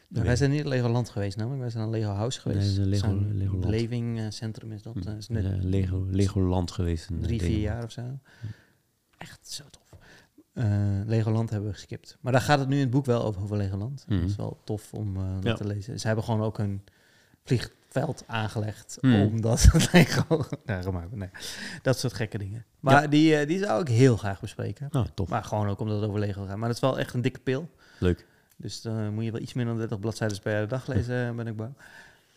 weet 0.07 0.23
wij 0.23 0.35
zijn 0.35 0.51
niet 0.51 0.59
in 0.59 0.67
Legoland 0.67 1.09
geweest 1.09 1.37
namelijk. 1.37 1.61
Wij 1.61 1.69
zijn 1.69 1.83
in 1.83 1.89
Lego 1.89 2.09
House 2.11 2.39
geweest. 2.39 2.75
Nee, 2.77 2.85
een 2.85 2.89
Lego- 2.89 3.19
Legoland. 3.31 3.65
beleving 3.65 4.19
eh, 4.19 4.25
centrum 4.29 4.71
is 4.71 4.81
dat. 4.81 4.93
Hm. 4.93 5.07
eh, 5.07 5.15
is 5.17 5.27
net 5.27 5.45
Eh, 5.45 5.51
Lego, 5.59 6.07
Legoland 6.11 6.71
geweest. 6.71 7.09
in 7.09 7.19
drie, 7.21 7.41
vier 7.41 7.59
jaar 7.59 7.83
of 7.83 7.91
zo. 7.91 8.01
Echt 9.17 9.51
zo 9.51 9.63
tof. 9.69 9.99
Eh, 10.53 10.65
Legoland 11.05 11.49
hebben 11.49 11.69
we 11.69 11.75
geskipt. 11.75 12.17
Maar 12.21 12.31
daar 12.31 12.41
gaat 12.41 12.59
het 12.59 12.67
nu 12.67 12.75
in 12.75 12.81
het 12.81 12.89
boek 12.89 13.05
wel 13.05 13.23
over, 13.23 13.41
over 13.41 13.57
Legoland. 13.57 14.05
Mhm. 14.07 14.19
Dat 14.19 14.29
is 14.29 14.35
wel 14.35 14.57
tof 14.63 14.93
om 14.93 15.15
eh, 15.15 15.33
dat 15.35 15.43
Ja. 15.43 15.53
te 15.53 15.65
lezen. 15.67 15.99
Ze 15.99 16.07
hebben 16.07 16.25
gewoon 16.25 16.41
ook 16.41 16.57
een 16.59 16.81
vliegveld 18.03 18.23
aangelegd. 18.27 18.97
Mhm. 19.01 19.21
Omdat 19.21 19.61
het 19.61 19.91
Lego... 19.93 20.45
nee. 21.11 21.29
Dat 21.81 21.99
soort 21.99 22.13
gekke 22.13 22.37
dingen. 22.37 22.65
Maar 22.79 23.09
die, 23.09 23.35
eh, 23.35 23.47
die 23.47 23.59
zou 23.59 23.81
ik 23.81 23.87
heel 23.87 24.17
graag 24.17 24.39
bespreken. 24.39 24.87
Nou, 24.91 25.07
tof. 25.13 25.29
Maar 25.29 25.43
gewoon 25.43 25.69
ook 25.69 25.79
omdat 25.79 25.99
het 25.99 26.09
over 26.09 26.19
Lego 26.19 26.45
gaat. 26.45 26.57
Maar 26.57 26.67
het 26.67 26.77
is 26.77 26.83
wel 26.83 26.99
echt 26.99 27.13
een 27.13 27.21
dikke 27.21 27.39
pil. 27.39 27.69
Leuk. 27.99 28.25
Dus 28.57 28.81
dan 28.81 29.13
moet 29.13 29.23
je 29.23 29.31
wel 29.31 29.41
iets 29.41 29.53
minder 29.53 29.73
dan 29.73 29.81
30 29.81 29.99
bladzijden 29.99 30.39
per 30.41 30.67
dag 30.67 30.87
lezen, 30.87 31.35
ben 31.35 31.47
ik 31.47 31.55
bang. 31.55 31.73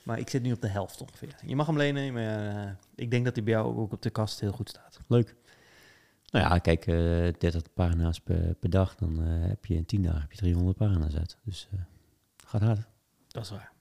Maar 0.02 0.18
ik 0.18 0.30
zit 0.30 0.42
nu 0.42 0.52
op 0.52 0.60
de 0.60 0.68
helft 0.68 1.00
ongeveer. 1.00 1.34
Je 1.46 1.56
mag 1.56 1.66
hem 1.66 1.76
lenen, 1.76 2.12
maar 2.12 2.66
eh, 2.66 2.70
ik 2.94 3.10
denk 3.10 3.24
dat 3.24 3.34
hij 3.34 3.44
bij 3.44 3.52
jou 3.52 3.76
ook 3.76 3.92
op 3.92 4.02
de 4.02 4.10
kast 4.10 4.40
heel 4.40 4.52
goed 4.52 4.68
staat. 4.68 5.00
Leuk. 5.06 5.34
Nou 6.30 6.44
ja, 6.44 6.58
kijk, 6.58 6.86
eh 6.86 6.94
30 7.38 7.62
pagina's 7.74 8.20
per, 8.20 8.54
per 8.54 8.70
dag. 8.70 8.94
Dan 8.94 9.22
eh, 9.22 9.48
heb 9.48 9.66
je 9.66 9.74
in 9.74 9.86
10 9.86 10.02
dagen 10.02 10.20
heb 10.20 10.32
je 10.32 10.38
300 10.38 10.76
pagina's 10.76 11.16
uit. 11.16 11.36
Dus 11.44 11.68
eh 11.72 11.78
gaat 12.46 12.60
hard. 12.60 12.80
Dat 13.28 13.42
is 13.42 13.50
waar. 13.50 13.72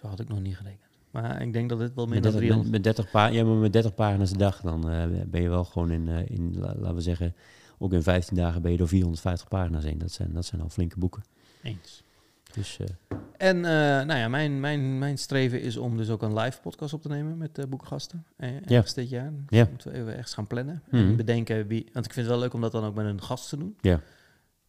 Zo 0.00 0.06
had 0.06 0.20
ik 0.20 0.28
nog 0.28 0.40
niet 0.40 0.56
gerekend. 0.56 0.82
Maar 1.10 1.42
ik 1.42 1.52
denk 1.52 1.68
dat 1.68 1.78
dit 1.78 1.94
wel 1.94 2.04
meer 2.06 2.14
Met 2.14 2.22
dan 2.22 2.32
30, 2.32 2.48
300... 2.48 2.70
met, 2.72 2.84
met 2.84 2.94
30 2.96 3.10
pa 3.12 3.26
ja, 3.26 3.44
maar 3.44 3.54
met 3.56 3.72
30 3.72 3.94
pagina's 3.94 4.32
a 4.32 4.36
dag, 4.36 4.60
dan 4.60 4.90
eh, 4.90 5.04
ben 5.26 5.42
je 5.42 5.48
wel 5.48 5.64
gewoon 5.64 5.90
in, 5.90 6.08
eh, 6.08 6.28
in 6.28 6.58
la- 6.58 6.74
laten 6.76 6.94
we 6.94 7.00
zeggen, 7.00 7.34
ook 7.78 7.92
in 7.92 8.02
15 8.02 8.36
dagen 8.36 8.62
ben 8.62 8.70
je 8.70 8.76
door 8.76 8.88
450 8.88 9.48
pagina's 9.48 9.84
heen. 9.84 9.98
Dat 9.98 10.10
zijn, 10.12 10.32
dat 10.32 10.44
zijn 10.44 10.60
al 10.60 10.68
flinke 10.68 10.98
boeken. 10.98 11.22
Eens. 11.62 12.02
Dus 12.52 12.78
eh, 12.78 12.86
En 13.36 13.60
nou 13.60 14.14
ja, 14.18 14.28
mijn, 14.28 14.60
mijn, 14.60 14.98
mijn 14.98 15.18
streven 15.18 15.60
is 15.60 15.76
om 15.76 15.96
dus 15.96 16.10
ook 16.10 16.22
een 16.22 16.34
live 16.38 16.60
podcast 16.60 16.92
op 16.92 17.02
te 17.02 17.08
nemen 17.08 17.38
met 17.38 17.66
boekengasten. 17.68 18.24
Ergens 18.36 18.94
dit 18.94 19.08
jaar. 19.10 19.30
Dus 19.46 19.58
Ja. 19.58 19.66
moeten 19.70 19.92
we 19.92 19.98
even 19.98 20.12
ergens 20.16 20.34
gaan 20.34 20.46
plannen. 20.46 20.82
Mhm. 20.90 20.96
En 21.02 21.16
bedenken 21.16 21.66
wie... 21.66 21.86
Want 21.92 22.04
ik 22.06 22.12
vind 22.12 22.26
het 22.26 22.34
wel 22.34 22.44
leuk 22.44 22.54
om 22.54 22.60
dat 22.60 22.72
dan 22.72 22.84
ook 22.84 22.94
met 22.94 23.06
een 23.06 23.22
gast 23.22 23.48
te 23.48 23.56
doen. 23.56 23.76
Ja. 23.80 24.00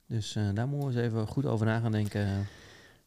Dus 0.07 0.37
daar 0.53 0.67
moeten 0.67 0.89
we 0.89 1.01
eens 1.01 1.11
even 1.11 1.27
goed 1.27 1.45
over 1.45 1.65
na 1.65 1.79
gaan 1.79 1.91
denken. 1.91 2.47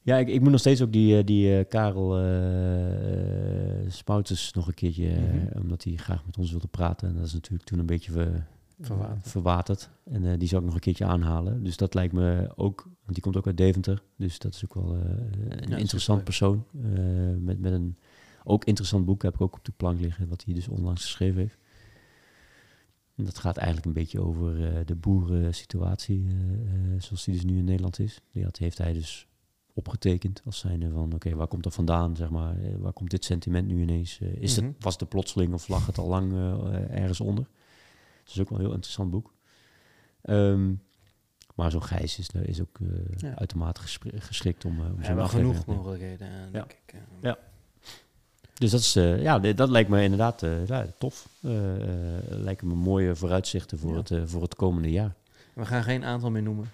Ja, 0.03 0.16
ik, 0.18 0.28
ik 0.28 0.40
moet 0.40 0.50
nog 0.50 0.61
steeds 0.61 0.82
ook 0.82 0.92
die, 0.92 1.18
eh, 1.18 1.24
die 1.24 1.59
eh, 1.59 1.68
Karel 1.68 2.18
eh 2.18 3.90
Spouters 3.90 4.53
nog 4.53 4.66
een 4.66 4.74
keertje, 4.74 5.09
Mhm. 5.09 5.59
omdat 5.61 5.84
hij 5.84 5.96
graag 5.96 6.26
met 6.26 6.38
ons 6.38 6.50
wilde 6.50 6.66
praten. 6.66 7.09
En 7.09 7.14
dat 7.14 7.26
is 7.26 7.32
natuurlijk 7.32 7.64
toen 7.64 7.78
een 7.78 7.86
beetje 7.86 8.12
ver- 8.12 8.46
Verwaterd. 8.80 9.28
verwaterd. 9.28 9.90
En 10.05 10.38
die 10.38 10.48
zou 10.48 10.61
ik 10.61 10.66
nog 10.66 10.74
een 10.74 10.80
keertje 10.82 11.05
aanhalen. 11.05 11.62
Dus 11.64 11.76
dat 11.76 11.94
lijkt 11.94 12.12
me 12.12 12.53
ook, 12.57 12.82
want 12.84 13.12
die 13.14 13.22
komt 13.22 13.36
ook 13.36 13.46
uit 13.46 13.57
Deventer. 13.57 14.03
Dus 14.16 14.38
dat 14.38 14.55
is 14.55 14.64
ook 14.64 14.74
wel 14.74 14.94
een 14.94 15.68
Ja, 15.70 15.76
interessant 15.76 16.24
persoon. 16.24 16.64
met, 17.40 17.61
met 17.61 17.72
een 17.72 17.96
ook 18.44 18.64
interessant 18.64 19.05
boek 19.05 19.22
heb 19.22 19.34
ik 19.34 19.40
ook 19.40 19.55
op 19.57 19.64
de 19.64 19.72
plank 19.76 20.00
liggen, 20.00 20.28
wat 20.28 20.44
hij 20.44 20.55
dus 20.55 20.68
onlangs 20.68 21.03
geschreven 21.03 21.40
heeft. 21.40 21.59
En 23.16 23.24
dat 23.24 23.38
gaat 23.38 23.57
eigenlijk 23.57 23.86
een 23.86 23.92
beetje 23.92 24.20
over 24.20 24.82
de 24.86 24.94
boerensituatie, 24.94 26.26
eh, 26.28 27.00
zoals 27.00 27.24
die 27.24 27.34
dus 27.34 27.44
nu 27.44 27.59
in 27.59 27.64
Nederland 27.64 27.98
is. 27.98 28.20
Die 28.32 28.44
had, 28.44 28.57
heeft 28.59 28.78
hij 28.78 28.92
dus 28.92 29.26
opgetekend 29.74 30.42
als 30.44 30.58
zijnde 30.58 30.90
van, 30.90 31.12
oké, 31.14 31.34
waar 31.34 31.46
komt 31.46 31.62
dat 31.62 31.74
vandaan, 31.74 32.16
zeg 32.16 32.30
maar, 32.30 32.56
eh, 32.60 32.74
waar 32.78 32.92
komt 32.92 33.10
dit 33.10 33.24
sentiment 33.24 33.66
nu 33.68 33.80
ineens? 33.82 34.18
eh, 34.20 34.34
is 34.34 34.56
Mhm. 34.56 34.66
het, 34.66 34.74
was 34.80 34.96
het 34.98 35.08
plotseling 35.08 35.54
of 35.54 35.68
lag 35.68 35.86
het 35.86 35.98
al 35.98 36.08
lang 36.08 36.32
eh, 36.32 37.00
ergens 37.00 37.20
onder? 37.20 37.44
Dat 38.24 38.34
is 38.34 38.40
ook 38.40 38.48
wel 38.48 38.58
een 38.58 38.64
heel 38.64 38.74
interessant 38.74 39.10
boek. 39.10 39.32
Ehm, 40.22 40.72
maar 41.54 41.70
zo'n 41.70 41.82
Gijs 41.82 42.18
is, 42.18 42.28
is 42.30 42.60
ook 42.60 42.78
Ja. 43.16 43.34
uitermate 43.38 43.80
geschikt 44.18 44.64
om, 44.64 44.78
eh, 44.80 44.84
om 44.86 44.90
aflevering 44.98 45.28
genoeg 45.30 45.66
mogelijkheden, 45.66 46.28
Ja. 46.30 46.50
denk 46.50 46.72
ik. 46.72 46.94
Ja. 47.20 47.38
Dus 48.54 48.70
dat, 48.70 48.80
is, 48.80 48.92
ja, 49.22 49.38
dat 49.38 49.68
lijkt 49.68 49.88
me 49.90 50.02
inderdaad 50.02 50.42
tof. 50.98 51.28
Lijken 52.28 52.66
me 52.66 52.74
mooie 52.74 53.16
vooruitzichten 53.16 53.78
voor, 53.78 53.96
het, 53.96 54.12
voor 54.24 54.42
het 54.42 54.54
komende 54.54 54.90
jaar. 54.90 55.14
We 55.52 55.66
gaan 55.66 55.82
geen 55.82 56.04
aantal 56.04 56.30
meer 56.30 56.42
noemen. 56.42 56.70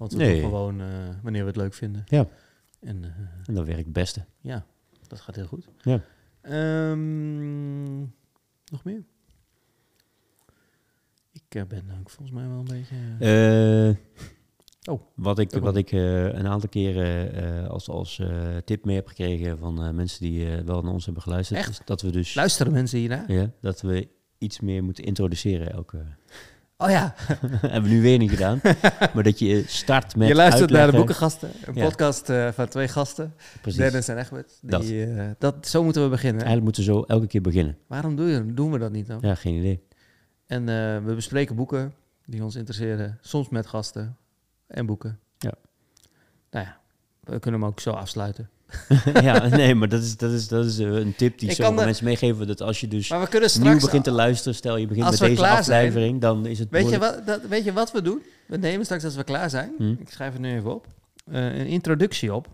Want 0.00 0.12
we 0.12 0.18
Nee. 0.18 0.40
doen 0.40 0.50
gewoon 0.50 0.80
eh, 0.80 0.86
wanneer 1.22 1.40
we 1.42 1.46
het 1.46 1.56
leuk 1.56 1.74
vinden. 1.74 2.04
Ja. 2.08 2.26
En 2.80 3.04
eh, 3.04 3.10
En 3.46 3.54
dat 3.54 3.66
werkt 3.66 3.84
het 3.84 3.92
beste. 3.92 4.24
ja, 4.40 4.64
dat 5.08 5.20
gaat 5.20 5.34
heel 5.36 5.46
goed. 5.46 5.68
Ja. 5.82 6.00
Ehm, 6.40 8.00
nog 8.70 8.84
meer? 8.84 9.02
Ik 11.32 11.54
eh, 11.54 11.62
ben 11.68 11.84
ook 12.00 12.10
volgens 12.10 12.30
mij 12.38 12.48
wel 12.48 12.58
een 12.58 12.64
beetje... 12.64 13.96
Oh. 14.90 15.00
Wat 15.14 15.38
ik, 15.38 15.50
wat 15.50 15.76
ik 15.76 15.92
een 15.92 16.46
aantal 16.46 16.68
keren 16.68 17.68
als, 17.68 17.88
als 17.88 18.22
tip 18.64 18.84
mee 18.84 18.96
heb 18.96 19.06
gekregen 19.06 19.58
van 19.58 19.94
mensen 19.94 20.20
die 20.20 20.46
wel 20.64 20.82
naar 20.82 20.92
ons 20.92 21.04
hebben 21.04 21.22
geluisterd. 21.22 21.58
Echt? 21.60 21.68
Is 21.70 21.80
dat 21.84 22.02
we 22.02 22.10
dus 22.10 22.34
Luisteren 22.34 22.72
mensen 22.72 22.98
hiernaar? 22.98 23.32
ja, 23.32 23.50
dat 23.60 23.80
we 23.80 24.08
iets 24.38 24.60
meer 24.60 24.84
moeten 24.84 25.04
introduceren 25.04 25.72
elke. 25.72 26.04
Oh 26.82 26.90
ja, 26.90 27.14
hebben 27.66 27.82
we 27.90 27.96
nu 27.96 28.02
weer 28.02 28.18
niet 28.18 28.30
gedaan. 28.30 28.60
maar 29.14 29.22
dat 29.22 29.38
je 29.38 29.64
start 29.66 30.16
met 30.16 30.28
je 30.28 30.34
luistert 30.34 30.70
naar 30.70 30.90
de 30.90 30.96
boekengasten. 30.96 31.50
Een 31.64 31.74
Ja. 31.74 31.84
podcast 31.84 32.28
eh, 32.28 32.48
van 32.52 32.68
twee 32.68 32.88
gasten. 32.88 33.34
Precies. 33.60 33.80
Dennis 33.80 34.08
en 34.08 34.18
Egbert. 34.18 34.58
Die, 34.60 34.70
Dat. 34.70 34.84
eh, 34.84 35.24
dat, 35.38 35.66
zo 35.68 35.84
moeten 35.84 36.02
we 36.02 36.08
beginnen. 36.08 36.42
Eigenlijk 36.44 36.64
moeten 36.64 36.84
we 36.84 36.90
zo 36.98 37.02
elke 37.14 37.26
keer 37.26 37.40
beginnen. 37.40 37.78
Waarom 37.86 38.16
doe 38.16 38.28
je, 38.28 38.54
doen 38.54 38.70
we 38.72 38.78
dat 38.78 38.92
niet 38.92 39.06
dan? 39.06 39.18
Ja, 39.20 39.34
geen 39.34 39.54
idee. 39.54 39.82
En 40.46 40.60
eh, 40.68 41.04
we 41.04 41.12
bespreken 41.14 41.56
boeken 41.56 41.94
die 42.24 42.44
ons 42.44 42.56
interesseren. 42.56 43.18
Soms 43.20 43.48
met 43.48 43.66
gasten 43.66 44.16
en 44.66 44.86
boeken. 44.86 45.18
Ja. 45.38 45.52
Nou 46.50 46.64
ja, 46.66 46.76
we 47.20 47.38
kunnen 47.38 47.60
hem 47.60 47.68
ook 47.68 47.80
zo 47.80 47.90
afsluiten. 47.90 48.48
ja, 49.22 49.46
nee, 49.48 49.74
maar 49.74 49.88
dat 49.88 50.02
is, 50.02 50.16
dat 50.16 50.30
is, 50.32 50.48
dat 50.48 50.64
is 50.64 50.78
eh, 50.78 50.86
een 50.86 51.14
tip 51.16 51.38
die 51.38 51.48
Ik 51.48 51.54
sommige 51.54 51.62
kan 51.62 51.76
de- 51.76 51.84
mensen 51.84 52.04
meegeven. 52.04 52.46
Dat 52.46 52.62
als 52.62 52.80
je 52.80 52.88
dus 52.88 53.08
Maar 53.08 53.20
we 53.20 53.28
kunnen 53.28 53.50
nieuw 53.60 53.80
begint 53.80 54.04
te 54.04 54.10
luisteren, 54.10 54.54
stel 54.54 54.76
je 54.76 54.86
begint 54.86 55.10
met 55.10 55.18
deze 55.18 55.34
zijn- 55.36 55.56
aflevering, 55.58 56.20
dan 56.20 56.46
is 56.46 56.58
het 56.58 56.70
Weet 56.70 56.90
je, 56.90 56.98
wat, 56.98 57.26
dat, 57.26 57.40
weet 57.48 57.64
je 57.64 57.72
wat 57.72 57.92
we 57.92 58.02
doen? 58.02 58.22
We 58.46 58.56
nemen 58.56 58.84
straks 58.84 59.04
als 59.04 59.16
we 59.16 59.24
klaar 59.24 59.50
zijn. 59.50 59.72
Hm. 59.78 59.90
Ik 59.98 60.08
schrijf 60.10 60.32
het 60.32 60.40
nu 60.42 60.54
even 60.56 60.74
op. 60.74 60.86
eh, 61.32 61.44
een 61.58 61.66
introductie 61.66 62.34
op. 62.34 62.48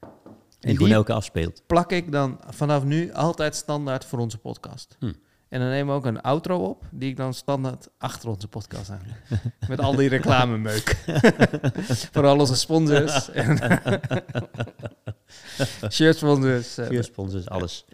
Die 0.00 0.08
En 0.60 0.70
gewoon 0.72 0.88
die 0.88 0.96
elke 0.96 1.12
afspeelt. 1.12 1.62
plak 1.66 1.92
ik 1.92 2.12
dan 2.12 2.40
vanaf 2.50 2.84
nu 2.84 3.12
altijd 3.12 3.54
standaard 3.54 4.04
voor 4.04 4.18
onze 4.18 4.38
podcast. 4.38 4.96
Hm. 4.98 5.12
En 5.56 5.62
dan 5.62 5.70
nemen 5.70 5.86
we 5.86 6.00
ook 6.00 6.06
een 6.06 6.20
outro 6.20 6.58
op, 6.58 6.84
die 6.90 7.10
ik 7.10 7.16
dan 7.16 7.34
standaard 7.34 7.88
achter 7.98 8.28
onze 8.28 8.48
podcast 8.48 8.90
aan. 8.90 9.02
Met 9.68 9.80
al 9.80 9.94
die 9.94 10.08
reclamemeuk. 10.08 10.96
voor 12.12 12.26
al 12.26 12.38
onze 12.38 12.56
sponsors. 12.56 13.30
en 13.30 13.58
shirt 15.90 16.16
sponsors. 16.16 16.78
Vier 16.80 17.04
sponsors, 17.04 17.48
alles. 17.48 17.84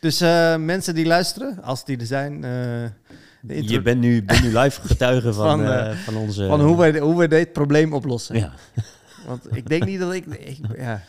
Dus 0.00 0.20
eh, 0.20 0.56
mensen 0.56 0.94
die 0.94 1.06
luisteren, 1.06 1.62
als 1.62 1.84
die 1.84 1.98
er 1.98 2.06
zijn, 2.06 2.44
eh, 2.44 3.62
Je 3.68 3.82
bent 3.82 4.00
nu, 4.00 4.24
live 4.42 4.80
getuige 4.80 5.32
van, 5.42 5.58
Van, 5.58 5.64
eh, 5.64 5.96
van 5.96 6.16
onze... 6.16 6.46
van 6.46 6.60
hoe 6.60 6.76
we, 6.76 6.98
hoe 6.98 7.18
we 7.18 7.28
dit 7.28 7.52
probleem 7.52 7.92
oplossen. 7.92 8.36
Ja, 8.36 8.52
Want 9.26 9.56
ik 9.56 9.68
denk 9.68 9.84
niet 9.84 9.98
dat 9.98 10.12
ik, 10.12 10.26
ik 10.26 10.58
ja, 10.76 11.02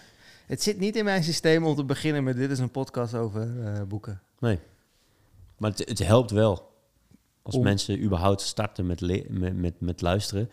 het 0.45 0.63
zit 0.63 0.79
niet 0.79 0.95
in 0.95 1.03
mijn 1.03 1.23
systeem 1.23 1.65
om 1.65 1.75
te 1.75 1.85
beginnen 1.85 2.23
met 2.23 2.35
dit 2.35 2.51
is 2.51 2.59
een 2.59 2.71
podcast 2.71 3.13
over 3.13 3.41
eh, 3.41 3.81
boeken. 3.87 4.21
nee. 4.39 4.59
Maar 5.63 5.71
het, 5.71 5.89
het 5.89 5.99
helpt 5.99 6.31
wel. 6.31 6.71
Als 7.41 7.55
Om- 7.55 7.63
mensen 7.63 8.03
überhaupt 8.03 8.41
starten 8.41 8.85
met, 8.85 9.29
met, 9.29 9.55
met, 9.55 9.79
met 9.79 10.01
luisteren. 10.01 10.49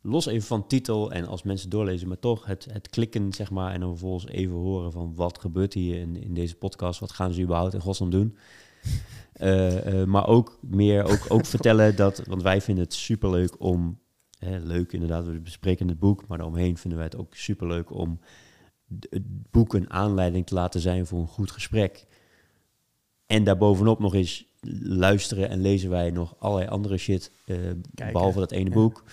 Los 0.00 0.26
even 0.26 0.46
van 0.46 0.66
titel 0.66 1.12
en 1.12 1.26
als 1.26 1.42
mensen 1.42 1.70
doorlezen, 1.70 2.08
maar 2.08 2.18
toch 2.18 2.46
het, 2.46 2.66
het 2.72 2.88
klikken, 2.88 3.32
zeg 3.32 3.50
maar. 3.50 3.72
En 3.72 3.80
dan 3.80 3.88
vervolgens 3.88 4.26
even 4.26 4.54
horen 4.54 4.92
van 4.92 5.14
wat 5.14 5.40
gebeurt 5.40 5.74
hier 5.74 5.98
in, 5.98 6.22
in 6.22 6.34
deze 6.34 6.54
podcast. 6.56 7.00
Wat 7.00 7.12
gaan 7.12 7.32
ze 7.32 7.42
überhaupt 7.42 7.74
in 7.74 7.80
godsnaam 7.80 8.10
doen? 8.10 8.36
Eh, 9.32 10.00
eh, 10.00 10.06
maar 10.08 10.26
ook 10.26 10.58
meer, 10.60 11.04
ook, 11.04 11.24
ook 11.28 11.46
vertellen 11.46 11.96
dat, 11.96 12.22
want 12.26 12.42
wij 12.42 12.60
vinden 12.60 12.84
het 12.84 12.94
superleuk 12.94 13.60
om, 13.60 13.98
hè, 14.38 14.58
leuk 14.58 14.92
inderdaad, 14.92 15.26
we 15.26 15.40
bespreken 15.40 15.88
het 15.88 15.98
boek, 15.98 16.26
maar 16.26 16.38
daaromheen 16.38 16.76
vinden 16.76 16.98
wij 16.98 17.08
het 17.08 17.16
ook 17.16 17.34
superleuk 17.34 17.90
om 17.90 18.20
het 19.10 19.50
boek 19.50 19.74
een 19.74 19.90
aanleiding 19.90 20.46
te 20.46 20.54
laten 20.54 20.80
zijn 20.80 21.06
voor 21.06 21.20
een 21.20 21.26
goed 21.26 21.50
gesprek. 21.50 22.06
En 23.26 23.44
daarbovenop 23.44 23.98
nog 23.98 24.14
eens 24.14 24.51
luisteren 24.82 25.48
en 25.48 25.60
lezen 25.60 25.90
wij 25.90 26.10
nog 26.10 26.34
allerlei 26.38 26.68
andere 26.68 26.96
shit, 26.96 27.30
eh, 27.44 27.56
behalve 27.94 28.38
dat 28.38 28.52
ene 28.52 28.68
ja. 28.68 28.74
boek. 28.74 29.04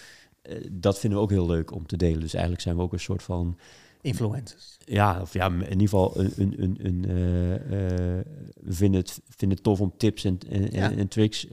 Eh, 0.42 0.56
dat 0.72 1.00
vinden 1.00 1.20
we 1.20 1.24
ook 1.26 1.32
heel 1.32 1.46
leuk 1.46 1.72
om 1.72 1.86
te 1.86 1.98
delen. 1.98 2.20
Dus 2.20 2.34
eigenlijk 2.34 2.64
zijn 2.64 2.76
we 2.76 2.82
ook 2.82 2.94
een 2.94 3.00
soort 3.00 3.24
van 3.24 3.58
Influencers. 4.02 4.78
ja, 4.86 5.22
of 5.22 5.34
ja, 5.34 5.48
in 5.48 5.62
ieder 5.62 5.80
geval 5.80 6.20
een, 6.20 6.34
een, 6.38 6.64
een, 6.64 6.78
een 6.82 7.04
eh, 7.04 7.10
we 8.62 8.74
vinden 8.74 9.00
het, 9.00 9.22
vinden 9.30 9.58
het 9.58 9.66
tof 9.66 9.82
om 9.82 9.94
tips 9.98 10.24
en, 10.24 10.38
en, 10.50 10.72
Ja. 10.72 10.92
en, 10.92 11.08
tricks 11.08 11.48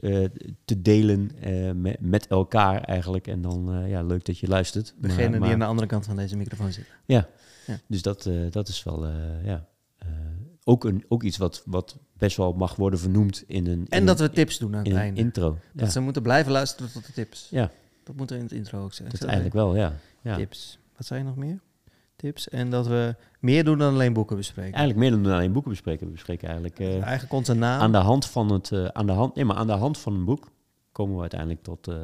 te 0.65 0.81
delen 0.81 1.31
met, 1.75 1.99
met 1.99 2.27
elkaar 2.27 2.81
eigenlijk. 2.81 3.27
En 3.27 3.41
dan, 3.41 3.87
ja, 3.87 4.03
leuk 4.03 4.25
dat 4.25 4.37
je 4.37 4.47
luistert. 4.47 4.93
Maar- 4.99 5.09
Degene 5.09 5.39
die 5.39 5.51
aan 5.51 5.59
de 5.59 5.65
andere 5.65 5.87
kant 5.87 6.05
van 6.05 6.15
deze 6.15 6.37
microfoon 6.37 6.71
zit. 6.71 6.85
Ja, 7.05 7.29
Ja. 7.65 7.79
dus 7.87 8.01
dat, 8.01 8.29
dat 8.49 8.67
is 8.67 8.83
wel, 8.83 9.07
ja, 9.43 9.67
ook, 10.67 10.83
een, 10.83 11.05
ook 11.07 11.23
iets 11.23 11.37
wat, 11.37 11.63
wat 11.65 11.97
best 12.17 12.37
wel 12.37 12.53
mag 12.53 12.75
worden 12.75 12.99
vernoemd 12.99 13.43
in 13.47 13.67
een, 13.67 13.79
in 13.79 13.87
En 13.89 14.05
dat 14.05 14.19
een- 14.19 14.27
we 14.27 14.33
tips 14.33 14.57
doen 14.57 14.75
aan 14.75 14.85
het 14.85 14.93
einde. 14.95 15.19
intro. 15.19 15.49
Dat 15.73 15.85
ja, 15.85 15.91
ze 15.91 15.99
moeten 15.99 16.21
blijven 16.21 16.51
luisteren 16.51 16.91
tot 16.91 17.05
de 17.05 17.11
tips. 17.13 17.47
Ja. 17.49 17.71
Dat 18.03 18.15
moet 18.15 18.31
er 18.31 18.37
in 18.37 18.43
het 18.43 18.51
intro 18.51 18.83
ook 18.83 18.93
zijn. 18.93 19.09
dat 19.09 19.23
eigenlijk 19.23 19.53
wel, 19.55 19.75
ja. 19.75 19.93
ja. 20.21 20.35
Tips. 20.35 20.79
Wat 20.97 21.05
zijn 21.05 21.25
nog 21.25 21.35
meer? 21.35 21.59
Tips. 22.15 22.49
En 22.49 22.69
dat 22.69 22.87
we 22.87 23.15
meer 23.39 23.63
doen 23.63 23.77
dan 23.77 23.93
alleen 23.93 24.13
boeken 24.13 24.35
bespreken. 24.35 24.73
Eigenlijk 24.73 24.99
meer 25.09 25.23
dan 25.23 25.33
alleen 25.33 25.51
boeken 25.51 25.71
bespreken. 25.71 26.05
We 26.05 26.11
bespreken 26.11 26.47
eigenlijk 26.47 26.79
eh, 26.79 27.01
Eigenlijk 27.01 27.33
onze 27.33 27.53
naam. 27.53 27.81
aan 27.81 27.91
de 27.91 27.97
hand 27.97 28.25
van 28.25 28.51
het, 28.51 28.71
eh, 28.71 28.85
aan 28.85 29.05
de 29.05 29.11
hand, 29.11 29.35
nee, 29.35 29.45
maar 29.45 29.55
aan 29.55 29.67
de 29.67 29.73
hand 29.73 29.97
van 29.97 30.13
een 30.13 30.25
boek 30.25 30.51
komen 30.91 31.15
we 31.15 31.21
uiteindelijk 31.21 31.63
tot, 31.63 31.87
eh, 31.87 31.95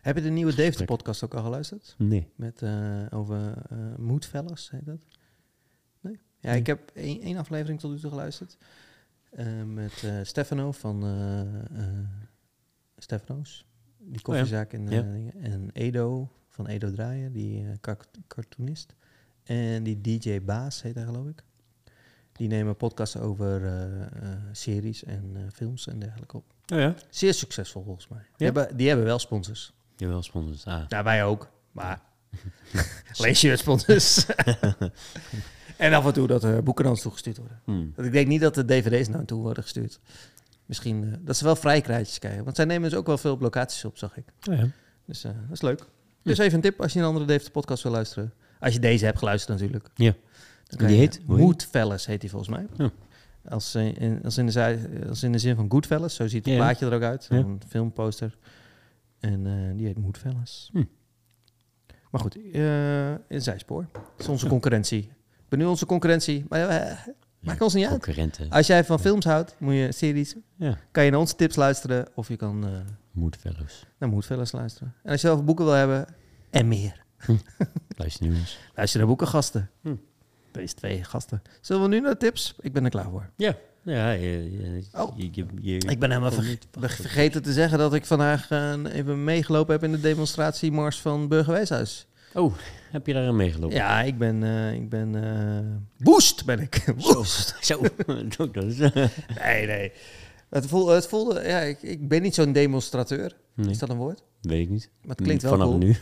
Heb 0.00 0.16
je 0.16 0.22
de 0.22 0.30
nieuwe 0.30 0.54
Dave 0.54 0.84
podcast 0.84 1.24
ook 1.24 1.34
al 1.34 1.42
geluisterd? 1.42 1.94
nee. 1.98 2.28
Met, 2.36 2.62
over 3.10 3.54
Moodfellas, 3.98 4.70
heet 4.70 4.86
dat? 4.86 4.98
Ja, 6.42 6.52
ik 6.52 6.66
heb 6.66 6.90
één, 6.94 7.20
één 7.20 7.36
aflevering 7.36 7.80
tot 7.80 7.90
nu 7.90 7.98
toe 7.98 8.10
geluisterd. 8.10 8.56
Eh, 9.30 9.46
met 9.66 10.02
eh, 10.04 10.14
Stefano 10.22 10.72
van 10.72 11.02
eh 11.04 11.40
eh, 11.80 11.98
Stefano's. 12.96 13.66
Die 13.98 14.20
koffiezaak 14.20 14.72
in 14.72 14.86
eh, 14.88 14.92
Ja. 14.94 15.02
dingen. 15.02 15.32
En 15.42 15.70
Edo 15.72 16.28
van 16.48 16.66
Edo 16.66 16.90
Draaien, 16.92 17.32
die 17.32 17.62
eh, 17.64 17.70
car- 17.80 18.06
cartoonist. 18.26 18.94
En 19.44 19.82
die 19.82 20.00
DJ 20.00 20.40
Baas 20.42 20.82
heet 20.82 20.94
hij 20.94 21.04
geloof 21.04 21.26
ik. 21.28 21.42
Die 22.32 22.48
nemen 22.48 22.76
podcasts 22.76 23.16
over 23.16 23.64
eh, 23.64 24.02
eh, 24.02 24.38
series 24.52 25.04
en 25.04 25.30
eh, 25.34 25.42
films 25.52 25.86
en 25.86 25.98
dergelijke 25.98 26.36
op. 26.36 26.44
Oh 26.72 26.78
ja? 26.78 26.94
Zeer 27.10 27.34
succesvol 27.34 27.82
volgens 27.84 28.08
mij. 28.08 28.18
Die, 28.36 28.46
Ja? 28.46 28.52
hebben, 28.52 28.76
die 28.76 28.88
hebben 28.88 29.06
wel 29.06 29.18
sponsors. 29.18 29.72
Jawel, 29.96 30.22
sponsors. 30.22 30.64
Ah. 30.66 30.84
Ja, 30.88 31.02
wij 31.02 31.24
ook. 31.24 31.48
Maar 31.72 32.02
alleen 33.18 33.36
shirt 33.36 33.58
sponsors. 33.58 34.26
En 35.82 35.92
af 35.92 36.06
en 36.06 36.12
toe 36.12 36.26
dat 36.26 36.44
er 36.44 36.62
boeken 36.62 36.84
naar 36.84 36.92
ons 36.92 37.02
toegestuurd 37.02 37.36
worden. 37.38 37.60
Hmm. 37.64 37.92
Ik 37.96 38.12
denk 38.12 38.26
niet 38.26 38.40
dat 38.40 38.54
de 38.54 38.64
dvd's 38.64 39.08
naar 39.08 39.24
toe 39.24 39.42
worden 39.42 39.62
gestuurd. 39.62 40.00
Misschien 40.66 41.04
eh, 41.04 41.12
dat 41.20 41.36
ze 41.36 41.44
wel 41.44 41.56
vrij 41.56 41.80
krijtjes 41.80 42.18
krijgen. 42.18 42.44
Want 42.44 42.56
zij 42.56 42.64
nemen 42.64 42.90
dus 42.90 42.98
ook 42.98 43.06
wel 43.06 43.18
veel 43.18 43.32
op 43.32 43.40
locaties 43.40 43.84
op, 43.84 43.98
zag 43.98 44.16
ik. 44.16 44.24
Oh 44.50 44.56
ja. 44.56 44.68
Dus 45.04 45.24
eh, 45.24 45.30
dat 45.32 45.52
is 45.56 45.62
leuk. 45.62 45.84
Dus 46.22 46.38
even 46.38 46.54
een 46.54 46.60
tip 46.60 46.80
als 46.80 46.92
je 46.92 46.98
een 46.98 47.04
andere 47.04 47.24
Dave 47.24 47.44
de 47.44 47.50
podcast 47.50 47.82
wil 47.82 47.92
luisteren. 47.92 48.32
Als 48.60 48.72
je 48.74 48.80
deze 48.80 49.04
hebt 49.04 49.18
geluisterd 49.18 49.58
natuurlijk. 49.58 49.88
Ja. 49.94 50.14
Dan 50.66 50.86
Die 50.86 50.96
heet? 50.96 51.20
Moodfellas 51.26 52.06
heet 52.06 52.20
die 52.20 52.30
volgens 52.30 52.50
mij. 52.50 52.66
Ja. 52.76 52.90
Als, 53.48 53.74
eh, 53.74 53.96
in, 53.96 54.20
als, 54.24 54.38
in 54.38 54.46
de, 54.46 54.52
zij- 54.52 54.88
als 55.08 55.22
in 55.22 55.32
de 55.32 55.38
zin 55.38 55.56
van 55.56 55.70
Goodfellas. 55.70 56.14
Zo 56.14 56.26
ziet 56.26 56.44
het 56.44 56.54
Ja. 56.54 56.60
plaatje 56.60 56.86
er 56.86 56.94
ook 56.94 57.02
uit. 57.02 57.26
Ja. 57.30 57.36
Een 57.36 57.60
filmposter. 57.68 58.36
En 59.20 59.46
eh, 59.46 59.76
die 59.76 59.86
heet 59.86 59.98
Moodfellas. 59.98 60.68
Hm. 60.72 60.84
Maar 62.10 62.20
goed, 62.20 62.36
eh 62.52 63.10
in 63.10 63.42
zijspoor. 63.42 63.86
Dat 63.92 64.02
is 64.18 64.28
onze 64.28 64.46
concurrentie. 64.46 65.10
Ben 65.52 65.60
nu 65.60 65.66
onze 65.66 65.86
concurrentie. 65.86 66.44
Maar 66.48 66.68
eh, 66.68 66.96
maakt 67.40 67.60
ons 67.60 67.74
niet 67.74 67.82
uit. 67.86 67.92
Concurrenten. 67.92 68.50
Als 68.50 68.66
jij 68.66 68.84
van 68.84 69.00
films 69.00 69.24
houdt, 69.24 69.54
moet 69.58 69.74
je 69.74 69.92
series, 69.92 70.34
Ja. 70.56 70.78
kan 70.90 71.04
je 71.04 71.10
naar 71.10 71.20
onze 71.20 71.34
tips 71.36 71.56
luisteren. 71.56 72.06
Of 72.14 72.28
je 72.28 72.36
kan 72.36 72.64
Moodfellows. 73.10 73.86
naar 73.98 74.08
Moodfellas 74.08 74.52
luisteren. 74.52 74.94
En 75.02 75.10
als 75.12 75.20
je 75.20 75.26
zelf 75.26 75.44
boeken 75.44 75.64
wil 75.64 75.74
hebben, 75.74 76.06
en 76.50 76.68
meer. 76.68 77.04
Luister 77.96 78.26
nu 78.26 78.34
eens. 78.36 78.58
Luister 78.76 78.98
naar 78.98 79.08
boekengasten. 79.08 79.70
Hm. 79.82 79.94
Deze 80.52 80.74
twee 80.74 81.04
gasten. 81.04 81.42
Zullen 81.60 81.82
we 81.82 81.88
nu 81.88 82.00
naar 82.00 82.10
de 82.12 82.16
tips? 82.18 82.54
Ik 82.60 82.72
ben 82.72 82.84
er 82.84 82.90
klaar 82.90 83.10
voor. 83.10 83.30
Ja. 83.36 83.54
Ja, 83.84 84.10
je, 84.10 84.52
je, 84.52 84.82
Oh. 84.92 85.18
je, 85.18 85.28
je, 85.32 85.46
je- 85.60 85.76
Ik 85.88 85.98
ben 85.98 86.10
helemaal 86.10 86.32
verge- 86.32 86.58
vergeten 87.02 87.42
te 87.42 87.52
zeggen 87.52 87.78
dat 87.78 87.94
ik 87.94 88.06
vandaag 88.06 88.50
eh, 88.50 88.74
even 88.92 89.24
meegelopen 89.24 89.72
heb 89.74 89.84
in 89.84 89.92
de 89.92 90.00
demonstratiemars 90.00 91.00
van 91.00 91.28
Burgerweeshuis. 91.28 92.06
Oh, 92.34 92.52
heb 92.90 93.06
je 93.06 93.12
daarin 93.12 93.36
meegelopen? 93.36 93.76
Ja, 93.76 94.02
ik 94.02 94.18
ben, 94.18 94.42
eh 94.42 94.72
ik 94.72 94.88
ben, 94.88 95.86
woest 95.98 96.44
ben 96.44 96.60
ik. 96.60 96.84
Woest. 96.96 97.56
Zo. 97.60 97.80
Nee, 99.42 99.66
nee. 99.66 99.92
Het 100.50 100.66
voelde, 100.66 100.94
het 100.94 101.06
voelde 101.06 101.40
ja, 101.46 101.58
ik, 101.60 101.82
ik 101.82 102.08
ben 102.08 102.22
niet 102.22 102.34
zo'n 102.34 102.52
demonstrateur. 102.52 103.36
nee, 103.54 103.70
Is 103.70 103.78
dat 103.78 103.88
een 103.88 103.96
woord? 103.96 104.22
weet 104.40 104.60
ik 104.62 104.70
niet. 104.70 104.90
Maar 105.02 105.16
het 105.16 105.24
klinkt 105.24 105.42
wel 105.42 105.52
Vanaf 105.52 105.66
cool. 105.68 105.78
nu. 105.78 105.96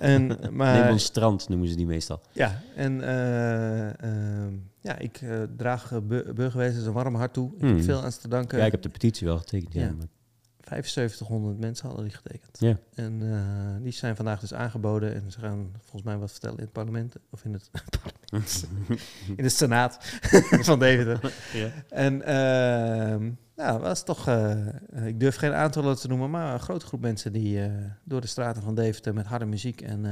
En, 0.00 0.38
maar, 0.50 0.82
Demonstrant 0.82 1.48
noemen 1.48 1.68
ze 1.68 1.74
die 1.76 1.86
meestal. 1.86 2.20
Ja, 2.32 2.62
en 2.76 3.02
eh, 3.02 4.02
ehm, 4.02 4.52
ja, 4.80 4.98
ik 4.98 5.20
draag 5.56 5.90
uh, 5.92 5.98
burgerwezen 6.34 6.86
een 6.86 6.92
warm 6.92 7.14
hart 7.14 7.32
toe. 7.32 7.50
Ik 7.54 7.60
Hmm. 7.60 7.74
heb 7.74 7.84
veel 7.84 8.02
aan 8.02 8.12
ze 8.12 8.18
te 8.18 8.28
danken. 8.28 8.58
Ja, 8.58 8.64
ik 8.64 8.72
heb 8.72 8.82
de 8.82 8.88
petitie 8.88 9.26
wel 9.26 9.38
getekend. 9.38 9.74
Ja. 9.74 9.80
Ja. 9.80 9.92
maar- 9.92 10.06
7500 10.68 11.58
mensen 11.58 11.86
hadden 11.86 12.04
die 12.04 12.14
getekend. 12.16 12.60
Ja. 12.60 12.78
En 12.94 13.32
eh, 13.32 13.82
die 13.82 13.92
zijn 13.92 14.16
vandaag 14.16 14.40
dus 14.40 14.54
aangeboden. 14.54 15.14
En 15.14 15.32
ze 15.32 15.38
gaan 15.40 15.70
volgens 15.80 16.02
mij 16.02 16.16
wat 16.16 16.30
vertellen 16.30 16.56
in 16.56 16.62
het 16.62 16.72
parlement. 16.72 17.16
Of 17.30 17.44
in 17.44 17.52
het 17.52 17.70
parlement. 18.00 18.66
in 19.36 19.42
de 19.42 19.48
senaat 19.48 19.98
van 20.68 20.78
Deventer. 20.78 21.34
ja. 21.52 21.70
En 21.88 22.22
ehm 22.22 23.30
nou, 23.56 23.80
was 23.80 24.04
toch, 24.04 24.26
eh, 24.28 25.06
ik 25.06 25.20
durf 25.20 25.36
geen 25.36 25.52
aantallen 25.52 25.96
te 25.96 26.08
noemen, 26.08 26.30
maar 26.30 26.52
een 26.54 26.60
grote 26.60 26.86
groep 26.86 27.00
mensen 27.00 27.32
die 27.32 27.62
eh, 27.62 27.70
door 28.04 28.20
de 28.20 28.26
straten 28.26 28.62
van 28.62 28.74
Deventer 28.74 29.14
met 29.14 29.26
harde 29.26 29.44
muziek 29.46 29.80
en, 29.80 30.04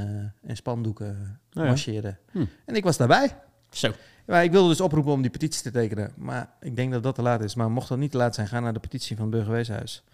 en 0.43 0.57
spandoeken 0.57 1.41
Oh 1.53 1.63
ja. 1.63 1.69
marcheerden. 1.69 2.19
Hm. 2.31 2.45
En 2.65 2.75
ik 2.75 2.85
was 2.85 2.97
daarbij. 2.97 3.37
Zo. 3.71 3.93
Ja, 4.27 4.41
ik 4.41 4.51
wilde 4.51 4.69
dus 4.69 4.81
oproepen 4.81 5.13
om 5.13 5.23
die 5.23 5.31
petitie 5.31 5.63
te 5.63 5.71
tekenen. 5.71 6.13
Maar 6.17 6.51
ik 6.61 6.77
denk 6.77 6.93
dat 6.93 7.03
dat 7.03 7.15
te 7.15 7.23
laat 7.23 7.43
is. 7.43 7.55
Maar 7.55 7.71
mocht 7.71 7.89
dat 7.89 7.99
niet 7.99 8.11
te 8.11 8.17
laat 8.17 8.35
zijn, 8.35 8.47
ga 8.49 8.61
naar 8.61 8.73
de 8.73 8.81
petitie 8.81 9.17
van 9.17 9.25
het 9.25 9.35
Burgerweeshuis. 9.35 10.05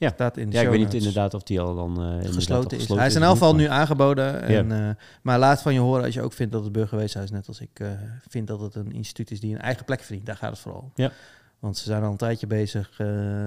Ja. 0.00 0.10
Staat 0.14 0.36
in 0.36 0.50
de 0.50 0.56
Ja, 0.56 0.62
ik 0.62 0.68
weet 0.68 0.78
niet 0.78 0.94
inderdaad 0.94 1.34
of 1.34 1.42
die 1.42 1.60
al 1.60 1.74
dan 1.74 2.02
eh, 2.02 2.32
gesloten 2.32 2.70
is. 2.70 2.76
gesloten 2.76 2.96
Hij 2.96 3.06
is 3.06 3.14
in 3.14 3.22
elk 3.22 3.32
geval 3.32 3.54
nu 3.54 3.64
aangeboden. 3.64 4.42
En, 4.42 4.72
eh, 4.72 4.94
maar 5.22 5.38
laat 5.38 5.62
van 5.62 5.74
je 5.74 5.80
horen 5.80 6.04
als 6.04 6.14
je 6.14 6.22
ook 6.22 6.32
vindt 6.32 6.52
dat 6.52 6.62
het 6.62 6.72
Burgerweeshuis, 6.72 7.30
net 7.30 7.48
als 7.48 7.60
ik, 7.60 7.80
eh 7.80 7.88
vindt 8.28 8.48
dat 8.48 8.60
het 8.60 8.74
een 8.74 8.92
instituut 8.92 9.30
is 9.30 9.40
die 9.40 9.54
een 9.54 9.60
eigen 9.60 9.84
plek 9.84 10.00
verdient. 10.00 10.26
Daar 10.26 10.36
gaat 10.36 10.50
het 10.50 10.58
vooral. 10.58 10.92
Ja. 10.94 11.12
Want 11.58 11.76
ze 11.76 11.84
zijn 11.84 12.02
al 12.02 12.10
een 12.10 12.16
tijdje 12.16 12.46
bezig 12.46 13.00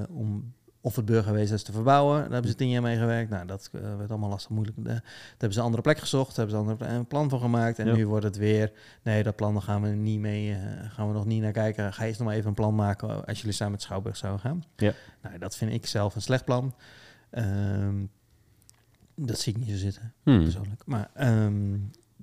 om 0.09 0.53
of 0.85 0.95
het 0.95 1.05
Burgerweeshuis 1.05 1.63
te 1.63 1.71
verbouwen. 1.71 2.21
Daar 2.21 2.31
hebben 2.31 2.49
ze 2.51 2.55
tien 2.57 2.69
jaar 2.69 2.81
mee 2.81 2.97
gewerkt. 2.97 3.29
Nou, 3.29 3.45
dat 3.45 3.69
eh, 3.73 3.81
werd 3.97 4.09
allemaal 4.09 4.29
lastig 4.29 4.49
moeilijk. 4.51 4.77
Eh, 4.77 4.83
Daar 4.83 5.01
hebben 5.29 5.51
ze 5.53 5.59
een 5.59 5.65
andere 5.65 5.81
plek 5.83 5.97
gezocht. 5.97 6.35
Daar 6.35 6.47
hebben 6.47 6.77
ze 6.77 6.85
een 6.85 7.05
plan 7.05 7.29
van 7.29 7.39
gemaakt. 7.39 7.79
En 7.79 7.87
Ja. 7.87 7.93
nu 7.95 8.07
wordt 8.07 8.25
het 8.25 8.37
weer... 8.37 8.71
Nee, 9.03 9.23
dat 9.23 9.35
plan 9.35 9.53
daar 9.53 9.61
gaan 9.61 9.81
we, 9.81 9.87
niet 9.87 10.19
mee, 10.19 10.53
eh, 10.53 10.59
gaan 10.91 11.07
we 11.07 11.13
nog 11.13 11.25
niet 11.25 11.41
naar 11.41 11.51
kijken. 11.51 11.93
Ga 11.93 12.05
eerst 12.05 12.19
nog 12.19 12.27
maar 12.27 12.37
even 12.37 12.47
een 12.49 12.53
plan 12.55 12.75
maken 12.75 13.25
als 13.25 13.37
jullie 13.39 13.53
samen 13.53 13.71
met 13.73 13.81
Schouwburg 13.81 14.17
zouden 14.17 14.41
gaan. 14.41 14.63
Ja. 14.75 14.93
Nou, 15.21 15.37
dat 15.37 15.55
vind 15.55 15.71
ik 15.71 15.85
zelf 15.85 16.15
een 16.15 16.21
slecht 16.21 16.45
plan. 16.45 16.75
Ehm, 17.29 17.95
dat 19.15 19.39
zie 19.39 19.53
ik 19.53 19.59
niet 19.59 19.69
zo 19.69 19.75
zitten 19.77 20.13
Hmm. 20.23 20.43
persoonlijk. 20.43 20.81
Maar 20.85 21.09
ehm, 21.13 21.73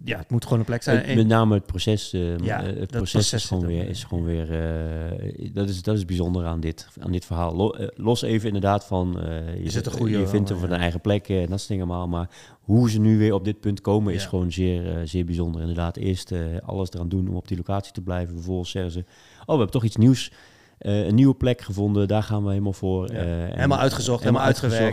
ja, 0.05 0.19
het 0.19 0.31
moet 0.31 0.45
gewoon 0.45 0.59
een 0.59 0.65
plek 0.65 0.83
zijn. 0.83 1.05
Het- 1.07 1.17
met 1.17 1.27
name 1.27 1.55
het 1.55 1.67
proces. 1.67 2.13
eh, 2.13 2.39
Ja, 2.39 2.61
eh, 2.63 2.67
het 2.67 2.91
proces, 2.91 3.13
proces 3.13 3.33
is 3.33 3.45
gewoon 3.45 3.63
er 3.63 3.69
weer, 3.69 3.89
is 3.89 4.05
gewoon 4.05 4.25
weer 4.25 4.51
eh, 4.53 5.51
dat, 5.53 5.69
is, 5.69 5.83
dat 5.83 5.97
is 5.97 6.05
bijzonder 6.05 6.45
aan 6.47 6.61
dit, 6.61 6.89
aan 7.01 7.13
dit 7.13 7.25
verhaal. 7.25 7.57
Lo- 7.57 7.75
los 7.95 8.23
even 8.23 8.47
inderdaad 8.47 8.85
van. 8.85 9.17
je 9.57 9.63
Is 9.63 9.75
het 9.75 9.87
een 9.87 9.93
goede 9.93 10.19
Je 10.19 10.27
vindt 10.27 10.49
hem 10.49 10.59
van 10.59 10.71
een 10.71 10.81
eigen 10.81 11.01
plek 11.01 11.29
en 11.29 11.47
dat 11.47 11.59
soort 11.59 11.69
dingen 11.69 11.85
allemaal. 11.87 12.09
Maar 12.09 12.29
hoe 12.61 12.91
ze 12.91 13.01
nu 13.01 13.19
weer 13.19 13.35
op 13.35 13.45
dit 13.45 13.61
punt 13.61 13.81
komen 13.81 14.15
is 14.15 14.23
Ja. 14.23 14.29
gewoon 14.29 14.53
zeer, 14.53 15.01
zeer 15.05 15.25
bijzonder. 15.25 15.61
Inderdaad, 15.61 15.97
eerst 15.97 16.33
alles 16.65 16.91
eraan 16.93 17.09
doen 17.09 17.29
om 17.29 17.37
op 17.37 17.49
die 17.49 17.57
locatie 17.57 17.93
te 17.93 18.01
blijven. 18.03 18.35
Vervolgens 18.35 18.71
zeggen 18.71 18.93
ze: 18.93 18.99
Oh, 19.41 19.47
we 19.47 19.53
hebben 19.53 19.71
toch 19.71 19.85
iets 19.85 19.97
nieuws. 19.97 20.33
Eh, 20.81 21.07
een 21.07 21.15
nieuwe 21.15 21.35
plek 21.35 21.61
gevonden, 21.61 22.09
daar 22.09 22.23
gaan 22.23 22.43
we 22.45 22.49
helemaal 22.51 22.73
voor. 22.73 23.13
Ja. 23.13 23.19
eh, 23.19 23.43
en- 23.43 23.55
Helemaal 23.55 23.79
uitgezocht, 23.79 24.21
helemaal 24.23 24.43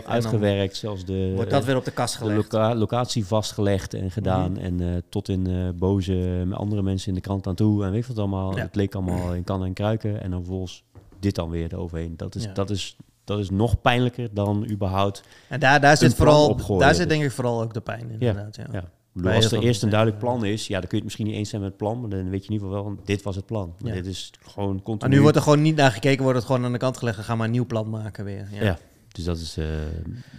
uitgewerkt. 0.06 0.76
Zelfs 0.76 1.04
de, 1.04 1.32
wordt 1.34 1.50
dat 1.50 1.64
weer 1.64 1.76
op 1.76 1.84
de 1.84 1.90
kast 1.90 2.12
de 2.12 2.18
gelegd. 2.18 2.52
loca- 2.52 2.74
locatie 2.74 3.26
vastgelegd 3.26 3.94
en 3.94 4.10
gedaan. 4.10 4.52
Mhm. 4.52 4.60
En 4.60 4.80
eh, 4.80 4.86
tot 5.08 5.28
in 5.28 5.72
boze 5.78 6.12
met 6.46 6.58
andere 6.58 6.82
mensen 6.82 7.08
in 7.08 7.14
de 7.14 7.20
krant 7.20 7.46
aan 7.46 7.54
toe. 7.54 7.84
En 7.84 7.90
weet 7.90 8.06
wat 8.06 8.18
allemaal. 8.18 8.56
Ja. 8.56 8.62
Het 8.62 8.74
leek 8.74 8.94
allemaal 8.94 9.34
in 9.34 9.44
kan 9.44 9.64
en 9.64 9.72
kruiken. 9.72 10.22
En 10.22 10.30
dan 10.30 10.38
vervolgens 10.40 10.84
dit 11.20 11.34
dan 11.34 11.50
weer 11.50 11.72
eroverheen. 11.72 12.16
Dat 12.16 12.34
is, 12.34 12.48
dat 12.54 12.70
is, 12.70 12.96
dat 13.24 13.38
is 13.38 13.50
nog 13.50 13.80
pijnlijker 13.80 14.28
dan 14.32 14.66
überhaupt. 14.70 15.22
En 15.48 15.60
daar, 15.60 15.80
daar 15.80 15.96
zit 15.96 16.14
vooral, 16.14 16.56
daar 16.78 16.94
zit 16.94 17.08
denk 17.08 17.22
ik 17.22 17.30
vooral 17.32 17.62
ook 17.62 17.74
de 17.74 17.80
pijn 17.80 18.00
in. 18.10 18.20
Inderdaad, 18.20 18.56
ja. 18.56 18.66
Ja. 18.72 18.84
Bedoel, 19.12 19.32
als 19.32 19.52
er 19.52 19.62
eerst 19.62 19.82
een 19.82 19.90
duidelijk 19.90 20.18
plan 20.20 20.44
is, 20.44 20.66
ja, 20.66 20.78
dan 20.80 20.88
kun 20.88 20.88
je 20.90 20.96
het 20.96 21.04
misschien 21.04 21.26
niet 21.26 21.34
eens 21.34 21.48
zijn 21.48 21.60
met 21.62 21.70
het 21.70 21.78
plan. 21.78 22.00
Maar 22.00 22.10
dan 22.10 22.30
weet 22.30 22.40
je 22.44 22.46
in 22.48 22.52
ieder 22.52 22.68
geval 22.68 22.84
wel, 22.84 22.96
dit 23.04 23.22
was 23.22 23.36
het 23.36 23.46
plan. 23.46 23.74
Maar 23.80 23.90
Ja. 23.94 23.96
dit 24.02 24.06
is 24.06 24.32
gewoon 24.42 24.82
continu. 24.82 24.98
Maar 25.00 25.08
nu 25.16 25.20
wordt 25.22 25.36
er 25.36 25.42
gewoon 25.42 25.62
niet 25.62 25.76
naar 25.76 25.90
gekeken, 25.92 26.22
wordt 26.22 26.38
het 26.38 26.46
gewoon 26.46 26.64
aan 26.64 26.72
de 26.72 26.78
kant 26.78 26.96
gelegd. 26.96 27.18
Gaan 27.18 27.38
we 27.38 27.44
een 27.44 27.50
nieuw 27.50 27.66
plan 27.66 27.90
maken 27.90 28.24
weer. 28.24 28.48
Ja. 28.52 28.62
Ja. 28.62 28.78
Dus 29.12 29.24
dat 29.24 29.38
is 29.38 29.56
eh, 29.56 29.66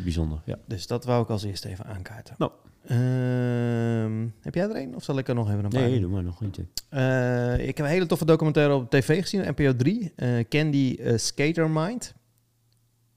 bijzonder. 0.04 0.42
Ja. 0.46 0.58
Dus 0.68 0.88
dat 0.88 1.06
wou 1.06 1.24
ik 1.24 1.30
als 1.30 1.44
eerste 1.44 1.70
even 1.70 1.86
aankaarten. 1.86 2.36
Nou. 2.38 2.52
Ehm, 2.86 4.28
heb 4.42 4.56
jij 4.56 4.64
er 4.70 4.76
een? 4.76 4.96
Of 4.96 5.04
zal 5.04 5.18
ik 5.18 5.28
er 5.28 5.36
nog 5.36 5.50
even 5.50 5.64
een 5.64 5.70
paar 5.70 5.82
Nee, 5.82 6.00
doe 6.00 6.10
maar 6.12 6.24
nog 6.24 6.42
eentje. 6.44 6.66
Eh, 6.90 7.68
ik 7.68 7.78
heb 7.78 7.86
een 7.86 7.92
hele 7.92 8.06
toffe 8.06 8.26
documentaire 8.26 8.74
op 8.74 8.90
tv 8.90 9.22
gezien, 9.22 9.42
NPO 9.56 9.76
3. 9.76 10.12
eh, 10.16 10.30
Candy 10.50 10.98
Skater 11.16 11.70
Mind. 11.70 12.14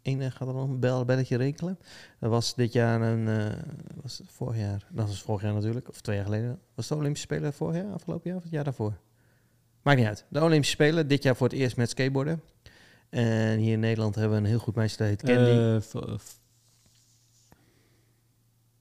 Eén 0.03 0.21
eh, 0.21 0.31
gaat 0.31 0.49
er 0.49 0.55
nog 0.55 0.69
een 0.69 0.81
bel, 0.81 1.05
belletje 1.05 1.37
rinkelen. 1.37 1.79
Dat 2.21 2.31
was 2.31 2.55
dit 2.55 2.73
jaar 2.73 3.01
een... 3.03 3.29
eh, 3.29 3.59
was 4.03 4.19
het 4.19 4.27
vorig 4.31 4.57
jaar? 4.59 4.87
Dat 4.91 5.07
was 5.07 5.23
vorig 5.23 5.43
jaar 5.43 5.53
natuurlijk, 5.55 5.89
of 5.89 6.01
twee 6.01 6.17
jaar 6.17 6.25
geleden. 6.25 6.59
Was 6.75 6.89
de 6.89 6.95
Olympische 6.95 7.27
Spelen 7.27 7.53
vorig 7.53 7.77
jaar, 7.83 7.93
afgelopen 7.93 8.29
jaar 8.29 8.37
of 8.39 8.43
het 8.43 8.53
jaar 8.53 8.65
daarvoor? 8.65 8.97
Maakt 9.83 9.99
niet 9.99 10.07
uit. 10.07 10.25
De 10.29 10.41
Olympische 10.43 10.75
Spelen, 10.75 11.09
dit 11.09 11.23
jaar 11.23 11.37
voor 11.37 11.49
het 11.49 11.57
eerst 11.57 11.77
met 11.77 11.91
skateboarden. 11.91 12.43
En 13.09 13.59
hier 13.59 13.73
in 13.73 13.81
Nederland 13.81 14.15
hebben 14.15 14.33
we 14.37 14.43
een 14.45 14.49
heel 14.51 14.59
goed 14.59 14.75
meisje, 14.75 14.97
dat 14.97 15.07
heet 15.07 15.23
Candy. 15.23 15.51
Eh, 15.51 15.81
v- 15.81 16.35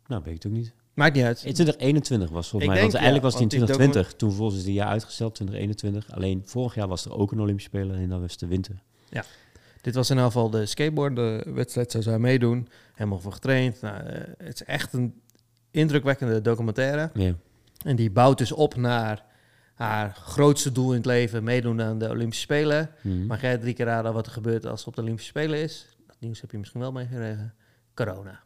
nou, 0.07 0.21
weet 0.23 0.35
ik 0.35 0.43
het 0.43 0.51
ook 0.51 0.57
niet. 0.57 0.73
Maakt 0.93 1.15
niet 1.15 1.23
uit. 1.23 1.37
In 1.43 1.53
2021 1.53 2.29
was 2.29 2.49
volgens 2.49 2.63
Ik 2.63 2.67
mij. 2.69 2.79
denk, 2.81 2.91
want 2.91 3.03
eigenlijk 3.03 3.23
ja, 3.33 3.39
was 3.39 3.41
het 3.41 3.53
in 3.53 3.59
want 3.59 3.67
die 3.69 3.77
2020. 3.77 4.19
Toen 4.19 4.31
volgens 4.37 4.63
het 4.63 4.73
jaar 4.73 4.87
uitgesteld, 4.87 5.35
2021. 5.35 6.11
Alleen 6.15 6.41
vorig 6.45 6.75
jaar 6.75 6.87
was 6.87 7.05
er 7.05 7.11
ook 7.13 7.31
een 7.31 7.39
Olympische 7.39 7.69
Spelen 7.69 7.95
en 7.95 8.09
dat 8.09 8.19
was 8.19 8.37
de 8.37 8.47
winter. 8.47 8.81
Dit 9.81 9.95
was 9.95 10.09
in 10.09 10.15
ieder 10.15 10.31
geval 10.31 10.49
de 10.49 10.65
skateboard. 10.65 11.15
De 11.15 11.45
wedstrijd 11.53 11.91
zou 11.91 12.03
zij 12.03 12.19
meedoen. 12.19 12.67
Helemaal 12.93 13.19
voor 13.19 13.31
getraind. 13.33 13.81
Nou, 13.81 14.03
eh, 14.05 14.21
het 14.37 14.53
is 14.53 14.63
echt 14.63 14.93
een 14.93 15.21
indrukwekkende 15.71 16.41
documentaire. 16.41 17.09
Ja. 17.13 17.33
En 17.85 17.95
die 17.95 18.11
bouwt 18.11 18.37
dus 18.37 18.51
op 18.51 18.75
naar 18.75 19.23
haar 19.75 20.15
grootste 20.15 20.71
doel 20.71 20.89
in 20.89 20.97
het 20.97 21.05
leven. 21.05 21.43
Meedoen 21.43 21.81
aan 21.81 21.97
de 21.99 22.09
Olympische 22.09 22.43
Spelen. 22.43 22.89
Mhm. 23.01 23.25
Mag 23.25 23.41
jij 23.41 23.57
drie 23.57 23.73
keer 23.73 23.85
raden 23.85 24.13
wat 24.13 24.25
er 24.25 24.31
gebeurt 24.31 24.65
als 24.65 24.79
het 24.79 24.87
op 24.87 24.95
de 24.95 25.01
Olympische 25.01 25.29
Spelen 25.29 25.59
is? 25.59 25.87
Dat 26.07 26.15
nieuws 26.19 26.41
heb 26.41 26.51
je 26.51 26.57
misschien 26.57 26.81
wel 26.81 26.91
meegekregen. 26.91 27.53
Corona. 27.93 28.39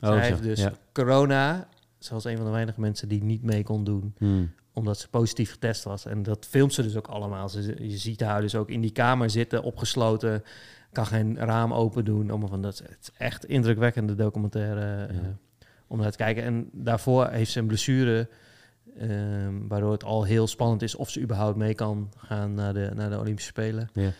Oh, 0.00 0.08
Zij 0.08 0.22
zo, 0.22 0.28
heeft 0.30 0.42
dus 0.42 0.60
ja. 0.60 0.72
corona. 0.92 1.68
Zoals 1.98 2.24
een 2.24 2.36
van 2.36 2.44
de 2.46 2.52
weinige 2.52 2.80
mensen 2.80 3.08
die 3.08 3.22
niet 3.22 3.42
mee 3.42 3.62
kon 3.62 3.84
doen 3.84 4.14
Mhm. 4.18 4.44
Omdat 4.72 4.98
ze 4.98 5.08
positief 5.08 5.50
getest 5.50 5.84
was. 5.84 6.06
En 6.06 6.22
dat 6.22 6.46
filmt 6.46 6.74
ze 6.74 6.82
dus 6.82 6.96
ook 6.96 7.06
allemaal. 7.08 7.48
Ze, 7.48 7.88
je 7.88 7.96
ziet 7.98 8.20
haar 8.20 8.40
dus 8.40 8.54
ook 8.54 8.68
in 8.70 8.80
die 8.80 8.92
kamer 8.92 9.30
zitten, 9.30 9.62
opgesloten. 9.62 10.42
Kan 10.92 11.06
geen 11.06 11.36
raam 11.38 11.72
open 11.74 12.04
doen. 12.04 12.30
Allemaal 12.30 12.48
van 12.48 12.62
dat. 12.62 12.78
Het 12.78 12.98
is 13.02 13.10
echt 13.18 13.44
indrukwekkende 13.44 14.14
documentaire 14.14 15.04
eh, 15.06 15.16
om 15.86 15.98
naar 15.98 16.10
te 16.10 16.16
kijken. 16.16 16.42
En 16.42 16.68
daarvoor 16.72 17.28
heeft 17.28 17.50
ze 17.50 17.58
een 17.58 17.66
blessure. 17.66 18.28
ehm, 18.98 19.54
waardoor 19.68 19.92
het 19.92 20.04
al 20.04 20.24
heel 20.24 20.46
spannend 20.46 20.82
is 20.82 20.94
of 20.94 21.10
ze 21.10 21.20
überhaupt 21.20 21.56
mee 21.56 21.74
kan 21.74 22.12
gaan 22.16 22.54
naar 22.54 22.74
de, 22.74 22.90
naar 22.94 23.10
de 23.10 23.18
Olympische 23.18 23.50
Spelen. 23.50 23.88
Ja. 23.92 24.10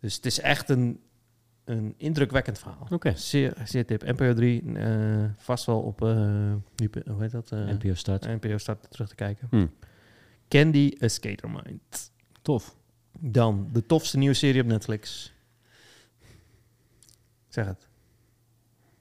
Dus 0.00 0.14
het 0.14 0.26
is 0.26 0.40
echt 0.40 0.68
een, 0.68 1.00
een 1.64 1.94
indrukwekkend 1.96 2.58
verhaal. 2.58 2.86
Oké. 2.90 3.12
Zeer, 3.16 3.52
zeer 3.64 3.86
tip. 3.86 4.02
NPO 4.02 4.32
3, 4.34 4.72
eh, 4.74 5.24
vast 5.36 5.64
wel 5.66 5.80
op, 5.80 6.02
eh, 6.02 6.16
nu- 6.76 6.90
hoe 7.10 7.20
heet 7.22 7.30
dat? 7.30 7.50
NPO 7.50 7.94
start. 7.94 8.24
NPO 8.26 8.58
start 8.58 8.90
terug 8.90 9.08
te 9.08 9.14
kijken. 9.14 9.46
Hm. 9.50 9.66
Candy 10.48 10.96
A 11.02 11.08
Skatermind. 11.08 12.12
Tof. 12.42 12.76
Dan 13.20 13.68
de 13.72 13.86
tofste 13.86 14.18
nieuwe 14.18 14.34
serie 14.34 14.60
op 14.60 14.66
Netflix. 14.66 15.32
Zeg 17.48 17.66
het. 17.66 17.88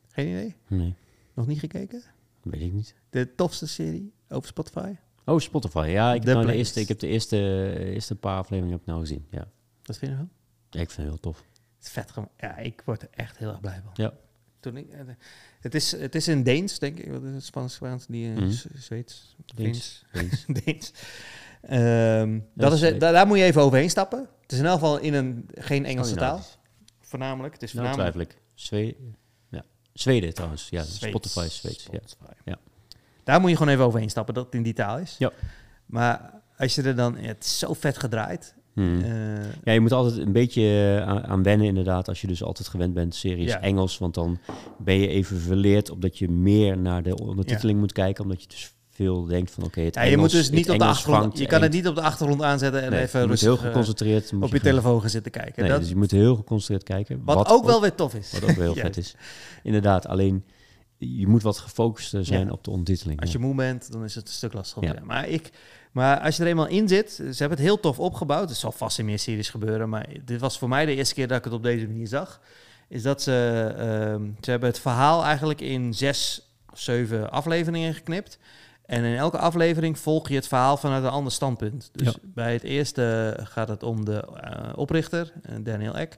Geen 0.09 0.27
idee? 0.27 0.55
Nee, 0.67 0.95
Nog 1.33 1.47
niet 1.47 1.59
gekeken? 1.59 2.03
weet 2.41 2.61
ik 2.61 2.73
niet. 2.73 2.95
De 3.09 3.35
tofste 3.35 3.67
serie 3.67 4.13
over 4.29 4.47
Spotify? 4.47 4.93
Oh, 5.25 5.39
Spotify. 5.39 5.87
Ja, 5.89 6.13
ik, 6.13 6.23
heb, 6.23 6.33
nou 6.33 6.47
de 6.47 6.53
eerste, 6.53 6.79
ik 6.79 6.87
heb 6.87 6.99
de 6.99 7.07
eerste, 7.07 7.37
eerste 7.79 8.15
paar 8.15 8.37
afleveringen 8.37 8.79
ik 8.79 8.85
nou 8.85 8.99
gezien. 8.99 9.27
Ja. 9.29 9.47
Wat 9.83 9.97
vind 9.97 10.01
je 10.11 10.17
ervan? 10.17 10.29
Ja, 10.69 10.79
ik 10.79 10.89
vind 10.89 10.97
het 10.97 11.07
heel 11.07 11.19
tof. 11.19 11.37
Het 11.77 11.85
is 11.85 11.89
vet. 11.89 12.13
Ja, 12.37 12.57
ik 12.57 12.81
word 12.85 13.01
er 13.01 13.07
echt 13.11 13.37
heel 13.37 13.49
erg 13.49 13.59
blij 13.59 13.81
van. 13.83 13.91
Ja. 13.93 14.13
Toen 14.59 14.77
ik, 14.77 14.89
eh, 14.89 14.99
het, 15.59 15.75
is, 15.75 15.91
het 15.91 16.15
is 16.15 16.27
in 16.27 16.43
Deens, 16.43 16.79
denk 16.79 16.99
ik. 16.99 17.11
Wat 17.11 17.23
is 17.23 17.33
het 17.33 17.43
Spaans 17.43 17.73
Spaans? 17.73 18.05
Die 18.07 18.29
Mhm. 18.29 18.51
Zweeds? 18.75 19.35
Deens. 19.55 20.05
Deens. 20.11 20.45
Eens. 20.45 20.45
Deens. 20.65 20.91
Ehm, 21.61 22.39
dat 22.53 22.73
is, 22.81 22.97
daar, 22.99 23.27
moet 23.27 23.37
je 23.37 23.43
even 23.43 23.61
overheen 23.61 23.89
stappen. 23.89 24.27
Het 24.41 24.51
is 24.51 24.59
in 24.59 24.65
elk 24.65 24.79
geval 24.79 24.97
in 24.97 25.13
een, 25.13 25.49
geen 25.55 25.85
Engelse 25.85 26.15
taal. 26.15 26.41
Voornamelijk. 27.01 27.53
Het 27.53 27.63
is 27.63 27.73
Nou, 27.73 27.87
voornamelijk. 27.87 28.37
Zweden. 28.53 29.15
Ja. 29.49 29.63
Zweden 29.93 30.33
trouwens. 30.33 30.69
Ja, 30.69 30.83
Zweeds. 30.83 31.17
Spotify 31.17 31.45
is 31.45 31.55
Zweeds. 31.57 31.87
Ja. 31.91 31.99
Spotify. 32.05 32.33
Ja. 32.45 32.57
Daar 33.23 33.39
moet 33.41 33.49
je 33.49 33.57
gewoon 33.57 33.73
even 33.73 33.85
overheen 33.85 34.09
stappen, 34.09 34.33
dat 34.33 34.45
het 34.45 34.55
in 34.55 34.63
die 34.63 34.73
taal 34.73 34.97
is. 34.97 35.15
Ja. 35.19 35.31
Maar 35.85 36.33
als 36.57 36.75
je 36.75 36.81
er 36.81 36.95
dan... 36.95 37.17
ja, 37.21 37.27
het 37.27 37.43
is 37.43 37.59
zo 37.59 37.73
vet 37.73 37.97
gedraaid. 37.97 38.55
Hmm. 38.77 39.01
Eh, 39.01 39.43
Ja, 39.63 39.71
je 39.71 39.79
moet 39.79 39.91
altijd 39.91 40.17
een 40.17 40.31
beetje 40.31 40.61
eh, 40.61 41.07
aan, 41.07 41.43
wennen 41.43 41.67
inderdaad, 41.67 42.07
als 42.07 42.21
je 42.21 42.27
dus 42.27 42.43
altijd 42.43 42.67
gewend 42.67 42.93
bent 42.93 43.15
series 43.15 43.51
Ja. 43.51 43.61
Engels, 43.61 43.97
want 43.97 44.13
dan 44.13 44.39
ben 44.77 44.99
je 44.99 45.07
even 45.07 45.39
verleerd 45.39 45.89
op 45.89 46.01
dat 46.01 46.17
je 46.17 46.29
meer 46.29 46.77
naar 46.77 47.03
de 47.03 47.17
ondertiteling 47.17 47.79
moet 47.79 47.91
kijken, 47.91 48.23
omdat 48.23 48.41
je 48.41 48.47
dus 48.47 48.75
veel 48.89 49.25
denkt 49.25 49.51
van 49.51 49.63
oké, 49.63 49.81
het 49.81 49.95
ja, 49.95 50.01
Engels, 50.01 50.13
je 50.13 50.21
moet 50.21 50.31
dus 50.31 50.49
niet 50.49 50.69
op 50.69 50.79
de 50.79 50.85
achtergrond... 50.85 51.37
Je 51.37 51.45
kan 51.45 51.61
het 51.61 51.71
niet 51.71 51.87
op 51.87 51.95
de 51.95 52.01
achtergrond 52.01 52.41
aanzetten 52.41 52.83
en 52.83 52.91
nee, 52.91 53.01
even 53.01 53.19
je 53.19 53.27
moet 53.27 53.39
rustig 53.39 53.49
heel 53.49 53.59
eh, 53.59 53.67
geconcentreerd 53.67 54.33
op 54.39 54.51
je 54.51 54.59
telefoon 54.59 55.01
gaan 55.01 55.09
zitten 55.09 55.31
kijken. 55.31 55.61
Nee, 55.61 55.71
dat, 55.71 55.79
dus 55.79 55.89
je 55.89 55.95
moet 55.95 56.11
heel 56.11 56.35
geconcentreerd 56.35 56.83
kijken. 56.83 57.21
wat, 57.25 57.49
ook 57.49 57.65
wel 57.65 57.81
weer 57.81 57.95
tof 57.95 58.15
is. 58.15 58.31
wat 58.31 58.43
ook 58.49 58.55
heel 58.55 58.75
vet 58.85 58.97
is. 58.97 59.15
Inderdaad, 59.63 60.07
alleen 60.07 60.45
je 60.97 61.27
moet 61.27 61.41
wat 61.41 61.57
gefocust 61.57 62.15
zijn 62.21 62.51
op 62.51 62.63
de 62.63 62.69
ondertiteling. 62.69 63.21
Als 63.21 63.31
je 63.31 63.39
moe 63.39 63.55
bent, 63.55 63.91
dan 63.91 64.03
is 64.03 64.15
het 64.15 64.27
een 64.27 64.33
stuk 64.33 64.53
lastiger. 64.53 64.99
Maar, 65.03 65.27
ik, 65.27 65.51
maar 65.97 66.19
als 66.19 66.35
je 66.37 66.43
er 66.43 66.49
eenmaal 66.49 66.67
in 66.67 66.87
zit, 66.87 67.11
ze 67.11 67.23
hebben 67.23 67.57
het 67.57 67.67
heel 67.67 67.79
tof 67.79 67.99
opgebouwd. 67.99 68.49
Het 68.49 68.57
zal 68.57 68.71
vast 68.71 68.99
in 68.99 69.05
meer 69.05 69.19
series 69.19 69.49
gebeuren, 69.49 69.89
maar 69.89 70.07
dit 70.25 70.39
was 70.39 70.57
voor 70.57 70.69
mij 70.69 70.85
de 70.85 70.95
eerste 70.95 71.13
keer 71.13 71.27
dat 71.27 71.37
ik 71.37 71.43
het 71.43 71.53
op 71.53 71.63
deze 71.63 71.87
manier 71.87 72.07
zag. 72.07 72.41
Is 72.87 73.01
dat 73.01 73.21
ze, 73.21 73.73
ehm, 73.77 74.29
ze 74.41 74.49
hebben 74.51 74.69
het 74.69 74.79
verhaal 74.79 75.23
eigenlijk 75.23 75.61
in 75.61 75.93
zes 75.93 76.51
of 76.73 76.79
zeven 76.79 77.31
afleveringen 77.31 77.93
geknipt. 77.93 78.39
En 78.85 79.03
in 79.03 79.15
elke 79.17 79.37
aflevering 79.37 79.99
volg 79.99 80.29
je 80.29 80.35
het 80.35 80.47
verhaal 80.47 80.77
vanuit 80.77 81.03
een 81.03 81.09
ander 81.09 81.31
standpunt. 81.31 81.89
Dus 81.93 82.07
Ja. 82.07 82.13
bij 82.21 82.53
het 82.53 82.63
eerste 82.63 83.37
gaat 83.43 83.67
het 83.67 83.83
om 83.83 84.05
de 84.05 84.19
eh, 84.41 84.77
oprichter, 84.77 85.33
eh, 85.43 85.55
Daniel 85.61 85.97
Ek. 85.97 86.17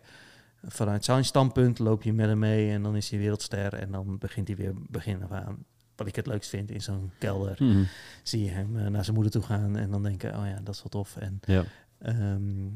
Vanuit 0.64 1.06
zijn 1.06 1.26
standpunt 1.26 1.80
loop 1.80 2.04
je 2.04 2.14
met 2.14 2.28
hem 2.28 2.40
mee 2.40 2.72
en 2.72 2.84
dan 2.84 2.96
is 2.96 3.10
hij 3.10 3.20
wereldster. 3.20 3.74
En 3.74 3.92
dan 3.92 4.18
begint 4.18 4.48
hij 4.48 4.58
weer 4.58 4.74
begin 4.76 5.24
af 5.24 5.32
aan. 5.32 5.66
Wat 6.00 6.08
ik 6.08 6.16
het 6.16 6.28
leukst 6.28 6.50
vind 6.50 6.72
in 6.72 6.82
zo'n 6.82 7.12
kelder 7.18 7.56
Mhm. 7.60 7.84
zie 8.24 8.43
je 8.43 8.50
hem 8.50 8.78
eh, 8.78 8.86
naar 8.88 9.04
zijn 9.04 9.16
moeder 9.16 9.34
toe 9.34 9.41
gaan 9.43 9.76
en 9.78 9.91
dan 9.91 10.04
denken, 10.04 10.38
oh 10.38 10.45
ja, 10.45 10.60
dat 10.64 10.76
is 10.76 10.80
wel 10.82 10.89
tof. 10.89 11.18
En 11.18 11.39
Ja. 11.45 11.64
ehm 12.02 12.68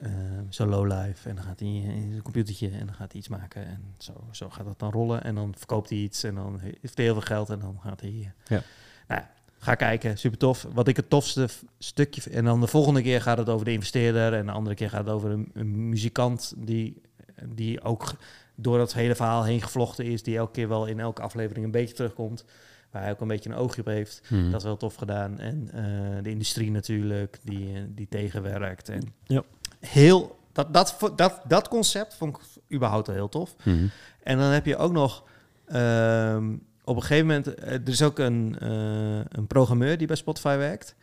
ehm, 0.00 0.44
zo 0.48 0.66
low 0.66 0.86
life 0.92 1.28
en 1.28 1.34
dan 1.34 1.44
gaat 1.44 1.60
hij 1.60 1.68
in 1.68 2.10
zijn 2.10 2.22
computertje 2.22 2.68
en 2.70 2.86
dan 2.86 2.94
gaat 2.94 3.12
hij 3.12 3.20
iets 3.20 3.28
maken 3.28 3.66
en 3.66 3.82
zo, 3.98 4.12
zo 4.30 4.50
gaat 4.50 4.64
dat 4.64 4.78
dan 4.78 4.90
rollen 4.90 5.22
en 5.24 5.34
dan 5.34 5.54
verkoopt 5.56 5.88
hij 5.88 5.98
iets 5.98 6.22
en 6.22 6.34
dan 6.34 6.58
heeft 6.80 6.96
hij 6.96 7.04
heel 7.04 7.12
veel 7.14 7.22
geld 7.22 7.50
en 7.50 7.58
dan 7.58 7.78
gaat 7.82 8.00
hij. 8.00 8.10
eh, 8.10 8.26
Ja. 8.56 8.62
Nou, 9.08 9.22
ga 9.58 9.74
kijken, 9.74 10.18
super 10.18 10.38
tof. 10.38 10.66
Wat 10.72 10.88
ik 10.88 10.96
het 10.96 11.10
tofste 11.10 11.48
stukje 11.78 12.30
en 12.30 12.44
dan 12.44 12.60
de 12.60 12.66
volgende 12.66 13.02
keer 13.02 13.20
gaat 13.22 13.38
het 13.38 13.48
over 13.48 13.64
de 13.64 13.72
investeerder 13.72 14.34
en 14.34 14.46
de 14.46 14.52
andere 14.52 14.74
keer 14.74 14.90
gaat 14.90 15.04
het 15.04 15.14
over 15.14 15.30
een, 15.30 15.50
een 15.54 15.88
muzikant 15.88 16.54
die 16.56 17.00
die 17.48 17.82
ook 17.82 18.12
door 18.54 18.78
dat 18.78 18.92
hele 18.92 19.14
verhaal 19.14 19.44
heen 19.44 19.62
gevlochten 19.62 20.04
is, 20.04 20.22
die 20.22 20.36
elke 20.36 20.52
keer 20.52 20.68
wel 20.68 20.86
in 20.86 21.00
elke 21.00 21.22
aflevering 21.22 21.64
een 21.64 21.70
beetje 21.70 21.94
terugkomt, 21.94 22.44
waar 22.90 23.02
hij 23.02 23.10
ook 23.10 23.20
een 23.20 23.28
beetje 23.28 23.50
een 23.50 23.56
oogje 23.56 23.80
op 23.80 23.86
heeft. 23.86 24.20
Mhm. 24.28 24.50
Dat 24.50 24.60
is 24.60 24.66
wel 24.66 24.76
tof 24.76 24.94
gedaan. 24.94 25.38
En 25.38 25.70
eh, 25.72 26.22
de 26.22 26.30
industrie 26.30 26.70
natuurlijk, 26.70 27.38
die, 27.44 27.74
eh, 27.74 27.80
die 27.88 28.08
tegenwerkt. 28.08 28.88
En 28.88 29.14
Ja. 29.24 29.42
Heel, 29.80 30.38
dat, 30.52 30.74
dat, 30.74 31.12
dat, 31.16 31.40
dat 31.48 31.68
concept 31.68 32.14
vond 32.14 32.36
ik 32.36 32.42
überhaupt 32.76 33.08
al 33.08 33.14
heel 33.14 33.28
tof. 33.28 33.54
Mhm. 33.64 33.86
En 34.22 34.38
dan 34.38 34.50
heb 34.50 34.66
je 34.66 34.76
ook 34.76 34.92
nog... 34.92 35.24
ehm, 35.66 36.52
op 36.84 36.96
een 36.96 37.02
gegeven 37.02 37.26
moment... 37.26 37.54
eh, 37.54 37.72
er 37.72 37.88
is 37.88 38.02
ook 38.02 38.18
een, 38.18 38.56
eh, 38.60 39.20
een 39.28 39.46
programmeur 39.46 39.98
die 39.98 40.06
bij 40.06 40.16
Spotify 40.16 40.56
werkt. 40.56 40.94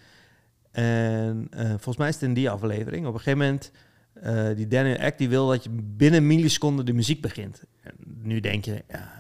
En 0.72 1.48
eh, 1.50 1.70
volgens 1.70 1.98
mij 1.98 2.08
is 2.08 2.14
het 2.14 2.24
in 2.24 2.34
die 2.34 2.50
aflevering. 2.50 3.06
Op 3.06 3.14
een 3.14 3.20
gegeven 3.20 3.40
moment... 3.40 3.72
eh, 4.14 4.56
die 4.56 4.68
Daniel 4.68 4.96
Ek 4.96 5.18
die 5.18 5.30
wil 5.30 5.48
dat 5.48 5.64
je 5.64 5.70
binnen 5.84 6.20
een 6.20 6.28
milliseconde 6.28 6.84
de 6.84 6.94
muziek 6.94 7.22
begint. 7.22 7.64
En 7.82 7.94
nu 8.22 8.40
denk 8.40 8.66
je... 8.66 8.84
Ja, 8.90 9.17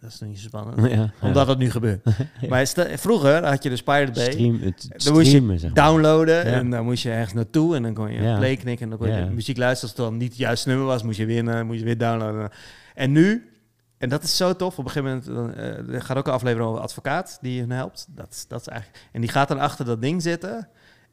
dat 0.00 0.10
is 0.10 0.18
nog 0.18 0.28
niet 0.28 0.38
zo 0.38 0.46
spannend. 0.48 0.86
Ja, 0.92 1.12
Omdat 1.20 1.46
het 1.46 1.58
nu 1.58 1.70
gebeurt. 1.70 2.04
Maar 2.48 2.66
vroeger 2.94 3.44
had 3.46 3.62
je 3.62 3.70
de 3.70 3.82
Pirate 3.82 4.12
Bay 4.12 4.30
Stream, 4.32 4.60
het 4.62 4.88
Dan 5.04 5.12
moest 5.12 5.24
je 5.26 5.30
streamen, 5.32 5.58
zeg 5.58 5.74
maar. 5.74 5.84
downloaden 5.84 6.44
en 6.44 6.70
dan 6.70 6.84
moest 6.84 7.02
je 7.02 7.10
ergens 7.10 7.32
naartoe 7.32 7.76
en 7.76 7.82
dan 7.82 7.94
kon 7.94 8.12
je 8.12 8.18
play 8.36 8.56
knikken 8.56 8.84
en 8.84 8.88
dan 8.90 8.98
kon 8.98 9.16
je 9.16 9.24
muziek 9.30 9.56
luisteren. 9.56 9.90
Als 9.90 9.98
het 9.98 10.08
dan 10.10 10.16
niet 10.16 10.28
het 10.28 10.38
juiste 10.38 10.68
nummer 10.68 10.86
was, 10.86 11.02
moest 11.02 11.18
je 11.18 11.26
winnen, 11.26 11.66
moest 11.66 11.78
je 11.78 11.84
weer 11.84 11.98
downloaden. 11.98 12.50
En 12.94 13.12
nu, 13.12 13.50
en 13.98 14.08
dat 14.08 14.22
is 14.22 14.36
zo 14.36 14.56
tof, 14.56 14.78
op 14.78 14.84
een 14.84 14.90
gegeven 14.90 15.22
moment 15.26 15.48
er 15.94 16.02
gaat 16.02 16.16
ook 16.16 16.26
een 16.26 16.32
aflevering 16.32 16.68
over 16.70 16.82
advocaat 16.82 17.38
die 17.40 17.60
hun 17.60 17.70
helpt. 17.70 18.06
Dat, 18.08 18.26
is- 18.30 18.44
dat 18.48 18.60
is 18.60 18.66
eigenlijk, 18.68 19.04
en 19.12 19.20
die 19.20 19.30
gaat 19.30 19.48
dan 19.48 19.58
achter 19.58 19.84
dat 19.84 20.02
ding 20.02 20.22
zitten 20.22 20.68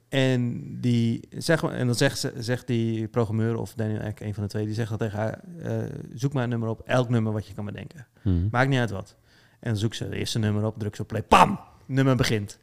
en, 0.09 0.67
die, 0.81 1.27
zeg 1.37 1.63
en 1.63 1.85
dan 1.85 1.95
zegt, 1.95 2.19
ze, 2.19 2.33
zegt 2.37 2.67
die 2.67 3.07
programmeur 3.07 3.55
of 3.55 3.73
Daniel 3.73 3.99
Eck, 3.99 4.19
een 4.19 4.33
van 4.33 4.43
de 4.43 4.49
twee, 4.49 4.65
die 4.65 4.73
zegt 4.73 4.89
dan 4.89 4.97
tegen 4.97 5.19
haar, 5.19 5.39
eh, 5.61 5.77
zoek 6.13 6.33
maar 6.33 6.43
een 6.43 6.49
nummer 6.49 6.69
op, 6.69 6.81
elk 6.85 7.09
nummer 7.09 7.33
wat 7.33 7.47
je 7.47 7.53
kan 7.53 7.65
bedenken. 7.65 8.07
Mhm. 8.23 8.47
Maakt 8.51 8.69
niet 8.69 8.79
uit 8.79 8.91
wat. 8.91 9.15
En 9.59 9.69
dan 9.69 9.79
zoekt 9.79 9.95
ze 9.95 10.03
het 10.03 10.13
eerste 10.13 10.39
nummer 10.39 10.65
op, 10.65 10.79
drukt 10.79 10.95
ze 10.95 11.01
op 11.01 11.07
play. 11.07 11.23
Pam! 11.23 11.59
Nummer 11.85 12.15
begint. 12.15 12.59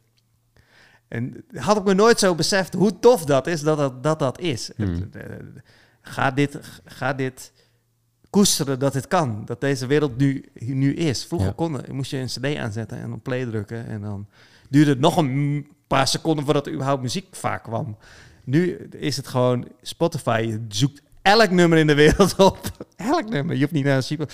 En 1.08 1.44
had 1.54 1.76
ik 1.76 1.84
me 1.84 1.94
nooit 1.94 2.18
zo 2.18 2.34
beseft 2.34 2.74
hoe 2.74 2.98
tof 2.98 3.24
dat 3.24 3.46
is 3.46 3.60
dat 3.60 3.78
dat, 3.78 4.02
dat, 4.02 4.18
dat 4.18 4.40
is. 4.40 4.70
Hmm. 4.76 4.94
Het, 4.94 5.16
eh, 5.16 5.36
Ga, 6.06 6.30
dit, 6.30 6.58
ga 6.84 7.12
dit 7.12 7.52
koesteren 8.30 8.78
dat 8.78 8.94
het 8.94 9.08
kan. 9.08 9.42
Dat 9.44 9.60
deze 9.60 9.86
wereld 9.86 10.16
nu, 10.16 10.44
nu 10.54 10.94
is. 10.94 11.24
Vroeger 11.24 11.48
Ja. 11.48 11.54
kon, 11.56 11.80
moest 11.90 12.10
je 12.10 12.16
een 12.16 12.26
cd 12.26 12.56
aanzetten 12.56 12.98
en 12.98 13.12
op 13.12 13.22
play 13.22 13.44
drukken. 13.44 13.86
En 13.86 14.00
dan 14.00 14.26
duurde 14.70 14.90
het 14.90 15.00
nog 15.00 15.16
een 15.16 15.66
paar 15.96 16.08
seconden 16.08 16.44
voordat 16.44 16.66
er 16.66 16.72
überhaupt 16.72 17.02
muziek 17.02 17.26
vaak 17.36 17.62
kwam. 17.62 17.96
Nu 18.44 18.88
is 18.90 19.16
het 19.16 19.28
gewoon 19.28 19.68
Spotify. 19.82 20.44
Je 20.48 20.64
zoekt 20.68 21.02
elk 21.22 21.50
nummer 21.50 21.78
in 21.78 21.86
de 21.86 21.94
wereld 21.94 22.38
op. 22.50 22.58
elk 22.96 23.28
nummer. 23.28 23.54
Je 23.54 23.60
hoeft 23.60 23.72
niet 23.72 23.84
naar 23.84 23.96
een 23.96 24.02
super... 24.02 24.28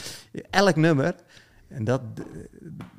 Elk 0.50 0.76
nummer. 0.76 1.14
En 1.68 1.84
dat, 1.84 2.00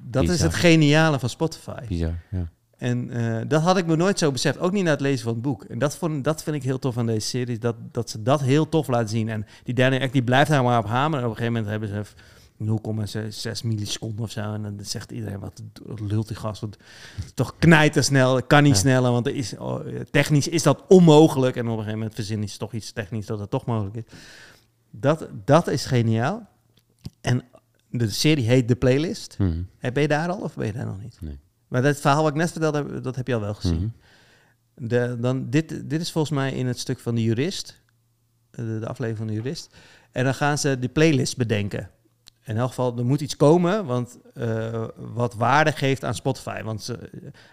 dat 0.02 0.30
is 0.30 0.42
het 0.42 0.54
geniale 0.54 1.20
van 1.20 1.30
Spotify. 1.30 1.88
Bizar, 1.88 2.14
ja. 2.30 2.50
En 2.78 3.10
eh, 3.10 3.42
dat 3.48 3.62
had 3.62 3.78
ik 3.78 3.86
me 3.86 3.96
nooit 3.96 4.20
zo 4.20 4.32
beseft. 4.32 4.60
Ook 4.60 4.72
niet 4.72 4.84
na 4.84 4.90
het 4.90 5.02
lezen 5.02 5.24
van 5.24 5.34
het 5.34 5.42
boek. 5.42 5.64
En 5.64 5.80
dat, 5.80 5.98
vond, 5.98 6.24
dat 6.24 6.44
vind 6.44 6.56
ik 6.56 6.64
heel 6.64 6.80
tof 6.80 6.98
aan 6.98 7.06
deze 7.06 7.28
series. 7.28 7.60
Dat, 7.60 7.76
dat 7.92 8.10
ze 8.10 8.24
dat 8.24 8.42
heel 8.42 8.70
tof 8.70 8.88
laten 8.88 9.10
zien. 9.10 9.30
En 9.30 9.46
die 9.64 9.74
Daniel 9.74 10.02
Ek 10.02 10.12
die 10.12 10.24
blijft 10.24 10.50
daar 10.50 10.64
maar 10.64 10.80
op 10.80 10.86
hameren. 10.86 11.20
En 11.20 11.32
op 11.32 11.38
een 11.38 11.38
gegeven 11.38 11.64
moment 11.64 11.72
hebben 11.72 12.06
ze 12.06 12.12
0,6 12.66 13.64
milliseconden 13.64 14.24
of 14.26 14.32
zo. 14.32 14.54
En 14.54 14.62
dan 14.62 14.78
zegt 14.82 15.12
iedereen, 15.12 15.40
wat 15.40 15.62
lult 16.08 16.28
die 16.28 16.38
gast. 16.38 16.62
Want 16.62 16.78
is 17.26 17.32
toch 17.34 17.56
knijten 17.60 18.04
snel. 18.04 18.44
Kan 18.44 18.64
niet 18.64 18.74
Ja. 18.76 18.80
sneller, 18.80 19.12
want 19.12 19.28
er 19.28 19.36
is, 19.36 19.58
oh, 19.58 19.86
technisch 20.12 20.48
is 20.48 20.64
dat 20.64 20.84
onmogelijk. 20.88 21.56
En 21.56 21.62
op 21.64 21.68
een 21.70 21.74
gegeven 21.78 21.98
moment 21.98 22.16
verzinnen 22.16 22.50
ze 22.50 22.58
toch 22.58 22.74
iets 22.74 22.92
technisch 22.92 23.26
dat 23.26 23.40
het 23.40 23.50
toch 23.50 23.66
mogelijk 23.66 23.96
is. 23.96 24.04
Dat, 24.92 25.28
dat 25.46 25.68
is 25.68 25.86
geniaal. 25.86 26.48
En 27.22 27.44
de 27.90 28.10
serie 28.10 28.46
heet 28.46 28.68
The 28.68 28.76
Playlist. 28.76 29.36
Mhm. 29.40 29.62
Eh, 29.80 29.92
Ben 29.92 30.02
je 30.02 30.08
daar 30.08 30.30
al 30.30 30.40
of 30.40 30.56
ben 30.56 30.66
je 30.66 30.74
daar 30.74 30.86
nog 30.86 31.02
niet? 31.02 31.18
Nee. 31.22 31.40
Maar 31.68 31.82
dat 31.82 32.00
verhaal 32.00 32.22
wat 32.24 32.32
ik 32.32 32.38
net 32.38 32.52
vertelde, 32.52 32.78
heb- 32.78 33.04
dat 33.04 33.16
heb 33.16 33.28
je 33.28 33.34
al 33.34 33.40
wel 33.42 33.54
gezien. 33.54 33.76
Mhm. 34.76 34.88
De, 34.88 35.18
dan, 35.20 35.50
dit, 35.50 35.90
dit 35.90 36.02
is 36.02 36.12
volgens 36.12 36.34
mij 36.34 36.52
in 36.54 36.68
het 36.68 36.80
stuk 36.80 37.00
van 37.00 37.16
de 37.16 37.24
jurist. 37.24 37.80
De, 38.52 38.80
de 38.80 38.88
aflevering 38.88 39.18
van 39.18 39.28
de 39.28 39.34
jurist. 39.34 39.76
En 40.12 40.24
dan 40.24 40.34
gaan 40.34 40.58
ze 40.58 40.80
die 40.80 40.90
playlist 40.90 41.38
bedenken. 41.38 41.90
In 42.52 42.58
elk 42.58 42.68
geval, 42.70 42.98
er 42.98 43.06
moet 43.06 43.22
iets 43.22 43.36
komen 43.36 43.86
want, 43.86 44.18
eh, 44.34 44.84
wat 44.96 45.34
waarde 45.34 45.72
geeft 45.72 46.04
aan 46.04 46.14
Spotify. 46.16 46.62
Want 46.64 46.96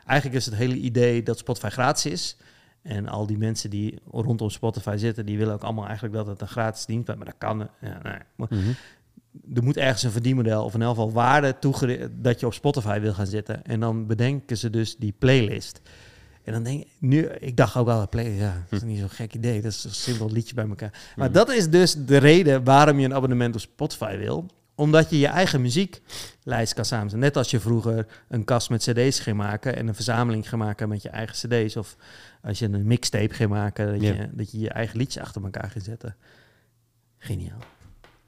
eigenlijk 0.07 0.39
is 0.41 0.47
het 0.47 0.55
hele 0.55 0.77
idee 0.77 1.23
dat 1.23 1.39
Spotify 1.39 1.69
gratis 1.69 2.13
is. 2.13 2.37
En 2.83 3.09
al 3.09 3.27
die 3.27 3.39
mensen 3.39 3.71
die 3.71 3.99
rondom 4.11 4.51
Spotify 4.51 4.95
zitten, 4.99 5.27
die 5.27 5.39
willen 5.39 5.55
ook 5.55 5.63
allemaal 5.63 5.85
eigenlijk 5.87 6.15
dat 6.15 6.27
het 6.27 6.41
een 6.41 6.49
gratis 6.49 6.87
dienst 6.87 7.05
blijft. 7.05 7.23
Maar 7.23 7.33
dat 7.39 7.49
kan. 7.49 7.61
eh, 7.63 7.89
Ja, 7.91 8.01
nee. 8.03 8.19
Maar 8.37 8.49
Mhm. 8.51 8.71
er 9.55 9.63
moet 9.63 9.77
ergens 9.77 10.03
een 10.03 10.11
verdienmodel 10.11 10.65
of 10.65 10.75
in 10.75 10.83
elk 10.83 10.95
geval 10.95 11.13
waarde 11.13 11.57
dat 12.21 12.41
je 12.41 12.47
op 12.47 12.55
Spotify 12.55 13.01
wil 13.01 13.13
gaan 13.15 13.27
zitten. 13.27 13.65
En 13.65 13.81
dan 13.81 14.07
bedenken 14.07 14.59
ze 14.59 14.71
dus 14.71 14.97
die 14.97 15.15
playlist. 15.19 15.81
En 16.45 16.53
dan 16.55 16.63
denk 16.63 16.81
ik, 16.81 16.89
nu, 16.99 17.27
ik 17.27 17.57
dacht 17.57 17.77
ook 17.77 17.89
al, 17.89 18.09
play, 18.09 18.31
ja, 18.31 18.65
dat 18.71 18.83
is 18.83 18.87
niet 18.87 18.99
zo'n 18.99 19.09
gek 19.11 19.35
idee. 19.35 19.61
Dat 19.63 19.73
is 19.73 19.85
een 19.85 19.91
simpel 19.91 20.31
liedje 20.31 20.55
bij 20.55 20.69
elkaar. 20.69 21.13
Maar 21.17 21.27
Mhm. 21.29 21.37
dat 21.37 21.51
is 21.51 21.69
dus 21.71 21.95
de 21.95 22.17
reden 22.17 22.65
waarom 22.65 22.99
je 22.99 23.05
een 23.05 23.15
abonnement 23.15 23.55
op 23.55 23.61
Spotify 23.61 24.17
wil. 24.17 24.47
Omdat 24.79 25.11
je 25.11 25.19
je 25.19 25.27
eigen 25.27 25.61
muzieklijst 25.61 26.75
kan 26.75 26.85
samenstellen. 26.85 27.25
Net 27.27 27.37
als 27.37 27.51
je 27.51 27.61
vroeger 27.61 28.07
een 28.29 28.45
kast 28.45 28.71
met 28.71 28.83
cd's 28.83 29.21
ging 29.21 29.37
maken 29.37 29.77
en 29.77 29.89
een 29.89 29.95
verzameling 29.95 30.49
ging 30.49 30.63
maken 30.63 30.89
met 30.89 31.03
je 31.03 31.09
eigen 31.09 31.35
cd's. 31.49 31.77
Of 31.77 31.97
als 32.43 32.59
je 32.59 32.65
een 32.65 32.87
mixtape 32.87 33.35
ging 33.35 33.51
maken, 33.51 33.87
dat, 33.93 34.01
Ja. 34.01 34.13
je, 34.15 34.29
dat 34.33 34.51
je 34.51 34.59
je 34.59 34.71
eigen 34.71 34.99
liedje 34.99 35.21
achter 35.21 35.43
elkaar 35.43 35.71
ging 35.71 35.85
zetten. 35.85 36.17
Geniaal. 37.19 37.59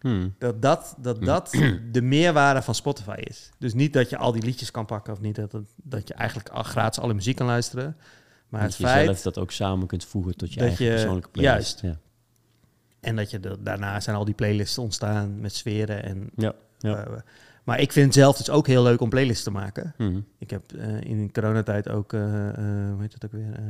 Hmm. 0.00 0.34
Dat 0.38 0.62
dat, 0.62 0.94
dat, 0.98 1.22
dat 1.24 1.50
de 1.92 2.02
meerwaarde 2.02 2.62
van 2.62 2.74
Spotify 2.74 3.16
is. 3.18 3.50
Dus 3.58 3.74
niet 3.74 3.92
dat 3.92 4.10
je 4.10 4.16
al 4.16 4.32
die 4.32 4.42
liedjes 4.42 4.70
kan 4.70 4.86
pakken 4.86 5.12
of 5.12 5.20
niet 5.20 5.34
dat, 5.34 5.52
het- 5.52 5.72
dat 5.76 6.08
je 6.08 6.14
eigenlijk 6.14 6.48
al 6.48 6.62
gratis 6.62 7.02
alle 7.02 7.14
muziek 7.14 7.36
kan 7.36 7.46
luisteren. 7.46 7.96
Maar 8.48 8.60
dat 8.60 8.70
het 8.70 8.78
je 8.78 8.86
feit 8.86 9.04
zelf 9.04 9.22
dat 9.22 9.38
ook 9.38 9.50
samen 9.50 9.86
kunt 9.86 10.04
voegen 10.04 10.36
tot 10.36 10.52
je 10.54 10.60
eigen 10.60 10.84
je- 10.84 10.90
persoonlijke 10.90 11.28
playlist. 11.28 11.80
Ja. 11.80 11.98
En 13.00 13.16
dat 13.16 13.30
je 13.30 13.40
de- 13.40 13.56
daarna 13.62 14.00
zijn 14.00 14.16
al 14.16 14.24
die 14.24 14.34
playlists 14.34 14.78
ontstaan 14.78 15.40
met 15.40 15.54
sferen 15.54 16.02
en 16.04 16.30
Ja, 16.36 16.54
ja. 16.78 17.04
eh, 17.06 17.12
maar 17.64 17.80
ik 17.80 17.92
vind 17.92 18.06
het 18.06 18.14
zelf 18.14 18.36
dus 18.36 18.50
ook 18.50 18.66
heel 18.66 18.82
leuk 18.82 19.00
om 19.00 19.08
playlists 19.08 19.44
te 19.44 19.50
maken. 19.50 19.94
Mhm. 19.98 20.20
Ik 20.38 20.50
heb 20.50 20.72
eh, 20.72 21.00
in 21.00 21.26
de 21.26 21.32
coronatijd 21.32 21.88
ook, 21.88 22.12
eh, 22.12 22.20
hoe 22.22 22.96
heet 23.00 23.12
het 23.14 23.24
ook 23.24 23.32
weer, 23.32 23.60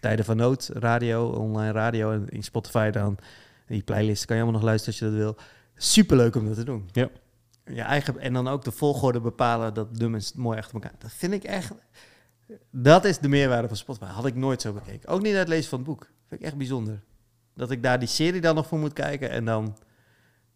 Tijden 0.00 0.24
van 0.24 0.36
Nood, 0.36 0.70
radio, 0.72 1.26
online 1.28 1.72
radio. 1.72 2.12
En 2.12 2.28
in 2.28 2.42
Spotify 2.42 2.90
dan, 2.90 3.18
die 3.66 3.82
playlist 3.82 4.24
kan 4.24 4.36
je 4.36 4.42
allemaal 4.42 4.60
nog 4.60 4.68
luisteren 4.70 5.00
als 5.00 5.10
je 5.10 5.16
dat 5.16 5.24
wil. 5.24 5.44
Superleuk 5.76 6.36
om 6.36 6.46
dat 6.46 6.54
te 6.54 6.64
doen. 6.64 6.88
Ja. 6.92 7.08
Je 7.64 7.80
eigen, 7.82 8.18
en 8.18 8.32
dan 8.32 8.48
ook 8.48 8.64
de 8.64 8.70
volgorde 8.72 9.20
bepalen 9.20 9.74
dat 9.74 9.98
nummers 9.98 10.32
mooi 10.32 10.58
achter 10.58 10.74
elkaar. 10.74 10.92
Dat 10.98 11.12
vind 11.12 11.32
ik 11.32 11.44
echt, 11.44 11.72
dat 12.70 13.04
is 13.04 13.18
de 13.18 13.28
meerwaarde 13.28 13.68
van 13.68 13.76
Spotify. 13.76 14.04
Had 14.06 14.26
ik 14.26 14.34
nooit 14.34 14.60
zo 14.62 14.72
bekeken. 14.72 15.08
Ook 15.08 15.22
niet 15.22 15.30
uit 15.32 15.40
het 15.40 15.48
lezen 15.48 15.68
van 15.68 15.78
het 15.78 15.88
boek. 15.88 16.08
Vind 16.28 16.40
ik 16.40 16.46
echt 16.46 16.56
bijzonder. 16.56 17.00
Dat 17.54 17.70
ik 17.70 17.82
daar 17.82 17.98
die 17.98 18.08
serie 18.08 18.40
dan 18.40 18.54
nog 18.54 18.66
voor 18.66 18.78
moet 18.78 18.92
kijken 18.92 19.30
en 19.30 19.44
dan 19.44 19.76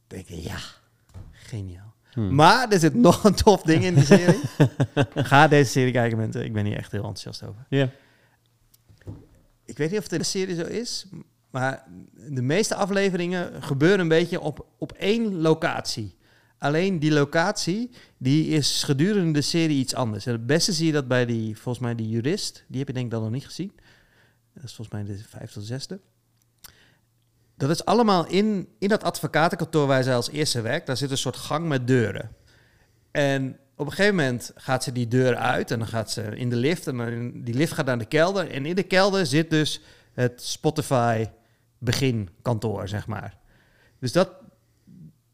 denk 0.07 0.28
ik, 0.28 0.44
ja, 0.44 0.59
geniaal. 1.32 1.94
Hmm. 2.12 2.34
Maar 2.34 2.68
er 2.68 2.78
zit 2.78 2.94
nog 2.94 3.24
een 3.24 3.34
tof 3.34 3.62
ding 3.62 3.84
in 3.84 3.94
die 3.94 4.05
serie. 4.14 4.40
Ga 5.14 5.49
deze 5.49 5.70
serie 5.70 5.92
kijken, 5.92 6.18
mensen. 6.18 6.44
Ik 6.44 6.53
ben 6.53 6.64
hier 6.64 6.76
echt 6.76 6.92
heel 6.92 7.05
enthousiast 7.05 7.42
over. 7.42 7.66
Ja. 7.68 7.90
Ik 9.64 9.78
weet 9.78 9.90
niet 9.90 9.99
of 9.99 10.05
het 10.05 10.12
in 10.12 10.18
de 10.18 10.24
serie 10.24 10.55
zo 10.55 10.62
is, 10.62 11.07
maar 11.51 11.84
de 12.14 12.42
meeste 12.42 12.74
afleveringen 12.74 13.62
gebeuren 13.62 14.01
een 14.01 14.09
beetje 14.09 14.40
op, 14.40 14.66
op 14.78 14.92
één 14.92 15.34
locatie. 15.34 16.16
Alleen 16.59 16.99
die 16.99 17.12
locatie, 17.12 17.90
die 18.16 18.46
is 18.46 18.82
gedurende 18.82 19.32
de 19.32 19.40
serie 19.40 19.78
iets 19.78 19.94
anders. 19.94 20.26
En 20.26 20.32
het 20.32 20.46
beste 20.46 20.72
zie 20.72 20.86
je 20.86 20.92
dat 20.92 21.09
bij 21.09 21.26
die, 21.26 21.57
volgens 21.57 21.84
mij, 21.84 21.94
die 21.94 22.09
jurist. 22.09 22.64
Die 22.68 22.78
heb 22.78 22.88
je 22.88 22.94
denk 22.94 23.07
ik 23.07 23.12
dan 23.12 23.22
nog 23.22 23.30
niet 23.30 23.44
gezien. 23.44 23.72
Dat 24.55 24.64
is 24.64 24.74
volgens 24.74 24.96
mij 24.96 25.05
de 25.05 25.22
vijfde 25.28 25.61
of 25.61 25.66
zesde. 25.66 26.01
Dat 27.59 27.71
is 27.71 27.85
allemaal 27.85 28.27
in, 28.27 28.69
in 28.79 28.89
dat 28.89 29.05
advocatenkantoor 29.05 29.87
waar 29.87 30.03
zij 30.03 30.15
als 30.15 30.31
eerste 30.31 30.61
werkt. 30.61 30.87
Daar 30.87 30.97
zit 30.97 31.11
een 31.11 31.19
soort 31.19 31.37
gang 31.37 31.69
met 31.69 31.87
deuren. 31.87 32.31
En 33.11 33.59
op 33.77 33.87
een 33.87 33.93
gegeven 33.93 34.17
moment 34.17 34.53
gaat 34.55 34.85
ze 34.85 34.93
die 34.93 35.09
deur 35.09 35.37
uit 35.37 35.71
en 35.71 35.79
dan 35.79 35.89
gaat 35.89 36.11
ze 36.11 36.23
in 36.23 36.51
de 36.51 36.57
lift. 36.57 36.87
En 36.87 37.33
die 37.45 37.55
lift 37.55 37.73
gaat 37.73 37.87
naar 37.87 37.99
de 37.99 38.05
kelder. 38.05 38.51
En 38.51 38.67
in 38.67 38.75
de 38.75 38.83
kelder 38.83 39.27
zit 39.27 39.51
dus 39.51 39.81
het 40.13 40.43
Spotify 40.43 41.27
beginkantoor, 41.79 42.89
zeg 42.89 43.07
maar. 43.07 43.37
Dus 43.99 44.13
dat, 44.13 44.31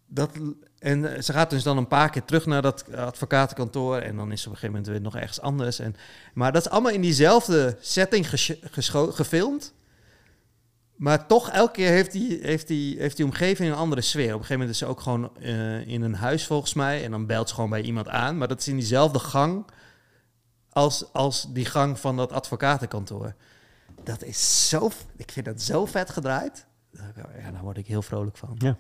dat... 0.07 0.31
En 0.79 1.25
ze 1.25 1.33
gaat 1.33 1.51
dus 1.51 1.63
dan 1.63 1.77
een 1.77 1.89
paar 1.89 2.11
keer 2.11 2.25
terug 2.25 2.47
naar 2.47 2.63
dat 2.63 2.95
advocatenkantoor. 2.95 3.99
En 3.99 4.17
dan 4.17 4.33
is 4.33 4.43
ze 4.43 4.49
op 4.49 4.55
een 4.55 4.59
gegeven 4.59 4.81
moment 4.81 4.87
weer 4.87 5.01
nog 5.01 5.17
ergens 5.17 5.41
anders. 5.41 5.79
En, 5.79 5.97
maar 6.35 6.53
dat 6.53 6.67
is 6.67 6.71
allemaal 6.71 6.93
in 6.93 7.01
diezelfde 7.01 7.77
setting 7.81 8.29
gefilmd. 8.91 9.73
Maar 10.95 11.27
toch, 11.27 11.51
elke 11.51 11.73
keer 11.73 11.91
heeft 11.91 12.13
die, 12.13 12.39
heeft, 12.43 12.67
die, 12.67 12.99
heeft 12.99 13.17
die 13.17 13.25
omgeving 13.25 13.71
een 13.71 13.77
andere 13.77 14.01
sfeer. 14.01 14.35
Op 14.35 14.41
een 14.41 14.47
gegeven 14.47 14.55
moment 14.55 14.71
is 14.71 14.79
ze 14.79 14.87
ook 14.87 15.01
gewoon 15.01 15.37
eh, 15.37 15.87
in 15.87 16.03
een 16.03 16.15
huis 16.15 16.47
volgens 16.47 16.75
mij. 16.75 17.05
En 17.05 17.11
dan 17.11 17.27
belt 17.27 17.49
ze 17.49 17.55
gewoon 17.55 17.71
bij 17.71 17.83
iemand 17.83 18.09
aan. 18.09 18.39
Maar 18.39 18.49
dat 18.49 18.61
is 18.61 18.69
in 18.69 18.77
diezelfde 18.77 19.19
gang 19.19 19.65
als, 20.71 21.13
als 21.13 21.47
die 21.53 21.65
gang 21.65 21.99
van 22.01 22.17
dat 22.17 22.33
advocatenkantoor. 22.33 23.35
Dat 24.03 24.23
is 24.23 24.69
zo... 24.69 24.91
Ik 25.17 25.31
vind 25.33 25.47
dat 25.47 25.63
zo 25.63 25.87
vet 25.87 26.11
gedraaid. 26.11 26.67
Ja, 26.93 27.51
daar 27.51 27.63
word 27.63 27.77
ik 27.77 27.87
heel 27.87 28.03
vrolijk 28.03 28.37
van. 28.37 28.55
Ja. 28.59 28.77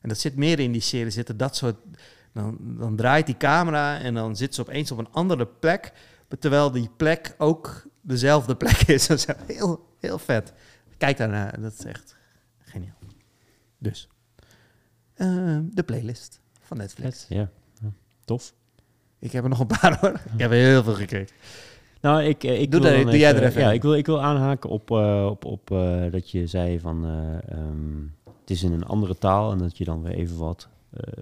En 0.00 0.08
dat 0.08 0.18
zit 0.18 0.36
meer 0.36 0.58
in 0.58 0.72
die 0.72 0.80
serie. 0.80 1.10
Zitten 1.10 1.36
dat 1.36 1.56
soort... 1.56 1.76
Dan, 2.32 2.56
dan 2.60 2.96
draait 2.96 3.26
die 3.26 3.36
camera 3.36 3.98
en 3.98 4.14
dan 4.14 4.36
zit 4.36 4.54
ze 4.54 4.60
opeens 4.60 4.90
op 4.90 4.98
een 4.98 5.12
andere 5.12 5.46
plek. 5.46 5.92
Terwijl 6.38 6.70
die 6.70 6.90
plek 6.96 7.34
ook 7.38 7.86
dezelfde 8.00 8.56
plek 8.56 8.82
is. 8.82 9.06
Dat 9.08 9.18
is 9.18 9.26
heel, 9.46 9.86
heel 10.00 10.18
vet. 10.18 10.52
Kijk 11.02 11.16
daarnaar. 11.16 11.60
Dat 11.60 11.72
is 11.72 11.84
echt 11.84 12.16
geniaal. 12.58 12.96
Dus. 13.78 14.08
eh, 15.14 15.58
de 15.72 15.82
playlist 15.82 16.40
van 16.60 16.76
Netflix. 16.76 17.26
Ja. 17.28 17.48
ja. 17.82 17.92
Tof. 18.24 18.54
Ik 19.18 19.32
heb 19.32 19.42
er 19.42 19.48
nog 19.50 19.60
een 19.60 19.66
paar 19.80 19.98
hoor. 20.00 20.10
Ik 20.32 20.40
heb 20.40 20.50
er 20.50 20.56
heel 20.56 20.82
veel 20.82 20.94
gekeken. 20.94 21.34
Nou, 22.00 22.22
ik, 22.22 22.44
eh, 22.44 22.60
ik 22.60 22.70
Doe 22.70 22.80
wil 22.80 22.90
dat- 22.90 23.00
dan 23.02 23.10
doe 23.10 23.20
jij 23.20 23.34
er 23.34 23.42
even 23.44 23.60
Ja, 23.60 23.72
ik 23.72 23.82
wil, 23.82 23.94
ik 23.94 24.06
wil 24.06 24.22
aanhaken 24.22 24.70
op, 24.70 24.90
eh, 24.90 25.26
op, 25.30 25.44
op 25.44 25.70
eh, 25.70 26.10
dat 26.10 26.30
je 26.30 26.46
zei 26.46 26.80
van 26.80 27.04
eh, 27.04 27.58
ehm, 27.58 28.00
het 28.40 28.50
is 28.50 28.62
in 28.62 28.72
een 28.72 28.84
andere 28.84 29.18
taal 29.18 29.52
en 29.52 29.58
dat 29.58 29.78
je 29.78 29.84
dan 29.84 30.02
weer 30.02 30.14
even 30.14 30.38
wat 30.38 30.68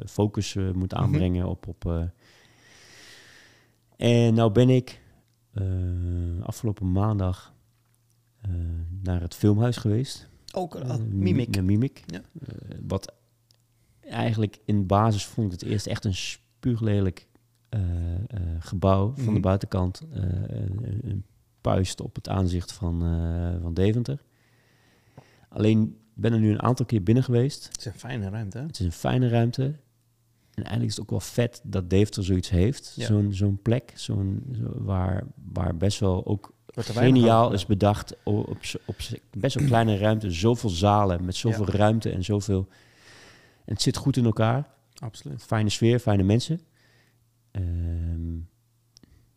focus 0.06 0.54
moet 0.54 0.92
Mhm. 0.92 1.02
aanbrengen 1.02 1.46
op. 1.46 1.66
op. 1.66 2.10
En 3.96 4.34
nou 4.34 4.50
ben 4.52 4.68
ik 4.70 5.00
afgelopen 6.42 6.92
maandag 6.92 7.52
naar 9.02 9.20
het 9.20 9.34
filmhuis 9.34 9.76
geweest. 9.76 10.28
Ook 10.54 10.74
Eh, 10.74 10.88
uh, 10.88 10.96
Mimic. 10.96 11.54
Naar 11.54 11.64
Mimic. 11.64 12.02
Ja. 12.06 12.20
Eh, 12.46 12.78
wat 12.86 13.12
eigenlijk 14.00 14.58
in 14.64 14.86
basis 14.86 15.26
vond 15.26 15.52
ik 15.52 15.60
het 15.60 15.68
eerst 15.70 15.86
echt 15.86 16.04
een 16.04 16.14
spuuglelijk 16.14 17.26
eh, 17.68 17.80
eh, 18.14 18.20
gebouw 18.58 19.12
van 19.14 19.24
de 19.24 19.30
Mhm. 19.30 19.40
buitenkant. 19.40 20.00
eh, 20.12 20.22
een, 20.46 21.00
een 21.10 21.24
puist 21.60 22.00
op 22.00 22.14
het 22.14 22.28
aanzicht 22.28 22.72
van, 22.72 23.02
eh, 23.04 23.62
van 23.62 23.74
Deventer. 23.74 24.22
Alleen 25.48 25.96
ben 26.14 26.32
er 26.32 26.38
nu 26.40 26.50
een 26.50 26.62
aantal 26.62 26.86
keer 26.86 27.02
binnen 27.02 27.24
geweest. 27.24 27.64
Het 27.66 27.78
is 27.78 27.84
een 27.84 27.92
fijne 27.92 28.28
ruimte. 28.28 28.58
hè? 28.58 28.66
Het 28.66 28.78
is 28.80 28.86
een 28.86 28.92
fijne 28.92 29.28
ruimte. 29.28 29.62
En 29.64 30.66
eigenlijk 30.66 30.84
is 30.84 30.94
het 30.96 31.00
ook 31.04 31.10
wel 31.10 31.20
vet 31.20 31.60
dat 31.64 31.90
Deventer 31.90 32.24
zoiets 32.24 32.50
heeft. 32.50 32.92
Ja. 32.96 33.06
Zo'n 33.06 33.32
zo'n 33.32 33.62
plek 33.62 33.92
zo'n, 33.94 34.42
zo, 34.58 34.82
waar, 34.84 35.24
waar 35.52 35.76
best 35.76 36.00
wel 36.00 36.26
ook 36.26 36.52
geniaal 36.76 37.52
is 37.52 37.66
bedacht 37.66 38.16
op, 38.22 38.56
op 38.86 39.00
z- 39.02 39.14
best 39.36 39.54
wel 39.54 39.66
kleine 39.66 39.96
ruimte. 40.06 40.30
Zoveel 40.30 40.70
zalen 40.70 41.24
met 41.24 41.34
zoveel 41.36 41.66
ruimte 41.68 42.10
en 42.10 42.24
zoveel... 42.24 42.68
En 43.64 43.72
het 43.76 43.82
zit 43.82 43.96
goed 43.96 44.16
in 44.16 44.24
elkaar. 44.24 44.68
Absoluut. 44.98 45.42
Fijne 45.42 45.68
sfeer, 45.68 45.98
fijne 45.98 46.22
mensen. 46.22 46.60
Ehm 47.50 48.38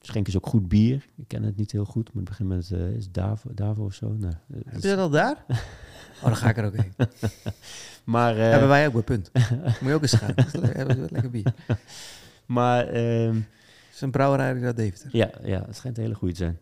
schenken 0.05 0.31
ze 0.31 0.37
ook 0.37 0.47
goed 0.47 0.67
bier. 0.67 1.05
Ik 1.15 1.27
ken 1.27 1.43
het 1.43 1.57
niet 1.57 1.71
heel 1.71 1.85
goed, 1.85 2.13
maar 2.13 2.23
het 2.23 2.29
begint 2.37 2.49
met 2.49 2.71
eh, 2.71 2.89
is 2.95 3.11
Davo, 3.11 3.49
Davo 3.53 3.83
of 3.83 3.93
zo. 3.93 4.07
Nou, 4.09 4.33
eh, 4.33 4.57
Heb 4.65 4.75
is- 4.75 4.81
je 4.81 4.89
dat 4.89 4.97
al 4.97 5.09
daar? 5.09 5.45
Oh, 6.17 6.23
dan 6.29 6.35
ga 6.37 6.49
ik 6.49 6.57
er 6.57 6.65
ook 6.65 6.75
heen. 6.75 6.93
maar 8.03 8.37
eh, 8.37 8.49
Hebben 8.49 8.67
wij 8.67 8.87
ook 8.87 8.93
bij 8.93 9.01
Punt. 9.01 9.31
Moet 9.81 9.89
je 9.89 9.93
ook 9.93 10.01
eens 10.01 10.13
gaan. 10.13 10.33
Hebben 10.59 10.95
ze 10.95 11.07
lekker 11.11 11.29
bier. 11.31 11.53
Het 11.67 11.77
maar 12.45 12.87
ehm, 12.87 13.39
is 13.93 14.01
een 14.01 14.11
brouwerij 14.11 14.63
uit 14.63 14.75
Deventer. 14.77 15.09
ja, 15.11 15.29
ja, 15.43 15.63
het 15.65 15.75
schijnt 15.75 15.97
een 15.97 16.03
hele 16.03 16.15
goede 16.15 16.33
te 16.33 16.39
zijn. 16.39 16.59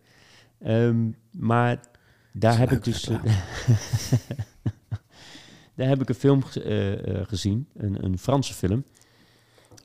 Ehm, 0.64 1.09
maar 1.32 1.80
daar 2.32 2.57
heb 2.57 2.72
ik 2.72 2.84
dus... 2.84 3.01
daar 5.76 5.88
heb 5.88 6.01
ik 6.01 6.09
een 6.09 6.16
film 6.16 6.43
eh, 6.53 7.20
eh, 7.20 7.28
gezien, 7.28 7.68
een, 7.76 8.03
een 8.05 8.18
Franse 8.18 8.53
film. 8.53 8.84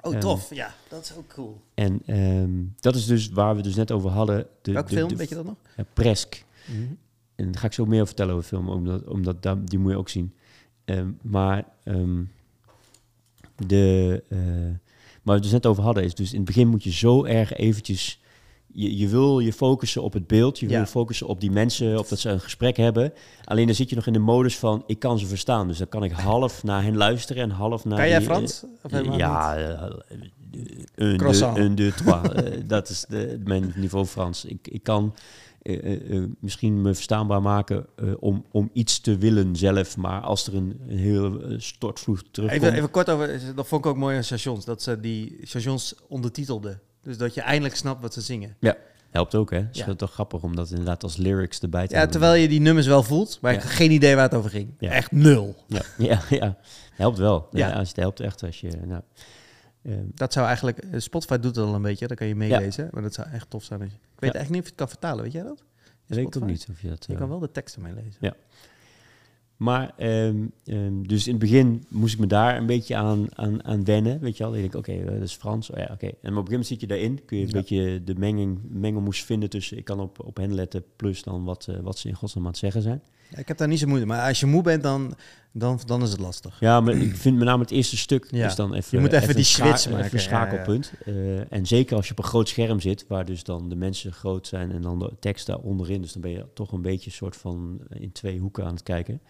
Oh, 0.03 0.13
Ehm, 0.13 0.21
tof. 0.21 0.55
Ja, 0.55 0.75
dat 0.89 1.05
is 1.05 1.15
ook 1.17 1.29
cool. 1.29 1.61
En 1.75 2.03
ehm, 2.07 2.51
dat 2.81 2.95
is 2.95 3.07
dus 3.07 3.29
waar 3.29 3.57
we 3.57 3.63
dus 3.63 3.75
net 3.75 3.91
over 3.91 4.11
hadden. 4.11 4.47
De, 4.63 4.73
Welke 4.73 4.89
de- 4.89 4.97
film, 4.97 5.09
de- 5.09 5.17
weet 5.17 5.29
je 5.29 5.35
dat 5.35 5.45
nog? 5.45 5.57
ja, 5.77 5.85
Presk. 5.93 6.45
En 7.35 7.51
daar 7.53 7.61
ga 7.61 7.67
ik 7.67 7.73
zo 7.73 7.85
meer 7.85 7.95
over 7.95 8.07
vertellen 8.07 8.35
over 8.35 8.51
de 8.51 8.57
film, 8.57 8.69
omdat, 8.69 9.05
omdat 9.05 9.43
da- 9.43 9.55
die 9.65 9.79
moet 9.79 9.91
je 9.93 9.99
ook 9.99 10.09
zien. 10.09 10.35
Maar 11.23 11.65
de, 13.67 14.23
waar 14.29 14.79
we 15.23 15.33
het 15.33 15.43
dus 15.43 15.53
net 15.53 15.67
over 15.67 15.83
hadden, 15.83 16.05
is 16.05 16.15
dus 16.15 16.31
in 16.31 16.37
het 16.37 16.47
begin 16.47 16.69
moet 16.69 16.85
je 16.85 16.93
zo 16.93 17.25
erg 17.25 17.53
eventjes... 17.53 18.21
Je, 18.79 18.97
je 18.97 19.09
wil 19.09 19.39
je 19.39 19.53
focussen 19.53 20.03
op 20.03 20.13
het 20.13 20.27
beeld, 20.27 20.59
je 20.59 20.67
wil 20.67 20.79
Ja. 20.79 20.87
focussen 20.87 21.27
op 21.27 21.41
die 21.41 21.51
mensen, 21.51 21.99
op 21.99 22.09
dat 22.09 22.19
ze 22.19 22.31
een 22.31 22.41
gesprek 22.41 22.77
hebben. 22.77 23.13
Alleen 23.45 23.67
dan 23.67 23.75
zit 23.75 23.89
je 23.91 23.97
nog 23.97 24.07
in 24.07 24.13
de 24.13 24.19
modus 24.19 24.59
van, 24.59 24.83
ik 24.87 24.99
kan 24.99 25.19
ze 25.19 25.27
verstaan. 25.27 25.69
Dus 25.69 25.79
dan 25.79 25.89
kan 25.89 26.05
ik 26.05 26.13
half 26.13 26.63
naar 26.63 26.83
hen 26.83 26.97
luisteren 26.97 27.43
en 27.43 27.51
half 27.51 27.85
naar... 27.85 27.99
Kan 27.99 28.09
jij 28.09 28.19
die, 28.19 28.27
Frans? 28.27 28.65
Of 28.83 28.91
eh, 28.91 28.97
helemaal 28.99 29.19
ja, 29.19 29.57
eh, 29.57 29.93
un, 30.97 31.17
Croissant. 31.17 31.59
un, 31.59 31.75
deux, 31.75 31.95
trois. 31.97 32.29
Eh, 32.33 32.53
dat 32.67 32.89
is 32.89 33.05
de, 33.09 33.41
mijn 33.45 33.73
niveau 33.77 34.07
Frans. 34.07 34.45
Ik, 34.45 34.69
ik 34.69 34.83
kan 34.83 35.15
misschien 36.41 36.83
me 36.83 36.95
verstaanbaar 36.95 37.43
maken 37.43 37.87
om, 38.21 38.45
om 38.51 38.71
iets 38.73 39.01
te 39.01 39.19
willen 39.19 39.57
zelf. 39.57 39.97
Maar 39.97 40.21
als 40.21 40.47
er 40.47 40.55
een, 40.55 40.81
een 40.89 40.99
heel 40.99 41.43
eh, 41.43 41.55
stortvloed 41.59 42.25
terugkomt... 42.31 42.63
Even, 42.63 42.75
even 42.77 42.91
kort 42.91 43.11
over, 43.11 43.41
dat 43.55 43.67
vond 43.67 43.85
ik 43.85 43.91
ook 43.91 43.97
mooi 43.97 44.17
aan 44.17 44.25
stations, 44.25 44.65
dat 44.65 44.83
ze 44.83 45.01
die 45.01 45.39
stations 45.43 45.95
ondertitelden. 46.09 46.81
Dus 47.07 47.17
dat 47.19 47.35
je 47.35 47.41
eindelijk 47.41 47.77
snapt 47.77 48.03
wat 48.03 48.13
ze 48.15 48.21
zingen. 48.21 48.57
Helpt 49.11 49.35
ook, 49.35 49.51
hè? 49.51 49.67
Is 49.73 49.79
Ja. 49.79 49.95
toch 49.95 50.13
grappig 50.13 50.43
om 50.43 50.57
dat 50.57 50.71
inderdaad 50.71 51.03
als 51.03 51.17
lyrics 51.17 51.61
erbij 51.61 51.87
te 51.87 51.93
Ja, 51.93 51.99
hebben. 51.99 52.19
terwijl 52.21 52.43
je 52.43 52.49
die 52.49 52.61
nummers 52.61 52.87
wel 52.87 53.03
voelt, 53.03 53.39
maar 53.41 53.53
ik 53.53 53.59
Ja. 53.61 53.67
heb 53.67 53.73
geen 53.77 53.91
idee 53.91 54.15
waar 54.15 54.25
het 54.25 54.35
over 54.35 54.51
ging. 54.51 54.75
Ja. 54.79 54.91
Echt 54.91 55.13
nul. 55.13 55.57
Ja, 55.67 55.83
ja, 55.99 56.21
ja. 56.31 56.57
helpt 56.95 57.19
wel. 57.19 57.49
Ja. 57.53 57.69
Ja. 57.69 57.75
als 57.79 57.89
het 57.89 57.97
helpt 57.97 58.21
echt 58.21 58.43
als 58.43 58.61
je... 58.61 58.71
Nou. 58.87 59.03
Ehm, 59.83 60.05
Dat 60.15 60.33
zou 60.33 60.47
eigenlijk... 60.47 60.79
eh, 60.79 61.01
Spotify 61.01 61.37
doet 61.39 61.57
het 61.57 61.65
al 61.65 61.75
een 61.75 61.83
beetje, 61.83 62.07
dan 62.07 62.17
kan 62.17 62.27
je 62.27 62.35
meelezen. 62.35 62.89
Maar 62.93 63.03
dat 63.03 63.15
zou 63.15 63.29
echt 63.29 63.51
tof 63.51 63.65
zijn. 63.65 63.81
Als 63.81 63.91
je, 63.91 63.97
ik 64.15 64.21
weet 64.21 64.33
Ja. 64.33 64.39
echt 64.39 64.49
niet 64.51 64.59
of 64.59 64.65
je 64.65 64.71
het 64.71 64.79
kan 64.79 64.89
vertalen, 64.89 65.23
weet 65.23 65.33
jij 65.33 65.43
dat? 65.43 65.63
weet 66.07 66.19
ik 66.27 66.37
ook 66.37 66.45
niet 66.47 66.67
of 66.71 66.81
je 66.81 66.89
dat... 66.89 67.05
Je 67.07 67.13
eh, 67.13 67.19
kan 67.19 67.29
wel 67.29 67.39
de 67.39 67.51
teksten 67.51 67.83
meelezen. 67.83 68.17
Ja. 68.21 68.35
Maar, 69.57 69.93
ehm, 69.97 70.37
ehm, 70.65 71.03
dus 71.03 71.27
in 71.27 71.33
het 71.33 71.43
begin 71.43 71.85
moest 71.89 72.15
ik 72.15 72.21
me 72.21 72.27
daar 72.27 72.57
een 72.57 72.67
beetje 72.67 72.97
aan, 72.97 73.27
aan, 73.35 73.65
aan 73.65 73.85
wennen. 73.85 74.21
Weet 74.21 74.37
je 74.37 74.45
wel, 74.45 74.55
ik 74.55 74.61
denk, 74.61 74.75
oké, 74.75 74.93
eh, 74.93 75.07
dat 75.07 75.23
is 75.23 75.35
Frans. 75.35 75.71
Oh 75.71 75.79
ja, 75.79 75.89
oké. 75.93 76.07
En 76.07 76.11
maar 76.11 76.13
op 76.13 76.23
een 76.23 76.33
gegeven 76.33 76.51
moment 76.51 76.67
zit 76.67 76.81
je 76.81 76.87
daarin. 76.87 77.25
Kun 77.25 77.37
je 77.39 77.43
een 77.43 77.49
Ja. 77.51 77.55
beetje 77.61 78.05
de 78.05 78.15
menging, 78.15 78.59
mengelmoes 78.69 79.23
vinden 79.25 79.51
tussen... 79.51 79.77
Ik 79.77 79.85
kan 79.85 80.01
op, 80.01 80.25
op 80.25 80.37
hen 80.37 80.55
letten, 80.55 80.85
plus 80.97 81.23
dan 81.23 81.45
wat, 81.45 81.67
eh, 81.71 81.77
wat 81.81 81.99
ze 81.99 82.09
in 82.09 82.15
godsnaam 82.15 82.45
aan 82.45 82.51
het 82.51 82.59
zeggen 82.59 82.83
zijn. 82.83 83.03
Ik 83.37 83.49
heb 83.49 83.57
daar 83.59 83.69
niet 83.69 83.79
zo 83.79 83.87
moeite 83.87 84.07
Maar 84.07 84.29
als 84.29 84.41
je 84.41 84.47
moe 84.47 84.63
bent, 84.63 84.83
dan, 84.83 85.17
dan, 85.53 85.81
dan 85.87 86.03
is 86.03 86.11
het 86.11 86.21
lastig. 86.21 86.61
Ja, 86.61 86.81
maar 86.81 86.95
ik 86.95 87.17
vind 87.17 87.37
met 87.37 87.47
name 87.47 87.63
het 87.63 87.71
eerste 87.71 87.97
stuk 87.97 88.27
Ja. 88.31 88.47
is 88.47 88.55
dan 88.55 88.75
even... 88.75 88.99
Je 88.99 89.05
moet 89.05 89.13
even 89.13 89.35
die 89.35 89.45
switch 89.45 89.79
even 89.87 89.93
maken, 89.93 90.11
ja, 90.13 90.19
schakelpunt. 90.19 90.93
Eh, 91.05 91.53
en 91.53 91.67
zeker 91.67 91.97
als 91.97 92.07
je 92.07 92.13
op 92.13 92.19
een 92.19 92.25
groot 92.25 92.49
scherm 92.49 92.81
zit, 92.81 93.05
waar 93.09 93.25
dus 93.25 93.45
dan 93.45 93.69
de 93.69 93.77
mensen 93.77 94.13
groot 94.13 94.47
zijn 94.47 94.73
en 94.73 94.83
dan 94.83 94.99
de 94.99 95.13
tekst 95.21 95.47
daar 95.47 95.59
onderin. 95.59 96.03
Dus 96.03 96.13
dan 96.13 96.23
ben 96.23 96.31
je 96.31 96.47
toch 96.55 96.73
een 96.73 96.83
beetje 96.83 97.11
soort 97.11 97.37
van 97.37 97.81
in 97.89 98.13
twee 98.13 98.39
hoeken 98.39 98.65
aan 98.65 98.73
het 98.75 98.83
kijken. 98.83 99.21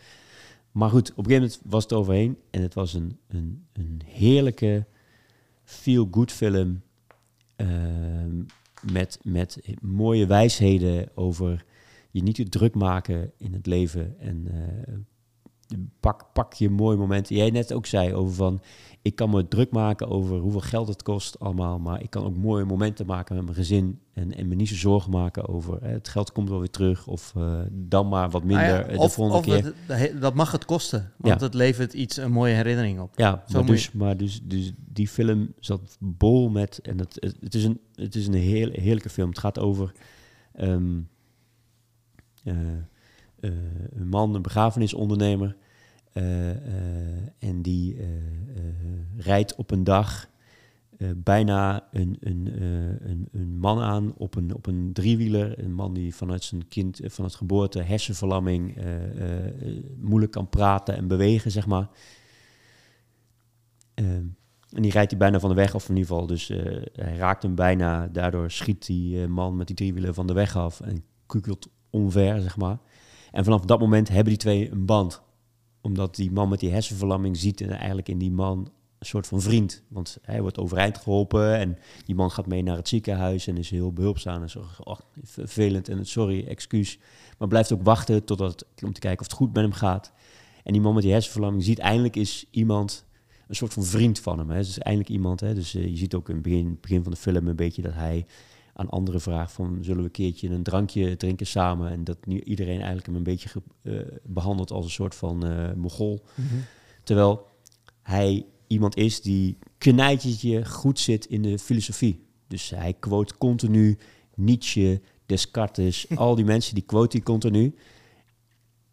Maar 0.72 0.90
goed, 0.90 1.10
op 1.10 1.18
een 1.18 1.24
gegeven 1.24 1.42
moment 1.42 1.60
was 1.72 1.82
het 1.82 1.92
overheen. 1.92 2.36
En 2.50 2.62
het 2.62 2.74
was 2.74 2.94
een, 2.94 3.18
een, 3.28 3.66
een 3.72 4.02
heerlijke 4.04 4.86
feel-good 5.64 6.32
film. 6.32 6.82
ehm, 7.56 8.42
met, 8.92 9.18
met 9.22 9.58
mooie 9.80 10.26
wijsheden 10.26 11.08
over 11.14 11.64
je 12.16 12.22
niet 12.22 12.34
te 12.34 12.48
druk 12.48 12.74
maken 12.74 13.32
in 13.38 13.52
het 13.52 13.66
leven. 13.66 14.18
En 14.18 14.46
eh, 14.50 14.94
pak, 16.00 16.26
pak 16.32 16.52
je 16.54 16.70
mooie 16.70 16.96
momenten. 16.96 17.36
Jij 17.36 17.50
net 17.50 17.72
ook 17.72 17.86
zei 17.86 18.14
over 18.14 18.34
van... 18.34 18.60
Ik 19.02 19.14
kan 19.16 19.30
me 19.30 19.48
druk 19.48 19.70
maken 19.70 20.08
over 20.08 20.36
hoeveel 20.38 20.60
geld 20.60 20.88
het 20.88 21.02
kost 21.02 21.38
allemaal. 21.40 21.78
Maar 21.78 22.02
ik 22.02 22.10
kan 22.10 22.24
ook 22.24 22.36
mooie 22.36 22.64
momenten 22.64 23.06
maken 23.06 23.34
met 23.34 23.44
mijn 23.44 23.56
gezin. 23.56 24.00
En, 24.12 24.34
en 24.34 24.48
me 24.48 24.54
niet 24.54 24.68
zo 24.68 24.74
zorgen 24.74 25.10
maken 25.10 25.48
over... 25.48 25.78
eh, 25.82 25.90
het 25.90 26.08
geld 26.08 26.32
komt 26.32 26.48
wel 26.48 26.58
weer 26.58 26.70
terug. 26.70 27.06
Of 27.06 27.32
eh, 27.36 27.60
dan 27.72 28.08
maar 28.08 28.30
wat 28.30 28.44
minder 28.44 28.82
Ah 28.84 28.86
ja, 28.90 28.92
de 28.92 28.98
of 28.98 29.12
volgende 29.14 29.38
of 29.38 29.44
keer. 29.62 29.74
het- 29.96 30.20
dat 30.20 30.34
mag 30.34 30.52
het 30.52 30.64
kosten. 30.64 31.12
Want 31.16 31.40
Ja. 31.40 31.46
het 31.46 31.54
levert 31.54 31.92
iets, 31.92 32.16
een 32.16 32.32
mooie 32.32 32.54
herinnering 32.54 33.00
op. 33.00 33.12
Ja, 33.18 33.42
Zo 33.48 33.58
maar, 33.58 33.66
dus, 33.66 33.92
maar 33.92 34.16
dus, 34.16 34.40
dus 34.42 34.72
die 34.92 35.08
film 35.08 35.52
zat 35.60 35.96
bol 36.00 36.48
met... 36.48 36.78
En 36.82 36.98
het, 36.98 37.16
het, 37.20 37.36
het 37.40 37.54
is 37.54 37.64
een, 37.64 37.80
het 37.94 38.14
is 38.14 38.26
een 38.26 38.34
heel, 38.34 38.70
heerlijke 38.72 39.10
film. 39.10 39.28
Het 39.28 39.38
gaat 39.38 39.58
over 39.58 39.92
ehm, 40.52 40.70
eh, 40.70 40.74
eh, 40.76 40.96
een 43.90 44.08
man, 44.08 44.34
een 44.34 44.42
begrafenisondernemer. 44.42 45.56
eh, 46.12 46.50
eh, 46.50 46.56
en 47.38 47.62
die 47.62 47.96
eh, 47.96 48.06
eh, 48.06 48.62
rijdt 49.16 49.54
op 49.54 49.70
een 49.70 49.84
dag 49.84 50.28
eh, 50.98 51.08
bijna 51.16 51.88
een, 51.92 52.16
een, 52.20 52.48
eh, 52.58 53.08
een, 53.10 53.28
een 53.32 53.58
man 53.58 53.80
aan 53.80 54.14
op 54.16 54.34
een, 54.34 54.54
op 54.54 54.66
een 54.66 54.92
driewieler. 54.92 55.58
Een 55.64 55.74
man 55.74 55.94
die 55.94 56.14
vanuit 56.14 56.42
zijn 56.44 56.68
kind, 56.68 57.00
eh, 57.00 57.10
vanuit 57.10 57.34
geboorte, 57.34 57.82
hersenverlamming, 57.82 58.76
eh, 58.76 59.04
eh, 59.04 59.46
eh, 59.46 59.76
moeilijk 60.00 60.32
kan 60.32 60.48
praten 60.48 60.96
en 60.96 61.08
bewegen, 61.08 61.50
zeg 61.50 61.66
maar. 61.66 61.88
Ehm, 63.94 64.24
en 64.70 64.82
die 64.82 64.90
rijdt 64.90 65.10
hij 65.10 65.20
bijna 65.20 65.40
van 65.40 65.48
de 65.48 65.54
weg, 65.54 65.74
of 65.74 65.88
in 65.88 65.96
ieder 65.96 66.10
geval, 66.10 66.26
dus 66.26 66.50
eh, 66.50 66.82
hij 66.92 67.16
raakt 67.16 67.42
hem 67.42 67.54
bijna. 67.54 68.06
Daardoor 68.08 68.50
schiet 68.50 68.86
die 68.86 69.22
eh, 69.22 69.28
man 69.28 69.56
met 69.56 69.66
die 69.66 69.76
driewieler 69.76 70.14
van 70.14 70.26
de 70.26 70.32
weg 70.32 70.56
af 70.56 70.80
en 70.80 71.04
kukelt 71.26 71.68
omver, 71.96 72.40
zeg 72.40 72.56
maar. 72.56 72.78
En 73.32 73.44
vanaf 73.44 73.60
dat 73.60 73.80
moment 73.80 74.08
hebben 74.08 74.28
die 74.28 74.36
twee 74.36 74.70
een 74.70 74.84
band. 74.84 75.22
Omdat 75.80 76.14
die 76.14 76.32
man 76.32 76.48
met 76.48 76.60
die 76.60 76.70
hersenverlamming 76.70 77.36
ziet 77.36 77.60
en 77.60 77.70
eigenlijk 77.70 78.08
in 78.08 78.18
die 78.18 78.30
man 78.30 78.70
een 78.98 79.06
soort 79.06 79.26
van 79.26 79.40
vriend. 79.40 79.82
Want 79.88 80.18
hij 80.22 80.40
wordt 80.40 80.58
overeind 80.58 80.98
geholpen 80.98 81.56
en 81.56 81.78
die 82.04 82.14
man 82.14 82.30
gaat 82.30 82.46
mee 82.46 82.62
naar 82.62 82.76
het 82.76 82.88
ziekenhuis 82.88 83.46
en 83.46 83.56
is 83.56 83.70
heel 83.70 83.92
behulpzaam. 83.92 84.42
En 84.42 84.50
zo, 84.50 84.64
oh, 84.84 84.98
vervelend 85.22 85.88
en 85.88 86.06
sorry, 86.06 86.46
excuus. 86.46 86.98
Maar 87.38 87.48
blijft 87.48 87.72
ook 87.72 87.82
wachten 87.82 88.24
totdat, 88.24 88.66
om 88.84 88.92
te 88.92 89.00
kijken 89.00 89.20
of 89.20 89.26
het 89.26 89.36
goed 89.36 89.52
met 89.52 89.62
hem 89.62 89.72
gaat. 89.72 90.12
En 90.64 90.72
die 90.72 90.82
man 90.82 90.94
met 90.94 91.02
die 91.02 91.12
hersenverlamming 91.12 91.64
ziet 91.64 91.78
eindelijk 91.78 92.16
is 92.16 92.46
iemand 92.50 93.06
een 93.48 93.56
soort 93.56 93.72
van 93.72 93.84
vriend 93.84 94.18
van 94.18 94.38
hem. 94.38 94.50
Hè. 94.50 94.58
Dus 94.58 94.78
eindelijk 94.78 95.10
iemand. 95.10 95.40
Hè. 95.40 95.54
Dus 95.54 95.74
eh, 95.74 95.88
je 95.88 95.96
ziet 95.96 96.14
ook 96.14 96.28
in 96.28 96.34
het 96.34 96.42
begin, 96.42 96.78
begin 96.80 97.02
van 97.02 97.12
de 97.12 97.18
film 97.18 97.48
een 97.48 97.56
beetje 97.56 97.82
dat 97.82 97.94
hij 97.94 98.26
aan 98.76 98.90
anderen 98.90 99.20
vraagt 99.20 99.52
van 99.52 99.78
zullen 99.80 99.98
we 99.98 100.04
een 100.04 100.10
keertje 100.10 100.48
een 100.48 100.62
drankje 100.62 101.16
drinken 101.16 101.46
samen. 101.46 101.90
En 101.90 102.04
dat 102.04 102.26
nu 102.26 102.40
iedereen 102.40 102.76
eigenlijk 102.76 103.06
hem 103.06 103.16
een 103.16 103.22
beetje 103.22 103.48
eh, 103.82 103.92
behandelt 104.22 104.70
als 104.70 104.84
een 104.84 104.90
soort 104.90 105.14
van 105.14 105.46
eh 105.46 105.72
mogol. 105.72 106.24
Terwijl 107.02 107.46
hij 108.02 108.46
iemand 108.66 108.96
is 108.96 109.22
die 109.22 109.58
knijtje 109.78 110.64
goed 110.64 110.98
zit 110.98 111.26
in 111.26 111.42
de 111.42 111.58
filosofie. 111.58 112.26
Dus 112.48 112.70
hij 112.70 112.94
quote 112.98 113.36
continu 113.38 113.98
Nietzsche, 114.34 115.00
Descartes, 115.26 116.06
al 116.14 116.34
die 116.34 116.44
mensen 116.44 116.74
die 116.74 116.84
quote 116.84 117.16
hij 117.16 117.26
continu. 117.26 117.74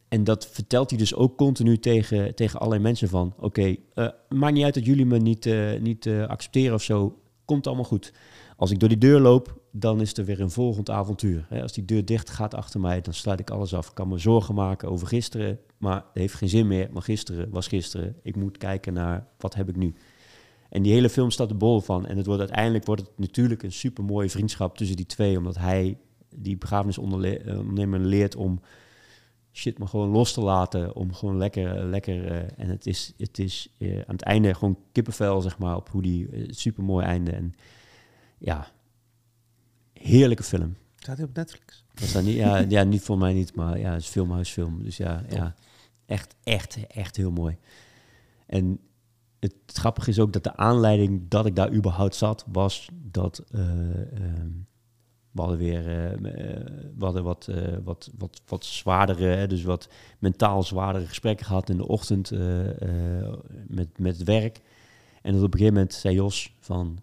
En 0.08 0.24
dat 0.24 0.48
vertelt 0.48 0.90
hij 0.90 1.00
dus 1.00 1.16
ook 1.16 1.38
continu 1.38 1.80
tegen, 1.80 2.36
tegen 2.36 2.60
allerlei 2.60 2.84
mensen 2.84 3.10
van... 3.10 3.34
oké, 3.40 3.76
eh, 3.94 4.08
maakt 4.30 4.54
niet 4.54 4.64
uit 4.64 4.74
dat 4.74 4.86
jullie 4.86 5.06
me 5.06 5.18
niet, 5.18 5.50
niet 5.80 6.08
accepteren 6.08 6.74
of 6.74 6.84
zo. 6.84 7.22
Komt 7.46 7.68
allemaal 7.68 7.86
goed. 7.86 8.14
Als 8.58 8.72
ik 8.72 8.80
door 8.80 8.90
die 8.90 8.98
deur 8.98 9.20
loop, 9.20 9.62
dan 9.76 10.02
is 10.02 10.18
er 10.18 10.26
weer 10.26 10.42
een 10.42 10.52
volgend 10.52 10.90
avontuur. 10.90 11.48
Als 11.62 11.74
die 11.74 11.86
deur 11.86 12.06
dicht 12.06 12.30
gaat 12.30 12.54
achter 12.54 12.80
mij, 12.80 13.02
dan 13.02 13.14
sluit 13.14 13.40
ik 13.40 13.50
alles 13.50 13.74
af. 13.74 13.88
Ik 13.88 13.96
kan 13.96 14.08
me 14.08 14.18
zorgen 14.18 14.56
maken 14.56 14.90
over 14.90 15.08
gisteren, 15.08 15.60
maar 15.78 15.96
het 15.96 16.06
heeft 16.14 16.34
geen 16.34 16.50
zin 16.50 16.68
meer. 16.68 16.90
Maar 16.92 17.02
gisteren 17.02 17.50
was 17.50 17.68
gisteren. 17.68 18.16
Ik 18.22 18.36
moet 18.36 18.58
kijken 18.58 18.94
naar, 18.94 19.28
wat 19.38 19.54
heb 19.56 19.70
ik 19.70 19.76
nu? 19.76 19.94
En 20.70 20.82
die 20.82 20.94
hele 20.94 21.10
film 21.10 21.32
staat 21.32 21.50
er 21.50 21.58
bol 21.58 21.82
van. 21.82 22.06
En 22.06 22.18
het 22.18 22.26
wordt, 22.26 22.42
uiteindelijk 22.42 22.86
wordt 22.86 23.02
het 23.02 23.12
natuurlijk 23.16 23.64
een 23.64 23.72
supermooie 23.72 24.30
vriendschap 24.30 24.78
tussen 24.78 24.96
die 24.96 25.06
twee. 25.06 25.38
Omdat 25.38 25.58
hij, 25.58 25.98
die 26.36 26.58
begrafenisondernemer, 26.58 28.00
leert 28.00 28.36
om 28.36 28.62
shit 29.52 29.78
maar 29.78 29.88
gewoon 29.88 30.10
los 30.10 30.34
te 30.34 30.42
laten. 30.42 30.96
Om 30.96 31.14
gewoon 31.14 31.38
lekker, 31.38 31.86
lekker 31.86 32.32
eh, 32.32 32.38
en 32.58 32.70
het 32.70 32.88
is, 32.88 33.14
het 33.18 33.40
is 33.40 33.70
eh, 33.78 33.98
aan 33.98 34.16
het 34.16 34.22
einde 34.22 34.54
gewoon 34.54 34.78
kippenvel, 34.92 35.42
zeg 35.42 35.58
maar, 35.58 35.76
op 35.76 35.90
hoe 35.90 36.02
die, 36.02 36.46
supermooi 36.48 37.06
einde. 37.06 37.32
En 37.32 37.54
ja, 38.38 38.72
heerlijke 40.04 40.44
film. 40.44 40.76
Staat 40.96 41.18
hij 41.18 41.26
op 41.26 41.36
Netflix? 41.36 41.84
Was 41.94 42.12
dat 42.12 42.24
niet, 42.24 42.36
ja, 42.36 42.58
ja, 42.58 42.84
niet 42.84 43.02
voor 43.02 43.18
mij 43.18 43.34
niet, 43.34 43.56
maar 43.56 43.80
ja, 43.80 43.92
het 43.92 44.02
is 44.02 44.08
filmhuisfilm. 44.08 44.84
Dus 44.84 44.98
ja, 44.98 45.24
ja, 45.30 45.56
echt, 46.06 46.36
echt, 46.44 46.88
echt 46.88 47.16
heel 47.16 47.32
mooi. 47.32 47.58
En 48.46 48.80
het, 49.40 49.56
het 49.66 49.78
grappige 49.78 50.10
is 50.10 50.20
ook 50.20 50.34
dat 50.34 50.44
de 50.44 50.56
aanleiding 50.56 51.22
dat 51.28 51.46
ik 51.46 51.56
daar 51.56 51.74
überhaupt 51.74 52.16
zat, 52.16 52.46
was 52.52 52.90
dat 52.94 53.44
uh, 53.52 53.62
um, 53.62 54.68
we 55.32 55.42
hadden 55.42 55.58
weer 55.58 55.80
uh, 55.80 56.18
we 56.98 57.06
hadden 57.06 57.24
wat, 57.24 57.48
uh, 57.50 57.78
wat, 57.84 58.12
wat, 58.18 58.42
wat 58.46 58.66
zwaardere, 58.66 59.26
hè, 59.26 59.48
dus 59.48 59.64
wat 59.64 59.90
mentaal 60.20 60.64
zwaardere 60.64 61.06
gesprekken 61.06 61.46
gehad 61.46 61.70
in 61.70 61.78
de 61.78 61.88
ochtend 61.88 62.32
met, 63.68 64.00
met 64.00 64.18
het 64.18 64.28
werk. 64.28 64.62
En 65.22 65.34
dat 65.34 65.44
op 65.44 65.54
een 65.54 65.60
gegeven 65.60 65.74
moment 65.74 65.94
zei 65.94 66.16
Jos 66.16 66.56
van, 66.60 67.00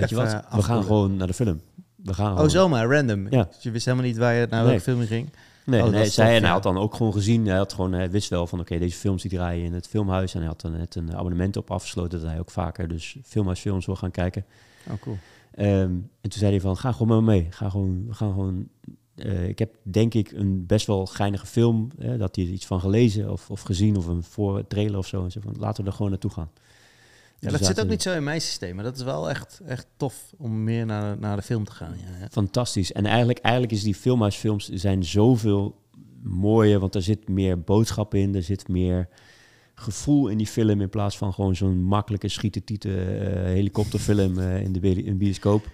weet 0.00 0.12
Even 0.12 0.26
je 0.28 0.32
wat, 0.32 0.44
we 0.52 0.62
gaan 0.62 0.82
gewoon 0.84 1.16
naar 1.16 1.26
de 1.26 1.32
film. 1.34 1.60
We 1.96 2.14
gaan 2.14 2.26
oh, 2.30 2.34
gewoon. 2.34 2.50
zomaar, 2.50 2.86
random. 2.90 3.26
Ja. 3.30 3.44
Dus 3.54 3.62
je 3.62 3.70
wist 3.70 3.84
helemaal 3.84 4.06
niet 4.06 4.16
waar 4.16 4.34
je 4.34 4.46
naar 4.50 4.60
Nee. 4.60 4.68
welke 4.68 4.82
film 4.82 5.00
ging? 5.00 5.28
Nee, 5.64 5.82
Oh, 5.82 5.88
nee 5.88 6.06
zij, 6.08 6.24
tof, 6.26 6.34
en 6.36 6.42
hij 6.42 6.52
had 6.52 6.62
dan 6.62 6.76
ook 6.78 6.94
gewoon 6.94 7.12
gezien, 7.12 7.46
hij, 7.46 7.56
had 7.56 7.72
gewoon, 7.72 7.92
hij 7.92 8.10
wist 8.10 8.30
wel 8.30 8.46
van 8.46 8.60
oké, 8.60 8.78
deze 8.78 8.96
films 8.96 9.22
die 9.22 9.30
draaien 9.30 9.64
in 9.64 9.72
het 9.72 9.88
filmhuis. 9.88 10.32
En 10.34 10.38
hij 10.40 10.48
had 10.48 10.60
dan 10.60 10.72
net 10.72 10.94
een 10.94 11.16
abonnement 11.16 11.56
op 11.56 11.70
afgesloten 11.70 12.20
dat 12.20 12.28
hij 12.30 12.38
ook 12.38 12.50
vaker 12.50 12.88
dus 12.88 13.16
filmhuisfilms 13.24 13.86
wil 13.86 13.96
gaan 13.96 14.10
kijken. 14.10 14.44
Oh, 14.90 14.94
cool. 15.00 15.16
Ehm, 15.54 15.70
en 16.20 16.30
toen 16.30 16.32
zei 16.38 16.50
hij 16.50 16.60
van, 16.60 16.76
ga 16.76 16.92
gewoon 16.92 17.08
met 17.08 17.34
me 17.34 17.40
mee. 17.40 17.46
Ga 17.50 17.68
gewoon, 17.70 18.04
we 18.06 18.14
gaan 18.14 18.32
gewoon... 18.32 18.68
eh, 19.14 19.48
ik 19.48 19.58
heb 19.58 19.74
denk 19.82 20.14
ik 20.14 20.32
een 20.32 20.66
best 20.66 20.86
wel 20.86 21.06
geinige 21.06 21.46
film, 21.46 21.88
dat 22.18 22.36
hij 22.36 22.44
er 22.44 22.50
iets 22.50 22.66
van 22.66 22.80
gelezen 22.80 23.30
of, 23.30 23.50
of 23.50 23.60
gezien 23.60 23.96
of 23.96 24.06
een 24.06 24.22
voor 24.22 24.66
trailer 24.66 24.98
of 24.98 25.06
zo. 25.06 25.24
En 25.24 25.30
zei 25.32 25.44
van, 25.44 25.54
laten 25.58 25.82
we 25.84 25.90
er 25.90 25.96
gewoon 25.96 26.10
naartoe 26.10 26.30
gaan. 26.30 26.50
Ja, 27.40 27.50
dat 27.50 27.64
zit 27.64 27.80
ook 27.80 27.88
niet 27.88 28.02
zo 28.02 28.14
in 28.14 28.24
mijn 28.24 28.40
systeem, 28.40 28.74
maar 28.74 28.84
dat 28.84 28.96
is 28.96 29.02
wel 29.02 29.30
echt, 29.30 29.60
echt 29.66 29.86
tof 29.96 30.32
om 30.38 30.64
meer 30.64 30.86
naar, 30.86 31.18
naar 31.18 31.36
de 31.36 31.42
film 31.42 31.64
te 31.64 31.72
gaan. 31.72 31.94
Ja, 31.96 32.18
ja. 32.20 32.28
Fantastisch. 32.30 32.92
En 32.92 33.06
eigenlijk, 33.06 33.38
eigenlijk 33.38 33.74
is 33.74 33.82
die 33.82 33.94
filmhuisfilms 33.94 34.68
zijn 34.68 35.04
zoveel 35.04 35.76
mooie, 36.22 36.78
want 36.78 36.94
er 36.94 37.02
zit 37.02 37.28
meer 37.28 37.60
boodschap 37.60 38.14
in, 38.14 38.34
er 38.34 38.42
zit 38.42 38.68
meer 38.68 39.08
gevoel 39.74 40.28
in 40.28 40.38
die 40.38 40.46
film 40.46 40.80
in 40.80 40.88
plaats 40.88 41.18
van 41.18 41.32
gewoon 41.34 41.56
zo'n 41.56 41.82
makkelijke 41.82 42.28
schieten-tieten 42.28 43.20
eh, 43.36 43.42
helikopterfilm 43.42 44.38
eh, 44.38 44.60
in 44.62 44.72
de 44.72 44.80
bi- 44.80 45.06
in 45.06 45.18
bioscoop. 45.18 45.66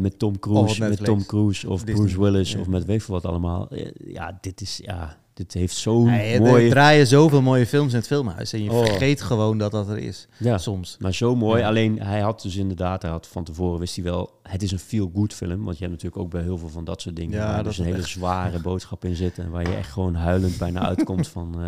Met 0.00 0.18
Tom 0.18 0.38
Cruise, 0.38 0.80
met. 0.80 1.04
Tom 1.04 1.26
Cruise 1.26 1.68
of 1.68 1.84
Disney. 1.84 2.04
Bruce 2.04 2.20
Willis 2.20 2.52
Ja. 2.52 2.60
of 2.60 2.66
met 2.66 2.84
weet 2.84 3.06
wat 3.06 3.24
allemaal. 3.24 3.68
Eh, 3.70 3.90
Ja, 4.06 4.38
dit 4.40 4.60
is 4.60 4.80
ja, 4.82 5.18
dit 5.36 5.52
heeft 5.52 5.76
zo'n 5.76 6.04
Nee, 6.04 6.34
er 6.34 6.40
mooie. 6.42 6.70
draaien 6.70 7.06
zoveel 7.06 7.42
mooie 7.42 7.66
films 7.66 7.90
in 7.92 7.98
het 7.98 8.06
filmhuis 8.06 8.52
en 8.52 8.62
je 8.62 8.70
Oh. 8.72 8.84
vergeet 8.84 9.22
gewoon 9.22 9.58
dat 9.58 9.70
dat 9.70 9.88
er 9.88 9.98
is. 9.98 10.28
Ja, 10.36 10.58
Soms. 10.58 10.96
maar 11.00 11.14
zo 11.14 11.34
mooi. 11.36 11.60
Ja. 11.60 11.68
Alleen 11.68 12.00
hij 12.02 12.20
had 12.20 12.42
dus 12.42 12.56
inderdaad, 12.56 13.02
hij 13.02 13.10
had 13.10 13.26
van 13.26 13.44
tevoren 13.44 13.78
wist 13.78 13.94
hij 13.94 14.04
wel, 14.04 14.30
het 14.42 14.62
is 14.62 14.72
een 14.72 14.78
feel 14.78 15.10
good 15.14 15.34
film. 15.34 15.64
Want 15.64 15.78
je 15.78 15.84
hebt 15.84 15.90
natuurlijk 16.02 16.22
ook 16.22 16.30
bij 16.30 16.42
heel 16.42 16.58
veel 16.58 16.68
van 16.68 16.84
dat 16.84 17.00
soort 17.00 17.16
dingen. 17.16 17.38
Ja, 17.38 17.46
waar 17.46 17.62
dus 17.62 17.72
is 17.72 17.78
een 17.78 17.84
hele 17.84 17.96
echt- 17.98 18.08
zware 18.08 18.60
boodschap 18.68 19.04
in 19.04 19.16
zit. 19.16 19.38
En 19.38 19.50
waar 19.50 19.68
je 19.68 19.74
echt 19.76 19.92
gewoon 19.92 20.14
huilend 20.14 20.58
bijna 20.58 20.80
uitkomt 20.86 21.28
van 21.28 21.54
eh, 21.54 21.60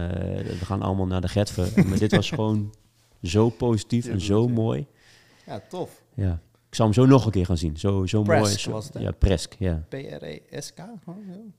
we 0.59 0.65
gaan 0.65 0.83
allemaal 0.83 1.07
naar 1.07 1.21
de 1.21 1.29
Getver. 1.29 1.87
Maar 1.89 1.99
dit 1.99 2.15
was 2.15 2.29
gewoon 2.31 2.75
zo 3.23 3.49
positief 3.49 4.07
en 4.07 4.21
zo 4.21 4.49
mooi. 4.49 4.87
Ja, 5.47 5.63
tof. 5.69 6.03
Ja. 6.15 6.41
Ik 6.69 6.75
zal 6.75 6.85
hem 6.85 6.95
zo 6.95 7.07
nog 7.07 7.25
een 7.25 7.31
keer 7.31 7.47
gaan 7.47 7.57
zien. 7.59 7.77
Zo, 7.77 8.07
zo 8.07 8.25
mooi. 8.25 8.41
Presk 8.41 8.59
Zo, 8.61 8.71
was 8.71 8.85
het, 8.93 9.03
ja, 9.03 9.11
Presk. 9.11 9.55
Ja. 9.59 9.85
P-R-E-S-K? 9.89 10.81
gewoon 11.05 11.53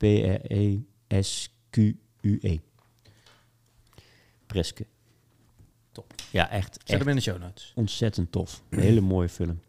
P-R-E-S-Q-U-E. 1.69 2.59
Preske. 4.45 4.85
Top. 5.91 6.13
Ja, 6.31 6.49
echt, 6.49 6.73
Zet 6.73 6.89
echt 6.89 6.99
hem 6.99 7.09
in 7.09 7.15
de 7.15 7.21
show 7.21 7.39
notes. 7.39 7.71
ontzettend 7.75 8.31
tof. 8.31 8.61
Een 8.69 8.79
hele 8.79 9.01
mooie 9.01 9.29
film. 9.29 9.59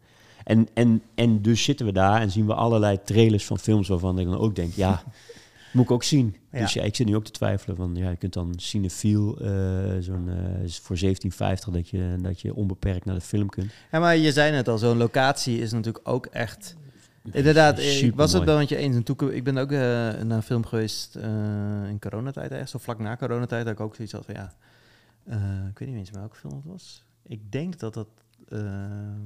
En, 0.43 0.67
en, 0.73 1.01
en 1.15 1.41
dus 1.41 1.63
zitten 1.63 1.85
we 1.85 1.91
daar 1.91 2.21
en 2.21 2.31
zien 2.31 2.45
we 2.45 2.53
allerlei 2.53 2.99
trailers 3.03 3.45
van 3.45 3.59
films 3.59 3.87
waarvan 3.87 4.19
ik 4.19 4.25
dan 4.25 4.37
ook 4.37 4.55
denk, 4.55 4.73
ja, 4.73 5.03
moet 5.73 5.83
ik 5.83 5.91
ook 5.91 6.03
zien. 6.03 6.35
Ja. 6.51 6.59
Dus 6.59 6.73
ja, 6.73 6.83
ik 6.83 6.95
zit 6.95 7.07
nu 7.07 7.15
ook 7.15 7.23
te 7.23 7.31
twijfelen 7.31 7.75
van, 7.75 7.95
ja, 7.95 8.09
je 8.09 8.15
kunt 8.15 8.33
dan 8.33 8.53
Cinefiel, 8.57 9.37
eh 9.39 9.97
zo'n, 9.99 10.29
eh, 10.29 10.69
voor 10.69 10.97
17,50 10.97 11.71
dat 11.71 11.89
je, 11.89 12.15
dat 12.21 12.41
je 12.41 12.55
onbeperkt 12.55 13.05
naar 13.05 13.15
de 13.15 13.21
film 13.21 13.49
kunt. 13.49 13.71
Ja, 13.91 13.99
maar 13.99 14.17
je 14.17 14.31
zei 14.31 14.51
net 14.51 14.67
al, 14.67 14.77
zo'n 14.77 14.97
locatie 14.97 15.59
is 15.59 15.71
natuurlijk 15.71 16.07
ook 16.09 16.25
echt... 16.25 16.75
Inderdaad, 17.31 17.79
ik 17.79 17.83
Supermooi. 17.85 18.15
was 18.15 18.33
het 18.33 18.43
wel 18.43 18.57
met 18.57 18.69
je 18.69 18.75
eens. 18.75 18.95
En 18.95 19.03
toen, 19.03 19.33
ik 19.33 19.43
ben 19.43 19.57
ook 19.57 19.71
eh, 19.71 19.77
naar 19.79 20.31
een 20.31 20.43
film 20.43 20.65
geweest 20.65 21.15
eh, 21.15 21.23
in 21.89 21.99
coronatijd, 21.99 22.51
echt 22.51 22.69
zo 22.69 22.77
vlak 22.77 22.99
na 22.99 23.17
coronatijd, 23.17 23.63
dat 23.65 23.73
ik 23.73 23.79
ook 23.79 23.95
zoiets 23.95 24.13
had 24.13 24.25
van 24.25 24.33
ja, 24.35 24.53
eh, 25.23 25.67
ik 25.69 25.79
weet 25.79 25.87
niet 25.89 25.97
eens 25.97 26.09
welke 26.09 26.35
film 26.35 26.55
het 26.55 26.65
was. 26.65 27.03
Ik 27.23 27.51
denk 27.51 27.79
dat 27.79 27.93
dat 27.93 28.07
ehm, 28.49 29.19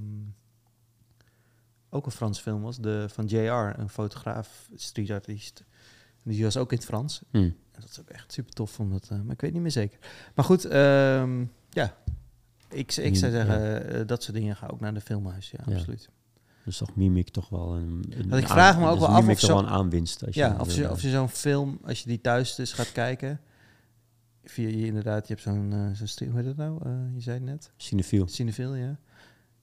ook 1.89 2.05
een 2.05 2.11
Frans 2.11 2.39
film 2.39 2.61
was, 2.61 2.77
de, 2.77 3.05
van 3.09 3.25
JR, 3.25 3.79
een 3.79 3.89
fotograaf, 3.89 4.69
streetartiest. 4.75 5.63
Die 6.23 6.43
was 6.43 6.57
ook 6.57 6.71
in 6.71 6.77
het 6.77 6.85
Frans. 6.85 7.21
Hm. 7.31 7.37
En 7.37 7.81
dat 7.81 7.89
is 7.89 7.99
ook 7.99 8.09
echt 8.09 8.31
super 8.33 8.53
tof, 8.53 8.79
omdat, 8.79 9.07
eh, 9.11 9.21
maar 9.21 9.33
ik 9.33 9.41
weet 9.41 9.53
niet 9.53 9.61
meer 9.61 9.71
zeker. 9.71 9.99
Maar 10.35 10.45
goed, 10.45 10.65
ehm, 10.65 11.45
ja, 11.69 11.95
ik, 12.69 12.95
ik 12.95 13.15
zou 13.15 13.31
zeggen, 13.31 13.89
eh, 13.93 14.07
dat 14.07 14.23
soort 14.23 14.37
dingen 14.37 14.55
gaan 14.55 14.71
ook 14.71 14.79
naar 14.79 14.93
de 14.93 15.01
filmhuis, 15.01 15.51
ja, 15.51 15.59
Ja. 15.65 15.75
absoluut. 15.75 16.09
Dus 16.65 16.77
toch 16.77 16.95
Mimic 16.95 17.29
toch 17.29 17.49
wel 17.49 17.75
een... 17.75 18.03
een 18.09 18.29
Want 18.29 18.41
ik 18.41 18.47
vraag 18.49 18.77
me 18.79 18.85
ook 18.85 18.91
dus 18.91 18.99
wel 18.99 19.07
af 19.15 19.27
of 19.27 19.39
zo- 19.39 19.47
wel 19.47 19.57
een 19.59 19.67
aanwinst. 19.67 20.25
Als 20.25 20.35
je, 20.35 20.41
Ja, 20.41 20.55
of 20.59 20.73
je, 20.75 20.91
of 20.91 21.01
je 21.01 21.09
zo'n 21.09 21.29
film, 21.29 21.79
als 21.83 21.99
je 22.01 22.07
die 22.07 22.21
thuis 22.21 22.55
dus 22.55 22.73
gaat 22.73 22.91
kijken, 22.91 23.41
via 24.43 24.67
je 24.67 24.85
inderdaad, 24.85 25.27
je 25.27 25.33
hebt 25.33 25.45
zo'n 25.45 25.91
zo'n 25.93 26.07
stream, 26.07 26.31
hoe 26.31 26.39
heet 26.39 26.49
het 26.49 26.57
nou? 26.57 26.79
Eh, 26.85 26.91
je 27.13 27.21
zei 27.21 27.35
het 27.37 27.45
net, 27.45 27.71
Cinefiel. 27.77 28.27
Cinefil, 28.27 28.75
ja. 28.75 28.99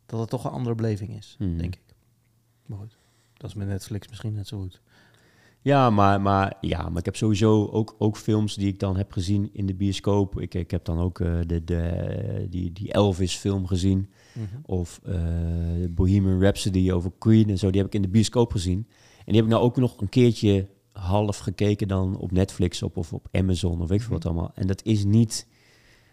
Dat 0.06 0.20
het 0.20 0.28
toch 0.28 0.44
een 0.44 0.50
andere 0.50 0.74
beleving 0.74 1.16
is, 1.16 1.36
Mhm. 1.38 1.56
denk 1.56 1.74
ik. 1.74 1.94
Maar 2.66 2.78
goed, 2.78 2.96
dat 3.36 3.50
is 3.50 3.56
met 3.56 3.66
Netflix 3.68 4.08
misschien 4.08 4.32
net 4.32 4.46
zo 4.48 4.58
goed. 4.60 4.80
Ja, 5.62 5.90
maar, 5.90 6.20
maar, 6.20 6.56
ja, 6.60 6.89
maar 6.89 6.98
ik 6.98 7.05
heb 7.05 7.16
sowieso 7.16 7.66
ook, 7.66 7.94
ook 7.98 8.16
films 8.16 8.55
die 8.55 8.68
ik 8.68 8.78
dan 8.78 8.97
heb 8.97 9.12
gezien 9.12 9.51
in 9.52 9.66
de 9.66 9.74
bioscoop. 9.74 10.40
Ik, 10.40 10.55
ik 10.55 10.70
heb 10.70 10.84
dan 10.84 10.98
ook 10.98 11.20
eh, 11.20 11.39
de, 11.47 11.64
de, 11.64 12.47
die, 12.51 12.72
die 12.72 12.93
Elvis-film 12.93 13.66
gezien. 13.66 14.10
Of 14.66 15.01
eh, 15.05 15.14
Bohemian 15.90 16.40
Rhapsody 16.40 16.90
over 16.90 17.12
Queen 17.18 17.51
en 17.51 17.59
zo. 17.59 17.70
Die 17.70 17.80
heb 17.80 17.86
ik 17.89 17.94
in 17.94 18.02
de 18.02 18.09
bioscoop 18.09 18.52
gezien. 18.52 18.86
En 19.18 19.24
die 19.24 19.34
heb 19.34 19.44
ik 19.44 19.51
nou 19.51 19.62
ook 19.62 19.76
nog 19.76 20.01
een 20.01 20.09
keertje 20.09 20.68
half 20.93 21.39
gekeken 21.39 21.89
dan 21.89 22.16
op 22.16 22.32
Netflix 22.32 22.82
op, 22.82 22.97
of 22.97 23.12
op 23.12 23.28
Amazon 23.32 23.80
of 23.80 23.89
weet 23.89 23.98
ik 23.98 24.05
veel 24.05 24.14
wat 24.14 24.26
allemaal. 24.26 24.52
En 24.55 24.66
dat 24.66 24.84
is 24.84 25.05
niet... 25.05 25.47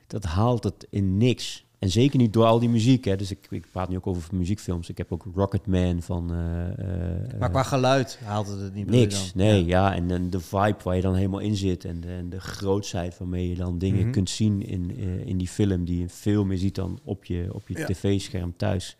Dat 0.07 0.23
haalt 0.23 0.63
het 0.63 0.87
in 0.89 1.17
niks. 1.17 1.65
En 1.79 1.89
zeker 1.89 2.17
niet 2.19 2.33
door 2.33 2.45
al 2.45 2.59
die 2.59 2.69
muziek. 2.69 3.05
Hè. 3.05 3.15
Dus 3.15 3.31
ik, 3.31 3.47
ik 3.49 3.65
praat 3.71 3.89
nu 3.89 3.95
ook 3.95 4.07
over 4.07 4.35
muziekfilms. 4.35 4.89
Ik 4.89 4.97
heb 4.97 5.11
ook 5.11 5.25
Rocketman 5.35 6.01
van... 6.01 6.31
eh, 6.33 6.67
eh, 7.31 7.39
Maar 7.39 7.49
qua 7.49 7.63
geluid 7.63 8.19
haalt 8.23 8.47
het 8.47 8.73
niet 8.73 8.89
Niks, 8.89 9.33
dan? 9.33 9.43
nee, 9.45 9.65
Ja. 9.65 9.89
ja. 9.89 9.95
En, 9.95 10.11
en 10.11 10.29
de 10.29 10.39
vibe 10.39 10.75
waar 10.83 10.95
je 10.95 11.01
dan 11.01 11.15
helemaal 11.15 11.39
in 11.39 11.55
zit 11.55 11.85
en 11.85 12.01
de, 12.01 12.07
en 12.07 12.29
de 12.29 12.39
grootsheid 12.39 13.17
waarmee 13.17 13.49
je 13.49 13.55
dan 13.55 13.77
dingen 13.77 14.01
Mhm. 14.01 14.11
kunt 14.11 14.29
zien 14.29 14.61
in, 14.65 14.95
eh, 14.97 15.25
in 15.27 15.37
die 15.37 15.47
film, 15.47 15.85
die 15.85 15.99
je 15.99 16.09
veel 16.09 16.45
meer 16.45 16.57
ziet 16.57 16.75
dan 16.75 16.99
op 17.03 17.25
je, 17.25 17.49
op 17.53 17.67
je 17.67 17.77
Ja. 17.77 17.85
tv-scherm 17.85 18.53
thuis. 18.57 18.97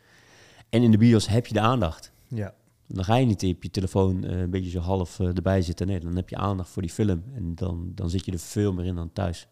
En 0.69 0.83
in 0.83 0.91
de 0.91 0.97
bios 0.97 1.27
heb 1.27 1.45
je 1.47 1.53
de 1.53 1.59
aandacht. 1.59 2.11
Ja. 2.27 2.53
Dan 2.87 3.03
ga 3.03 3.15
je 3.15 3.25
niet 3.25 3.43
op 3.45 3.63
je 3.63 3.71
telefoon 3.71 4.23
een 4.23 4.49
beetje 4.49 4.69
zo 4.69 4.79
half 4.79 5.19
erbij 5.19 5.61
zitten. 5.61 5.87
Nee, 5.87 5.99
dan 5.99 6.15
heb 6.15 6.29
je 6.29 6.35
aandacht 6.37 6.69
voor 6.69 6.81
die 6.81 6.91
film 6.91 7.23
en 7.35 7.51
dan, 7.55 7.91
dan 7.95 8.09
zit 8.09 8.25
je 8.25 8.31
er 8.31 8.39
veel 8.39 8.73
meer 8.73 8.85
in 8.85 8.95
dan 8.95 9.09
thuis. 9.13 9.47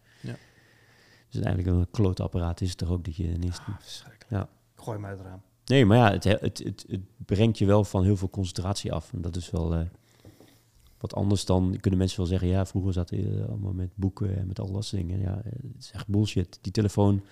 Dus 1.30 1.40
eigenlijk 1.42 1.76
een 1.76 1.90
klootapparaat 1.90 2.60
is 2.60 2.68
het 2.68 2.78
toch 2.78 2.90
ook 2.90 3.04
dat 3.04 3.16
je 3.16 3.32
ineens... 3.32 3.58
Ah, 3.58 3.68
verschrikkelijk. 3.80 4.26
Ja. 4.30 4.48
Gooi 4.74 4.96
hem 4.96 5.06
uit 5.06 5.18
het 5.18 5.26
raam. 5.26 5.42
Nee, 5.64 5.86
maar 5.86 5.96
ja, 5.96 6.10
het, 6.10 6.24
het, 6.24 6.58
het, 6.58 6.84
het 6.88 7.00
brengt 7.16 7.58
je 7.58 7.66
wel 7.66 7.84
van 7.84 8.04
heel 8.04 8.16
veel 8.16 8.30
concentratie 8.30 8.92
af. 8.92 9.12
En 9.12 9.20
dat 9.20 9.36
is 9.36 9.50
wel 9.50 9.74
eh, 9.74 9.80
wat 10.98 11.14
anders 11.14 11.44
dan 11.44 11.76
kunnen 11.80 11.98
mensen 11.98 12.18
wel 12.18 12.26
zeggen. 12.26 12.48
Ja, 12.48 12.66
vroeger 12.66 12.92
zat 12.92 13.10
je 13.10 13.44
allemaal 13.48 13.72
met 13.72 13.90
boeken 13.94 14.36
en 14.36 14.46
met 14.46 14.60
al 14.60 14.72
dat 14.72 14.84
soort 14.84 15.02
dingen. 15.02 15.20
Ja, 15.20 15.36
eh, 15.44 15.52
het 15.52 15.82
is 15.82 15.90
echt 15.90 16.08
bullshit. 16.08 16.58
Die 16.60 16.72
telefoon 16.72 17.24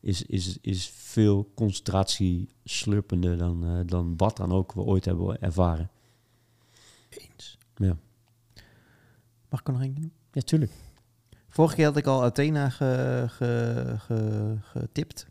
is, 0.00 0.22
is, 0.22 0.58
is 0.60 0.88
veel 0.88 1.50
concentratie 1.54 2.48
slurpender 2.64 3.38
dan, 3.38 3.64
eh, 3.64 3.80
dan 3.86 4.16
wat 4.16 4.36
dan 4.36 4.52
ook 4.52 4.72
we 4.72 4.80
ooit 4.80 5.04
hebben 5.04 5.40
ervaren. 5.40 5.90
Eens. 7.08 7.58
Ja, 7.76 7.96
Mag 9.48 9.60
ik 9.60 9.66
er 9.66 9.72
nog 9.72 9.82
één 9.82 9.94
doen? 9.94 10.12
ja 10.32 10.40
tuurlijk. 10.40 10.72
Vorige 11.50 11.74
keer 11.74 11.84
had 11.84 11.96
ik 11.96 12.06
al 12.06 12.22
Athena 12.24 12.68
ge, 12.70 13.24
ge, 13.28 13.84
ge- 13.98 14.56
getipt. 14.62 15.26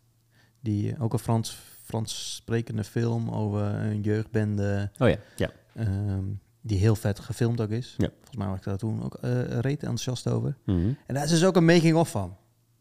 Die 0.60 0.92
eh, 0.92 1.02
ook 1.02 1.12
een 1.12 1.18
Frans, 1.18 1.58
Frans 1.84 2.34
sprekende 2.34 2.84
film 2.84 3.30
over 3.30 3.62
een 3.62 4.00
jeugdbende. 4.00 4.90
Oh 4.98 5.08
ja, 5.08 5.16
ja. 5.36 5.50
ehm, 5.74 6.24
die 6.60 6.78
heel 6.78 6.96
vet 6.96 7.18
gefilmd 7.20 7.60
ook 7.60 7.70
is. 7.70 7.94
Ja. 7.98 8.08
Volgens 8.16 8.36
mij 8.36 8.46
was 8.46 8.56
ik 8.58 8.64
daar 8.64 8.76
toen 8.76 9.02
ook 9.02 9.14
eh 9.14 9.30
reet 9.58 9.80
enthousiast 9.82 10.28
over. 10.28 10.56
Mhm. 10.64 10.92
En 11.06 11.14
daar 11.14 11.24
is 11.24 11.30
dus 11.30 11.44
ook 11.44 11.56
een 11.56 11.64
making-of 11.64 12.10
van. 12.10 12.36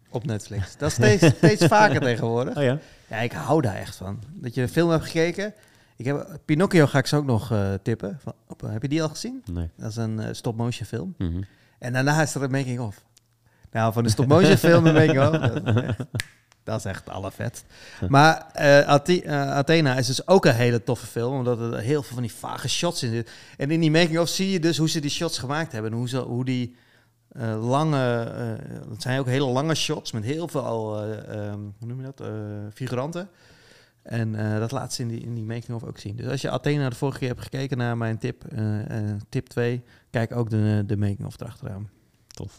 Op 0.10 0.26
Netflix. 0.26 0.76
Dat 0.78 0.88
is 0.90 0.94
steeds, 0.95 1.26
steeds 1.38 1.66
vaker 1.66 2.02
tegenwoordig. 2.02 2.57
Oh 2.57 2.64
ja? 2.64 2.80
Ja, 3.10 3.18
ik 3.18 3.32
hou 3.32 3.61
daar 3.61 3.76
echt 3.76 3.95
van. 3.95 4.20
Dat 4.34 4.53
je 4.56 4.61
de 4.61 4.68
film 4.68 4.90
hebt 4.90 5.03
gekeken. 5.03 5.53
Ik 5.95 6.06
heb, 6.06 6.40
Pinocchio 6.45 6.86
ga 6.86 6.98
ik 6.98 7.06
zo 7.07 7.18
ook 7.18 7.26
nog 7.26 7.52
eh, 7.52 7.74
tippen. 7.84 8.18
Van, 8.22 8.34
op, 8.48 8.61
heb 8.61 8.82
je 8.82 8.88
die 8.88 9.02
al 9.03 9.10
gezien? 9.10 9.44
Nee. 9.52 9.70
Dat 9.78 9.90
is 9.90 9.95
een 9.95 10.36
stop-motion 10.36 10.88
film. 10.88 11.14
Mhm. 11.18 11.41
En 11.80 11.94
daarna 11.94 12.22
is 12.22 12.36
er 12.36 12.44
een 12.44 12.52
making-of. 12.52 13.06
Nou, 13.71 13.93
van 13.93 14.03
de 14.03 14.09
stop-motion 14.09 14.57
film 14.57 14.85
een 14.85 14.93
making-of. 14.93 15.29
Dat, 15.39 15.65
is 15.75 15.83
echt- 15.83 15.97
dat 16.63 16.79
is 16.79 16.85
echt 16.85 16.99
het 17.05 17.13
allervetst. 17.13 17.65
Maar 18.09 18.49
eh, 18.53 18.87
Athe- 18.87 19.21
eh, 19.21 19.49
Athena 19.51 19.97
is 19.97 20.07
dus 20.07 20.27
ook 20.27 20.45
een 20.45 20.53
hele 20.55 20.83
toffe 20.83 21.05
film. 21.05 21.33
Omdat 21.37 21.59
er 21.59 21.79
heel 21.79 22.03
veel 22.03 22.13
van 22.13 22.21
die 22.23 22.33
vage 22.33 22.69
shots 22.69 23.03
in 23.03 23.11
zitten. 23.11 23.33
En 23.57 23.71
in 23.71 23.79
die 23.79 23.91
making-of 23.91 24.29
zie 24.29 24.49
je 24.51 24.59
dus 24.59 24.77
hoe 24.77 24.89
ze 24.89 24.99
die 24.99 25.09
shots 25.09 25.37
gemaakt 25.37 25.71
hebben. 25.71 25.91
En 25.91 25.97
hoe, 25.97 26.09
ze, 26.09 26.17
hoe 26.17 26.45
die 26.45 26.75
eh, 27.29 27.67
lange... 27.69 27.97
het 28.89 29.01
zijn 29.01 29.19
ook 29.19 29.25
hele 29.27 29.45
lange 29.45 29.75
shots 29.75 30.11
met 30.11 30.23
heel 30.23 30.47
veel... 30.47 31.03
ehm, 31.03 31.59
hoe 31.79 31.87
noem 31.87 32.01
je 32.01 32.11
dat? 32.15 32.27
figuranten. 32.73 33.29
En 34.03 34.59
dat 34.59 34.71
laat 34.71 34.93
ze 34.93 35.01
in 35.01 35.07
die, 35.07 35.19
in 35.21 35.33
die 35.35 35.43
making-of 35.43 35.83
ook 35.83 35.97
zien. 35.97 36.15
Dus 36.15 36.27
als 36.27 36.41
je 36.41 36.49
Athena 36.49 36.89
de 36.89 36.95
vorige 36.95 37.19
keer 37.19 37.27
hebt 37.27 37.41
gekeken 37.41 37.77
naar 37.77 37.97
mijn 37.97 38.17
tip, 38.17 38.43
tip 39.29 39.47
2... 39.47 39.83
Kijk 40.09 40.35
ook 40.35 40.49
de, 40.49 40.83
de 40.85 40.97
making-of 40.97 41.39
erachteraan. 41.41 41.89
Tof. 42.27 42.57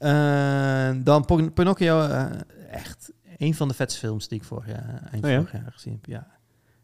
Eh, 0.00 0.90
dan 1.04 1.24
Pin- 1.24 1.52
Pinocchio, 1.52 2.00
eh, 2.02 2.26
echt 2.70 3.12
een 3.38 3.54
van 3.54 3.68
de 3.68 3.74
vetste 3.74 3.98
films 3.98 4.28
die 4.28 4.38
ik 4.38 4.44
vorig 4.44 4.66
jaar, 4.66 5.08
eind 5.12 5.24
Oh 5.24 5.30
ja? 5.30 5.36
vorig 5.36 5.52
jaar 5.52 5.72
gezien 5.72 5.92
heb. 5.92 6.06
Ja. 6.06 6.26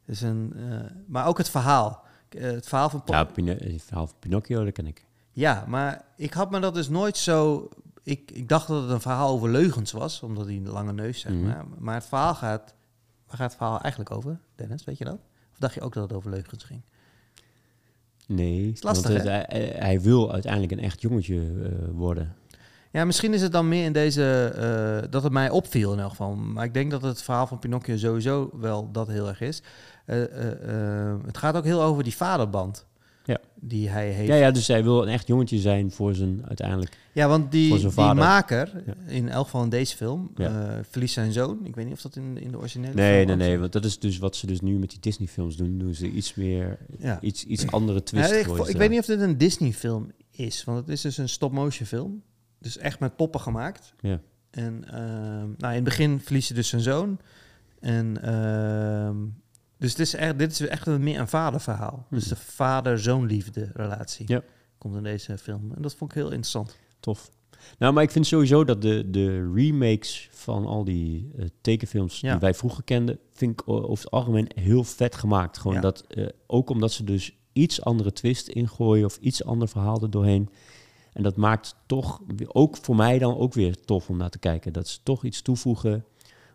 is 0.05 0.20
een, 0.20 0.52
eh, 0.56 0.80
maar 1.06 1.26
ook 1.26 1.38
het 1.38 1.48
verhaal. 1.48 2.05
Eh, 2.28 2.43
het 2.43 2.68
verhaal 2.68 2.90
van... 2.90 3.02
Ja, 3.05 3.24
Pino- 3.24 3.56
het 3.59 3.82
verhaal 3.82 4.06
van 4.06 4.16
Pinocchio, 4.18 4.64
dat 4.64 4.72
ken 4.72 4.86
ik. 4.86 5.06
ja, 5.32 5.64
maar 5.66 6.05
ik 6.16 6.32
had 6.32 6.51
me 6.51 6.60
dat 6.60 6.74
dus 6.74 6.88
nooit 6.88 7.16
zo... 7.16 7.68
Ik, 8.02 8.30
ik 8.30 8.48
dacht 8.48 8.68
dat 8.68 8.82
het 8.82 8.90
een 8.90 9.01
verhaal 9.01 9.28
over 9.30 9.48
leugens 9.51 9.93
was, 9.93 10.22
omdat 10.22 10.47
hij 10.47 10.55
een 10.56 10.68
lange 10.68 10.93
neus, 10.93 11.20
zeg 11.20 11.32
Mhm. 11.32 11.44
maar. 11.47 11.64
Maar 11.78 11.94
het 11.94 12.06
verhaal 12.06 12.34
gaat... 12.34 12.74
Waar 13.26 13.36
gaat 13.36 13.47
het 13.51 13.56
verhaal 13.56 13.80
eigenlijk 13.80 14.10
over, 14.16 14.38
Dennis? 14.55 14.84
Weet 14.84 14.98
je 14.98 15.05
dat? 15.05 15.18
Of 15.52 15.59
dacht 15.59 15.74
je 15.74 15.80
ook 15.80 15.93
dat 15.94 16.02
het 16.02 16.12
over 16.12 16.30
leugens 16.30 16.64
ging? 16.64 16.80
Nee, 18.26 18.70
Is 18.72 18.82
lastig, 18.82 19.10
want 19.10 19.22
het- 19.24 19.47
hij, 19.51 19.74
hij 19.78 20.01
wil 20.01 20.32
uiteindelijk 20.32 20.72
een 20.72 20.78
echt 20.78 21.01
jongetje 21.01 21.40
eh, 21.40 21.88
worden. 21.93 22.34
Ja, 22.92 23.04
misschien 23.04 23.34
is 23.34 23.42
het 23.42 23.52
dan 23.52 23.68
meer 23.68 23.84
in 23.84 23.92
deze... 23.92 24.52
eh, 25.02 25.10
dat 25.10 25.22
het 25.22 25.32
mij 25.32 25.50
opviel 25.50 25.92
in 25.92 25.98
elk 25.98 26.10
geval. 26.10 26.34
Maar 26.34 26.64
ik 26.64 26.74
denk 26.74 26.90
dat 26.90 27.02
het 27.02 27.22
verhaal 27.22 27.46
van 27.46 27.58
Pinocchio 27.58 27.96
sowieso 27.96 28.50
wel 28.60 28.90
dat 28.92 29.08
heel 29.08 29.28
erg 29.28 29.40
is. 29.40 29.62
Eh, 30.06 30.22
eh, 31.10 31.16
het 31.26 31.38
gaat 31.38 31.56
ook 31.56 31.64
heel 31.64 31.82
over 31.82 32.04
die 32.04 32.14
vaderband. 32.16 32.86
Ja. 33.24 33.38
Die 33.54 33.88
hij 33.88 34.08
heeft. 34.10 34.28
Ja, 34.28 34.34
ja, 34.34 34.50
dus 34.50 34.66
hij 34.66 34.82
wil 34.82 35.02
een 35.02 35.08
echt 35.08 35.26
jongetje 35.26 35.58
zijn 35.58 35.90
voor 35.90 36.14
zijn 36.14 36.40
uiteindelijk. 36.46 36.96
Ja, 37.12 37.28
want 37.28 37.50
die, 37.52 37.78
die 37.78 38.14
maker, 38.14 38.82
Ja. 38.86 38.94
in 39.06 39.28
elk 39.28 39.44
geval 39.44 39.62
in 39.62 39.68
deze 39.68 39.96
film, 39.96 40.30
Ja. 40.36 40.80
verliest 40.90 41.14
zijn 41.14 41.32
zoon. 41.32 41.58
Ik 41.64 41.74
weet 41.74 41.84
niet 41.84 41.94
of 41.94 42.00
dat 42.00 42.16
in, 42.16 42.38
in 42.38 42.50
de 42.50 42.58
originele 42.58 42.94
Nee, 42.94 43.24
film 43.24 43.38
nee, 43.38 43.48
nee, 43.48 43.58
want 43.58 43.72
dat 43.72 43.84
is 43.84 43.98
dus 43.98 44.18
wat 44.18 44.36
ze 44.36 44.46
dus 44.46 44.60
nu 44.60 44.78
met 44.78 44.90
die 44.90 45.00
Disney-films 45.00 45.56
doen. 45.56 45.78
Doen 45.78 45.94
ze 45.94 46.10
iets 46.10 46.34
meer, 46.34 46.78
Ja. 46.98 47.20
iets, 47.20 47.44
iets 47.44 47.70
andere 47.70 48.02
twist. 48.02 48.30
Ik, 48.32 48.46
ik 48.46 48.76
weet 48.76 48.90
niet 48.90 48.98
of 49.00 49.06
dit 49.06 49.20
een 49.20 49.38
Disney-film 49.38 50.10
is, 50.30 50.64
want 50.64 50.78
het 50.78 50.88
is 50.88 51.00
dus 51.00 51.16
een 51.18 51.28
stop-motion 51.28 51.86
film. 51.86 52.22
Dus 52.58 52.78
echt 52.78 53.00
met 53.00 53.16
poppen 53.16 53.40
gemaakt. 53.40 53.94
Ja. 54.00 54.20
En 54.50 54.84
ehm, 54.90 55.46
nou, 55.56 55.68
in 55.68 55.74
het 55.74 55.84
begin 55.84 56.20
verliest 56.20 56.48
hij 56.48 56.56
dus 56.56 56.68
zijn 56.68 56.82
zoon. 56.82 57.18
En 57.80 58.22
ehm, 58.22 59.16
dus 59.78 59.94
dit 59.94 60.06
is 60.06 60.14
echt, 60.14 60.38
dit 60.38 60.50
is 60.52 60.60
echt 60.60 60.86
een, 60.86 61.02
meer 61.02 61.20
een 61.20 61.28
vaderverhaal. 61.28 62.06
Dus 62.10 62.24
Mhm. 62.24 62.34
de 62.34 62.40
vader-zoon 62.40 63.26
liefde 63.26 63.70
relatie 63.74 64.24
Ja. 64.28 64.42
komt 64.78 64.96
in 64.96 65.02
deze 65.02 65.38
film. 65.38 65.72
En 65.76 65.82
dat 65.82 65.94
vond 65.94 66.10
ik 66.10 66.16
heel 66.16 66.26
interessant. 66.30 66.76
Tof. 67.00 67.30
Nou, 67.78 67.92
maar 67.92 68.02
ik 68.02 68.10
vind 68.10 68.26
sowieso 68.26 68.64
dat 68.64 68.82
de, 68.82 69.10
de 69.10 69.52
remakes 69.54 70.28
van 70.32 70.66
al 70.66 70.84
die 70.84 71.30
eh, 71.38 71.44
tekenfilms 71.60 72.20
Ja. 72.20 72.30
die 72.30 72.40
wij 72.40 72.54
vroeger 72.54 72.84
kenden, 72.84 73.18
vind 73.32 73.60
ik 73.60 73.68
over 73.68 74.04
het 74.04 74.10
algemeen 74.10 74.50
heel 74.54 74.84
vet 74.84 75.14
gemaakt. 75.14 75.58
Gewoon 75.58 75.76
Ja. 75.76 75.82
dat, 75.82 76.00
eh, 76.08 76.26
ook 76.46 76.70
omdat 76.70 76.92
ze 76.92 77.04
dus 77.04 77.36
iets 77.52 77.82
andere 77.82 78.12
twist 78.12 78.48
ingooien 78.48 79.04
of 79.04 79.16
iets 79.16 79.44
ander 79.44 79.68
verhaal 79.68 80.02
er 80.02 80.10
doorheen. 80.10 80.48
En 81.16 81.22
dat 81.22 81.36
maakt 81.36 81.74
toch, 81.86 82.20
ook 82.47 82.76
voor 82.76 82.97
mij 82.97 83.18
dan 83.18 83.36
ook 83.36 83.55
weer 83.55 83.84
tof 83.84 84.09
om 84.09 84.16
naar 84.16 84.30
te 84.30 84.38
kijken. 84.38 84.72
Dat 84.72 84.88
ze 84.88 84.98
toch 85.02 85.24
iets 85.24 85.43
toevoegen 85.43 86.05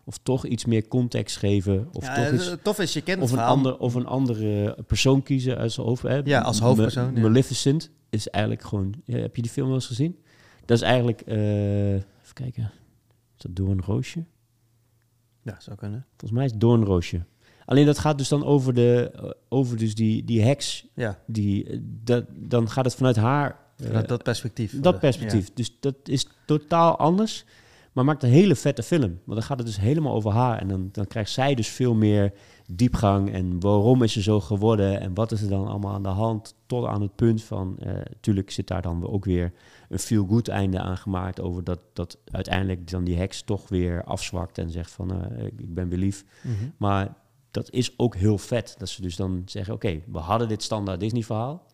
of 0.04 0.18
toch 0.18 0.46
iets 0.46 0.64
meer 0.64 0.88
context 0.88 1.36
geven. 1.36 1.88
Of 1.92 2.06
Ja, 2.06 2.14
toch 2.14 2.32
iets, 2.32 2.56
tof 2.62 2.78
is, 2.78 2.92
je 2.92 3.00
kent 3.00 3.22
of 3.22 3.30
een, 3.30 3.36
verhaal. 3.36 3.56
ander, 3.56 3.78
of 3.78 3.94
een 3.94 4.06
andere 4.06 4.76
persoon 4.86 5.22
kiezen 5.22 5.58
als, 5.58 5.76
hoofd, 5.76 6.02
hè? 6.02 6.20
Ja, 6.24 6.40
als 6.40 6.60
hoofdpersoon, 6.60 7.14
ja. 7.14 7.20
Maleficent 7.20 7.90
is 8.10 8.28
eigenlijk 8.28 8.64
gewoon... 8.64 8.94
ja, 9.04 9.18
heb 9.18 9.36
je 9.36 9.42
die 9.42 9.50
film 9.50 9.66
wel 9.66 9.74
eens 9.76 9.86
gezien? 9.86 10.18
Dat 10.64 10.76
is 10.76 10.82
eigenlijk... 10.82 11.20
eh, 11.20 11.94
even 11.94 12.34
kijken. 12.34 12.72
Is 13.36 13.42
dat 13.42 13.56
Doornroosje? 13.56 14.24
Ja, 15.42 15.56
zou 15.60 15.76
kunnen. 15.76 16.06
Volgens 16.08 16.30
mij 16.30 16.44
is 16.44 16.50
het 16.50 16.60
Doornroosje. 16.60 17.24
Alleen 17.64 17.86
dat 17.86 17.98
gaat 17.98 18.18
dus 18.18 18.28
dan 18.28 18.44
over, 18.44 18.74
de, 18.74 19.10
eh, 19.14 19.30
over 19.48 19.76
dus 19.76 19.94
die, 19.94 20.24
die 20.24 20.42
heks. 20.42 20.86
Ja, 20.94 21.18
Die, 21.26 21.66
eh, 21.68 21.78
dat, 21.82 22.24
dan 22.30 22.70
gaat 22.70 22.84
het 22.84 22.94
vanuit 22.94 23.16
haar... 23.16 23.60
eh, 23.82 23.88
vanuit 23.88 24.08
dat 24.08 24.22
perspectief. 24.22 24.80
dat 24.80 24.98
perspectief. 24.98 25.52
Dus 25.54 25.76
dat 25.80 25.94
is 26.04 26.26
totaal 26.46 26.96
anders. 26.96 27.44
Maar 27.92 28.04
maakt 28.04 28.22
een 28.22 28.30
hele 28.30 28.56
vette 28.56 28.82
film. 28.82 29.20
Want 29.24 29.38
dan 29.38 29.42
gaat 29.42 29.58
het 29.58 29.66
dus 29.66 29.80
helemaal 29.80 30.14
over 30.14 30.30
haar. 30.30 30.58
En 30.58 30.68
dan, 30.68 30.88
dan 30.92 31.06
krijgt 31.06 31.30
zij 31.30 31.54
dus 31.54 31.68
veel 31.68 31.94
meer 31.94 32.32
diepgang. 32.70 33.32
En 33.32 33.60
waarom 33.60 34.02
is 34.02 34.12
ze 34.12 34.22
zo 34.22 34.40
geworden? 34.40 35.00
En 35.00 35.14
wat 35.14 35.32
is 35.32 35.42
er 35.42 35.48
dan 35.48 35.66
allemaal 35.68 35.92
aan 35.92 36.02
de 36.02 36.08
hand? 36.08 36.54
Tot 36.66 36.86
aan 36.86 37.02
het 37.02 37.14
punt 37.16 37.42
van... 37.42 37.76
eh 37.78 37.92
tuurlijk 38.20 38.50
zit 38.50 38.66
daar 38.66 38.82
dan 38.82 39.08
ook 39.08 39.24
weer 39.24 39.52
een 39.88 39.98
feel-good 39.98 40.48
einde 40.48 40.78
aan 40.78 40.96
gemaakt. 40.96 41.40
Over 41.40 41.64
dat, 41.64 41.80
dat 41.92 42.18
uiteindelijk 42.24 42.90
dan 42.90 43.04
die 43.04 43.16
heks 43.16 43.42
toch 43.42 43.68
weer 43.68 44.04
afzwakt. 44.04 44.58
En 44.58 44.70
zegt 44.70 44.90
van, 44.90 45.10
eh, 45.10 45.44
ik 45.44 45.74
ben 45.74 45.88
weer 45.88 45.98
lief. 45.98 46.24
Mhm. 46.42 46.54
Maar 46.76 47.14
dat 47.50 47.70
is 47.70 47.98
ook 47.98 48.16
heel 48.16 48.38
vet. 48.38 48.74
Dat 48.78 48.88
ze 48.88 49.02
dus 49.02 49.16
dan 49.16 49.42
zeggen, 49.44 49.74
oké, 49.74 50.00
we 50.06 50.18
hadden 50.18 50.48
dit 50.48 50.62
standaard 50.62 51.00
Disney-verhaal. 51.00 51.66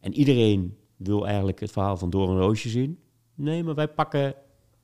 En 0.00 0.14
iedereen 0.14 0.76
wil 1.08 1.26
eigenlijk 1.26 1.60
het 1.60 1.70
verhaal 1.70 1.96
van 1.96 2.10
Door 2.10 2.28
een 2.30 2.38
Roosje 2.38 2.68
zien. 2.68 2.98
Nee, 3.34 3.64
maar 3.64 3.74
wij 3.74 3.88
pakken 3.88 4.34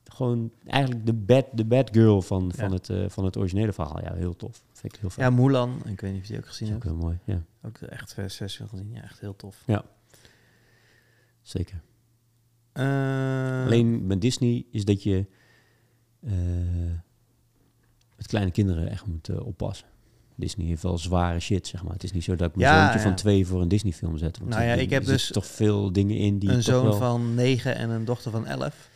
gewoon 0.03 0.51
eigenlijk 0.65 1.05
de 1.05 1.13
bad, 1.13 1.45
de 1.53 1.65
bad 1.65 1.89
girl 1.91 2.21
van, 2.21 2.51
van, 2.55 2.67
Ja. 2.69 2.73
het, 2.75 2.89
eh, 2.89 3.05
van 3.09 3.25
het 3.25 3.37
originele 3.37 3.73
verhaal. 3.73 4.01
Ja, 4.01 4.13
heel 4.13 4.35
tof. 4.35 4.63
Vind 4.71 4.93
ik 4.93 4.99
heel 4.99 5.09
vet. 5.09 5.23
Ja, 5.23 5.29
Mulan. 5.29 5.81
Ik 5.85 5.99
weet 6.01 6.11
niet 6.11 6.21
of 6.21 6.27
je 6.27 6.33
die 6.33 6.41
ook 6.41 6.47
gezien 6.47 6.67
dat 6.67 6.77
is 6.77 6.83
hebt. 6.83 6.95
ook 6.95 6.99
heel 7.01 7.09
mooi. 7.09 7.19
Ja, 7.23 7.43
Ook 7.67 7.77
echt 7.77 8.13
vers 8.13 8.35
sessie 8.35 8.67
gezien. 8.67 8.91
Ja, 8.93 9.01
echt 9.03 9.19
heel 9.19 9.35
tof. 9.35 9.63
zeker. 11.41 11.81
Eh, 12.71 13.63
Alleen 13.65 14.07
met 14.07 14.21
Disney 14.21 14.65
is 14.71 14.85
dat 14.85 15.03
je 15.03 15.25
eh, 16.19 16.31
met 18.15 18.27
kleine 18.27 18.51
kinderen 18.51 18.89
echt 18.89 19.05
moet 19.05 19.39
oppassen. 19.39 19.87
Disney 20.37 20.67
heeft 20.67 20.83
wel 20.83 20.97
zware 20.97 21.39
shit, 21.39 21.67
zeg 21.67 21.83
maar. 21.83 21.93
Het 21.93 22.03
is 22.03 22.11
niet 22.11 22.23
zo 22.23 22.35
dat 22.35 22.49
ik 22.49 22.55
mijn 22.55 22.69
Ja, 22.73 22.79
zoontje 22.81 22.97
ja. 22.99 23.03
van 23.05 23.15
twee 23.15 23.47
voor 23.47 23.61
een 23.61 23.67
Disney-film 23.67 24.17
zet. 24.17 24.37
Want 24.37 24.49
Nou 24.49 24.63
ja, 24.63 24.73
ik 24.73 24.89
heb 24.89 25.05
dus 25.05 25.31
toch 25.31 25.45
veel 25.45 25.91
dingen 25.91 26.17
in 26.17 26.39
die 26.39 26.49
een 26.49 26.63
zoon 26.63 26.83
wel... 26.83 26.93
van 26.93 27.35
negen 27.35 27.75
en 27.75 27.89
een 27.89 28.05
dochter 28.05 28.31
van 28.31 28.45
elf. 28.45 28.89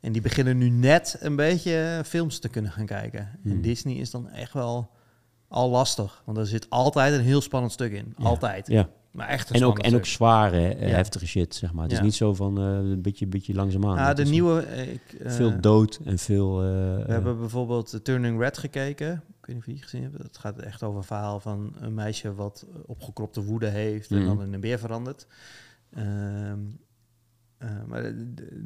En 0.00 0.12
die 0.12 0.22
beginnen 0.22 0.58
nu 0.58 0.68
net 0.70 1.16
een 1.20 1.36
beetje 1.36 2.02
films 2.06 2.38
te 2.38 2.48
kunnen 2.48 2.70
gaan 2.70 2.86
kijken. 2.86 3.20
En 3.20 3.50
Hmm. 3.50 3.60
Disney 3.60 3.94
is 3.94 4.10
dan 4.10 4.28
echt 4.30 4.52
wel 4.52 4.90
al 5.48 5.70
lastig. 5.70 6.22
Want 6.24 6.38
er 6.38 6.46
zit 6.46 6.66
altijd 6.70 7.14
een 7.14 7.20
heel 7.24 7.40
spannend 7.40 7.72
stuk 7.72 7.92
in. 7.92 8.14
Ja. 8.18 8.24
Altijd. 8.24 8.66
Ja, 8.68 8.88
Maar 9.10 9.28
echt 9.28 9.48
een 9.50 9.56
en 9.56 9.64
ook, 9.64 9.78
en 9.78 9.94
ook 9.94 10.06
zware, 10.06 10.74
eh, 10.74 10.88
Ja. 10.88 10.94
heftige 10.94 11.26
shit, 11.26 11.54
zeg 11.54 11.72
maar. 11.72 11.82
Het 11.82 11.92
is 11.92 12.00
niet 12.00 12.14
zo 12.14 12.34
van 12.34 12.58
eh, 12.58 12.64
een 12.64 13.02
beetje, 13.02 13.26
beetje 13.26 13.54
langzaamaan. 13.54 13.96
Ja, 13.96 14.08
Het 14.08 14.16
de 14.16 14.24
nieuwe... 14.24 14.60
Ik, 14.92 15.20
eh, 15.20 15.32
Veel 15.32 15.60
dood 15.60 16.00
en 16.04 16.18
veel... 16.18 16.56
We 16.60 17.04
hebben 17.12 17.38
bijvoorbeeld 17.38 18.00
Turning 18.02 18.40
Red 18.40 18.58
gekeken. 18.58 19.22
Weet 19.50 19.58
niet 19.58 19.68
of 19.68 19.74
je 19.74 19.78
die 19.80 19.82
gezien 19.82 20.02
hebt. 20.02 20.22
Het 20.22 20.38
gaat 20.38 20.58
echt 20.58 20.82
over 20.82 20.98
een 20.98 21.04
verhaal 21.04 21.40
van 21.40 21.72
een 21.80 21.94
meisje 21.94 22.34
wat 22.34 22.66
eh, 22.68 22.80
opgekropte 22.86 23.42
woede 23.44 23.66
heeft 23.68 24.10
en 24.10 24.16
Mhm. 24.18 24.26
dan 24.26 24.42
in 24.42 24.52
een 24.52 24.60
beer 24.60 24.78
verandert. 24.78 25.26
Ehm, 25.94 26.58
eh, 27.58 27.68
maar 27.86 28.02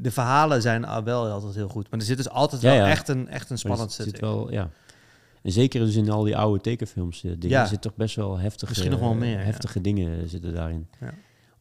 de, 0.02 0.11
verhalen 0.11 0.62
zijn 0.62 1.05
wel 1.05 1.27
altijd 1.31 1.55
heel 1.55 1.69
goed. 1.69 1.90
Maar 1.90 2.01
er 2.01 2.06
zit 2.06 2.16
dus 2.16 2.28
altijd 2.28 2.61
Ja, 2.62 2.69
wel 2.70 2.78
ja. 2.78 2.89
echt 2.90 3.09
een, 3.09 3.28
echt 3.28 3.51
een 3.51 3.59
spannend 3.59 3.93
zit 3.93 4.06
in. 4.15 4.20
wel, 4.20 4.52
ja. 4.52 4.70
En 5.43 5.52
zeker 5.52 5.81
dus 5.81 5.94
in 5.97 6.11
al 6.11 6.23
die 6.23 6.36
oude 6.36 6.61
tekenfilms 6.61 7.24
eh, 7.24 7.31
dingen, 7.31 7.48
Ja. 7.59 7.66
zit 7.66 7.81
toch 7.81 7.94
best 7.97 8.16
wel 8.16 8.39
heftige, 8.39 8.69
Misschien 8.69 8.90
nog 8.90 9.01
wel 9.01 9.15
meer, 9.15 9.44
heftige 9.44 9.81
dingen 9.81 10.28
zitten 10.28 10.55
daarin. 10.55 10.89
Ja. 11.01 11.11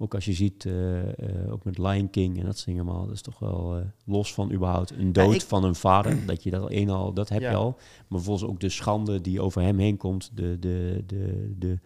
Ook 0.04 0.14
als 0.16 0.26
je 0.26 0.34
ziet, 0.34 0.66
eh, 0.66 1.00
eh, 1.02 1.52
ook 1.52 1.64
met 1.64 1.78
Lion 1.78 2.10
King 2.10 2.40
en 2.40 2.46
dat 2.46 2.56
soort 2.56 2.66
dingen 2.68 2.86
allemaal, 2.88 3.06
dat 3.06 3.16
is 3.16 3.22
toch 3.22 3.40
wel 3.40 3.76
eh, 3.78 3.82
los 4.06 4.34
van 4.34 4.52
überhaupt 4.52 4.92
een 4.92 5.14
dood 5.14 5.34
ik- 5.34 5.42
van 5.42 5.64
een 5.64 5.76
vader, 5.76 6.26
dat 6.26 6.44
je 6.44 6.50
dat 6.50 6.72
een 6.72 6.90
al, 6.90 7.14
dat 7.14 7.30
heb 7.30 7.42
Ja. 7.42 7.50
je 7.50 7.56
al. 7.56 7.72
Maar 8.08 8.20
vervolgens 8.20 8.50
ook 8.50 8.60
de 8.60 8.70
schande 8.70 9.22
die 9.22 9.42
over 9.42 9.62
hem 9.62 9.78
heen 9.80 9.98
komt, 9.98 10.32
de, 10.34 10.60
de, 10.60 11.04
de, 11.08 11.54
de, 11.60 11.80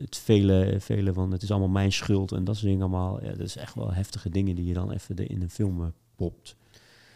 het 0.00 0.16
vele, 0.16 0.76
vele 0.78 1.12
van 1.12 1.32
het 1.32 1.42
is 1.42 1.50
allemaal 1.50 1.68
mijn 1.68 1.92
schuld 1.92 2.32
en 2.32 2.44
dat 2.44 2.54
soort 2.56 2.66
dingen 2.66 2.82
allemaal. 2.82 3.22
Ja, 3.24 3.28
dat 3.30 3.40
is 3.46 3.56
echt 3.56 3.74
wel 3.74 3.92
heftige 3.92 4.28
dingen 4.30 4.54
die 4.54 4.66
je 4.66 4.74
dan 4.74 4.90
even 4.92 5.16
in 5.28 5.42
een 5.42 5.50
film 5.50 5.92
popt. 6.16 6.56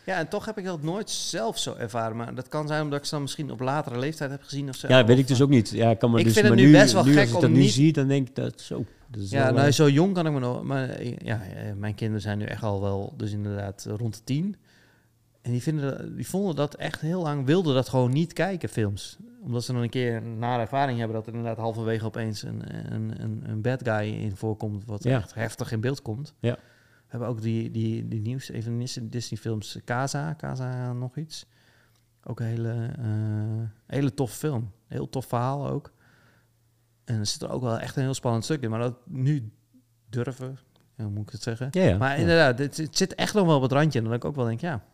Ja, 0.07 0.19
en 0.19 0.29
toch 0.29 0.45
heb 0.45 0.59
ik 0.59 0.65
dat 0.65 0.83
nooit 0.83 1.11
zelf 1.11 1.59
zo 1.59 1.75
ervaren. 1.75 2.17
Maar 2.17 2.35
dat 2.35 2.49
kan 2.49 2.67
zijn 2.67 2.83
omdat 2.83 2.99
ik 2.99 3.05
ze 3.05 3.11
dan 3.11 3.23
misschien 3.23 3.51
op 3.51 3.61
latere 3.61 3.99
leeftijd 3.99 4.31
heb 4.31 4.43
gezien 4.43 4.69
of 4.69 4.77
zo. 4.77 4.89
Ja, 4.89 5.05
weet 5.05 5.19
ik 5.19 5.29
dus 5.29 5.41
ook 5.43 5.49
niet. 5.51 5.71
Ja, 5.71 5.91
ik 5.91 5.99
kan 5.99 6.11
me 6.11 6.19
Ik 6.19 6.25
dus, 6.25 6.33
vind 6.33 6.47
het 6.47 6.55
maar 6.55 6.65
nu 6.65 6.73
best 6.73 6.93
wel 6.93 7.05
nu, 7.05 7.11
gek 7.13 7.21
als 7.21 7.29
ik 7.29 7.35
om 7.35 7.41
dat 7.41 7.51
nu 7.51 7.59
niet- 7.59 7.71
zie, 7.73 7.93
dan 7.93 8.09
denk 8.09 8.29
ik 8.29 8.35
dat 8.35 8.61
zo. 8.61 8.85
Is 9.17 9.31
Ja, 9.31 9.45
wel, 9.45 9.53
nou, 9.55 9.67
eh, 9.67 9.73
zo 9.73 9.89
jong 9.89 10.15
kan 10.15 10.27
ik 10.27 10.33
me 10.33 10.39
nog... 10.39 10.63
Maar 10.63 10.89
eh, 10.89 11.17
ja, 11.17 11.43
eh, 11.43 11.73
mijn 11.75 11.95
kinderen 11.95 12.23
zijn 12.23 12.39
nu 12.39 12.45
echt 12.45 12.63
al 12.63 12.81
wel, 12.81 13.15
dus 13.17 13.33
inderdaad 13.33 13.87
eh, 13.87 13.95
rond 13.97 14.15
de 14.15 14.25
tien. 14.25 14.57
En 15.43 15.51
die, 15.51 15.63
vinden, 15.63 16.17
die 16.17 16.29
vonden 16.29 16.57
dat 16.57 16.75
echt 16.75 17.01
heel 17.01 17.23
lang, 17.23 17.47
wilden 17.47 17.75
dat 17.75 17.89
gewoon 17.89 18.13
niet 18.13 18.33
kijken, 18.33 18.69
films. 18.69 19.19
Omdat 19.43 19.65
ze 19.65 19.73
dan 19.73 19.83
een 19.83 19.91
keer 19.91 20.17
een 20.17 20.39
nare 20.39 20.61
ervaring 20.61 20.99
hebben 20.99 21.17
dat 21.17 21.27
er 21.27 21.33
inderdaad 21.35 21.59
halverwege 21.59 22.05
opeens 22.05 22.43
een, 22.43 22.63
een, 22.95 23.23
een, 23.23 23.43
een 23.47 23.61
bad 23.61 23.83
guy 23.83 24.07
in 24.15 24.37
voorkomt, 24.37 24.85
wat 24.85 25.03
Ja. 25.03 25.17
echt 25.17 25.35
heftig 25.35 25.73
in 25.73 25.81
beeld 25.81 26.03
komt. 26.03 26.35
Ja. 26.41 26.53
We 26.53 27.07
hebben 27.17 27.29
ook 27.29 27.43
die, 27.43 27.71
die, 27.71 28.09
die 28.09 28.21
nieuws, 28.21 28.51
even 28.51 28.79
Disney 29.11 29.41
films, 29.41 29.79
Casa, 29.85 30.35
Casa 30.35 30.93
nog 30.93 31.17
iets. 31.17 31.47
Ook 32.25 32.41
een 32.41 32.47
hele, 32.47 32.91
eh, 32.99 33.69
hele 33.87 34.15
tof 34.15 34.33
film. 34.33 34.71
Heel 34.87 35.09
tof 35.09 35.27
verhaal 35.27 35.69
ook. 35.69 35.93
En 37.11 37.19
er 37.19 37.27
zit 37.27 37.43
er 37.43 37.51
ook 37.51 37.63
wel 37.63 37.79
echt 37.79 37.97
een 37.97 38.03
heel 38.03 38.15
spannend 38.15 38.45
stuk 38.45 38.63
in. 38.63 38.71
Maar 38.71 38.81
dat 38.81 38.95
nu 39.07 39.51
durven, 40.09 40.59
ja, 40.97 41.09
moet 41.09 41.23
ik 41.27 41.31
het 41.33 41.43
zeggen? 41.43 41.69
ja, 41.71 41.83
ja. 41.83 41.97
Maar 41.99 42.11
ja. 42.15 42.17
inderdaad, 42.21 42.59
het, 42.59 42.77
het 42.77 42.97
zit 42.97 43.15
echt 43.15 43.35
nog 43.35 43.47
wel 43.47 43.57
op 43.57 43.63
het 43.63 43.73
randje. 43.73 43.99
En 43.99 44.05
dan 44.05 44.15
ik 44.15 44.25
ook 44.25 44.37
wel 44.37 44.45
denk, 44.47 44.61
ja... 44.61 44.85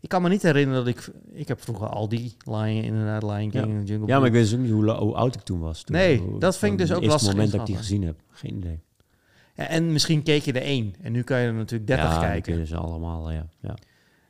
Ik 0.00 0.08
kan 0.08 0.22
me 0.22 0.28
niet 0.28 0.42
herinneren 0.42 0.84
dat 0.84 0.94
ik... 0.94 1.10
Ik 1.32 1.48
heb 1.48 1.62
vroeger 1.62 1.88
al 1.88 2.08
die 2.08 2.36
Lion, 2.44 2.82
inderdaad, 2.82 3.22
Lion 3.22 3.50
King 3.50 3.52
Ja. 3.52 3.60
en 3.72 3.84
Jungle 3.84 4.06
Ja, 4.06 4.18
maar 4.18 4.26
ik 4.26 4.32
weet 4.32 4.42
dus 4.42 4.54
ook 4.54 4.60
niet 4.60 4.70
hoe, 4.70 5.14
oud 5.14 5.34
ik 5.34 5.40
toen 5.40 5.60
was. 5.60 5.82
Toen, 5.82 5.96
Nee, 5.96 6.18
Hoe- 6.18 6.40
dat 6.40 6.58
vind 6.58 6.72
ik 6.72 6.78
dus 6.78 6.92
ook 6.92 7.02
Het 7.02 7.10
lastig 7.10 7.32
moment 7.32 7.50
dat 7.50 7.60
ik 7.60 7.66
die 7.66 7.76
gezien 7.76 8.02
heb. 8.02 8.20
Geen 8.30 8.56
idee. 8.56 8.80
Ja, 9.54 9.66
en 9.66 9.92
misschien 9.92 10.22
keek 10.22 10.42
je 10.42 10.52
er 10.52 10.62
één. 10.62 10.94
En 11.00 11.12
nu 11.12 11.22
kan 11.22 11.40
je 11.40 11.46
er 11.46 11.54
natuurlijk 11.54 11.86
30 11.90 12.04
ja, 12.06 12.10
dan 12.12 12.20
kijken. 12.20 12.52
kun 12.52 12.60
je 12.60 12.66
ze 12.66 12.76
allemaal, 12.76 13.30
ja. 13.30 13.46
ja. 13.60 13.74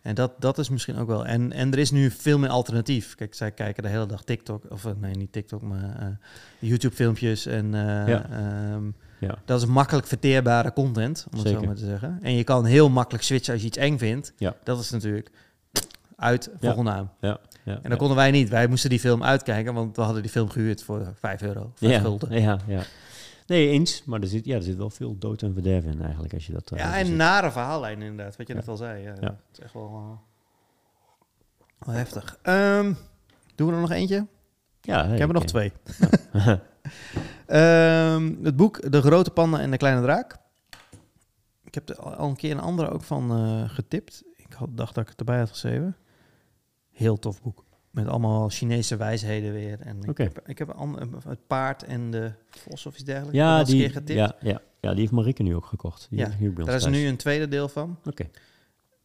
En 0.08 0.14
dat, 0.14 0.32
dat 0.38 0.58
is 0.58 0.68
misschien 0.68 0.96
ook 0.96 1.06
wel. 1.06 1.26
En, 1.26 1.52
en 1.52 1.72
er 1.72 1.78
is 1.78 1.90
nu 1.90 2.10
veel 2.10 2.38
meer 2.38 2.48
alternatief. 2.50 3.14
Kijk, 3.14 3.34
zij 3.34 3.50
kijken 3.50 3.82
de 3.82 3.88
hele 3.88 4.06
dag 4.06 4.22
TikTok. 4.24 4.64
Of 4.70 4.84
eh, 4.84 4.92
nee, 5.00 5.14
niet 5.14 5.32
TikTok, 5.32 5.62
maar 5.62 5.96
eh, 6.00 6.06
YouTube-filmpjes. 6.58 7.46
En 7.46 7.74
eh, 7.74 8.08
Ja. 8.08 8.30
ehm, 8.30 8.84
Ja. 9.18 9.38
dat 9.44 9.60
is 9.60 9.66
makkelijk 9.66 10.06
verteerbare 10.06 10.72
content, 10.72 11.26
om 11.32 11.38
het 11.38 11.48
zo 11.48 11.60
maar 11.60 11.74
te 11.74 11.84
zeggen. 11.84 12.18
En 12.22 12.32
je 12.32 12.44
kan 12.44 12.64
heel 12.64 12.88
makkelijk 12.88 13.24
switchen 13.24 13.52
als 13.52 13.62
je 13.62 13.68
iets 13.68 13.78
eng 13.78 13.98
vindt. 13.98 14.32
Ja. 14.36 14.54
Dat 14.64 14.80
is 14.80 14.90
natuurlijk 14.90 15.30
uit 16.16 16.50
volgende 16.60 16.90
naam. 16.90 17.10
Ja, 17.20 17.38
ja, 17.64 17.78
En 17.82 17.90
dat 17.90 17.98
konden 17.98 18.16
wij 18.16 18.30
niet. 18.30 18.48
Wij 18.48 18.66
moesten 18.66 18.90
die 18.90 19.00
film 19.00 19.22
uitkijken, 19.24 19.74
want 19.74 19.96
we 19.96 20.02
hadden 20.02 20.22
die 20.22 20.30
film 20.30 20.48
gehuurd 20.50 20.82
voor 20.82 21.12
5 21.18 21.42
euro. 21.42 21.72
5 21.74 21.92
ja, 21.92 22.00
gulden. 22.00 22.40
ja, 22.40 22.58
ja. 22.66 22.82
Nee, 23.48 23.68
eens. 23.68 24.04
Maar 24.04 24.20
er 24.20 24.26
zit, 24.26 24.44
ja, 24.44 24.54
er 24.56 24.62
zit 24.62 24.76
wel 24.76 24.90
veel 24.90 25.18
dood 25.18 25.42
en 25.42 25.52
verderf 25.52 25.84
in 25.84 26.02
eigenlijk, 26.02 26.34
als 26.34 26.46
je 26.46 26.52
dat... 26.52 26.70
eh, 26.70 26.78
Ja, 26.78 26.92
zo 26.92 26.98
en 26.98 27.16
nare 27.16 27.50
verhaallijn 27.50 28.02
inderdaad, 28.02 28.36
wat 28.36 28.46
je 28.46 28.54
net 28.54 28.68
al 28.68 28.76
zei. 28.76 29.02
Ja, 29.02 29.14
Ja. 29.20 29.26
Het 29.26 29.36
is 29.52 29.58
echt 29.60 29.72
wel, 29.72 29.84
eh, 29.86 30.18
wel 31.86 31.94
heftig. 31.94 32.38
Ehm, 32.42 32.92
doen 33.54 33.68
we 33.68 33.74
er 33.74 33.80
nog 33.80 33.90
eentje? 33.90 34.26
Ja, 34.80 35.04
Ik 35.04 35.18
heb 35.18 35.28
er 35.28 35.34
nog 35.34 35.44
twee. 35.44 35.72
Ehm, 37.46 38.34
het 38.44 38.56
boek 38.56 38.92
De 38.92 39.00
Grote 39.02 39.30
Panda 39.30 39.60
en 39.60 39.70
de 39.70 39.76
Kleine 39.76 40.02
Draak. 40.02 40.36
Ik 41.64 41.74
heb 41.74 41.88
er 41.88 41.96
al 42.00 42.28
een 42.28 42.36
keer 42.36 42.50
een 42.50 42.60
andere 42.60 42.90
ook 42.90 43.02
van 43.02 43.30
eh, 43.30 43.70
getipt. 43.70 44.22
Ik 44.36 44.52
had, 44.52 44.68
dacht 44.76 44.94
dat 44.94 45.04
ik 45.04 45.10
het 45.10 45.18
erbij 45.18 45.38
had 45.38 45.48
geschreven. 45.48 45.96
Heel 46.90 47.18
tof 47.18 47.42
boek. 47.42 47.64
Met 47.98 48.08
allemaal 48.08 48.48
Chinese 48.48 48.96
wijsheden 48.96 49.52
weer. 49.52 49.80
En 49.80 50.02
ik 50.02 50.18
heb, 50.18 50.40
ik 50.46 50.58
heb 50.58 50.74
een 50.78 51.14
het 51.28 51.46
paard 51.46 51.82
en 51.82 52.10
de 52.10 52.32
vos 52.50 52.86
of 52.86 52.94
iets 52.94 53.04
dergelijks. 53.04 53.36
Ja, 53.38 53.64
die, 53.64 53.92
ja, 54.14 54.36
ja, 54.40 54.60
ja, 54.80 54.90
die 54.90 55.00
heeft 55.00 55.12
Marieke 55.12 55.42
nu 55.42 55.54
ook 55.54 55.66
gekocht. 55.66 56.06
Die 56.10 56.18
Ja, 56.18 56.24
Daar 56.54 56.74
is 56.74 56.82
thuis. 56.82 56.96
nu 56.96 57.06
een 57.06 57.16
tweede 57.16 57.48
deel 57.48 57.68
van. 57.68 57.98
Oké. 58.04 58.28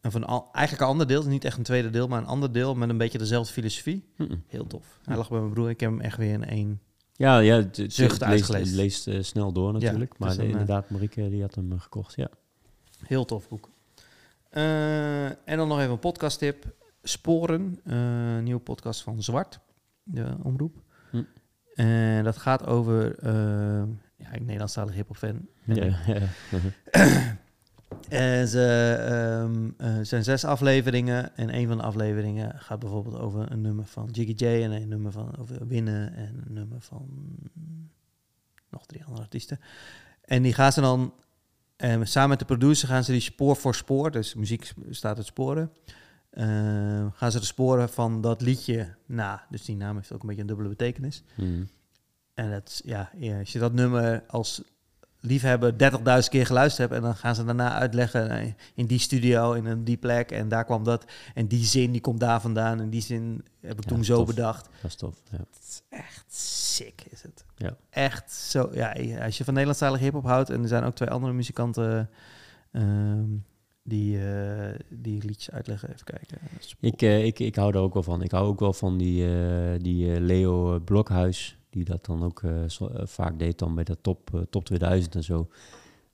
En 0.02 0.12
van 0.12 0.24
al, 0.24 0.50
eigenlijk 0.52 0.86
een 0.86 0.92
ander 0.92 1.08
deel. 1.08 1.18
Het 1.18 1.26
is 1.26 1.32
niet 1.34 1.46
echt 1.46 1.58
een 1.58 1.64
tweede 1.64 1.90
deel, 1.90 2.08
maar 2.08 2.20
een 2.20 2.26
ander 2.28 2.52
deel 2.52 2.76
met 2.76 2.90
een 2.90 2.98
beetje 2.98 3.18
dezelfde 3.18 3.54
filosofie. 3.54 4.06
Heel 4.48 4.68
tof. 4.68 5.00
Hij 5.04 5.18
lag 5.18 5.30
bij 5.30 5.40
mijn 5.40 5.54
broer. 5.54 5.70
Ik 5.70 5.80
heb 5.80 5.90
hem 5.90 6.02
echt 6.02 6.18
weer 6.18 6.34
in 6.34 6.46
één. 6.46 6.82
Ja, 7.14 7.40
ja 7.40 7.56
het, 7.56 7.78
het- 7.78 7.94
Zucht 7.94 8.12
leest, 8.12 8.24
uitgelezen. 8.24 8.76
leest 8.76 9.08
eh, 9.08 9.22
snel 9.22 9.52
door 9.52 9.74
natuurlijk. 9.74 10.10
het 10.12 10.20
maar 10.20 10.30
is 10.30 10.38
een, 10.38 10.44
eh, 10.44 10.50
inderdaad, 10.50 10.90
Marieke 10.90 11.30
die 11.30 11.42
had 11.42 11.56
hem 11.56 11.80
gekocht, 11.80 12.16
ja. 12.16 12.30
Heel 13.06 13.26
tof 13.26 13.50
boek. 13.50 13.70
Eh, 14.50 15.26
en 15.26 15.58
dan 15.58 15.68
nog 15.68 15.80
even 15.80 15.92
een 15.92 16.00
podcast 16.00 16.38
tip. 16.38 16.66
Sporen, 17.04 17.80
eh, 17.84 18.36
een 18.36 18.44
nieuwe 18.44 18.62
podcast 18.62 19.04
van 19.04 19.24
Zwart, 19.24 19.60
de 20.04 20.36
omroep. 20.44 20.82
Hm. 21.12 21.24
En 21.76 22.24
dat 22.24 22.38
gaat 22.38 22.66
over, 22.66 23.20
eh 23.20 23.84
ja, 24.16 24.32
ik 24.32 24.42
Nederlandstalige 24.42 24.96
hip-hop 24.96 25.18
fan. 25.18 25.48
Ja, 25.64 25.98
ja. 26.06 26.22
En 28.10 28.48
ze 28.48 28.96
ehm, 29.10 29.70
eh, 29.78 30.04
zijn 30.04 30.24
zes 30.24 30.46
afleveringen. 30.46 31.36
En 31.36 31.56
een 31.56 31.68
van 31.68 31.78
de 31.78 31.84
afleveringen 31.84 32.60
gaat 32.60 32.80
bijvoorbeeld 32.80 33.20
over 33.20 33.52
een 33.52 33.62
nummer 33.62 33.86
van 33.86 34.10
Jiggy 34.12 34.46
J. 34.46 34.64
En 34.64 34.72
een 34.72 34.88
nummer 34.88 35.12
van 35.12 35.38
over 35.38 35.68
Winnen. 35.68 36.14
En 36.14 36.44
een 36.46 36.54
nummer 36.54 36.82
van 36.82 37.08
nog 38.70 38.86
drie 38.86 39.04
andere 39.04 39.24
artiesten. 39.24 39.60
En 40.22 40.42
die 40.42 40.54
gaan 40.54 40.72
ze 40.72 40.82
dan, 40.82 41.14
eh, 41.76 42.00
samen 42.04 42.30
met 42.30 42.40
de 42.40 42.46
producer, 42.46 42.88
gaan 42.88 43.04
ze 43.04 43.12
die 43.12 43.22
spoor 43.22 43.56
voor 43.56 43.76
spoor. 43.76 44.12
Dus 44.12 44.34
muziek 44.34 44.74
staat 44.90 45.18
uit 45.18 45.26
sporen. 45.26 45.72
Eh, 46.34 46.46
gaan 47.14 47.32
ze 47.32 47.40
de 47.40 47.46
sporen 47.46 47.90
van 47.90 48.22
dat 48.22 48.42
liedje 48.42 48.96
na. 49.06 49.46
Dus 49.50 49.66
die 49.66 49.76
naam 49.76 49.96
heeft 49.96 50.14
ook 50.14 50.22
een 50.22 50.28
beetje 50.28 50.42
een 50.42 50.48
dubbele 50.48 50.70
betekenis. 50.70 51.24
Mhm. 51.36 51.64
En 52.34 52.52
dat, 52.52 52.82
ja, 52.86 53.12
als 53.40 53.52
je 53.52 53.60
dat 53.60 53.74
nummer 53.74 54.24
als 54.28 54.62
liefhebber 55.20 55.72
30.000 56.24 56.30
keer 56.30 56.46
geluisterd 56.46 56.90
hebt... 56.90 57.02
en 57.02 57.08
dan 57.08 57.16
gaan 57.16 57.36
ze 57.36 57.44
daarna 57.46 57.74
uitleggen 57.74 58.30
eh, 58.30 58.52
in 58.74 58.86
die 58.86 59.00
studio, 59.00 59.54
in 59.54 59.66
een 59.66 59.84
die 59.84 59.98
plek... 59.98 60.32
en 60.32 60.48
daar 60.48 60.66
kwam 60.66 60.84
dat, 60.84 61.06
en 61.34 61.48
die 61.48 61.66
zin 61.66 61.92
die 61.92 62.02
komt 62.02 62.20
daar 62.20 62.42
vandaan... 62.42 62.80
en 62.80 62.90
die 62.90 63.02
zin 63.02 63.46
heb 63.60 63.78
ik 63.78 63.84
Ja, 63.84 63.90
toen 63.90 64.04
zo 64.04 64.16
tof. 64.16 64.28
bedacht. 64.28 64.70
Dat 64.82 64.92
is 64.92 64.96
tof. 64.96 65.22
Ja. 65.32 65.38
Het 65.38 65.64
is 65.68 65.82
echt 65.90 66.26
sick, 66.36 67.06
is 67.10 67.22
het. 67.22 67.46
Ja. 67.56 67.76
Echt 67.90 68.32
zo, 68.32 68.70
ja, 68.74 68.92
als 69.24 69.38
je 69.38 69.44
van 69.44 69.54
Nederlandstalige 69.54 70.04
hip-hop 70.04 70.24
houdt... 70.26 70.50
en 70.50 70.62
er 70.62 70.68
zijn 70.68 70.84
ook 70.84 70.96
twee 70.96 71.10
andere 71.10 71.34
muzikanten... 71.34 72.10
ehm, 72.72 73.26
die, 73.84 74.20
eh, 74.28 74.80
die 74.90 75.24
liedjes 75.26 75.52
uitleggen, 75.52 75.90
even 75.94 76.06
kijken. 76.06 76.38
Ik, 76.80 77.02
eh, 77.02 77.26
ik, 77.26 77.40
ik 77.40 77.56
hou 77.56 77.72
daar 77.72 77.82
ook 77.82 77.94
wel 77.94 78.04
van. 78.04 78.22
Ik 78.22 78.32
hou 78.32 78.48
ook 78.48 78.60
wel 78.60 78.74
van 78.74 78.98
die, 78.98 79.26
eh, 79.36 79.80
die 79.82 80.20
Leo 80.22 80.80
Blokhuis, 80.80 81.58
die 81.70 81.84
dat 81.84 82.06
dan 82.06 82.24
ook 82.24 82.42
zo- 82.68 82.92
vaak 82.94 83.40
deed 83.40 83.60
dan 83.60 83.76
bij 83.76 83.84
de 83.84 83.98
top, 84.02 84.46
top 84.50 84.66
2000 84.66 85.16
en 85.16 85.24
zo. 85.24 85.48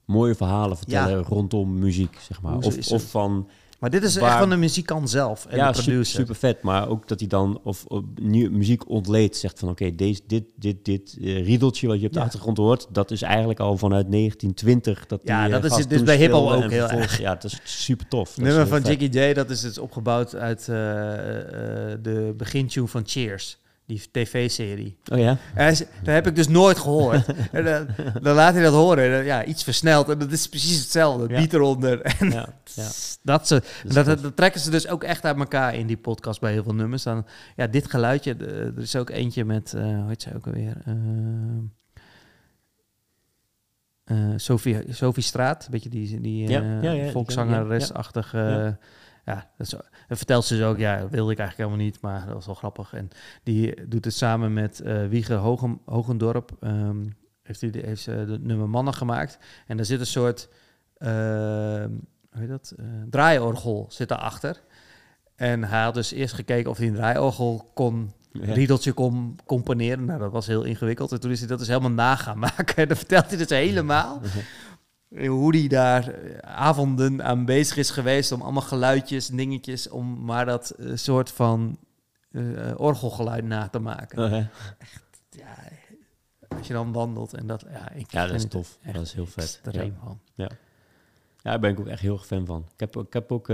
Mooie 0.06 0.36
verhalen 0.36 0.78
vertellen 0.78 1.24
rondom 1.24 1.80
muziek, 1.80 2.16
zeg 2.20 2.42
maar. 2.42 2.58
Of, 2.58 2.76
of 2.92 3.10
van, 3.10 3.48
Maar 3.80 3.90
dit 3.90 4.04
is 4.04 4.16
echt 4.16 4.38
van 4.38 4.50
de 4.50 4.56
muzikant 4.56 5.10
zelf 5.10 5.46
en 5.46 5.58
ja, 5.58 5.68
de 5.68 5.74
super, 5.78 5.92
producer. 5.92 6.20
super 6.20 6.36
vet. 6.36 6.62
Maar 6.62 6.88
ook 6.90 7.08
dat 7.08 7.20
hij 7.20 7.28
dan 7.28 7.60
of, 7.64 7.86
of 7.86 8.04
nieuw, 8.22 8.52
muziek 8.52 8.90
ontleed. 8.90 9.38
Zegt 9.38 9.60
van 9.60 9.70
oké, 9.70 9.96
deze 9.96 10.22
dit, 10.28 10.44
dit, 10.56 10.86
dit 10.86 11.18
eh, 11.22 11.46
riedeltje 11.46 11.88
wat 11.88 12.00
je 12.00 12.06
op 12.08 12.14
de 12.14 12.20
Ja. 12.20 12.26
achtergrond 12.26 12.58
hoort, 12.58 12.88
dat 12.92 13.12
is 13.12 13.22
eigenlijk 13.22 13.60
al 13.60 13.78
vanuit 13.78 14.12
1920. 14.12 15.06
Dat 15.06 15.22
Ja, 15.24 15.38
die, 15.38 15.46
eh, 15.46 15.52
dat 15.52 15.64
is 15.64 15.70
gast 15.70 15.82
het 15.82 15.90
dus 15.90 16.04
bij 16.04 16.18
hiphop 16.18 16.50
ook 16.50 16.72
heel 16.72 16.90
erg. 16.90 17.20
Ja, 17.20 17.34
dat 17.34 17.44
is 17.44 17.60
super 17.64 18.08
tof. 18.08 18.28
Het 18.28 18.38
Dat 18.44 18.48
is 18.48 18.54
nummer 18.54 18.82
van. 18.82 18.92
Jiggy 18.92 19.18
J, 19.20 19.34
dat 19.34 19.50
is 19.50 19.62
dus 19.62 19.78
opgebouwd 19.78 20.36
uit 20.36 20.68
eh, 20.68 20.76
eh, 20.76 21.92
eh, 21.92 22.00
de 22.02 22.34
begintune 22.38 22.88
van 22.88 23.04
Cheers. 23.06 23.58
Die 23.90 24.08
tv-serie. 24.12 24.98
Oh 25.12 25.18
ja? 25.20 25.38
En 25.56 25.76
ze- 25.76 25.88
Dat 26.04 26.14
heb 26.14 26.28
ik 26.28 26.36
dus 26.36 26.48
nooit 26.48 26.78
gehoord. 26.80 27.26
en 27.52 27.64
dan, 27.64 27.88
dan 28.22 28.36
laat 28.36 28.54
hij 28.54 28.64
dat 28.64 28.74
horen. 28.74 29.04
En 29.04 29.12
dan, 29.12 29.26
ja, 29.26 29.46
iets 29.46 29.64
versneld. 29.64 30.10
En 30.10 30.18
dat 30.20 30.32
is 30.32 30.48
precies 30.50 30.80
hetzelfde. 30.80 31.28
Ja. 31.34 31.40
Beat 31.40 31.54
eronder. 31.54 32.02
En 32.20 32.32
Ja, 32.32 32.50
ja. 32.64 32.88
dat, 33.24 33.48
ze, 33.48 33.62
dat, 33.88 34.36
trekken 34.36 34.62
ze 34.62 34.70
dus 34.70 34.88
ook 34.88 35.04
echt 35.04 35.26
uit 35.26 35.38
elkaar 35.38 35.76
in 35.76 35.88
die 35.88 35.98
podcast 35.98 36.40
bij 36.40 36.52
heel 36.52 36.64
veel 36.64 36.74
nummers. 36.76 37.04
Dan, 37.04 37.26
ja, 37.56 37.68
dit 37.68 37.90
geluidje. 37.90 38.36
de- 38.38 38.74
er 38.76 38.82
is 38.82 38.96
ook 38.96 39.10
eentje 39.10 39.46
met, 39.46 39.74
eh 39.74 39.82
hoe 39.84 40.06
heet 40.08 40.22
zij 40.22 40.36
ook 40.36 40.46
alweer? 40.46 40.78
Eh, 40.86 40.94
eh, 44.04 44.34
Sophie, 44.36 44.78
Sophie 44.94 45.24
Straat, 45.24 45.66
een 45.66 45.72
beetje 45.72 45.90
die, 45.90 46.22
die 46.22 46.48
Ja, 46.50 46.62
eh, 46.62 46.84
ja, 46.84 46.92
ja, 46.92 47.04
die 47.04 47.12
volkszangeres-achtige... 47.12 48.78
Ja. 49.34 49.50
Dat 49.58 49.68
is, 49.68 49.74
vertelt 50.18 50.46
ze 50.46 50.56
dus 50.56 50.64
ook, 50.66 50.78
ja, 50.78 50.98
dat 51.00 51.10
wilde 51.10 51.32
ik 51.32 51.38
eigenlijk 51.40 51.70
helemaal 51.70 51.86
niet, 51.92 52.02
maar 52.02 52.26
dat 52.26 52.34
was 52.34 52.46
wel 52.46 52.56
grappig. 52.56 52.94
En 52.94 53.10
die 53.44 53.88
doet 53.88 54.06
het 54.06 54.14
samen 54.14 54.54
met 54.54 54.80
eh 54.80 55.08
Wiege 55.08 55.34
Hogen, 55.34 55.80
Hogendorp. 55.86 56.52
ehm, 56.60 56.98
heeft, 57.44 57.60
die, 57.60 57.82
heeft 57.86 58.02
ze 58.02 58.12
het 58.12 58.44
nummer 58.44 58.70
Mannen 58.70 58.94
gemaakt. 58.94 59.38
En 59.68 59.78
daar 59.78 59.86
zit 59.86 60.00
een 60.00 60.06
soort, 60.06 60.50
ehm, 60.98 61.90
hoe 62.32 62.40
heet 62.40 62.50
dat, 62.50 62.74
Eh, 62.78 62.86
draaiorgel 63.10 63.86
zit 63.90 64.08
daarachter. 64.10 64.62
En 65.36 65.64
hij 65.64 65.82
had 65.84 65.94
dus 65.94 66.12
eerst 66.12 66.34
gekeken 66.34 66.70
of 66.70 66.78
hij 66.78 66.88
een 66.88 66.94
draaiorgel 66.94 67.72
kon, 67.74 68.12
Ja. 68.32 68.54
riedeltje 68.54 68.92
kon 68.94 69.36
componeren. 69.46 70.06
Nou, 70.06 70.20
dat 70.20 70.32
was 70.32 70.48
heel 70.48 70.64
ingewikkeld. 70.64 71.12
En 71.12 71.20
toen 71.20 71.32
is 71.32 71.40
hij 71.40 71.48
dat 71.48 71.60
dus 71.60 71.68
helemaal 71.68 71.92
na 71.92 72.16
gaan 72.16 72.40
maken. 72.50 72.76
En 72.76 72.88
dan 72.88 72.98
vertelt 72.98 73.28
hij 73.28 73.38
dus 73.38 73.50
helemaal 73.50 74.22
hoe 75.16 75.58
hij 75.58 75.68
daar 75.68 76.08
eh, 76.14 76.38
avonden 76.56 77.24
aan 77.24 77.46
bezig 77.46 77.78
is 77.78 77.90
geweest 77.90 78.32
om 78.32 78.42
allemaal 78.42 78.62
geluidjes 78.62 79.30
en 79.30 79.38
dingetjes, 79.38 79.90
om 79.90 80.26
maar 80.26 80.46
dat 80.46 80.70
eh, 80.70 80.92
soort 80.96 81.32
van 81.32 81.78
eh, 82.32 82.42
orgelgeluid 82.78 83.44
na 83.44 83.68
te 83.68 83.80
maken. 83.80 84.24
Oh, 84.24 84.30
ja. 84.32 84.50
Ja, 85.30 85.56
als 86.58 86.68
je 86.68 86.74
dan 86.74 86.92
wandelt 86.92 87.34
en 87.34 87.48
dat, 87.48 87.66
ja, 87.72 87.92
ik 87.92 88.12
Ja, 88.12 88.26
dat 88.26 88.36
is 88.36 88.46
tof. 88.46 88.78
echt 88.82 88.94
Dat 88.96 89.04
is 89.06 89.14
heel 89.14 89.26
vet. 89.26 89.44
extreem 89.64 89.96
van. 90.04 90.20
Ja, 90.34 90.50
daar 91.42 91.60
ben 91.60 91.72
ik 91.72 91.80
ook 91.80 91.88
echt 91.88 92.02
heel 92.02 92.14
erg 92.14 92.26
fan 92.26 92.46
van. 92.46 92.66
Ik 92.74 92.80
heb, 92.80 92.98
ik 92.98 93.14
heb 93.14 93.32
ook, 93.32 93.52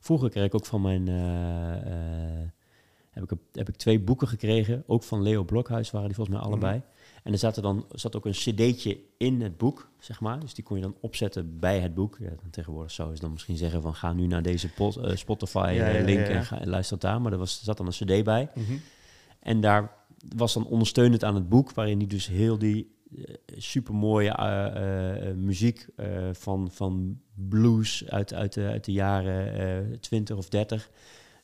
vroeger 0.00 0.30
kreeg 0.30 0.44
ik 0.44 0.54
ook 0.54 0.66
van 0.66 0.80
mijn, 0.82 1.06
heb, 3.10 3.22
ik, 3.22 3.38
heb 3.52 3.68
ik 3.68 3.76
twee 3.76 4.00
boeken 4.00 4.28
gekregen, 4.28 4.84
ook 4.86 5.02
van 5.02 5.22
Leo 5.22 5.44
Blokhuis 5.44 5.90
waren 5.90 6.06
die 6.06 6.16
volgens 6.16 6.36
mij 6.36 6.46
allebei. 6.46 6.82
En 7.22 7.32
er 7.32 7.38
zat 7.38 7.56
er 7.56 7.62
dan 7.62 7.86
zat 7.92 8.16
ook 8.16 8.24
een 8.24 8.32
cd'tje 8.32 8.98
in 9.16 9.40
het 9.40 9.56
boek, 9.56 9.88
zeg 9.98 10.20
maar. 10.20 10.40
Dus 10.40 10.54
die 10.54 10.64
kon 10.64 10.76
je 10.76 10.82
dan 10.82 10.96
opzetten 11.00 11.58
bij 11.58 11.80
het 11.80 11.94
boek. 11.94 12.16
Ja, 12.20 12.28
dan 12.28 12.50
tegenwoordig 12.50 12.92
zou 12.92 13.14
je 13.14 13.20
dan 13.20 13.32
misschien 13.32 13.56
zeggen 13.56 13.82
van 13.82 13.94
ga 13.94 14.12
nu 14.12 14.26
naar 14.26 14.42
deze 14.42 14.68
pot, 14.68 14.96
eh, 14.96 15.16
Spotify 15.16 15.72
Ja, 15.74 15.86
eh, 15.86 15.98
ja, 15.98 16.04
link 16.04 16.26
en, 16.26 16.44
ga, 16.44 16.60
en 16.60 16.68
luister 16.68 16.98
daar. 16.98 17.20
Maar 17.20 17.32
er 17.32 17.38
was, 17.38 17.58
er 17.58 17.64
zat 17.64 17.76
dan 17.76 17.86
een 17.86 17.92
cd 17.92 18.24
bij. 18.24 18.50
En 19.40 19.60
daar 19.60 19.96
was 20.36 20.54
dan 20.54 20.66
ondersteunend 20.66 21.24
aan 21.24 21.34
het 21.34 21.48
boek, 21.48 21.72
waarin 21.72 21.98
hij 21.98 22.06
dus 22.06 22.26
heel 22.26 22.58
die 22.58 22.96
super 23.56 23.94
mooie 23.94 24.32
muziek 25.36 25.86
eh, 25.96 26.28
van, 26.32 26.70
van 26.70 27.20
blues 27.34 28.04
uit, 28.08 28.34
uit, 28.34 28.52
de, 28.52 28.66
uit 28.66 28.84
de 28.84 28.92
jaren 28.92 29.52
eh 29.92 29.98
20 30.00 30.36
of 30.36 30.48
30 30.48 30.90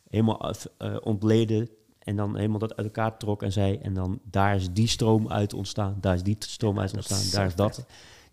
helemaal 0.08 0.52
eh, 0.78 0.96
ontleden. 1.02 1.68
En 2.04 2.16
dan 2.16 2.36
helemaal 2.36 2.58
dat 2.58 2.76
uit 2.76 2.86
elkaar 2.86 3.16
trok 3.16 3.42
en 3.42 3.52
zei: 3.52 3.76
En 3.76 3.94
dan 3.94 4.20
daar 4.30 4.54
is 4.54 4.70
die 4.70 4.88
stroom 4.88 5.28
uit 5.28 5.54
ontstaan, 5.54 5.96
daar 6.00 6.14
is 6.14 6.22
die 6.22 6.36
stroom 6.38 6.80
uit 6.80 6.94
ontstaan, 6.94 7.18
is 7.18 7.30
daar 7.30 7.46
is 7.46 7.54
dat. 7.54 7.74
vet. 7.74 7.86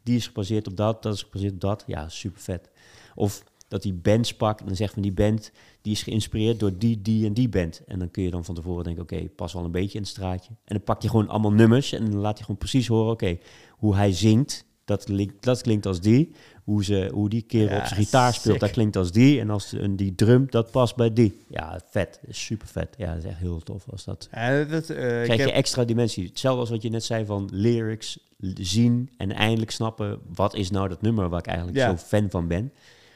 Die 0.03 0.15
is 0.15 0.27
gebaseerd 0.27 0.68
op 0.68 0.77
dat, 0.77 1.03
dat 1.03 1.14
is 1.14 1.23
gebaseerd 1.23 1.53
op 1.53 1.60
dat. 1.60 1.84
Ja, 1.88 2.10
super 2.10 2.41
vet. 2.41 2.69
Of 3.15 3.43
dat 3.68 3.84
hij 3.84 3.95
bands 3.95 4.35
pakt 4.35 4.60
en 4.60 4.65
dan 4.65 4.76
zegt 4.76 4.93
van 4.93 5.02
die 5.02 5.11
band, 5.11 5.52
die 5.81 5.93
is 5.93 6.03
geïnspireerd 6.03 6.60
door 6.60 6.77
die, 6.77 7.02
die 7.02 7.26
en 7.26 7.34
die 7.34 7.49
band. 7.49 7.81
En 7.85 7.99
dan 7.99 8.11
kun 8.11 8.23
je 8.23 8.31
dan 8.31 8.45
van 8.45 8.56
tevoren 8.56 8.84
denken, 8.84 9.03
oké, 9.03 9.30
pas 9.35 9.53
wel 9.53 9.64
een 9.65 9.72
beetje 9.72 9.98
in 9.98 10.03
het 10.03 10.11
straatje. 10.11 10.49
En 10.49 10.76
dan 10.76 10.84
pakt 10.84 11.02
hij 11.02 11.11
gewoon 11.11 11.27
allemaal 11.27 11.52
nummers 11.52 11.91
en 11.91 12.11
dan 12.11 12.19
laat 12.19 12.34
hij 12.35 12.41
gewoon 12.41 12.57
precies 12.57 12.88
horen, 12.88 13.11
oké, 13.11 13.38
hoe 13.69 13.95
hij 13.95 14.14
zingt, 14.14 14.65
dat 14.85 15.03
klinkt, 15.03 15.43
dat 15.43 15.61
klinkt 15.61 15.85
als 15.85 15.99
die. 16.01 16.31
Hoe, 16.63 16.83
ze, 16.83 17.09
hoe 17.13 17.29
die 17.29 17.41
kerel 17.41 17.75
Ja, 17.75 17.79
op 17.81 17.85
zijn 17.85 17.99
gitaar 18.03 18.33
speelt, 18.33 18.51
sick. 18.53 18.59
dat 18.61 18.71
klinkt 18.71 18.95
als 18.95 19.11
die. 19.11 19.39
En 19.39 19.49
als 19.49 19.71
een, 19.71 19.95
die 19.95 20.15
drum, 20.15 20.45
dat 20.49 20.71
past 20.71 20.95
bij 20.95 21.13
die. 21.13 21.39
Ja, 21.49 21.79
vet. 21.89 22.19
Super 22.29 22.67
vet. 22.67 22.95
Ja, 22.97 23.13
dat 23.13 23.23
is 23.23 23.29
echt 23.29 23.39
heel 23.39 23.59
tof 23.59 23.83
als 23.91 24.03
dat. 24.03 24.27
Ja, 24.31 24.63
dat, 24.63 24.89
eh, 24.89 24.95
Krijg 24.97 25.35
je 25.35 25.41
heb- 25.41 25.49
extra 25.49 25.83
dimensie. 25.85 26.25
Hetzelfde 26.27 26.59
als 26.59 26.69
wat 26.69 26.81
je 26.81 26.89
net 26.89 27.03
zei 27.03 27.25
van 27.25 27.49
lyrics 27.51 28.19
zien 28.53 29.09
en 29.17 29.31
eindelijk 29.31 29.71
snappen 29.71 30.19
wat 30.33 30.55
is 30.55 30.69
nou 30.71 30.87
dat 30.89 31.01
nummer 31.01 31.29
waar 31.29 31.39
ik 31.39 31.47
eigenlijk 31.47 31.77
Ja. 31.77 31.89
zo 31.89 31.95
fan 31.97 32.29
van 32.29 32.47
ben. 32.47 32.71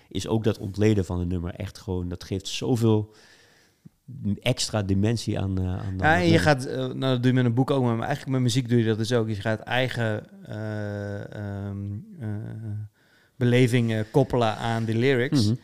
Is 0.09 0.27
ook 0.27 0.43
dat 0.43 0.57
ontleden 0.57 1.05
van 1.05 1.19
een 1.19 1.27
nummer 1.27 1.53
echt 1.55 1.77
gewoon, 1.77 2.09
dat 2.09 2.23
geeft 2.23 2.47
zoveel 2.47 3.11
extra 4.41 4.81
dimensie 4.83 5.39
aan. 5.39 5.57
eh, 5.59 5.77
aan 5.77 5.97
Ja, 5.97 6.15
en 6.15 6.27
je 6.27 6.37
gaat, 6.39 6.65
eh, 6.65 6.77
nou 6.77 6.99
dat 6.99 7.17
doe 7.23 7.31
je 7.31 7.33
met 7.33 7.45
een 7.45 7.53
boek 7.53 7.71
ook, 7.71 7.83
maar 7.83 7.99
eigenlijk 7.99 8.27
met 8.31 8.41
muziek 8.41 8.69
doe 8.69 8.77
je 8.79 8.85
dat 8.85 8.97
dus 8.97 9.13
ook. 9.13 9.27
Je 9.27 9.35
gaat 9.35 9.59
eigen 9.59 10.23
eh, 10.45 11.33
ehm, 11.35 11.93
eh, 12.19 12.27
beleving 13.35 13.91
eh, 13.93 13.99
koppelen 14.11 14.55
aan 14.57 14.85
de 14.85 14.95
lyrics. 14.95 15.45
Mhm. 15.45 15.55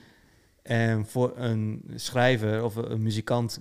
En 0.62 1.06
voor 1.06 1.34
een 1.38 1.84
schrijver 1.96 2.64
of 2.64 2.76
een 2.76 3.02
muzikant 3.02 3.60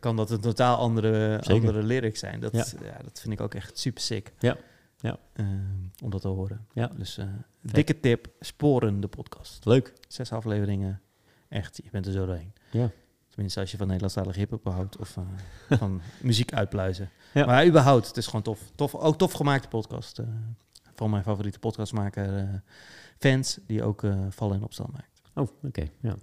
kan 0.00 0.16
dat 0.16 0.30
een 0.30 0.40
totaal 0.40 0.76
andere, 0.76 1.38
Zeker. 1.40 1.52
andere 1.54 1.82
lyrics 1.82 2.20
zijn. 2.20 2.40
Dat, 2.40 2.52
Ja. 2.52 2.64
ja. 2.84 2.98
dat 3.02 3.20
vind 3.20 3.32
ik 3.34 3.40
ook 3.40 3.54
echt 3.54 3.78
super 3.78 4.02
sick. 4.02 4.32
Ja. 4.38 4.56
Ja. 4.98 5.16
Ehm, 5.32 5.48
om 6.04 6.10
dat 6.10 6.20
te 6.20 6.28
horen. 6.28 6.66
Ja. 6.72 6.90
Dus 6.96 7.18
dikke 7.60 8.00
tip, 8.00 8.26
Sporen 8.40 9.00
de 9.00 9.08
podcast. 9.08 9.64
Leuk. 9.64 9.92
Zes 10.08 10.32
afleveringen. 10.32 11.00
Echt, 11.48 11.76
je 11.84 11.90
bent 11.90 12.06
er 12.06 12.12
zo 12.12 12.26
doorheen. 12.26 12.52
Ja. 12.70 12.90
Tenminste, 13.34 13.60
als 13.60 13.70
je 13.70 13.76
van 13.76 13.86
Nederlandstalige 13.86 14.38
hip-hop 14.38 14.64
houdt 14.64 14.96
of 14.96 15.16
eh, 15.16 15.78
van 15.78 16.00
muziek 16.20 16.52
uitpluizen. 16.52 17.10
Ja. 17.32 17.46
Maar 17.46 17.66
überhaupt, 17.66 18.06
het 18.06 18.16
is 18.16 18.26
gewoon 18.26 18.42
tof. 18.42 18.60
tof 18.74 18.94
ook 18.94 19.18
tof 19.18 19.32
gemaakte 19.32 19.68
podcast. 19.68 20.18
eh, 20.18 20.24
van 20.94 21.10
mijn 21.10 21.22
favoriete 21.22 21.58
podcastmaker, 21.58 22.36
eh, 22.38 22.44
fans, 23.18 23.58
die 23.66 23.82
ook 23.82 24.02
Vallen 24.30 24.56
in 24.56 24.62
Opstaan 24.62 24.90
maakt. 24.92 25.20
Oh, 25.34 25.48
oké. 25.66 25.88
Ja. 26.00 26.14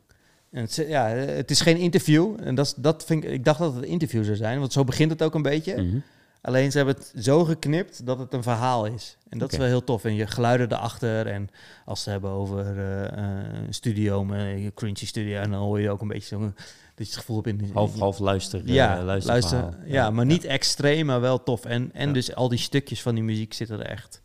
En 0.52 0.62
het, 0.62 0.78
is- 0.78 0.88
ja, 0.88 1.06
het 1.08 1.52
is 1.52 1.62
geen 1.62 1.78
interview. 1.78 2.36
En 2.44 2.56
dat, 2.56 2.74
dat 2.78 3.06
vind 3.06 3.24
ik, 3.24 3.30
ik 3.30 3.44
dacht 3.46 3.60
dat 3.60 3.74
het 3.74 3.84
een 3.84 3.90
interview 3.90 4.24
zou 4.24 4.36
zijn, 4.36 4.60
want 4.60 4.74
zo 4.74 4.84
begint 4.84 5.12
het 5.12 5.24
ook 5.24 5.34
een 5.36 5.42
beetje. 5.42 5.82
Mhm. 5.82 5.98
Alleen 6.42 6.72
ze 6.72 6.78
hebben 6.78 6.96
het 6.96 7.14
zo 7.24 7.44
geknipt 7.46 8.06
dat 8.06 8.20
het 8.20 8.34
een 8.34 8.44
verhaal 8.44 8.86
is. 8.86 9.18
En 9.30 9.38
dat 9.38 9.52
is 9.52 9.58
wel 9.58 9.68
heel 9.68 9.84
tof. 9.84 10.04
En 10.06 10.16
je 10.16 10.28
geluiden 10.28 10.72
erachter. 10.72 11.28
En 11.28 11.50
als 11.86 12.04
ze 12.04 12.10
hebben 12.10 12.30
over 12.30 12.78
een 13.18 13.74
studio, 13.74 14.22
een 14.32 14.72
cringy 14.76 15.06
studio, 15.06 15.40
en 15.42 15.52
dan 15.52 15.60
hoor 15.60 15.80
je 15.80 15.90
ook 15.90 16.02
een 16.02 16.08
beetje 16.08 16.28
zo'n 16.28 16.56
dat 17.02 17.10
je 17.10 17.16
het 17.16 17.26
gevoel 17.26 17.44
hebt 17.44 17.62
in 17.62 17.74
Half, 17.74 18.00
half 18.00 18.20
luister, 18.20 18.60
eh, 18.60 18.74
ja, 18.74 19.04
luisterverhaal. 19.04 19.62
luister. 19.62 19.92
Ja, 19.92 20.10
maar 20.10 20.26
niet 20.26 20.44
extreem, 20.44 21.06
maar 21.06 21.22
wel 21.22 21.44
tof. 21.44 21.66
En, 21.66 21.94
en 21.94 22.14
dus 22.14 22.36
al 22.36 22.50
die 22.50 22.60
stukjes 22.60 23.02
van 23.02 23.16
die 23.16 23.24
muziek 23.24 23.54
zitten 23.54 23.80
er 23.80 23.86
echt, 23.86 24.22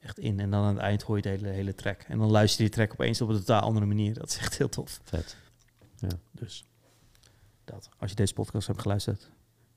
echt 0.00 0.18
in. 0.18 0.40
En 0.40 0.50
dan 0.50 0.62
aan 0.62 0.74
het 0.74 0.82
eind 0.82 1.02
hoor 1.02 1.16
je 1.16 1.22
de 1.22 1.28
hele, 1.28 1.48
hele 1.48 1.74
track. 1.74 2.02
En 2.08 2.18
dan 2.18 2.30
luister 2.30 2.64
je 2.64 2.70
die 2.70 2.78
track 2.78 2.92
opeens 2.92 3.20
op 3.20 3.28
een 3.28 3.36
totaal 3.36 3.60
andere 3.60 3.86
manier. 3.86 4.14
Dat 4.14 4.28
is 4.28 4.38
echt 4.38 4.58
heel 4.58 4.68
tof. 4.68 5.00
Vet. 5.04 5.36
Dus 6.32 6.64
dat. 7.64 7.88
Als 7.98 8.10
je 8.10 8.16
deze 8.16 8.32
podcast 8.34 8.66
hebt 8.66 8.80
geluisterd, 8.80 9.30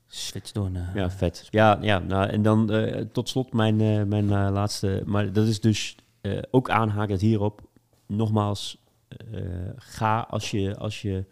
switch 0.06 0.52
door 0.52 0.70
naar... 0.70 0.90
Ja, 0.94 1.10
vet. 1.10 1.46
Ja, 1.50 1.78
ja 1.80 1.98
nou, 1.98 2.28
en 2.28 2.42
dan 2.42 2.72
eh, 2.72 3.04
tot 3.12 3.28
slot 3.28 3.52
mijn, 3.52 3.80
eh, 3.80 4.02
mijn 4.02 4.24
eh, 4.30 4.48
laatste. 4.52 5.02
Maar 5.06 5.32
dat 5.32 5.46
is 5.46 5.60
dus 5.60 5.96
eh, 6.20 6.38
ook 6.50 6.70
aanhakend 6.70 7.20
hierop. 7.20 7.62
Nogmaals, 8.06 8.82
eh, 9.08 9.40
ga 9.76 10.20
als 10.20 10.50
je, 10.50 10.76
als 10.76 11.02
je 11.02 11.24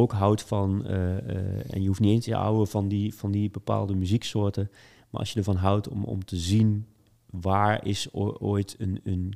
ook 0.00 0.12
houdt 0.12 0.42
van. 0.42 0.86
eh, 0.86 1.18
eh, 1.18 1.74
en 1.74 1.80
je 1.82 1.86
hoeft 1.86 2.00
niet 2.00 2.10
eens 2.10 2.24
te 2.24 2.34
houden 2.34 2.66
van 2.66 2.88
die, 2.88 3.14
van 3.14 3.30
die 3.30 3.50
bepaalde 3.50 3.94
muzieksoorten. 3.94 4.70
Maar 5.10 5.20
als 5.20 5.32
je 5.32 5.38
ervan 5.38 5.56
houdt 5.56 5.88
om, 5.88 6.04
om 6.04 6.24
te 6.24 6.36
zien 6.36 6.86
waar 7.30 7.86
is 7.86 8.12
ooit 8.38 8.76
een, 8.78 9.00
een 9.04 9.34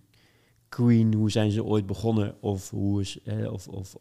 Queen, 0.68 1.14
hoe 1.14 1.30
zijn 1.30 1.50
ze 1.50 1.64
ooit 1.64 1.86
begonnen? 1.86 2.34
Of 2.40 2.70
hoe 2.70 3.00
is. 3.00 3.22
eh, 3.22 3.52
of, 3.52 3.68
of 3.68 3.96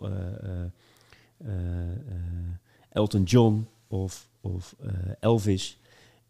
Elton 2.89 3.23
John 3.23 3.67
of, 3.87 4.29
of 4.41 4.75
Elvis. 5.19 5.79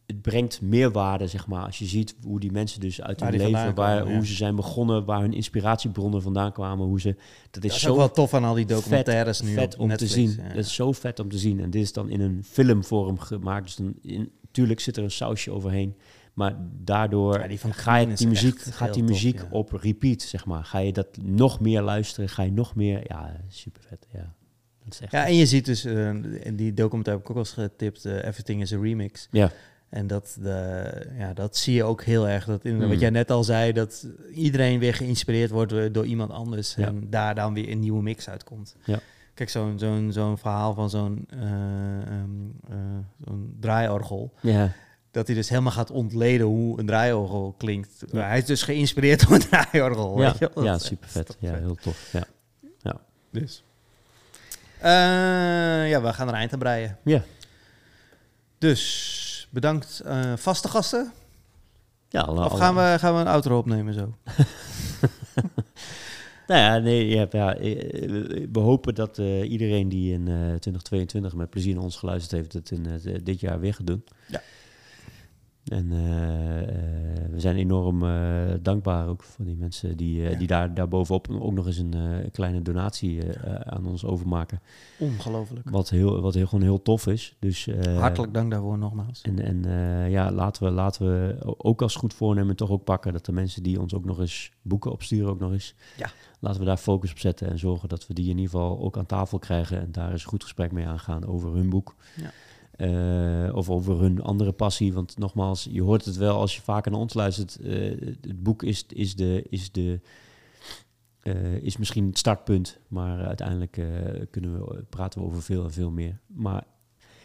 Het 0.06 0.22
brengt 0.22 0.62
meerwaarde, 0.62 1.28
zeg 1.28 1.48
maar, 1.48 1.66
als 1.66 1.80
je 1.80 1.86
ziet 1.86 2.16
hoe 2.24 2.40
die 2.40 2.52
mensen 2.52 2.80
dus 2.80 3.02
uit 3.02 3.20
Waar 3.20 3.30
hun 3.32 3.40
leven, 3.40 3.76
waar, 3.76 4.12
hoe 4.14 4.26
ze 4.26 4.34
zijn 4.34 4.56
begonnen, 4.56 5.06
waar 5.06 5.22
hun 5.22 5.34
inspiratiebronnen 5.34 6.22
vandaan 6.22 6.52
kwamen, 6.52 6.86
hoe 6.86 7.02
ze... 7.02 7.10
Dat 7.10 7.64
is, 7.64 7.70
Dat 7.70 7.72
is 7.72 7.82
zo 7.82 7.92
ook 7.92 7.98
wel 7.98 8.12
tof 8.12 8.34
aan 8.34 8.44
al 8.44 8.54
die 8.54 8.66
documentaires 8.66 9.38
vet, 9.38 9.48
nu 9.48 9.54
vet 9.54 9.78
om 9.78 9.88
Netflix. 9.88 10.14
te 10.14 10.20
zien. 10.20 10.36
Ja. 10.38 10.48
Dat 10.48 10.66
is 10.66 10.74
zo 10.74 10.92
vet 10.92 11.20
om 11.20 11.30
te 11.30 11.38
zien. 11.38 11.60
En 11.60 11.70
dit 11.70 11.82
is 11.82 11.94
dan 11.94 12.10
in 12.10 12.22
een 12.22 12.44
filmvorm 12.44 13.20
gemaakt. 13.20 13.64
Dus 13.64 13.76
dan 13.76 13.94
in, 14.02 14.32
tuurlijk 14.52 14.80
zit 14.80 14.98
er 14.98 15.04
een 15.04 15.12
sausje 15.12 15.52
overheen. 15.52 15.96
Maar 16.34 16.56
daardoor 16.84 17.40
Ja, 17.40 17.48
die 17.48 17.60
van 17.60 17.74
ga 17.74 17.96
je 17.96 18.14
die 18.14 18.28
muziek, 18.28 18.60
gaat 18.62 18.94
die 18.94 19.04
muziek 19.04 19.46
op 19.52 19.72
repeat, 19.72 20.22
zeg 20.22 20.46
maar. 20.46 20.66
Ga 20.66 20.78
je 20.80 20.94
dat 20.94 21.08
nog 21.22 21.60
meer 21.60 21.82
luisteren? 21.82 22.30
Ga 22.30 22.44
je 22.44 22.52
nog 22.52 22.76
meer... 22.76 23.02
Ja, 23.08 23.36
super 23.48 23.82
vet. 23.88 24.08
Ja, 24.14 24.34
dat 24.84 24.94
is 24.94 25.00
echt... 25.02 25.12
Ja, 25.12 25.26
en 25.26 25.36
je 25.36 25.46
ziet 25.46 25.66
dus, 25.66 25.86
eh, 25.86 26.08
in 26.44 26.56
die 26.56 26.74
documentaire 26.74 27.22
heb 27.22 27.30
ik 27.30 27.30
ook 27.30 27.38
eens 27.38 27.54
getipt, 27.54 28.06
eh, 28.06 28.16
Everything 28.16 28.62
is 28.62 28.74
a 28.74 28.78
Remix. 28.82 29.28
ja. 29.32 29.52
En 29.94 30.08
dat, 30.08 30.38
de, 30.42 30.92
ja, 31.18 31.34
dat 31.34 31.58
zie 31.58 31.74
je 31.74 31.84
ook 31.84 32.04
heel 32.04 32.28
erg. 32.28 32.46
Dat 32.46 32.66
in, 32.66 32.76
Mm. 32.78 32.90
Wat 32.90 33.00
jij 33.00 33.10
net 33.10 33.32
al 33.32 33.44
zei, 33.44 33.72
dat 33.72 34.08
iedereen 34.34 34.80
weer 34.80 34.94
geïnspireerd 34.94 35.50
wordt 35.50 35.94
door, 35.94 36.06
iemand 36.06 36.32
anders. 36.32 36.76
Ja. 36.76 36.88
En 36.88 37.10
daar 37.10 37.36
dan 37.36 37.54
weer 37.54 37.70
een 37.70 37.80
nieuwe 37.80 38.02
mix 38.02 38.30
uitkomt. 38.30 38.76
Ja. 38.86 39.00
Kijk, 39.34 39.50
zo'n 39.50 39.80
zo'n 39.80 40.12
zo'n 40.12 40.38
verhaal 40.38 40.74
van 40.74 40.90
zo'n 40.90 41.26
eh, 41.30 41.42
ehm, 41.42 42.30
eh, 42.70 42.76
zo'n 43.26 43.58
draaiorgel. 43.60 44.34
ja. 44.42 44.72
Dat 45.12 45.28
hij 45.28 45.36
dus 45.36 45.50
helemaal 45.50 45.72
gaat 45.72 45.92
ontleden 45.92 46.46
hoe 46.46 46.80
een 46.80 46.86
draaiorgel 46.86 47.56
klinkt. 47.58 48.04
Ja. 48.12 48.28
Hij 48.28 48.38
is 48.38 48.46
dus 48.46 48.64
geïnspireerd 48.64 49.28
door 49.28 49.32
een 49.32 49.40
draaiorgel. 49.50 50.22
Ja, 50.22 50.30
weet 50.30 50.38
je 50.40 50.52
wel? 50.54 50.64
ja 50.64 50.78
super 50.78 51.10
vet. 51.10 51.38
Ja, 51.40 51.54
heel 51.54 51.76
tof. 51.76 52.14
Ja. 52.82 53.02
Dus. 53.32 53.64
Eh, 54.80 55.90
ja, 55.90 56.02
we 56.02 56.14
gaan 56.14 56.28
er 56.28 56.34
eind 56.34 56.54
aan 56.54 56.60
breien. 56.60 56.98
Ja. 57.04 57.24
Dus 58.58 59.33
bedankt 59.54 60.02
eh, 60.06 60.34
vaste 60.36 60.68
gasten. 60.68 61.12
Ja, 62.10 62.22
alle- 62.22 62.46
Of 62.46 62.52
alle- 62.52 62.60
gaan 62.60 62.76
we, 62.76 62.96
gaan 63.00 63.14
we 63.14 63.20
een 63.20 63.28
outro 63.28 63.58
opnemen 63.58 63.94
zo? 63.94 64.14
Nou 66.48 66.62
ja, 66.62 66.78
nee, 66.78 67.08
ja, 67.08 67.28
eh, 67.56 67.58
we 68.52 68.60
hopen 68.60 68.96
dat 68.96 69.18
eh, 69.18 69.52
iedereen 69.52 69.90
die 69.90 70.14
in 70.14 70.28
eh 70.28 70.34
2022 70.36 71.34
met 71.34 71.50
plezier 71.50 71.74
naar 71.74 71.84
ons 71.84 71.96
geluisterd 71.98 72.32
heeft, 72.42 72.54
het 72.54 72.72
in 72.72 72.86
eh, 72.86 73.16
dit 73.24 73.40
jaar 73.40 73.60
weer 73.60 73.74
gaat 73.74 73.88
doen. 73.88 74.04
Ja. 74.28 74.42
En 75.64 75.92
eh, 75.92 76.62
eh, 76.62 77.32
we 77.32 77.40
zijn 77.40 77.56
enorm 77.56 78.04
eh, 78.04 78.54
dankbaar 78.62 79.08
ook 79.08 79.24
voor 79.24 79.46
die 79.46 79.56
mensen 79.56 79.98
die, 79.98 80.24
eh, 80.26 80.32
Ja. 80.32 80.38
die 80.38 80.48
daar, 80.48 80.74
daar 80.74 80.88
bovenop 80.88 81.30
ook 81.30 81.54
nog 81.54 81.66
eens 81.66 81.78
een 81.78 81.94
eh, 81.94 82.32
kleine 82.32 82.62
donatie 82.62 83.22
aan 83.64 83.86
ons 83.86 84.06
overmaken. 84.06 84.60
Ongelooflijk. 85.00 85.70
Wat, 85.70 85.90
heel, 85.90 86.22
wat 86.22 86.34
heel, 86.34 86.46
gewoon 86.48 86.64
heel 86.64 86.82
tof 86.82 87.08
is. 87.08 87.36
Dus, 87.40 87.68
eh, 87.68 87.98
Hartelijk 88.00 88.34
dank 88.34 88.52
daarvoor 88.52 88.78
nogmaals. 88.78 89.22
En, 89.22 89.40
en 89.40 89.66
eh, 89.66 90.12
ja, 90.12 90.32
laten 90.32 90.64
we, 90.64 90.70
laten 90.72 91.06
we 91.06 91.38
ook 91.58 91.82
als 91.82 91.96
goed 91.96 92.14
voornemen 92.14 92.56
toch 92.56 92.70
ook 92.70 92.84
pakken 92.84 93.14
dat 93.14 93.26
de 93.26 93.32
mensen 93.32 93.64
die 93.64 93.82
ons 93.82 93.94
ook 93.94 94.06
nog 94.06 94.20
eens 94.20 94.52
boeken 94.62 94.92
opsturen 94.92 95.30
ook 95.30 95.40
nog 95.40 95.52
eens. 95.52 95.76
Ja. 95.98 96.10
Laten 96.40 96.60
we 96.60 96.66
daar 96.66 96.78
focus 96.78 97.12
op 97.12 97.20
zetten 97.20 97.50
en 97.50 97.60
zorgen 97.60 97.90
dat 97.90 98.08
we 98.08 98.14
die 98.14 98.30
in 98.30 98.38
ieder 98.38 98.52
geval 98.52 98.80
ook 98.80 98.98
aan 98.98 99.06
tafel 99.06 99.40
krijgen 99.40 99.80
en 99.82 99.92
daar 99.92 100.12
eens 100.12 100.24
een 100.24 100.30
goed 100.30 100.44
gesprek 100.44 100.72
mee 100.72 100.86
aangaan 100.88 101.26
over 101.26 101.54
hun 101.54 101.70
boek. 101.70 101.96
Ja. 102.16 102.32
Eh, 102.84 103.56
of 103.56 103.70
over 103.70 104.00
hun 104.00 104.22
andere 104.22 104.52
passie. 104.52 104.94
Want 104.94 105.18
nogmaals, 105.18 105.68
je 105.72 105.82
hoort 105.82 106.06
het 106.06 106.16
wel 106.16 106.40
als 106.40 106.56
je 106.56 106.62
vaker 106.62 106.92
naar 106.92 107.00
ons 107.00 107.14
luistert. 107.14 107.60
eh, 107.60 108.00
het 108.22 108.44
boek 108.44 108.64
is, 108.64 108.86
is, 108.88 109.16
de, 109.16 109.46
is, 109.50 109.72
de, 109.72 110.00
eh, 111.22 111.56
is 111.56 111.78
misschien 111.78 112.06
het 112.06 112.18
startpunt. 112.18 112.80
Maar 112.88 113.26
uiteindelijk 113.26 113.72
kunnen 114.30 114.60
we, 114.60 114.84
praten 114.90 115.22
we 115.22 115.26
over 115.28 115.42
veel 115.42 115.64
en 115.64 115.72
veel 115.72 115.92
meer. 115.92 116.20
Maar 116.28 116.64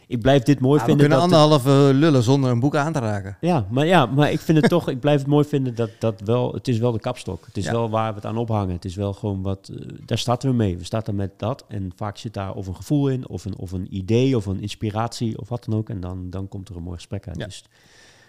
ik 0.08 0.20
blijf 0.20 0.42
dit 0.42 0.60
mooi 0.60 0.80
Ah, 0.80 0.86
we 0.86 0.90
vinden. 0.90 1.08
kunnen 1.08 1.28
dat 1.28 1.38
anderhalve 1.40 1.94
lullen 1.94 2.22
zonder 2.22 2.50
een 2.50 2.60
boek 2.60 2.76
aan 2.76 2.92
te 2.92 2.98
raken. 2.98 3.36
ja, 3.40 3.66
maar 3.70 3.86
ja, 3.86 4.06
maar 4.06 4.32
ik 4.32 4.40
vind 4.40 4.60
het 4.60 4.70
toch, 4.70 4.88
ik 4.88 5.00
blijf 5.00 5.18
het 5.18 5.28
mooi 5.28 5.44
vinden 5.48 5.74
dat 5.74 5.90
dat 5.98 6.20
wel, 6.20 6.52
het 6.52 6.68
is 6.68 6.78
wel 6.78 6.92
de 6.92 6.98
kapstok. 7.00 7.46
Het 7.46 7.56
is 7.56 7.64
Ja. 7.64 7.72
wel 7.72 7.90
waar 7.90 8.08
we 8.10 8.14
het 8.14 8.26
aan 8.26 8.36
ophangen. 8.36 8.74
Het 8.74 8.84
is 8.84 8.94
wel 8.94 9.12
gewoon 9.12 9.42
wat, 9.42 9.68
eh, 9.74 9.88
daar 10.04 10.18
starten 10.18 10.50
we 10.50 10.54
mee. 10.56 10.76
We 10.78 10.84
starten 10.84 11.14
met 11.14 11.38
dat 11.38 11.64
en 11.68 11.92
vaak 11.96 12.16
zit 12.18 12.34
daar 12.34 12.54
of 12.54 12.66
een 12.66 12.76
gevoel 12.76 13.08
in, 13.08 13.28
of 13.28 13.44
een, 13.44 13.56
of 13.56 13.72
een 13.72 13.96
idee, 13.96 14.36
of 14.36 14.46
een 14.46 14.60
inspiratie, 14.60 15.38
of 15.38 15.48
wat 15.48 15.64
dan 15.64 15.74
ook. 15.78 15.88
En 15.88 16.00
dan, 16.00 16.30
dan 16.30 16.48
komt 16.48 16.68
er 16.68 16.76
een 16.76 16.82
mooi 16.82 16.96
gesprek 16.96 17.26
uit. 17.28 17.36
Ja. 17.38 17.44
Dus 17.44 17.64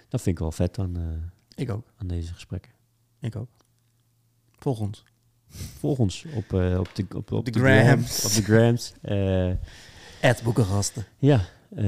dat 0.09 0.21
vind 0.21 0.35
ik 0.35 0.41
wel 0.41 0.51
vet 0.51 0.79
aan, 0.79 0.95
eh, 0.95 1.03
Ik 1.63 1.71
ook. 1.71 1.85
aan 1.97 2.07
deze 2.07 2.33
gesprekken. 2.33 2.71
Ik 3.21 3.35
ook. 3.35 3.47
Volg 4.59 4.79
ons. 4.79 5.03
Volg 5.79 5.97
ons 5.97 6.25
op, 6.35 6.53
eh, 6.53 6.79
op 6.79 6.89
de, 6.93 7.05
op, 7.15 7.31
op 7.31 7.45
de 7.45 7.51
de 7.51 7.59
grams. 7.59 7.85
grams. 7.85 8.25
Op 8.25 8.31
de 8.45 8.51
grams. 8.53 8.93
Eh, 9.01 9.49
Ed 10.31 10.41
Boekengasten. 10.43 11.05
ja. 11.17 11.41
Eh 11.75 11.85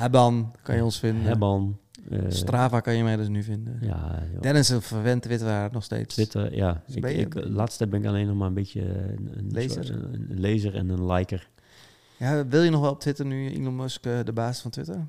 Hebban 0.00 0.52
kan 0.62 0.76
je 0.76 0.84
ons 0.84 0.98
vinden. 0.98 1.22
Hebban. 1.22 1.78
eh, 2.10 2.18
Strava 2.28 2.80
kan 2.80 2.96
je 2.96 3.02
mij 3.02 3.16
dus 3.16 3.28
nu 3.28 3.42
vinden. 3.42 3.78
ja, 3.80 4.22
joh. 4.32 4.40
Dennis 4.42 4.60
is 4.70 4.76
een 4.76 4.82
verwend 4.82 5.22
twitteraar 5.22 5.72
nog 5.72 5.84
steeds. 5.84 6.14
Twitter, 6.14 6.54
ja. 6.54 6.82
Dus 6.86 6.94
Ik, 6.96 7.04
ik, 7.04 7.34
laatste 7.48 7.86
ben 7.86 8.00
ik 8.00 8.06
alleen 8.06 8.26
nog 8.26 8.36
maar 8.36 8.48
een 8.48 8.54
beetje 8.54 8.82
een, 8.82 9.30
een, 9.38 9.50
Lezer? 9.50 9.84
soort- 9.84 9.98
een, 10.04 10.26
een 10.30 10.40
lezer 10.40 10.74
en 10.74 10.88
een 10.88 11.06
liker. 11.06 11.48
Ja, 12.18 12.46
wil 12.46 12.62
je 12.62 12.70
nog 12.70 12.80
wel 12.80 12.90
op 12.90 13.00
Twitter 13.00 13.26
nu 13.26 13.48
Elon 13.50 13.76
Musk 13.76 14.06
eh, 14.06 14.18
de 14.24 14.32
baas 14.32 14.60
van 14.60 14.70
Twitter? 14.70 15.06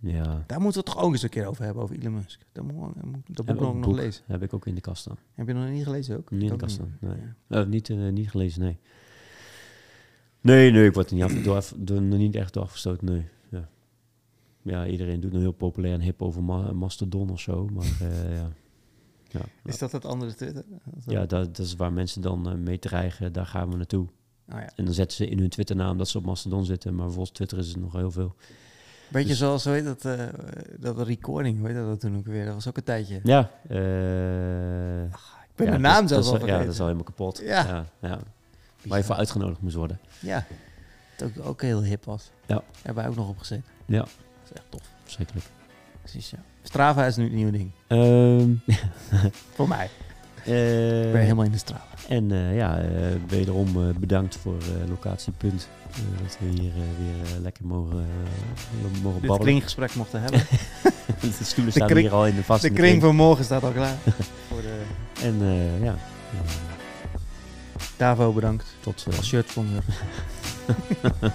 Ja, 0.00 0.22
Daar 0.46 0.60
moeten 0.60 0.80
we 0.82 0.86
het 0.88 0.96
toch 0.96 1.04
ook 1.04 1.12
eens 1.12 1.22
een 1.22 1.28
keer 1.28 1.46
over 1.46 1.64
hebben, 1.64 1.82
over 1.82 1.96
Elon 2.00 2.14
Musk. 2.14 2.40
Dat 2.52 2.64
moet, 2.64 2.92
dat 3.26 3.46
boek 3.46 3.62
ook 3.62 3.74
nog, 3.74 3.84
boek. 3.84 3.94
lezen. 3.96 4.22
heb 4.26 4.42
ik 4.42 4.54
ook 4.54 4.66
in 4.66 4.74
de 4.74 4.80
kast 4.80 5.00
staan. 5.02 5.16
Heb 5.34 5.46
je 5.46 5.52
nog 5.54 5.68
niet 5.70 5.84
gelezen 5.84 6.16
ook? 6.16 6.30
Niet 6.30 6.42
in 6.42 6.48
de 6.48 6.56
kast 6.56 6.74
staan, 6.74 6.96
nee. 7.00 7.16
Ja. 7.48 7.64
Niet, 7.64 7.88
niet 8.12 8.30
gelezen, 8.30 8.62
nee. 8.62 8.78
Nee, 10.46 10.70
nee, 10.70 10.86
ik 10.86 10.94
word 10.94 11.08
er 11.08 11.14
niet, 11.14 11.24
af, 11.24 11.32
door, 11.32 11.56
af- 11.56 11.74
door, 11.76 12.00
niet 12.00 12.34
echt 12.34 12.52
door 12.52 12.62
afgestoten, 12.62 13.06
nee. 13.06 13.28
Ja. 13.50 13.68
ja, 14.62 14.86
iedereen 14.86 15.20
doet 15.20 15.32
nu 15.32 15.38
heel 15.38 15.52
populair 15.52 15.94
en 15.94 16.00
hip 16.00 16.22
over 16.22 16.42
Ma- 16.42 16.72
Mastodon 16.72 17.30
of 17.30 17.40
zo, 17.40 17.68
maar 17.72 17.84
eh, 18.00 18.36
ja. 18.36 18.48
Ja, 19.28 19.40
Is 19.64 19.78
dat 19.78 19.92
het 19.92 20.04
andere 20.04 20.34
Twitter? 20.34 20.64
ja 21.06 21.26
dat, 21.26 21.56
dat 21.56 21.58
is 21.66 21.74
waar 21.76 21.92
mensen 21.92 22.22
dan 22.22 22.48
eh, 22.48 22.54
mee 22.54 22.78
dreigen, 22.78 23.32
daar 23.32 23.46
gaan 23.46 23.70
we 23.70 23.76
naartoe. 23.76 24.06
Oh 24.52 24.58
ja. 24.58 24.70
En 24.76 24.84
dan 24.84 24.94
zetten 24.94 25.16
ze 25.16 25.28
in 25.28 25.38
hun 25.38 25.48
Twitternaam 25.48 25.98
dat 25.98 26.08
ze 26.08 26.18
op 26.18 26.24
Mastodon 26.24 26.64
zitten, 26.64 26.94
maar 26.94 27.06
volgens 27.10 27.30
Twitter 27.30 27.58
is 27.58 27.68
het 27.68 27.76
nog 27.76 27.92
heel 27.92 28.10
veel. 28.10 28.34
Beetje 29.10 29.28
Dus- 29.28 29.38
zoals, 29.38 29.64
hoe 29.64 29.82
dat, 29.82 30.04
eh, 30.04 30.26
dat 30.78 31.00
recording, 31.06 31.58
hoe 31.58 31.66
heet 31.68 31.76
dat 31.76 32.00
toen 32.00 32.16
ook 32.16 32.26
weer? 32.26 32.44
Dat 32.44 32.54
was 32.54 32.68
ook 32.68 32.76
een 32.76 32.82
tijdje. 32.84 33.20
Ja, 33.22 33.50
eh 33.68 35.02
Ik 35.02 35.54
ben 35.64 35.70
de 35.70 35.78
naam 35.78 36.00
dat- 36.00 36.08
zelfs 36.08 36.30
dat 36.30 36.40
al 36.40 36.46
Ja, 36.46 36.58
dat 36.58 36.72
is 36.72 36.78
al 36.78 36.84
helemaal 36.84 37.04
kapot. 37.06 37.40
Ja, 37.44 37.84
ja. 38.00 38.18
Waar 38.88 38.98
je 38.98 39.04
voor 39.04 39.14
uitgenodigd 39.14 39.60
moest 39.60 39.74
worden. 39.74 39.98
Ja, 40.18 40.44
dat 41.16 41.28
ook, 41.38 41.46
ook 41.46 41.62
heel 41.62 41.82
hip 41.82 42.04
was. 42.04 42.30
Ja. 42.46 42.62
Hebben 42.82 43.02
wij 43.02 43.10
ook 43.12 43.16
nog 43.18 43.28
opgezet. 43.28 43.60
Ja, 43.86 43.98
Dat 43.98 44.08
is 44.44 44.52
echt 44.52 44.64
tof. 44.68 44.80
verschrikkelijk. 45.02 45.46
Precies, 46.00 46.30
ja. 46.30 46.38
Strava 46.62 47.04
is 47.06 47.16
nu 47.16 47.24
het 47.24 47.32
nieuwe 47.32 47.52
ding. 47.52 47.70
Ehm 47.86 48.50
Voor 49.54 49.68
mij. 49.68 49.90
eh, 50.44 51.06
Ik 51.06 51.12
ben 51.12 51.20
helemaal 51.20 51.44
in 51.44 51.50
de 51.52 51.58
Strava. 51.58 51.84
En 52.08 52.32
eh, 52.32 52.56
ja, 52.56 52.78
eh, 52.78 52.88
wederom 53.28 53.88
eh, 53.88 53.94
bedankt 53.96 54.36
voor 54.36 54.56
eh 54.58 54.88
Locatie 54.88 55.32
Punt. 55.32 55.68
Eh, 55.90 56.22
dat 56.22 56.36
we 56.40 56.46
hier 56.46 56.70
eh, 56.72 56.76
weer 56.98 57.34
eh, 57.36 57.40
lekker 57.42 57.66
mogen, 57.66 57.98
eh, 57.98 58.82
mogen 58.82 59.00
Dit 59.02 59.02
babbelen. 59.12 59.38
kringgesprek 59.40 59.94
mochten 59.94 60.20
hebben. 60.20 60.40
de 61.20 61.44
stoelen 61.44 61.64
de 61.64 61.70
staan 61.70 61.88
kring- 61.88 62.00
hier 62.06 62.14
al 62.16 62.26
in 62.26 62.34
de 62.36 62.42
vaste 62.44 62.68
de 62.68 62.74
kring 62.74 63.00
van 63.02 63.16
morgen 63.16 63.44
staat 63.44 63.62
al 63.62 63.72
klaar. 63.72 63.96
Voor 64.48 64.60
de 64.62 64.82
En 65.22 65.42
eh, 65.42 65.82
ja, 65.84 65.92
eh, 66.32 66.38
Davo 67.96 68.32
bedankt 68.32 68.64
tot... 68.80 69.06
eh, 69.10 69.16
als 69.16 69.26
shirt 69.26 69.50
sponsor. 69.50 69.82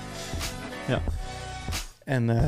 Ja. 0.87 1.01
En 2.03 2.29
eh, 2.29 2.43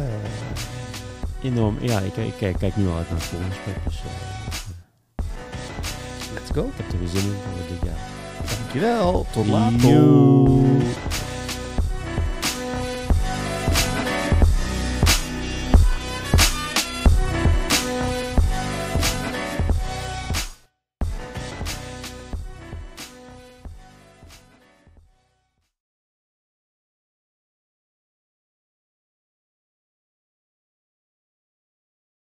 enorm. 1.41 1.77
Ja, 1.81 1.99
ik, 1.99 2.15
ik, 2.17 2.41
ik 2.41 2.55
kijk 2.59 2.75
nu 2.75 2.87
al 2.87 2.95
uit 2.97 3.09
naar 3.09 3.17
het 3.19 3.27
volgende 3.27 3.55
gesprek. 3.55 3.75
Dus 3.85 3.95
eh, 3.99 5.23
Let's 6.33 6.49
go. 6.53 6.61
ik 6.65 6.73
heb 6.75 6.91
er 6.91 6.99
weer 6.99 7.07
zin 7.07 7.23
in 7.23 7.35
voor 7.43 7.67
dit 7.77 7.89
jaar. 7.89 7.97
Dankjewel. 8.59 9.25
Tot 9.31 9.47
later. 9.47 10.01